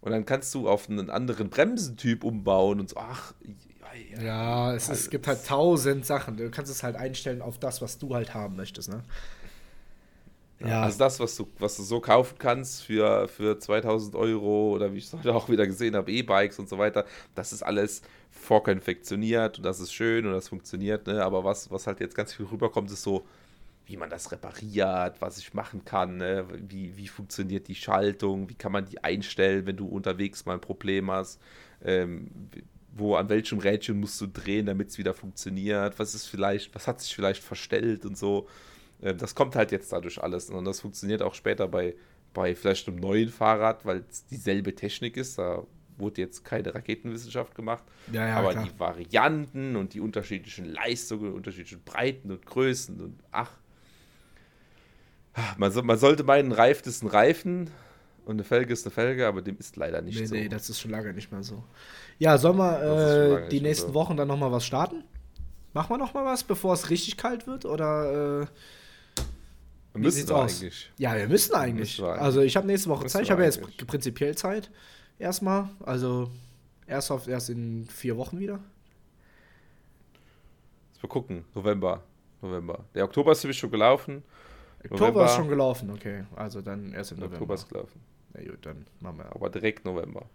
Und 0.00 0.12
dann 0.12 0.24
kannst 0.24 0.54
du 0.54 0.68
auf 0.68 0.88
einen 0.88 1.10
anderen 1.10 1.50
Bremsentyp 1.50 2.22
umbauen 2.22 2.80
und 2.80 2.90
so, 2.90 2.96
ach, 2.96 3.34
ja, 4.14 4.22
ja 4.22 4.74
es, 4.74 4.88
ist, 4.88 5.00
es, 5.00 5.10
gibt 5.10 5.26
halt 5.26 5.44
tausend 5.44 6.06
Sachen. 6.06 6.36
Du 6.36 6.50
kannst 6.50 6.70
es 6.70 6.82
halt 6.82 6.96
einstellen 6.96 7.42
auf 7.42 7.58
das, 7.58 7.82
was 7.82 7.98
du 7.98 8.14
halt 8.14 8.34
haben 8.34 8.56
möchtest, 8.56 8.88
ne? 8.88 9.02
Ja. 10.60 10.84
Also 10.84 10.98
das, 10.98 11.20
was 11.20 11.36
du, 11.36 11.46
was 11.58 11.76
du 11.76 11.82
so 11.82 12.00
kaufen 12.00 12.36
kannst 12.38 12.82
für, 12.82 13.28
für 13.28 13.58
2000 13.58 14.14
Euro 14.14 14.70
oder 14.70 14.92
wie 14.92 14.98
ich 14.98 15.06
es 15.06 15.12
heute 15.18 15.34
auch 15.34 15.48
wieder 15.48 15.66
gesehen 15.66 15.94
habe, 15.94 16.10
E-Bikes 16.10 16.58
und 16.58 16.68
so 16.68 16.78
weiter, 16.78 17.04
das 17.34 17.52
ist 17.52 17.62
alles 17.62 18.02
vorkonfektioniert 18.30 19.58
und 19.58 19.64
das 19.64 19.80
ist 19.80 19.92
schön 19.92 20.26
und 20.26 20.32
das 20.32 20.48
funktioniert, 20.48 21.06
ne? 21.06 21.22
aber 21.22 21.44
was, 21.44 21.70
was 21.70 21.86
halt 21.86 22.00
jetzt 22.00 22.14
ganz 22.14 22.32
viel 22.32 22.46
rüberkommt, 22.46 22.90
ist 22.90 23.02
so, 23.02 23.26
wie 23.86 23.96
man 23.96 24.10
das 24.10 24.32
repariert, 24.32 25.20
was 25.20 25.38
ich 25.38 25.54
machen 25.54 25.84
kann, 25.84 26.16
ne? 26.16 26.44
wie, 26.68 26.96
wie 26.96 27.06
funktioniert 27.06 27.68
die 27.68 27.74
Schaltung, 27.76 28.48
wie 28.48 28.54
kann 28.54 28.72
man 28.72 28.84
die 28.84 29.02
einstellen, 29.02 29.64
wenn 29.66 29.76
du 29.76 29.86
unterwegs 29.86 30.44
mal 30.44 30.54
ein 30.54 30.60
Problem 30.60 31.10
hast, 31.10 31.40
ähm, 31.84 32.28
wo 32.92 33.14
an 33.14 33.28
welchem 33.28 33.60
Rädchen 33.60 34.00
musst 34.00 34.20
du 34.20 34.26
drehen, 34.26 34.66
damit 34.66 34.88
es 34.88 34.98
wieder 34.98 35.14
funktioniert, 35.14 35.98
was 35.98 36.14
ist 36.14 36.26
vielleicht, 36.26 36.74
was 36.74 36.88
hat 36.88 37.00
sich 37.00 37.14
vielleicht 37.14 37.42
verstellt 37.42 38.04
und 38.04 38.18
so. 38.18 38.48
Ähm, 39.00 39.18
das 39.18 39.36
kommt 39.36 39.54
halt 39.54 39.70
jetzt 39.70 39.92
dadurch 39.92 40.20
alles 40.20 40.50
und 40.50 40.64
das 40.64 40.80
funktioniert 40.80 41.22
auch 41.22 41.34
später 41.34 41.68
bei, 41.68 41.94
bei 42.34 42.56
vielleicht 42.56 42.88
einem 42.88 42.96
neuen 42.96 43.28
Fahrrad, 43.28 43.84
weil 43.84 44.04
es 44.10 44.26
dieselbe 44.26 44.74
Technik 44.74 45.16
ist, 45.16 45.38
da 45.38 45.62
wurde 45.96 46.22
jetzt 46.22 46.44
keine 46.44 46.74
Raketenwissenschaft 46.74 47.54
gemacht, 47.54 47.84
ja, 48.12 48.26
ja, 48.26 48.36
aber 48.36 48.50
klar. 48.50 48.64
die 48.64 48.80
Varianten 48.80 49.76
und 49.76 49.94
die 49.94 50.00
unterschiedlichen 50.00 50.66
Leistungen, 50.66 51.32
unterschiedlichen 51.32 51.82
Breiten 51.84 52.32
und 52.32 52.44
Größen 52.44 53.00
und 53.00 53.22
ach, 53.30 53.52
man, 55.56 55.72
so, 55.72 55.82
man 55.82 55.98
sollte 55.98 56.24
meinen, 56.24 56.52
Reifen 56.52 56.88
ist 56.88 57.02
ein 57.02 57.08
Reifen 57.08 57.70
und 58.24 58.34
eine 58.34 58.44
Felge 58.44 58.72
ist 58.72 58.86
eine 58.86 58.92
Felge, 58.92 59.26
aber 59.26 59.42
dem 59.42 59.56
ist 59.58 59.76
leider 59.76 60.02
nicht 60.02 60.18
nee, 60.18 60.26
so. 60.26 60.34
Nee, 60.34 60.48
das 60.48 60.68
ist 60.68 60.80
schon 60.80 60.90
lange 60.90 61.12
nicht 61.12 61.30
mehr 61.30 61.42
so. 61.42 61.62
Ja, 62.18 62.38
sollen 62.38 62.56
wir 62.56 63.44
äh, 63.44 63.48
die 63.48 63.60
nächsten 63.60 63.88
so. 63.88 63.94
Wochen 63.94 64.16
dann 64.16 64.28
nochmal 64.28 64.52
was 64.52 64.64
starten? 64.64 65.04
Machen 65.72 65.90
wir 65.90 65.98
nochmal 65.98 66.24
was, 66.24 66.42
bevor 66.42 66.74
es 66.74 66.90
richtig 66.90 67.16
kalt 67.16 67.46
wird? 67.46 67.64
Oder 67.66 68.42
äh, 68.42 68.46
wir 69.92 70.00
müssen 70.00 70.30
aus? 70.30 70.62
eigentlich. 70.62 70.90
Ja, 70.98 71.14
wir 71.16 71.28
müssen 71.28 71.54
eigentlich. 71.54 71.98
Wir 71.98 72.08
also 72.08 72.40
ich 72.40 72.56
habe 72.56 72.66
nächste 72.66 72.88
Woche 72.88 73.04
müssen 73.04 73.12
Zeit. 73.12 73.22
Ich 73.24 73.30
habe 73.30 73.42
ja 73.42 73.48
jetzt 73.48 73.86
prinzipiell 73.86 74.34
Zeit. 74.36 74.70
Erstmal. 75.18 75.68
Also 75.84 76.30
erst 76.86 77.10
auf 77.10 77.28
erst 77.28 77.50
in 77.50 77.86
vier 77.86 78.16
Wochen 78.16 78.38
wieder. 78.38 78.60
Mal 81.02 81.08
gucken. 81.08 81.44
November. 81.54 82.02
November. 82.42 82.84
Der 82.94 83.04
Oktober 83.04 83.30
ist 83.30 83.44
nämlich 83.44 83.58
schon 83.58 83.70
gelaufen. 83.70 84.24
Oktober 84.90 85.24
ist 85.26 85.34
schon 85.34 85.48
gelaufen, 85.48 85.90
okay. 85.90 86.24
Also 86.34 86.60
dann 86.60 86.92
erst 86.92 87.12
im 87.12 87.18
November. 87.18 87.36
Oktober 87.36 87.54
ist 87.54 87.68
gelaufen. 87.68 88.00
Na 88.34 88.44
gut, 88.44 88.64
dann 88.66 88.86
machen 89.00 89.18
wir. 89.18 89.34
Aber 89.34 89.50
direkt 89.50 89.84
November. 89.84 90.26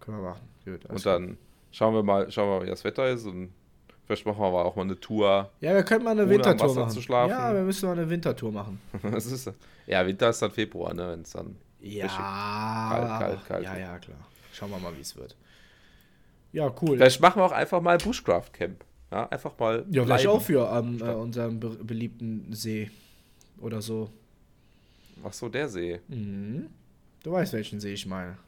Können 0.00 0.18
wir 0.18 0.30
machen. 0.30 0.48
Gut, 0.64 0.84
und 0.86 1.06
dann 1.06 1.38
schauen 1.70 1.94
wir 1.94 2.02
mal, 2.02 2.30
schauen 2.30 2.48
wir 2.48 2.58
mal, 2.58 2.66
wie 2.66 2.70
das 2.70 2.84
Wetter 2.84 3.08
ist 3.08 3.26
und 3.26 3.52
vielleicht 4.06 4.24
machen 4.26 4.40
wir 4.40 4.46
aber 4.46 4.64
auch 4.64 4.76
mal 4.76 4.82
eine 4.82 4.98
Tour. 4.98 5.50
Ja, 5.60 5.74
wir 5.74 5.82
können 5.82 6.04
mal 6.04 6.12
eine 6.12 6.28
Wintertour 6.28 6.74
machen. 6.74 7.02
Ja, 7.08 7.54
wir 7.54 7.62
müssen 7.62 7.86
mal 7.86 7.98
eine 7.98 8.08
Wintertour 8.08 8.52
machen. 8.52 8.80
Was 9.02 9.26
ist 9.26 9.46
das? 9.46 9.54
Ja, 9.86 10.06
Winter 10.06 10.30
ist 10.30 10.40
dann 10.40 10.50
Februar, 10.50 10.94
ne? 10.94 11.12
Wenn 11.12 11.22
es 11.22 11.30
dann 11.30 11.56
ja, 11.80 12.06
kalt, 12.06 13.08
kalt, 13.08 13.46
kalt. 13.46 13.64
Ja, 13.64 13.76
ja, 13.76 13.98
klar. 13.98 14.18
Schauen 14.52 14.70
wir 14.70 14.78
mal, 14.78 14.96
wie 14.96 15.00
es 15.00 15.16
wird. 15.16 15.36
Ja, 16.52 16.72
cool. 16.82 16.96
Vielleicht 16.96 17.20
machen 17.20 17.40
wir 17.40 17.44
auch 17.44 17.52
einfach 17.52 17.80
mal 17.80 17.98
Bushcraft 17.98 18.52
Camp. 18.52 18.84
Ja, 19.10 19.28
einfach 19.28 19.58
mal. 19.58 19.84
Ja, 19.90 20.04
vielleicht 20.04 20.26
auch 20.26 20.42
für 20.42 20.68
ähm, 20.70 20.98
äh, 21.00 21.12
unserem 21.12 21.60
be 21.60 21.70
beliebten 21.70 22.52
See 22.52 22.90
oder 23.60 23.80
so. 23.80 24.10
Ach 25.24 25.32
so, 25.32 25.48
der 25.48 25.68
See. 25.68 26.00
Mhm. 26.08 26.68
Du 27.22 27.32
weißt, 27.32 27.52
welchen 27.52 27.80
See 27.80 27.92
ich 27.92 28.06
meine. 28.06 28.38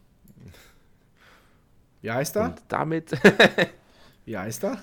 Wie 2.02 2.10
heißt 2.10 2.36
er? 2.36 2.44
Und 2.44 2.62
damit. 2.68 3.10
Wie 4.24 4.36
heißt 4.36 4.64
er? 4.64 4.82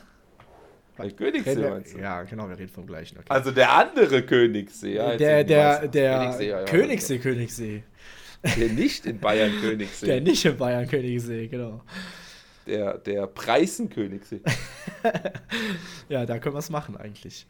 Der 0.98 1.12
Königssee, 1.12 1.52
Reden 1.52 1.70
meinst 1.70 1.94
du? 1.94 2.00
Ja, 2.00 2.24
genau, 2.24 2.50
wir 2.50 2.58
reden 2.58 2.70
vom 2.70 2.88
gleichen. 2.88 3.18
Okay. 3.20 3.28
Also 3.30 3.52
der 3.52 3.72
andere 3.72 4.24
Königssee. 4.24 4.96
Ja, 4.96 5.16
der 5.16 5.44
die 5.44 5.50
der, 5.50 5.88
der 5.88 6.18
Königssee, 6.20 6.50
ja, 6.50 6.66
Königssee, 6.66 7.20
Königssee. 7.20 7.84
Der 8.44 8.70
nicht 8.70 9.06
in 9.06 9.20
Bayern 9.20 9.52
Königssee. 9.62 10.06
Der 10.08 10.22
nicht 10.22 10.44
in 10.44 10.58
Bayern 10.58 10.88
Königssee, 10.88 11.48
genau. 11.48 11.82
Der, 12.66 12.98
der 12.98 13.28
Preißen 13.28 13.90
Königssee. 13.90 14.42
Ja, 16.10 16.26
da 16.26 16.40
können 16.40 16.56
wir 16.56 16.60
es 16.60 16.70
machen 16.70 16.96
eigentlich. 16.98 17.46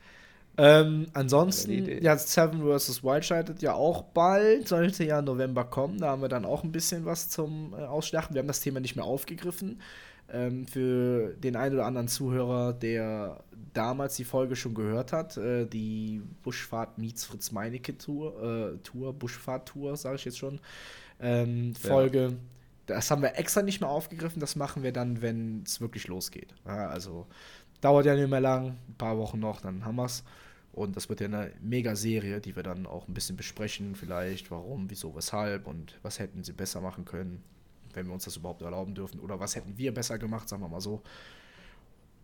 Ähm, 0.59 1.05
ansonsten, 1.13 2.01
ja, 2.01 2.17
Seven 2.17 2.61
vs. 2.61 3.03
Wild 3.03 3.23
startet 3.25 3.61
ja 3.61 3.73
auch 3.73 4.01
bald, 4.01 4.67
sollte 4.67 5.03
ja 5.03 5.21
November 5.21 5.63
kommen. 5.65 5.99
Da 5.99 6.07
haben 6.09 6.21
wir 6.23 6.29
dann 6.29 6.45
auch 6.45 6.63
ein 6.63 6.71
bisschen 6.71 7.05
was 7.05 7.29
zum 7.29 7.73
äh, 7.73 7.83
Ausschlachten. 7.83 8.33
Wir 8.33 8.39
haben 8.39 8.47
das 8.47 8.61
Thema 8.61 8.79
nicht 8.79 8.95
mehr 8.95 9.05
aufgegriffen. 9.05 9.81
Ähm, 10.29 10.65
für 10.67 11.35
den 11.35 11.55
einen 11.55 11.75
oder 11.75 11.85
anderen 11.85 12.07
Zuhörer, 12.07 12.73
der 12.73 13.43
damals 13.73 14.15
die 14.15 14.25
Folge 14.25 14.55
schon 14.55 14.73
gehört 14.73 15.13
hat, 15.13 15.37
äh, 15.37 15.65
die 15.67 16.21
Buschfahrt 16.43 16.97
meets 16.97 17.23
Fritz 17.25 17.51
Meinecke 17.51 17.97
Tour, 17.97 18.73
äh, 18.73 18.77
Tour 18.79 19.13
Buschfahrt 19.13 19.69
Tour, 19.69 19.95
sage 19.95 20.15
ich 20.15 20.25
jetzt 20.25 20.39
schon, 20.39 20.59
ähm, 21.21 21.73
Ja. 21.83 21.89
Folge. 21.89 22.37
Das 22.87 23.11
haben 23.11 23.21
wir 23.21 23.37
extra 23.37 23.61
nicht 23.61 23.81
mehr 23.81 23.89
aufgegriffen. 23.89 24.39
Das 24.39 24.55
machen 24.55 24.81
wir 24.81 24.91
dann, 24.93 25.21
wenn 25.21 25.63
es 25.65 25.81
wirklich 25.81 26.07
losgeht. 26.07 26.55
Ja, 26.65 26.87
also 26.87 27.27
dauert 27.81 28.05
ja 28.05 28.15
nicht 28.15 28.29
mehr 28.29 28.41
lang, 28.41 28.77
ein 28.89 28.95
paar 28.97 29.17
Wochen 29.17 29.39
noch, 29.39 29.61
dann 29.61 29.85
haben 29.85 29.97
wir's. 29.97 30.23
Und 30.77 30.95
das 30.95 31.09
wird 31.09 31.21
ja 31.21 31.25
eine 31.25 31.51
Mega-Serie, 31.59 32.39
die 32.39 32.55
wir 32.55 32.61
dann 32.61 32.85
auch 32.85 33.07
ein 33.07 33.13
bisschen 33.15 33.35
besprechen, 33.35 33.95
vielleicht, 33.95 34.51
warum, 34.51 34.91
wieso, 34.91 35.15
weshalb 35.15 35.65
und 35.65 35.97
was 36.03 36.19
hätten 36.19 36.43
sie 36.43 36.53
besser 36.53 36.81
machen 36.81 37.03
können, 37.03 37.43
wenn 37.95 38.05
wir 38.05 38.13
uns 38.13 38.25
das 38.25 38.37
überhaupt 38.37 38.61
erlauben 38.61 38.93
dürfen. 38.93 39.19
Oder 39.19 39.39
was 39.39 39.55
hätten 39.55 39.75
wir 39.75 39.91
besser 39.91 40.19
gemacht, 40.19 40.47
sagen 40.47 40.61
wir 40.61 40.69
mal 40.69 40.79
so. 40.79 41.01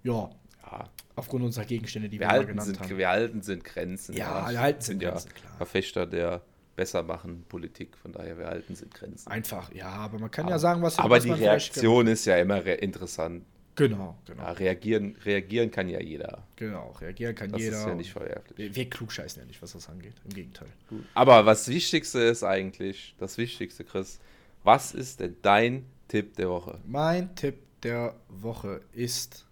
Ja, 0.04 0.30
Ja, 0.72 0.88
aufgrund 1.16 1.43
unserer 1.45 1.66
Gegenstände, 1.66 2.10
die 2.10 2.20
wir, 2.20 2.30
wir, 2.30 2.45
genannt 2.45 2.68
sind, 2.68 2.80
haben. 2.80 2.95
wir 2.95 3.10
halten 3.10 3.41
sind 3.41 3.64
Grenzen. 3.64 4.16
Ja, 4.16 4.47
wir 4.51 4.60
halten 4.60 4.82
sind 4.82 5.01
ja 5.01 5.10
Grenzen, 5.10 5.34
klar. 5.34 5.58
Verfechter 5.58 6.06
der 6.06 6.41
Bessermachen 6.76 7.45
Politik. 7.49 7.97
Von 7.97 8.12
daher, 8.12 8.38
wir 8.38 8.45
halten 8.45 8.76
sind 8.76 8.93
Grenzen. 8.93 9.28
Einfach, 9.30 9.74
ja, 9.74 9.89
aber 9.89 10.20
man 10.20 10.30
kann 10.30 10.47
ja 10.47 10.60
sagen, 10.60 10.84
was 10.84 10.99
Aber 10.99 11.18
was 11.18 11.24
die 11.24 11.32
Reaktion 11.32 12.06
ist 12.06 12.26
ja 12.26 12.38
immer 12.38 12.64
re 12.64 12.74
interessant. 12.74 13.45
Genau, 13.76 14.15
genau, 14.26 14.43
Ja, 14.43 14.51
reagieren, 14.51 15.15
reagieren 15.26 15.71
kann 15.71 15.89
ja 15.89 15.99
jeder. 15.99 16.43
genau. 16.55 16.91
Reagieren 17.01 17.34
kann 17.36 17.51
Das 17.51 17.61
jeder. 17.61 17.78
ist 17.80 17.86
ja 17.88 17.95
nicht 17.95 18.11
verwerflich. 18.11 18.55
wir, 18.57 18.76
wir 18.76 18.89
klugscheißen 18.89 19.41
ja 19.41 19.47
nicht, 19.47 19.61
was 19.63 19.71
das 19.74 19.89
angeht. 19.89 20.13
Im 20.26 20.34
Gegenteil. 20.34 20.67
Aber 21.15 21.45
was 21.45 21.67
Wichtigste 21.67 22.19
ist 22.19 22.43
eigentlich, 22.43 23.15
das 23.17 23.38
Wichtigste, 23.38 23.84
Chris, 23.84 24.19
was 24.63 24.93
ist 24.93 25.19
denn 25.19 25.36
dein 25.41 25.86
Tipp 26.07 26.36
der 26.36 26.49
Woche? 26.49 26.80
Mein 26.86 27.36
Tipp 27.36 27.55
der 27.82 28.15
Woche 28.30 28.82
ist 28.93 29.45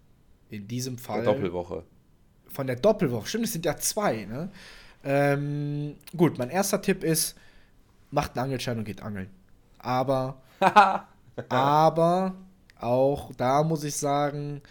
in 0.50 0.68
diesem 0.68 0.98
Fall. 0.98 1.24
Der 1.24 1.32
Doppelwoche. 1.34 1.82
Von 2.46 2.66
der 2.68 2.76
Doppelwoche. 2.76 3.26
Stimmt, 3.26 3.44
es 3.46 3.52
sind 3.54 3.64
ja 3.64 3.76
zwei, 3.76 4.24
ne? 4.26 4.50
Ähm, 5.04 5.96
gut, 6.16 6.38
mein 6.38 6.50
erster 6.50 6.80
Tipp 6.80 7.02
ist, 7.02 7.36
macht 8.12 8.36
einen 8.36 8.44
Angelschein 8.44 8.78
und 8.78 8.84
geht 8.84 9.02
angeln. 9.02 9.28
Aber, 9.78 10.40
aber 11.48 12.34
auch 12.82 13.32
da 13.36 13.62
muss 13.62 13.84
ich 13.84 13.96
sagen, 13.96 14.62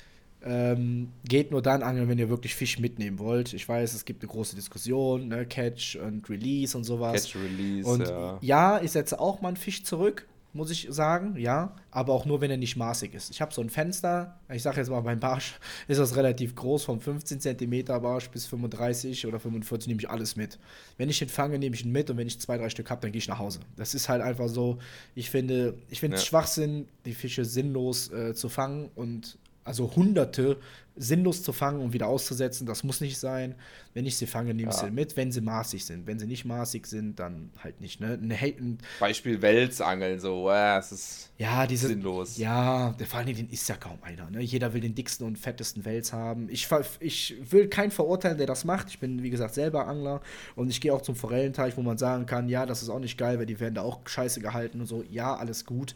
ähm, 0.44 1.10
geht 1.24 1.52
nur 1.52 1.62
dann 1.62 1.84
angeln, 1.84 2.10
wenn 2.10 2.18
ihr 2.18 2.30
wirklich 2.30 2.56
Fisch 2.56 2.80
mitnehmen 2.80 3.20
wollt. 3.20 3.54
Ich 3.54 3.68
weiß, 3.68 3.94
es 3.94 4.06
gibt 4.06 4.24
eine 4.24 4.32
große 4.32 4.56
Diskussion, 4.56 5.28
ne? 5.28 5.46
Catch 5.46 5.98
und 5.98 6.30
Release 6.30 6.76
und 6.76 6.84
sowas. 6.84 7.24
Catch 7.24 7.36
Release, 7.36 7.88
Und 7.88 8.08
ja. 8.08 8.38
ja, 8.42 8.82
ich 8.82 8.92
setze 8.92 9.20
auch 9.20 9.42
mal 9.42 9.50
einen 9.50 9.58
Fisch 9.58 9.84
zurück, 9.84 10.28
muss 10.54 10.70
ich 10.70 10.88
sagen, 10.90 11.36
ja, 11.38 11.76
aber 11.92 12.14
auch 12.14 12.26
nur, 12.26 12.42
wenn 12.42 12.52
er 12.52 12.58
nicht 12.58 12.76
maßig 12.76 13.14
ist. 13.14 13.32
Ich 13.32 13.42
habe 13.42 13.54
so 13.54 13.62
ein 13.62 13.70
Fenster, 13.70 14.40
ich 14.50 14.62
sage 14.64 14.78
jetzt 14.78 14.90
mal, 14.90 15.02
beim 15.02 15.20
Barsch 15.20 15.60
ist 15.88 16.00
das 16.00 16.16
relativ 16.16 16.56
groß, 16.56 16.84
vom 16.84 17.00
15 17.00 17.40
cm 17.40 17.86
Barsch 17.86 18.30
bis 18.30 18.46
35 18.48 19.28
oder 19.28 19.40
45 19.40 19.88
nehme 19.88 20.02
ich 20.02 20.10
alles 20.10 20.36
mit. 20.36 20.60
Wenn 20.98 21.10
ich 21.10 21.22
ihn 21.22 21.30
fange, 21.30 21.58
nehme 21.58 21.76
ich 21.76 21.86
ihn 21.86 21.92
mit 21.92 22.10
und 22.10 22.18
wenn 22.18 22.28
ich 22.28 22.40
zwei, 22.40 22.58
drei 22.58 22.70
Stück 22.70 22.90
habe, 22.90 23.02
dann 23.02 23.12
gehe 23.12 23.20
ich 23.20 23.28
nach 23.28 23.40
Hause. 23.40 23.60
Das 23.76 23.94
ist 23.94 24.10
halt 24.10 24.22
einfach 24.22 24.50
so, 24.50 24.80
ich 25.16 25.30
finde, 25.30 25.76
ich 25.90 26.00
finde 26.00 26.18
es 26.18 26.24
Ja. 26.24 26.28
Schwachsinn, 26.28 26.88
die 27.06 27.14
Fische 27.14 27.46
sinnlos 27.46 28.12
äh, 28.12 28.34
zu 28.34 28.50
fangen 28.50 28.90
und 28.96 29.38
also 29.64 29.96
hunderte 29.96 30.58
sinnlos 30.98 31.42
zu 31.42 31.54
fangen 31.54 31.80
und 31.82 31.94
wieder 31.94 32.08
auszusetzen, 32.08 32.68
das 32.68 32.84
muss 32.84 33.00
nicht 33.00 33.18
sein. 33.18 33.56
Wenn 33.94 34.06
ich 34.06 34.18
sie 34.18 34.28
fange, 34.28 34.54
nehme 34.54 34.72
ich 34.72 34.78
Ja. 34.78 34.86
sie 34.86 34.92
mit, 34.92 35.16
wenn 35.16 35.32
sie 35.32 35.40
maßig 35.40 35.86
sind. 35.86 36.06
Wenn 36.06 36.20
sie 36.20 36.28
nicht 36.28 36.44
maßig 36.44 36.86
sind, 36.86 37.18
dann 37.18 37.50
halt 37.64 37.80
nicht. 37.80 38.02
Ne? 38.02 38.20
Ein, 38.22 38.78
Beispiel 39.00 39.42
Welsangeln, 39.42 40.20
so, 40.20 40.50
äh, 40.50 40.78
es 40.78 40.92
ist 40.92 41.30
ja, 41.38 41.66
diese, 41.66 41.88
sinnlos. 41.88 42.38
ja, 42.38 42.92
der, 43.00 43.08
vor 43.08 43.20
allem 43.20 43.34
den 43.34 43.50
ist 43.50 43.70
ja 43.70 43.78
kaum 43.78 44.00
einer. 44.02 44.30
Ne? 44.30 44.42
Jeder 44.42 44.74
will 44.74 44.82
den 44.82 44.94
dicksten 44.94 45.26
und 45.26 45.38
fettesten 45.38 45.86
Wels 45.86 46.12
haben. 46.12 46.50
Ich, 46.50 46.68
ich 47.00 47.36
will 47.50 47.70
keinen 47.70 47.92
verurteilen, 47.92 48.38
der 48.38 48.48
das 48.48 48.66
macht. 48.66 48.90
Ich 48.90 49.00
bin, 49.00 49.24
wie 49.24 49.30
gesagt, 49.30 49.54
selber 49.54 49.88
Angler 49.88 50.22
und 50.58 50.70
ich 50.70 50.82
gehe 50.82 50.94
auch 50.94 51.02
zum 51.02 51.16
Forellenteich, 51.16 51.78
wo 51.78 51.82
man 51.82 51.98
sagen 51.98 52.26
kann, 52.26 52.50
ja, 52.50 52.66
das 52.66 52.82
ist 52.84 52.90
auch 52.90 53.00
nicht 53.00 53.18
geil, 53.18 53.40
weil 53.40 53.46
die 53.46 53.60
werden 53.62 53.76
da 53.76 53.82
auch 53.84 54.02
scheiße 54.06 54.42
gehalten 54.42 54.82
und 54.82 54.88
so. 54.88 55.04
Ja, 55.10 55.36
alles 55.36 55.66
gut. 55.66 55.96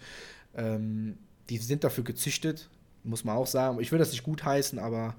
Ähm, 0.55 1.17
die 1.49 1.57
sind 1.57 1.83
dafür 1.83 2.03
gezüchtet, 2.05 2.69
muss 3.05 3.23
man 3.23 3.37
auch 3.37 3.47
sagen. 3.47 3.79
Ich 3.79 3.91
will 3.91 3.99
das 3.99 4.11
nicht 4.11 4.23
gut 4.23 4.43
heißen, 4.43 4.79
aber 4.79 5.15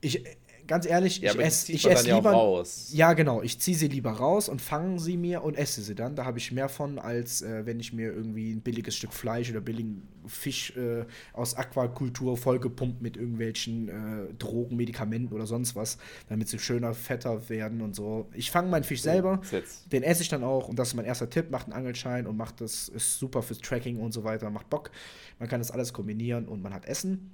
ich, 0.00 0.24
ganz 0.72 0.86
ehrlich, 0.86 1.18
Ja, 1.20 1.32
ich 1.32 1.38
esse 1.38 1.72
ich 1.72 1.86
ess 1.88 2.00
dann 2.00 2.06
ja 2.08 2.16
lieber. 2.16 2.30
raus. 2.32 2.90
Ja, 2.92 3.12
genau. 3.12 3.42
Ich 3.42 3.60
ziehe 3.60 3.76
sie 3.76 3.88
lieber 3.88 4.10
raus 4.12 4.48
und 4.48 4.60
fange 4.62 4.98
sie 4.98 5.16
mir 5.16 5.44
und 5.44 5.56
esse 5.56 5.82
sie 5.82 5.94
dann. 5.94 6.16
Da 6.16 6.24
habe 6.24 6.38
ich 6.38 6.50
mehr 6.50 6.68
von, 6.68 6.98
als 6.98 7.42
äh, 7.42 7.66
wenn 7.66 7.78
ich 7.78 7.92
mir 7.92 8.12
irgendwie 8.12 8.50
ein 8.52 8.60
billiges 8.62 8.96
Stück 8.96 9.12
Fleisch 9.12 9.50
oder 9.50 9.60
billigen 9.60 10.02
Fisch 10.26 10.74
äh, 10.76 11.04
aus 11.32 11.54
Aquakultur 11.54 12.36
vollgepumpt 12.36 13.02
mit 13.02 13.16
irgendwelchen 13.16 13.88
äh, 13.88 14.34
Drogen, 14.38 14.76
Medikamenten 14.76 15.34
oder 15.34 15.46
sonst 15.46 15.76
was, 15.76 15.98
damit 16.28 16.48
sie 16.48 16.58
schöner, 16.58 16.94
fetter 16.94 17.48
werden 17.48 17.80
und 17.82 17.94
so. 17.94 18.28
Ich 18.32 18.50
fange 18.50 18.68
meinen 18.70 18.84
Fisch 18.84 19.02
selber. 19.02 19.40
Jetzt- 19.50 19.92
Den 19.92 20.02
esse 20.02 20.22
ich 20.22 20.28
dann 20.28 20.42
auch 20.44 20.68
und 20.68 20.78
das 20.78 20.88
ist 20.88 20.94
mein 20.94 21.04
erster 21.04 21.28
Tipp. 21.28 21.50
Macht 21.50 21.66
einen 21.66 21.74
Angelschein 21.74 22.26
und 22.26 22.36
macht 22.36 22.60
das, 22.60 22.88
ist 22.88 23.18
super 23.18 23.42
fürs 23.42 23.58
Tracking 23.58 23.98
und 23.98 24.12
so 24.12 24.24
weiter, 24.24 24.48
macht 24.50 24.70
Bock. 24.70 24.90
Man 25.38 25.48
kann 25.48 25.60
das 25.60 25.70
alles 25.70 25.92
kombinieren 25.92 26.46
und 26.48 26.62
man 26.62 26.72
hat 26.72 26.86
Essen. 26.86 27.30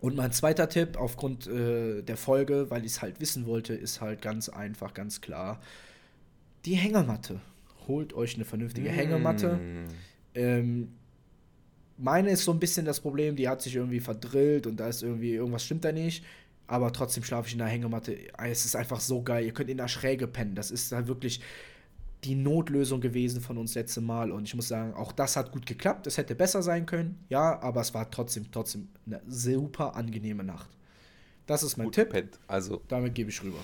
Und 0.00 0.16
mein 0.16 0.32
zweiter 0.32 0.68
Tipp 0.68 0.96
aufgrund 0.96 1.46
äh, 1.46 2.02
der 2.02 2.16
Folge, 2.16 2.70
weil 2.70 2.84
ich 2.84 2.92
es 2.92 3.02
halt 3.02 3.20
wissen 3.20 3.46
wollte, 3.46 3.74
ist 3.74 4.00
halt 4.00 4.22
ganz 4.22 4.48
einfach, 4.48 4.94
ganz 4.94 5.20
klar. 5.20 5.60
Die 6.64 6.74
Hängematte. 6.74 7.40
Holt 7.86 8.14
euch 8.14 8.34
eine 8.34 8.44
vernünftige 8.44 8.88
Hängematte. 8.88 9.56
Mm. 9.56 9.86
Ähm, 10.34 10.88
meine 11.98 12.30
ist 12.30 12.44
so 12.44 12.52
ein 12.52 12.58
bisschen 12.60 12.86
das 12.86 13.00
Problem, 13.00 13.36
die 13.36 13.48
hat 13.48 13.60
sich 13.60 13.76
irgendwie 13.76 14.00
verdrillt 14.00 14.66
und 14.66 14.78
da 14.78 14.88
ist 14.88 15.02
irgendwie, 15.02 15.34
irgendwas 15.34 15.64
stimmt 15.64 15.84
da 15.84 15.92
nicht. 15.92 16.24
Aber 16.66 16.92
trotzdem 16.92 17.24
schlafe 17.24 17.48
ich 17.48 17.54
in 17.54 17.58
der 17.58 17.68
Hängematte. 17.68 18.16
Es 18.38 18.64
ist 18.64 18.76
einfach 18.76 19.00
so 19.00 19.22
geil. 19.22 19.44
Ihr 19.44 19.52
könnt 19.52 19.68
in 19.68 19.76
der 19.76 19.88
Schräge 19.88 20.26
pennen. 20.26 20.54
Das 20.54 20.70
ist 20.70 20.92
halt 20.92 21.08
wirklich 21.08 21.40
die 22.24 22.34
Notlösung 22.34 23.00
gewesen 23.00 23.40
von 23.40 23.56
uns 23.58 23.74
letzte 23.74 24.00
Mal. 24.00 24.30
Und 24.30 24.44
ich 24.44 24.54
muss 24.54 24.68
sagen, 24.68 24.94
auch 24.94 25.12
das 25.12 25.36
hat 25.36 25.52
gut 25.52 25.66
geklappt. 25.66 26.06
Es 26.06 26.18
hätte 26.18 26.34
besser 26.34 26.62
sein 26.62 26.86
können, 26.86 27.24
ja, 27.28 27.58
aber 27.60 27.80
es 27.80 27.94
war 27.94 28.10
trotzdem, 28.10 28.50
trotzdem 28.52 28.88
eine 29.06 29.22
super 29.26 29.94
angenehme 29.96 30.44
Nacht. 30.44 30.68
Das 31.46 31.62
ist 31.62 31.76
mein 31.76 31.86
Gut 31.86 31.94
Tipp. 31.94 32.08
gepennt. 32.12 32.38
Also, 32.46 32.82
Damit 32.88 33.14
gebe 33.14 33.30
ich 33.30 33.42
rüber. 33.42 33.58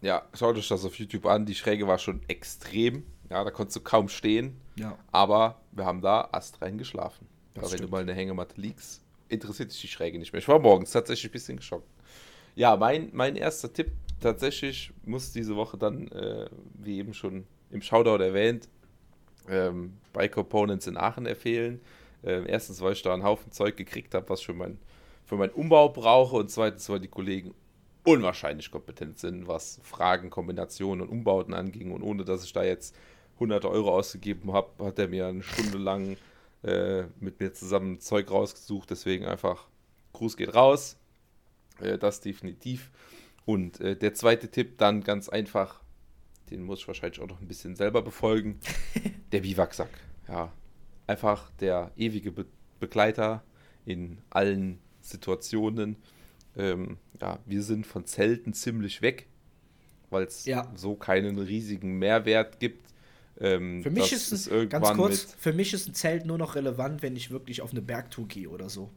ja, 0.00 0.22
schaut 0.34 0.56
euch 0.56 0.68
das 0.68 0.84
auf 0.84 0.94
YouTube 0.98 1.26
an. 1.26 1.44
Die 1.46 1.54
Schräge 1.54 1.86
war 1.86 1.98
schon 1.98 2.20
extrem. 2.28 3.04
Ja, 3.28 3.42
da 3.42 3.50
konntest 3.50 3.76
du 3.76 3.80
kaum 3.80 4.08
stehen. 4.08 4.56
Ja. 4.76 4.96
Aber 5.10 5.60
wir 5.72 5.84
haben 5.84 6.00
da 6.00 6.28
astrein 6.32 6.78
geschlafen. 6.78 7.26
Aber 7.54 7.64
wenn 7.64 7.70
du 7.70 7.76
stimmt. 7.78 7.90
mal 7.90 8.00
in 8.02 8.06
der 8.06 8.16
Hängematte 8.16 8.60
liegst, 8.60 9.02
interessiert 9.28 9.72
dich 9.72 9.80
die 9.80 9.88
Schräge 9.88 10.18
nicht 10.18 10.32
mehr. 10.32 10.40
Ich 10.40 10.48
war 10.48 10.58
morgens 10.60 10.92
tatsächlich 10.92 11.30
ein 11.30 11.32
bisschen 11.32 11.56
geschockt. 11.56 11.88
Ja, 12.54 12.76
mein, 12.76 13.10
mein 13.12 13.36
erster 13.36 13.72
Tipp 13.72 13.90
tatsächlich 14.20 14.92
muss 15.04 15.32
diese 15.32 15.56
Woche 15.56 15.78
dann, 15.78 16.08
äh, 16.08 16.48
wie 16.74 16.98
eben 16.98 17.14
schon 17.14 17.44
im 17.70 17.82
Shoutout 17.82 18.22
erwähnt, 18.22 18.68
ähm, 19.48 19.94
bei 20.12 20.28
Components 20.28 20.86
in 20.86 20.96
Aachen 20.96 21.26
empfehlen. 21.26 21.80
Ähm, 22.24 22.44
erstens, 22.46 22.80
weil 22.80 22.92
ich 22.92 23.02
da 23.02 23.14
einen 23.14 23.22
Haufen 23.22 23.52
Zeug 23.52 23.76
gekriegt 23.76 24.14
habe, 24.14 24.28
was 24.28 24.40
für, 24.40 24.54
mein, 24.54 24.78
für 25.24 25.36
meinen 25.36 25.52
Umbau 25.52 25.88
brauche. 25.88 26.36
Und 26.36 26.50
zweitens, 26.50 26.88
weil 26.88 27.00
die 27.00 27.08
Kollegen 27.08 27.54
unwahrscheinlich 28.04 28.70
kompetent 28.70 29.18
sind, 29.18 29.48
was 29.48 29.80
Fragen, 29.82 30.30
Kombinationen 30.30 31.02
und 31.02 31.08
Umbauten 31.08 31.54
anging. 31.54 31.92
Und 31.92 32.02
ohne 32.02 32.24
dass 32.24 32.44
ich 32.44 32.52
da 32.52 32.64
jetzt 32.64 32.94
hunderte 33.38 33.70
Euro 33.70 33.94
ausgegeben 33.94 34.52
habe, 34.52 34.84
hat 34.84 34.98
er 34.98 35.08
mir 35.08 35.26
eine 35.26 35.42
Stunde 35.42 35.78
lang 35.78 36.16
äh, 36.62 37.04
mit 37.20 37.38
mir 37.40 37.52
zusammen 37.52 38.00
Zeug 38.00 38.30
rausgesucht. 38.30 38.90
Deswegen 38.90 39.26
einfach 39.26 39.66
Gruß 40.12 40.36
geht 40.36 40.54
raus. 40.54 40.96
Äh, 41.80 41.98
das 41.98 42.20
definitiv. 42.20 42.90
Und 43.46 43.80
äh, 43.80 43.96
der 43.96 44.12
zweite 44.12 44.50
Tipp 44.50 44.76
dann 44.76 45.02
ganz 45.02 45.30
einfach, 45.30 45.80
den 46.50 46.64
muss 46.64 46.80
ich 46.80 46.88
wahrscheinlich 46.88 47.20
auch 47.20 47.28
noch 47.28 47.40
ein 47.40 47.48
bisschen 47.48 47.76
selber 47.76 48.02
befolgen. 48.02 48.58
der 49.32 49.40
Biwaksack. 49.40 49.88
Ja, 50.28 50.52
einfach 51.06 51.50
der 51.60 51.92
ewige 51.96 52.32
Be 52.32 52.44
Begleiter 52.78 53.42
in 53.86 54.18
allen 54.28 54.80
Situationen. 55.00 55.96
Ähm, 56.58 56.98
ja, 57.22 57.38
wir 57.46 57.62
sind 57.62 57.86
von 57.86 58.04
Zelten 58.04 58.52
ziemlich 58.52 59.00
weg, 59.00 59.28
weil 60.10 60.24
es 60.24 60.44
Ja. 60.44 60.70
so 60.74 60.94
keinen 60.94 61.38
riesigen 61.38 61.98
Mehrwert 61.98 62.60
gibt. 62.60 62.92
Ähm, 63.40 63.82
für 63.82 63.88
mich 63.90 64.12
ist, 64.12 64.50
ein, 64.52 64.68
ganz 64.68 64.94
kurz, 64.94 65.34
für 65.38 65.54
mich 65.54 65.72
ist 65.72 65.88
ein 65.88 65.94
Zelt 65.94 66.26
nur 66.26 66.36
noch 66.36 66.54
relevant, 66.54 67.00
wenn 67.00 67.16
ich 67.16 67.30
wirklich 67.30 67.62
auf 67.62 67.70
eine 67.70 67.80
Bergtour 67.80 68.28
gehe 68.28 68.50
oder 68.50 68.68
so. 68.68 68.90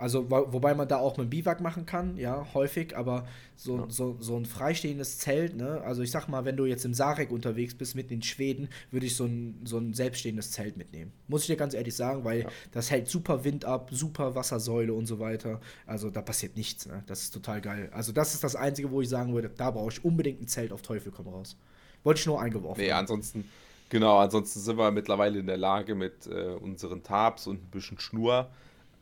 Also, 0.00 0.30
wo, 0.30 0.50
wobei 0.50 0.74
man 0.74 0.88
da 0.88 0.96
auch 0.96 1.18
mit 1.18 1.28
Biwak 1.28 1.60
machen 1.60 1.84
kann, 1.84 2.16
ja, 2.16 2.46
häufig, 2.54 2.96
aber 2.96 3.26
so, 3.54 3.80
ja. 3.80 3.86
so, 3.90 4.16
so 4.18 4.34
ein 4.34 4.46
freistehendes 4.46 5.18
Zelt, 5.18 5.54
ne, 5.54 5.82
also 5.82 6.00
ich 6.00 6.10
sag 6.10 6.26
mal, 6.26 6.46
wenn 6.46 6.56
du 6.56 6.64
jetzt 6.64 6.86
im 6.86 6.94
Sarek 6.94 7.30
unterwegs 7.30 7.74
bist, 7.74 7.94
mitten 7.94 8.14
in 8.14 8.22
Schweden, 8.22 8.70
würde 8.90 9.04
ich 9.04 9.14
so 9.14 9.26
ein, 9.26 9.60
so 9.64 9.76
ein 9.76 9.92
selbststehendes 9.92 10.52
Zelt 10.52 10.78
mitnehmen. 10.78 11.12
Muss 11.28 11.42
ich 11.42 11.48
dir 11.48 11.56
ganz 11.56 11.74
ehrlich 11.74 11.94
sagen, 11.94 12.24
weil 12.24 12.40
ja. 12.40 12.48
das 12.72 12.90
hält 12.90 13.08
super 13.08 13.44
Wind 13.44 13.66
ab, 13.66 13.90
super 13.92 14.34
Wassersäule 14.34 14.94
und 14.94 15.04
so 15.04 15.18
weiter. 15.18 15.60
Also 15.84 16.08
da 16.08 16.22
passiert 16.22 16.56
nichts, 16.56 16.86
ne? 16.86 17.04
Das 17.06 17.20
ist 17.24 17.34
total 17.34 17.60
geil. 17.60 17.90
Also, 17.92 18.12
das 18.12 18.32
ist 18.32 18.42
das 18.42 18.56
Einzige, 18.56 18.90
wo 18.90 19.02
ich 19.02 19.08
sagen 19.10 19.34
würde, 19.34 19.50
da 19.54 19.70
brauche 19.70 19.90
ich 19.92 20.02
unbedingt 20.02 20.40
ein 20.40 20.48
Zelt 20.48 20.72
auf 20.72 20.80
Teufel 20.80 21.12
komm 21.12 21.28
raus. 21.28 21.58
Wollte 22.04 22.20
ich 22.20 22.26
nur 22.26 22.40
eingeworfen. 22.40 22.82
Nee, 22.82 22.92
ansonsten, 22.92 23.44
genau, 23.90 24.16
ansonsten 24.16 24.60
sind 24.60 24.78
wir 24.78 24.90
mittlerweile 24.92 25.38
in 25.38 25.46
der 25.46 25.58
Lage 25.58 25.94
mit 25.94 26.26
äh, 26.26 26.54
unseren 26.54 27.02
Tabs 27.02 27.46
und 27.46 27.62
ein 27.62 27.70
bisschen 27.70 28.00
Schnur 28.00 28.48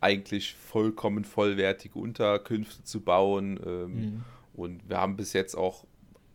eigentlich 0.01 0.55
vollkommen 0.55 1.25
vollwertige 1.25 1.99
Unterkünfte 1.99 2.85
zu 2.85 3.01
bauen. 3.01 3.59
Ähm, 3.65 3.95
mhm. 3.95 4.25
Und 4.55 4.89
wir 4.89 4.99
haben 4.99 5.17
bis 5.17 5.33
jetzt 5.33 5.55
auch 5.55 5.85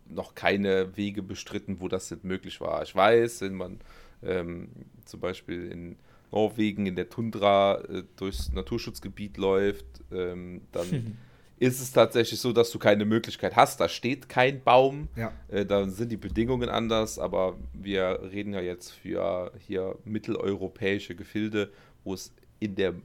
noch 0.08 0.36
keine 0.36 0.96
Wege 0.98 1.24
bestritten, 1.24 1.80
wo 1.80 1.88
das 1.88 2.12
nicht 2.12 2.24
möglich 2.24 2.62
war. 2.62 2.84
Ich 2.84 2.96
weiß, 2.96 3.42
wenn 3.42 3.56
man 3.56 3.80
ähm, 4.22 4.70
zum 5.06 5.20
Beispiel 5.20 5.72
in 5.72 5.96
Norwegen 6.32 6.88
in 6.88 6.96
der 6.96 7.10
Tundra 7.10 7.82
äh, 7.82 8.04
durchs 8.16 8.52
Naturschutzgebiet 8.52 9.38
läuft, 9.38 9.86
ähm, 10.12 10.62
dann 10.72 11.18
ist 11.60 11.80
es 11.80 11.92
tatsächlich 11.92 12.40
so, 12.40 12.52
dass 12.52 12.72
du 12.72 12.80
keine 12.80 13.06
Möglichkeit 13.06 13.56
hast. 13.56 13.80
Da 13.80 13.88
steht 13.88 14.28
kein 14.28 14.62
Baum, 14.64 15.08
ja. 15.16 15.32
äh, 15.48 15.66
da 15.66 15.88
sind 15.88 16.12
die 16.12 16.18
Bedingungen 16.18 16.70
anders, 16.70 17.20
aber 17.20 17.56
wir 17.74 18.20
reden 18.32 18.54
ja 18.54 18.62
jetzt 18.62 18.92
für 18.92 19.52
hier 19.60 19.98
mitteleuropäische 20.06 21.16
Gefilde, 21.16 21.72
wo 22.04 22.14
es 22.14 22.34
in 22.60 22.76
der 22.76 22.96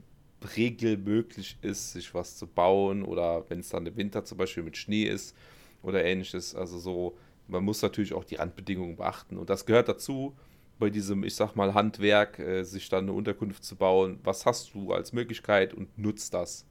Regel 0.55 0.97
möglich 0.97 1.57
ist, 1.61 1.93
sich 1.93 2.13
was 2.13 2.37
zu 2.37 2.47
bauen 2.47 3.03
oder 3.03 3.49
wenn 3.49 3.59
es 3.59 3.69
dann 3.69 3.85
im 3.85 3.95
Winter 3.97 4.23
zum 4.25 4.37
Beispiel 4.37 4.63
mit 4.63 4.77
Schnee 4.77 5.03
ist 5.03 5.35
oder 5.83 6.03
ähnliches. 6.03 6.55
Also 6.55 6.79
so, 6.79 7.17
man 7.47 7.63
muss 7.63 7.81
natürlich 7.81 8.13
auch 8.13 8.23
die 8.23 8.35
Randbedingungen 8.35 8.95
beachten 8.95 9.37
und 9.37 9.49
das 9.49 9.65
gehört 9.65 9.89
dazu 9.89 10.35
bei 10.79 10.89
diesem, 10.89 11.23
ich 11.23 11.35
sag 11.35 11.55
mal, 11.55 11.73
Handwerk, 11.73 12.39
äh, 12.39 12.63
sich 12.63 12.89
dann 12.89 13.05
eine 13.05 13.13
Unterkunft 13.13 13.63
zu 13.63 13.75
bauen. 13.75 14.19
Was 14.23 14.45
hast 14.45 14.73
du 14.73 14.93
als 14.93 15.11
Möglichkeit 15.11 15.73
und 15.73 15.97
nutzt 15.97 16.33
das? 16.33 16.65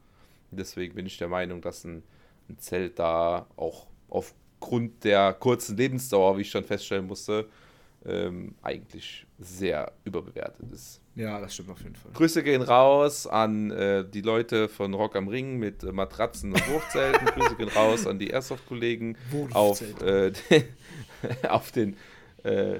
Deswegen 0.50 0.94
bin 0.94 1.06
ich 1.06 1.18
der 1.18 1.28
Meinung, 1.28 1.60
dass 1.60 1.84
ein, 1.84 2.02
ein 2.48 2.58
Zelt 2.58 2.98
da 2.98 3.46
auch 3.56 3.86
aufgrund 4.08 5.04
der 5.04 5.34
kurzen 5.34 5.76
Lebensdauer, 5.76 6.38
wie 6.38 6.42
ich 6.42 6.50
schon 6.50 6.64
feststellen 6.64 7.06
musste, 7.06 7.48
ähm, 8.06 8.54
eigentlich 8.62 9.26
sehr 9.38 9.92
überbewertet 10.04 10.72
ist. 10.72 11.02
Ja, 11.18 11.40
das 11.40 11.52
stimmt 11.52 11.70
auf 11.70 11.82
jeden 11.82 11.96
Fall. 11.96 12.12
Grüße 12.12 12.44
gehen 12.44 12.62
raus 12.62 13.26
an 13.26 13.72
äh, 13.72 14.08
die 14.08 14.20
Leute 14.20 14.68
von 14.68 14.94
Rock 14.94 15.16
am 15.16 15.26
Ring 15.26 15.58
mit 15.58 15.82
äh, 15.82 15.90
Matratzen 15.90 16.52
und 16.52 16.68
Wurfzelten. 16.68 17.26
Grüße 17.34 17.56
gehen 17.56 17.68
raus 17.70 18.06
an 18.06 18.20
die 18.20 18.28
Airsoft-Kollegen 18.28 19.16
auf, 19.52 19.82
äh, 20.00 20.30
den, 20.30 20.64
auf 21.48 21.72
den 21.72 21.96
äh, 22.44 22.78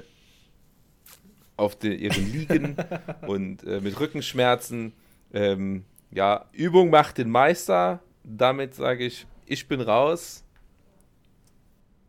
auf 1.57 1.77
den, 1.77 1.99
ihren 1.99 2.31
Liegen 2.31 2.77
und 3.27 3.65
äh, 3.65 3.81
mit 3.81 3.99
Rückenschmerzen. 3.99 4.93
Ähm, 5.33 5.83
ja, 6.09 6.45
Übung 6.53 6.91
macht 6.91 7.17
den 7.17 7.29
Meister. 7.29 8.01
Damit 8.23 8.73
sage 8.73 9.05
ich, 9.05 9.27
ich 9.47 9.67
bin 9.67 9.81
raus. 9.81 10.45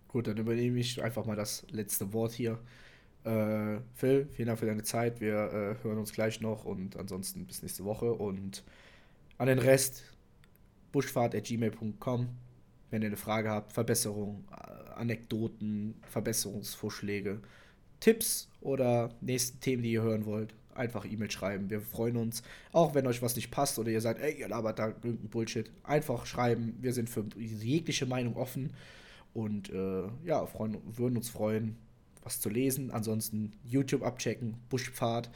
Gut, 0.06 0.28
dann 0.28 0.36
übernehme 0.36 0.78
ich 0.78 1.02
einfach 1.02 1.26
mal 1.26 1.34
das 1.34 1.66
letzte 1.72 2.12
Wort 2.12 2.30
hier. 2.30 2.60
Äh, 3.24 3.80
Phil, 3.94 4.28
vielen 4.32 4.46
Dank 4.48 4.58
für 4.58 4.66
deine 4.66 4.82
Zeit. 4.82 5.20
Wir 5.20 5.34
äh, 5.34 5.84
hören 5.84 5.98
uns 5.98 6.12
gleich 6.12 6.40
noch 6.40 6.64
und 6.64 6.96
ansonsten 6.96 7.46
bis 7.46 7.62
nächste 7.62 7.84
Woche. 7.84 8.12
Und 8.12 8.64
an 9.38 9.48
den 9.48 9.58
Rest 9.58 10.04
buschfahrt.gmail.com. 10.92 12.28
Wenn 12.90 13.02
ihr 13.02 13.08
eine 13.08 13.16
Frage 13.16 13.50
habt, 13.50 13.72
Verbesserungen, 13.72 14.44
äh, 14.50 14.90
Anekdoten, 14.98 15.94
Verbesserungsvorschläge, 16.08 17.40
Tipps 18.00 18.48
oder 18.60 19.14
nächsten 19.20 19.60
Themen, 19.60 19.82
die 19.82 19.92
ihr 19.92 20.02
hören 20.02 20.24
wollt, 20.24 20.54
einfach 20.74 21.04
E-Mail 21.04 21.30
schreiben. 21.30 21.70
Wir 21.70 21.80
freuen 21.80 22.16
uns. 22.16 22.42
Auch 22.72 22.94
wenn 22.94 23.06
euch 23.06 23.22
was 23.22 23.36
nicht 23.36 23.50
passt 23.50 23.78
oder 23.78 23.90
ihr 23.90 24.00
sagt, 24.00 24.20
ey, 24.20 24.40
ihr 24.40 24.48
labert 24.48 24.78
da 24.78 24.88
irgendein 24.88 25.28
Bullshit, 25.28 25.70
einfach 25.84 26.26
schreiben. 26.26 26.76
Wir 26.80 26.92
sind 26.92 27.10
für 27.10 27.24
jegliche 27.36 28.06
Meinung 28.06 28.36
offen 28.36 28.72
und 29.34 29.70
äh, 29.70 30.08
ja, 30.24 30.44
freuen, 30.46 30.78
würden 30.96 31.16
uns 31.16 31.28
freuen, 31.28 31.76
was 32.22 32.40
zu 32.40 32.48
lesen. 32.48 32.90
Ansonsten 32.90 33.52
YouTube 33.64 34.02
abchecken, 34.02 34.56
Buschpfad. 34.68 35.30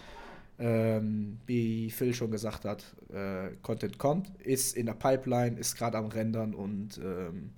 Ähm, 0.56 1.40
wie 1.46 1.90
Phil 1.90 2.14
schon 2.14 2.30
gesagt 2.30 2.64
hat, 2.64 2.84
äh, 3.12 3.56
Content 3.62 3.98
kommt, 3.98 4.30
ist 4.40 4.76
in 4.76 4.86
der 4.86 4.94
Pipeline, 4.94 5.58
ist 5.58 5.76
gerade 5.76 5.98
am 5.98 6.06
Rendern 6.06 6.54
und 6.54 6.98
ähm, 6.98 7.50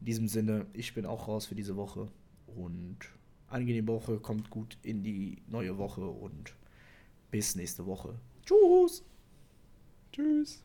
in 0.00 0.06
diesem 0.06 0.26
Sinne, 0.26 0.66
ich 0.72 0.92
bin 0.92 1.06
auch 1.06 1.28
raus 1.28 1.46
für 1.46 1.54
diese 1.54 1.76
Woche 1.76 2.08
und 2.56 2.98
angenehme 3.46 3.88
Woche, 3.88 4.18
kommt 4.18 4.50
gut 4.50 4.78
in 4.82 5.04
die 5.04 5.38
neue 5.46 5.78
Woche 5.78 6.04
und 6.04 6.56
bis 7.30 7.54
nächste 7.54 7.86
Woche. 7.86 8.14
Tschüss. 8.44 9.04
Tschüss. 10.12 10.64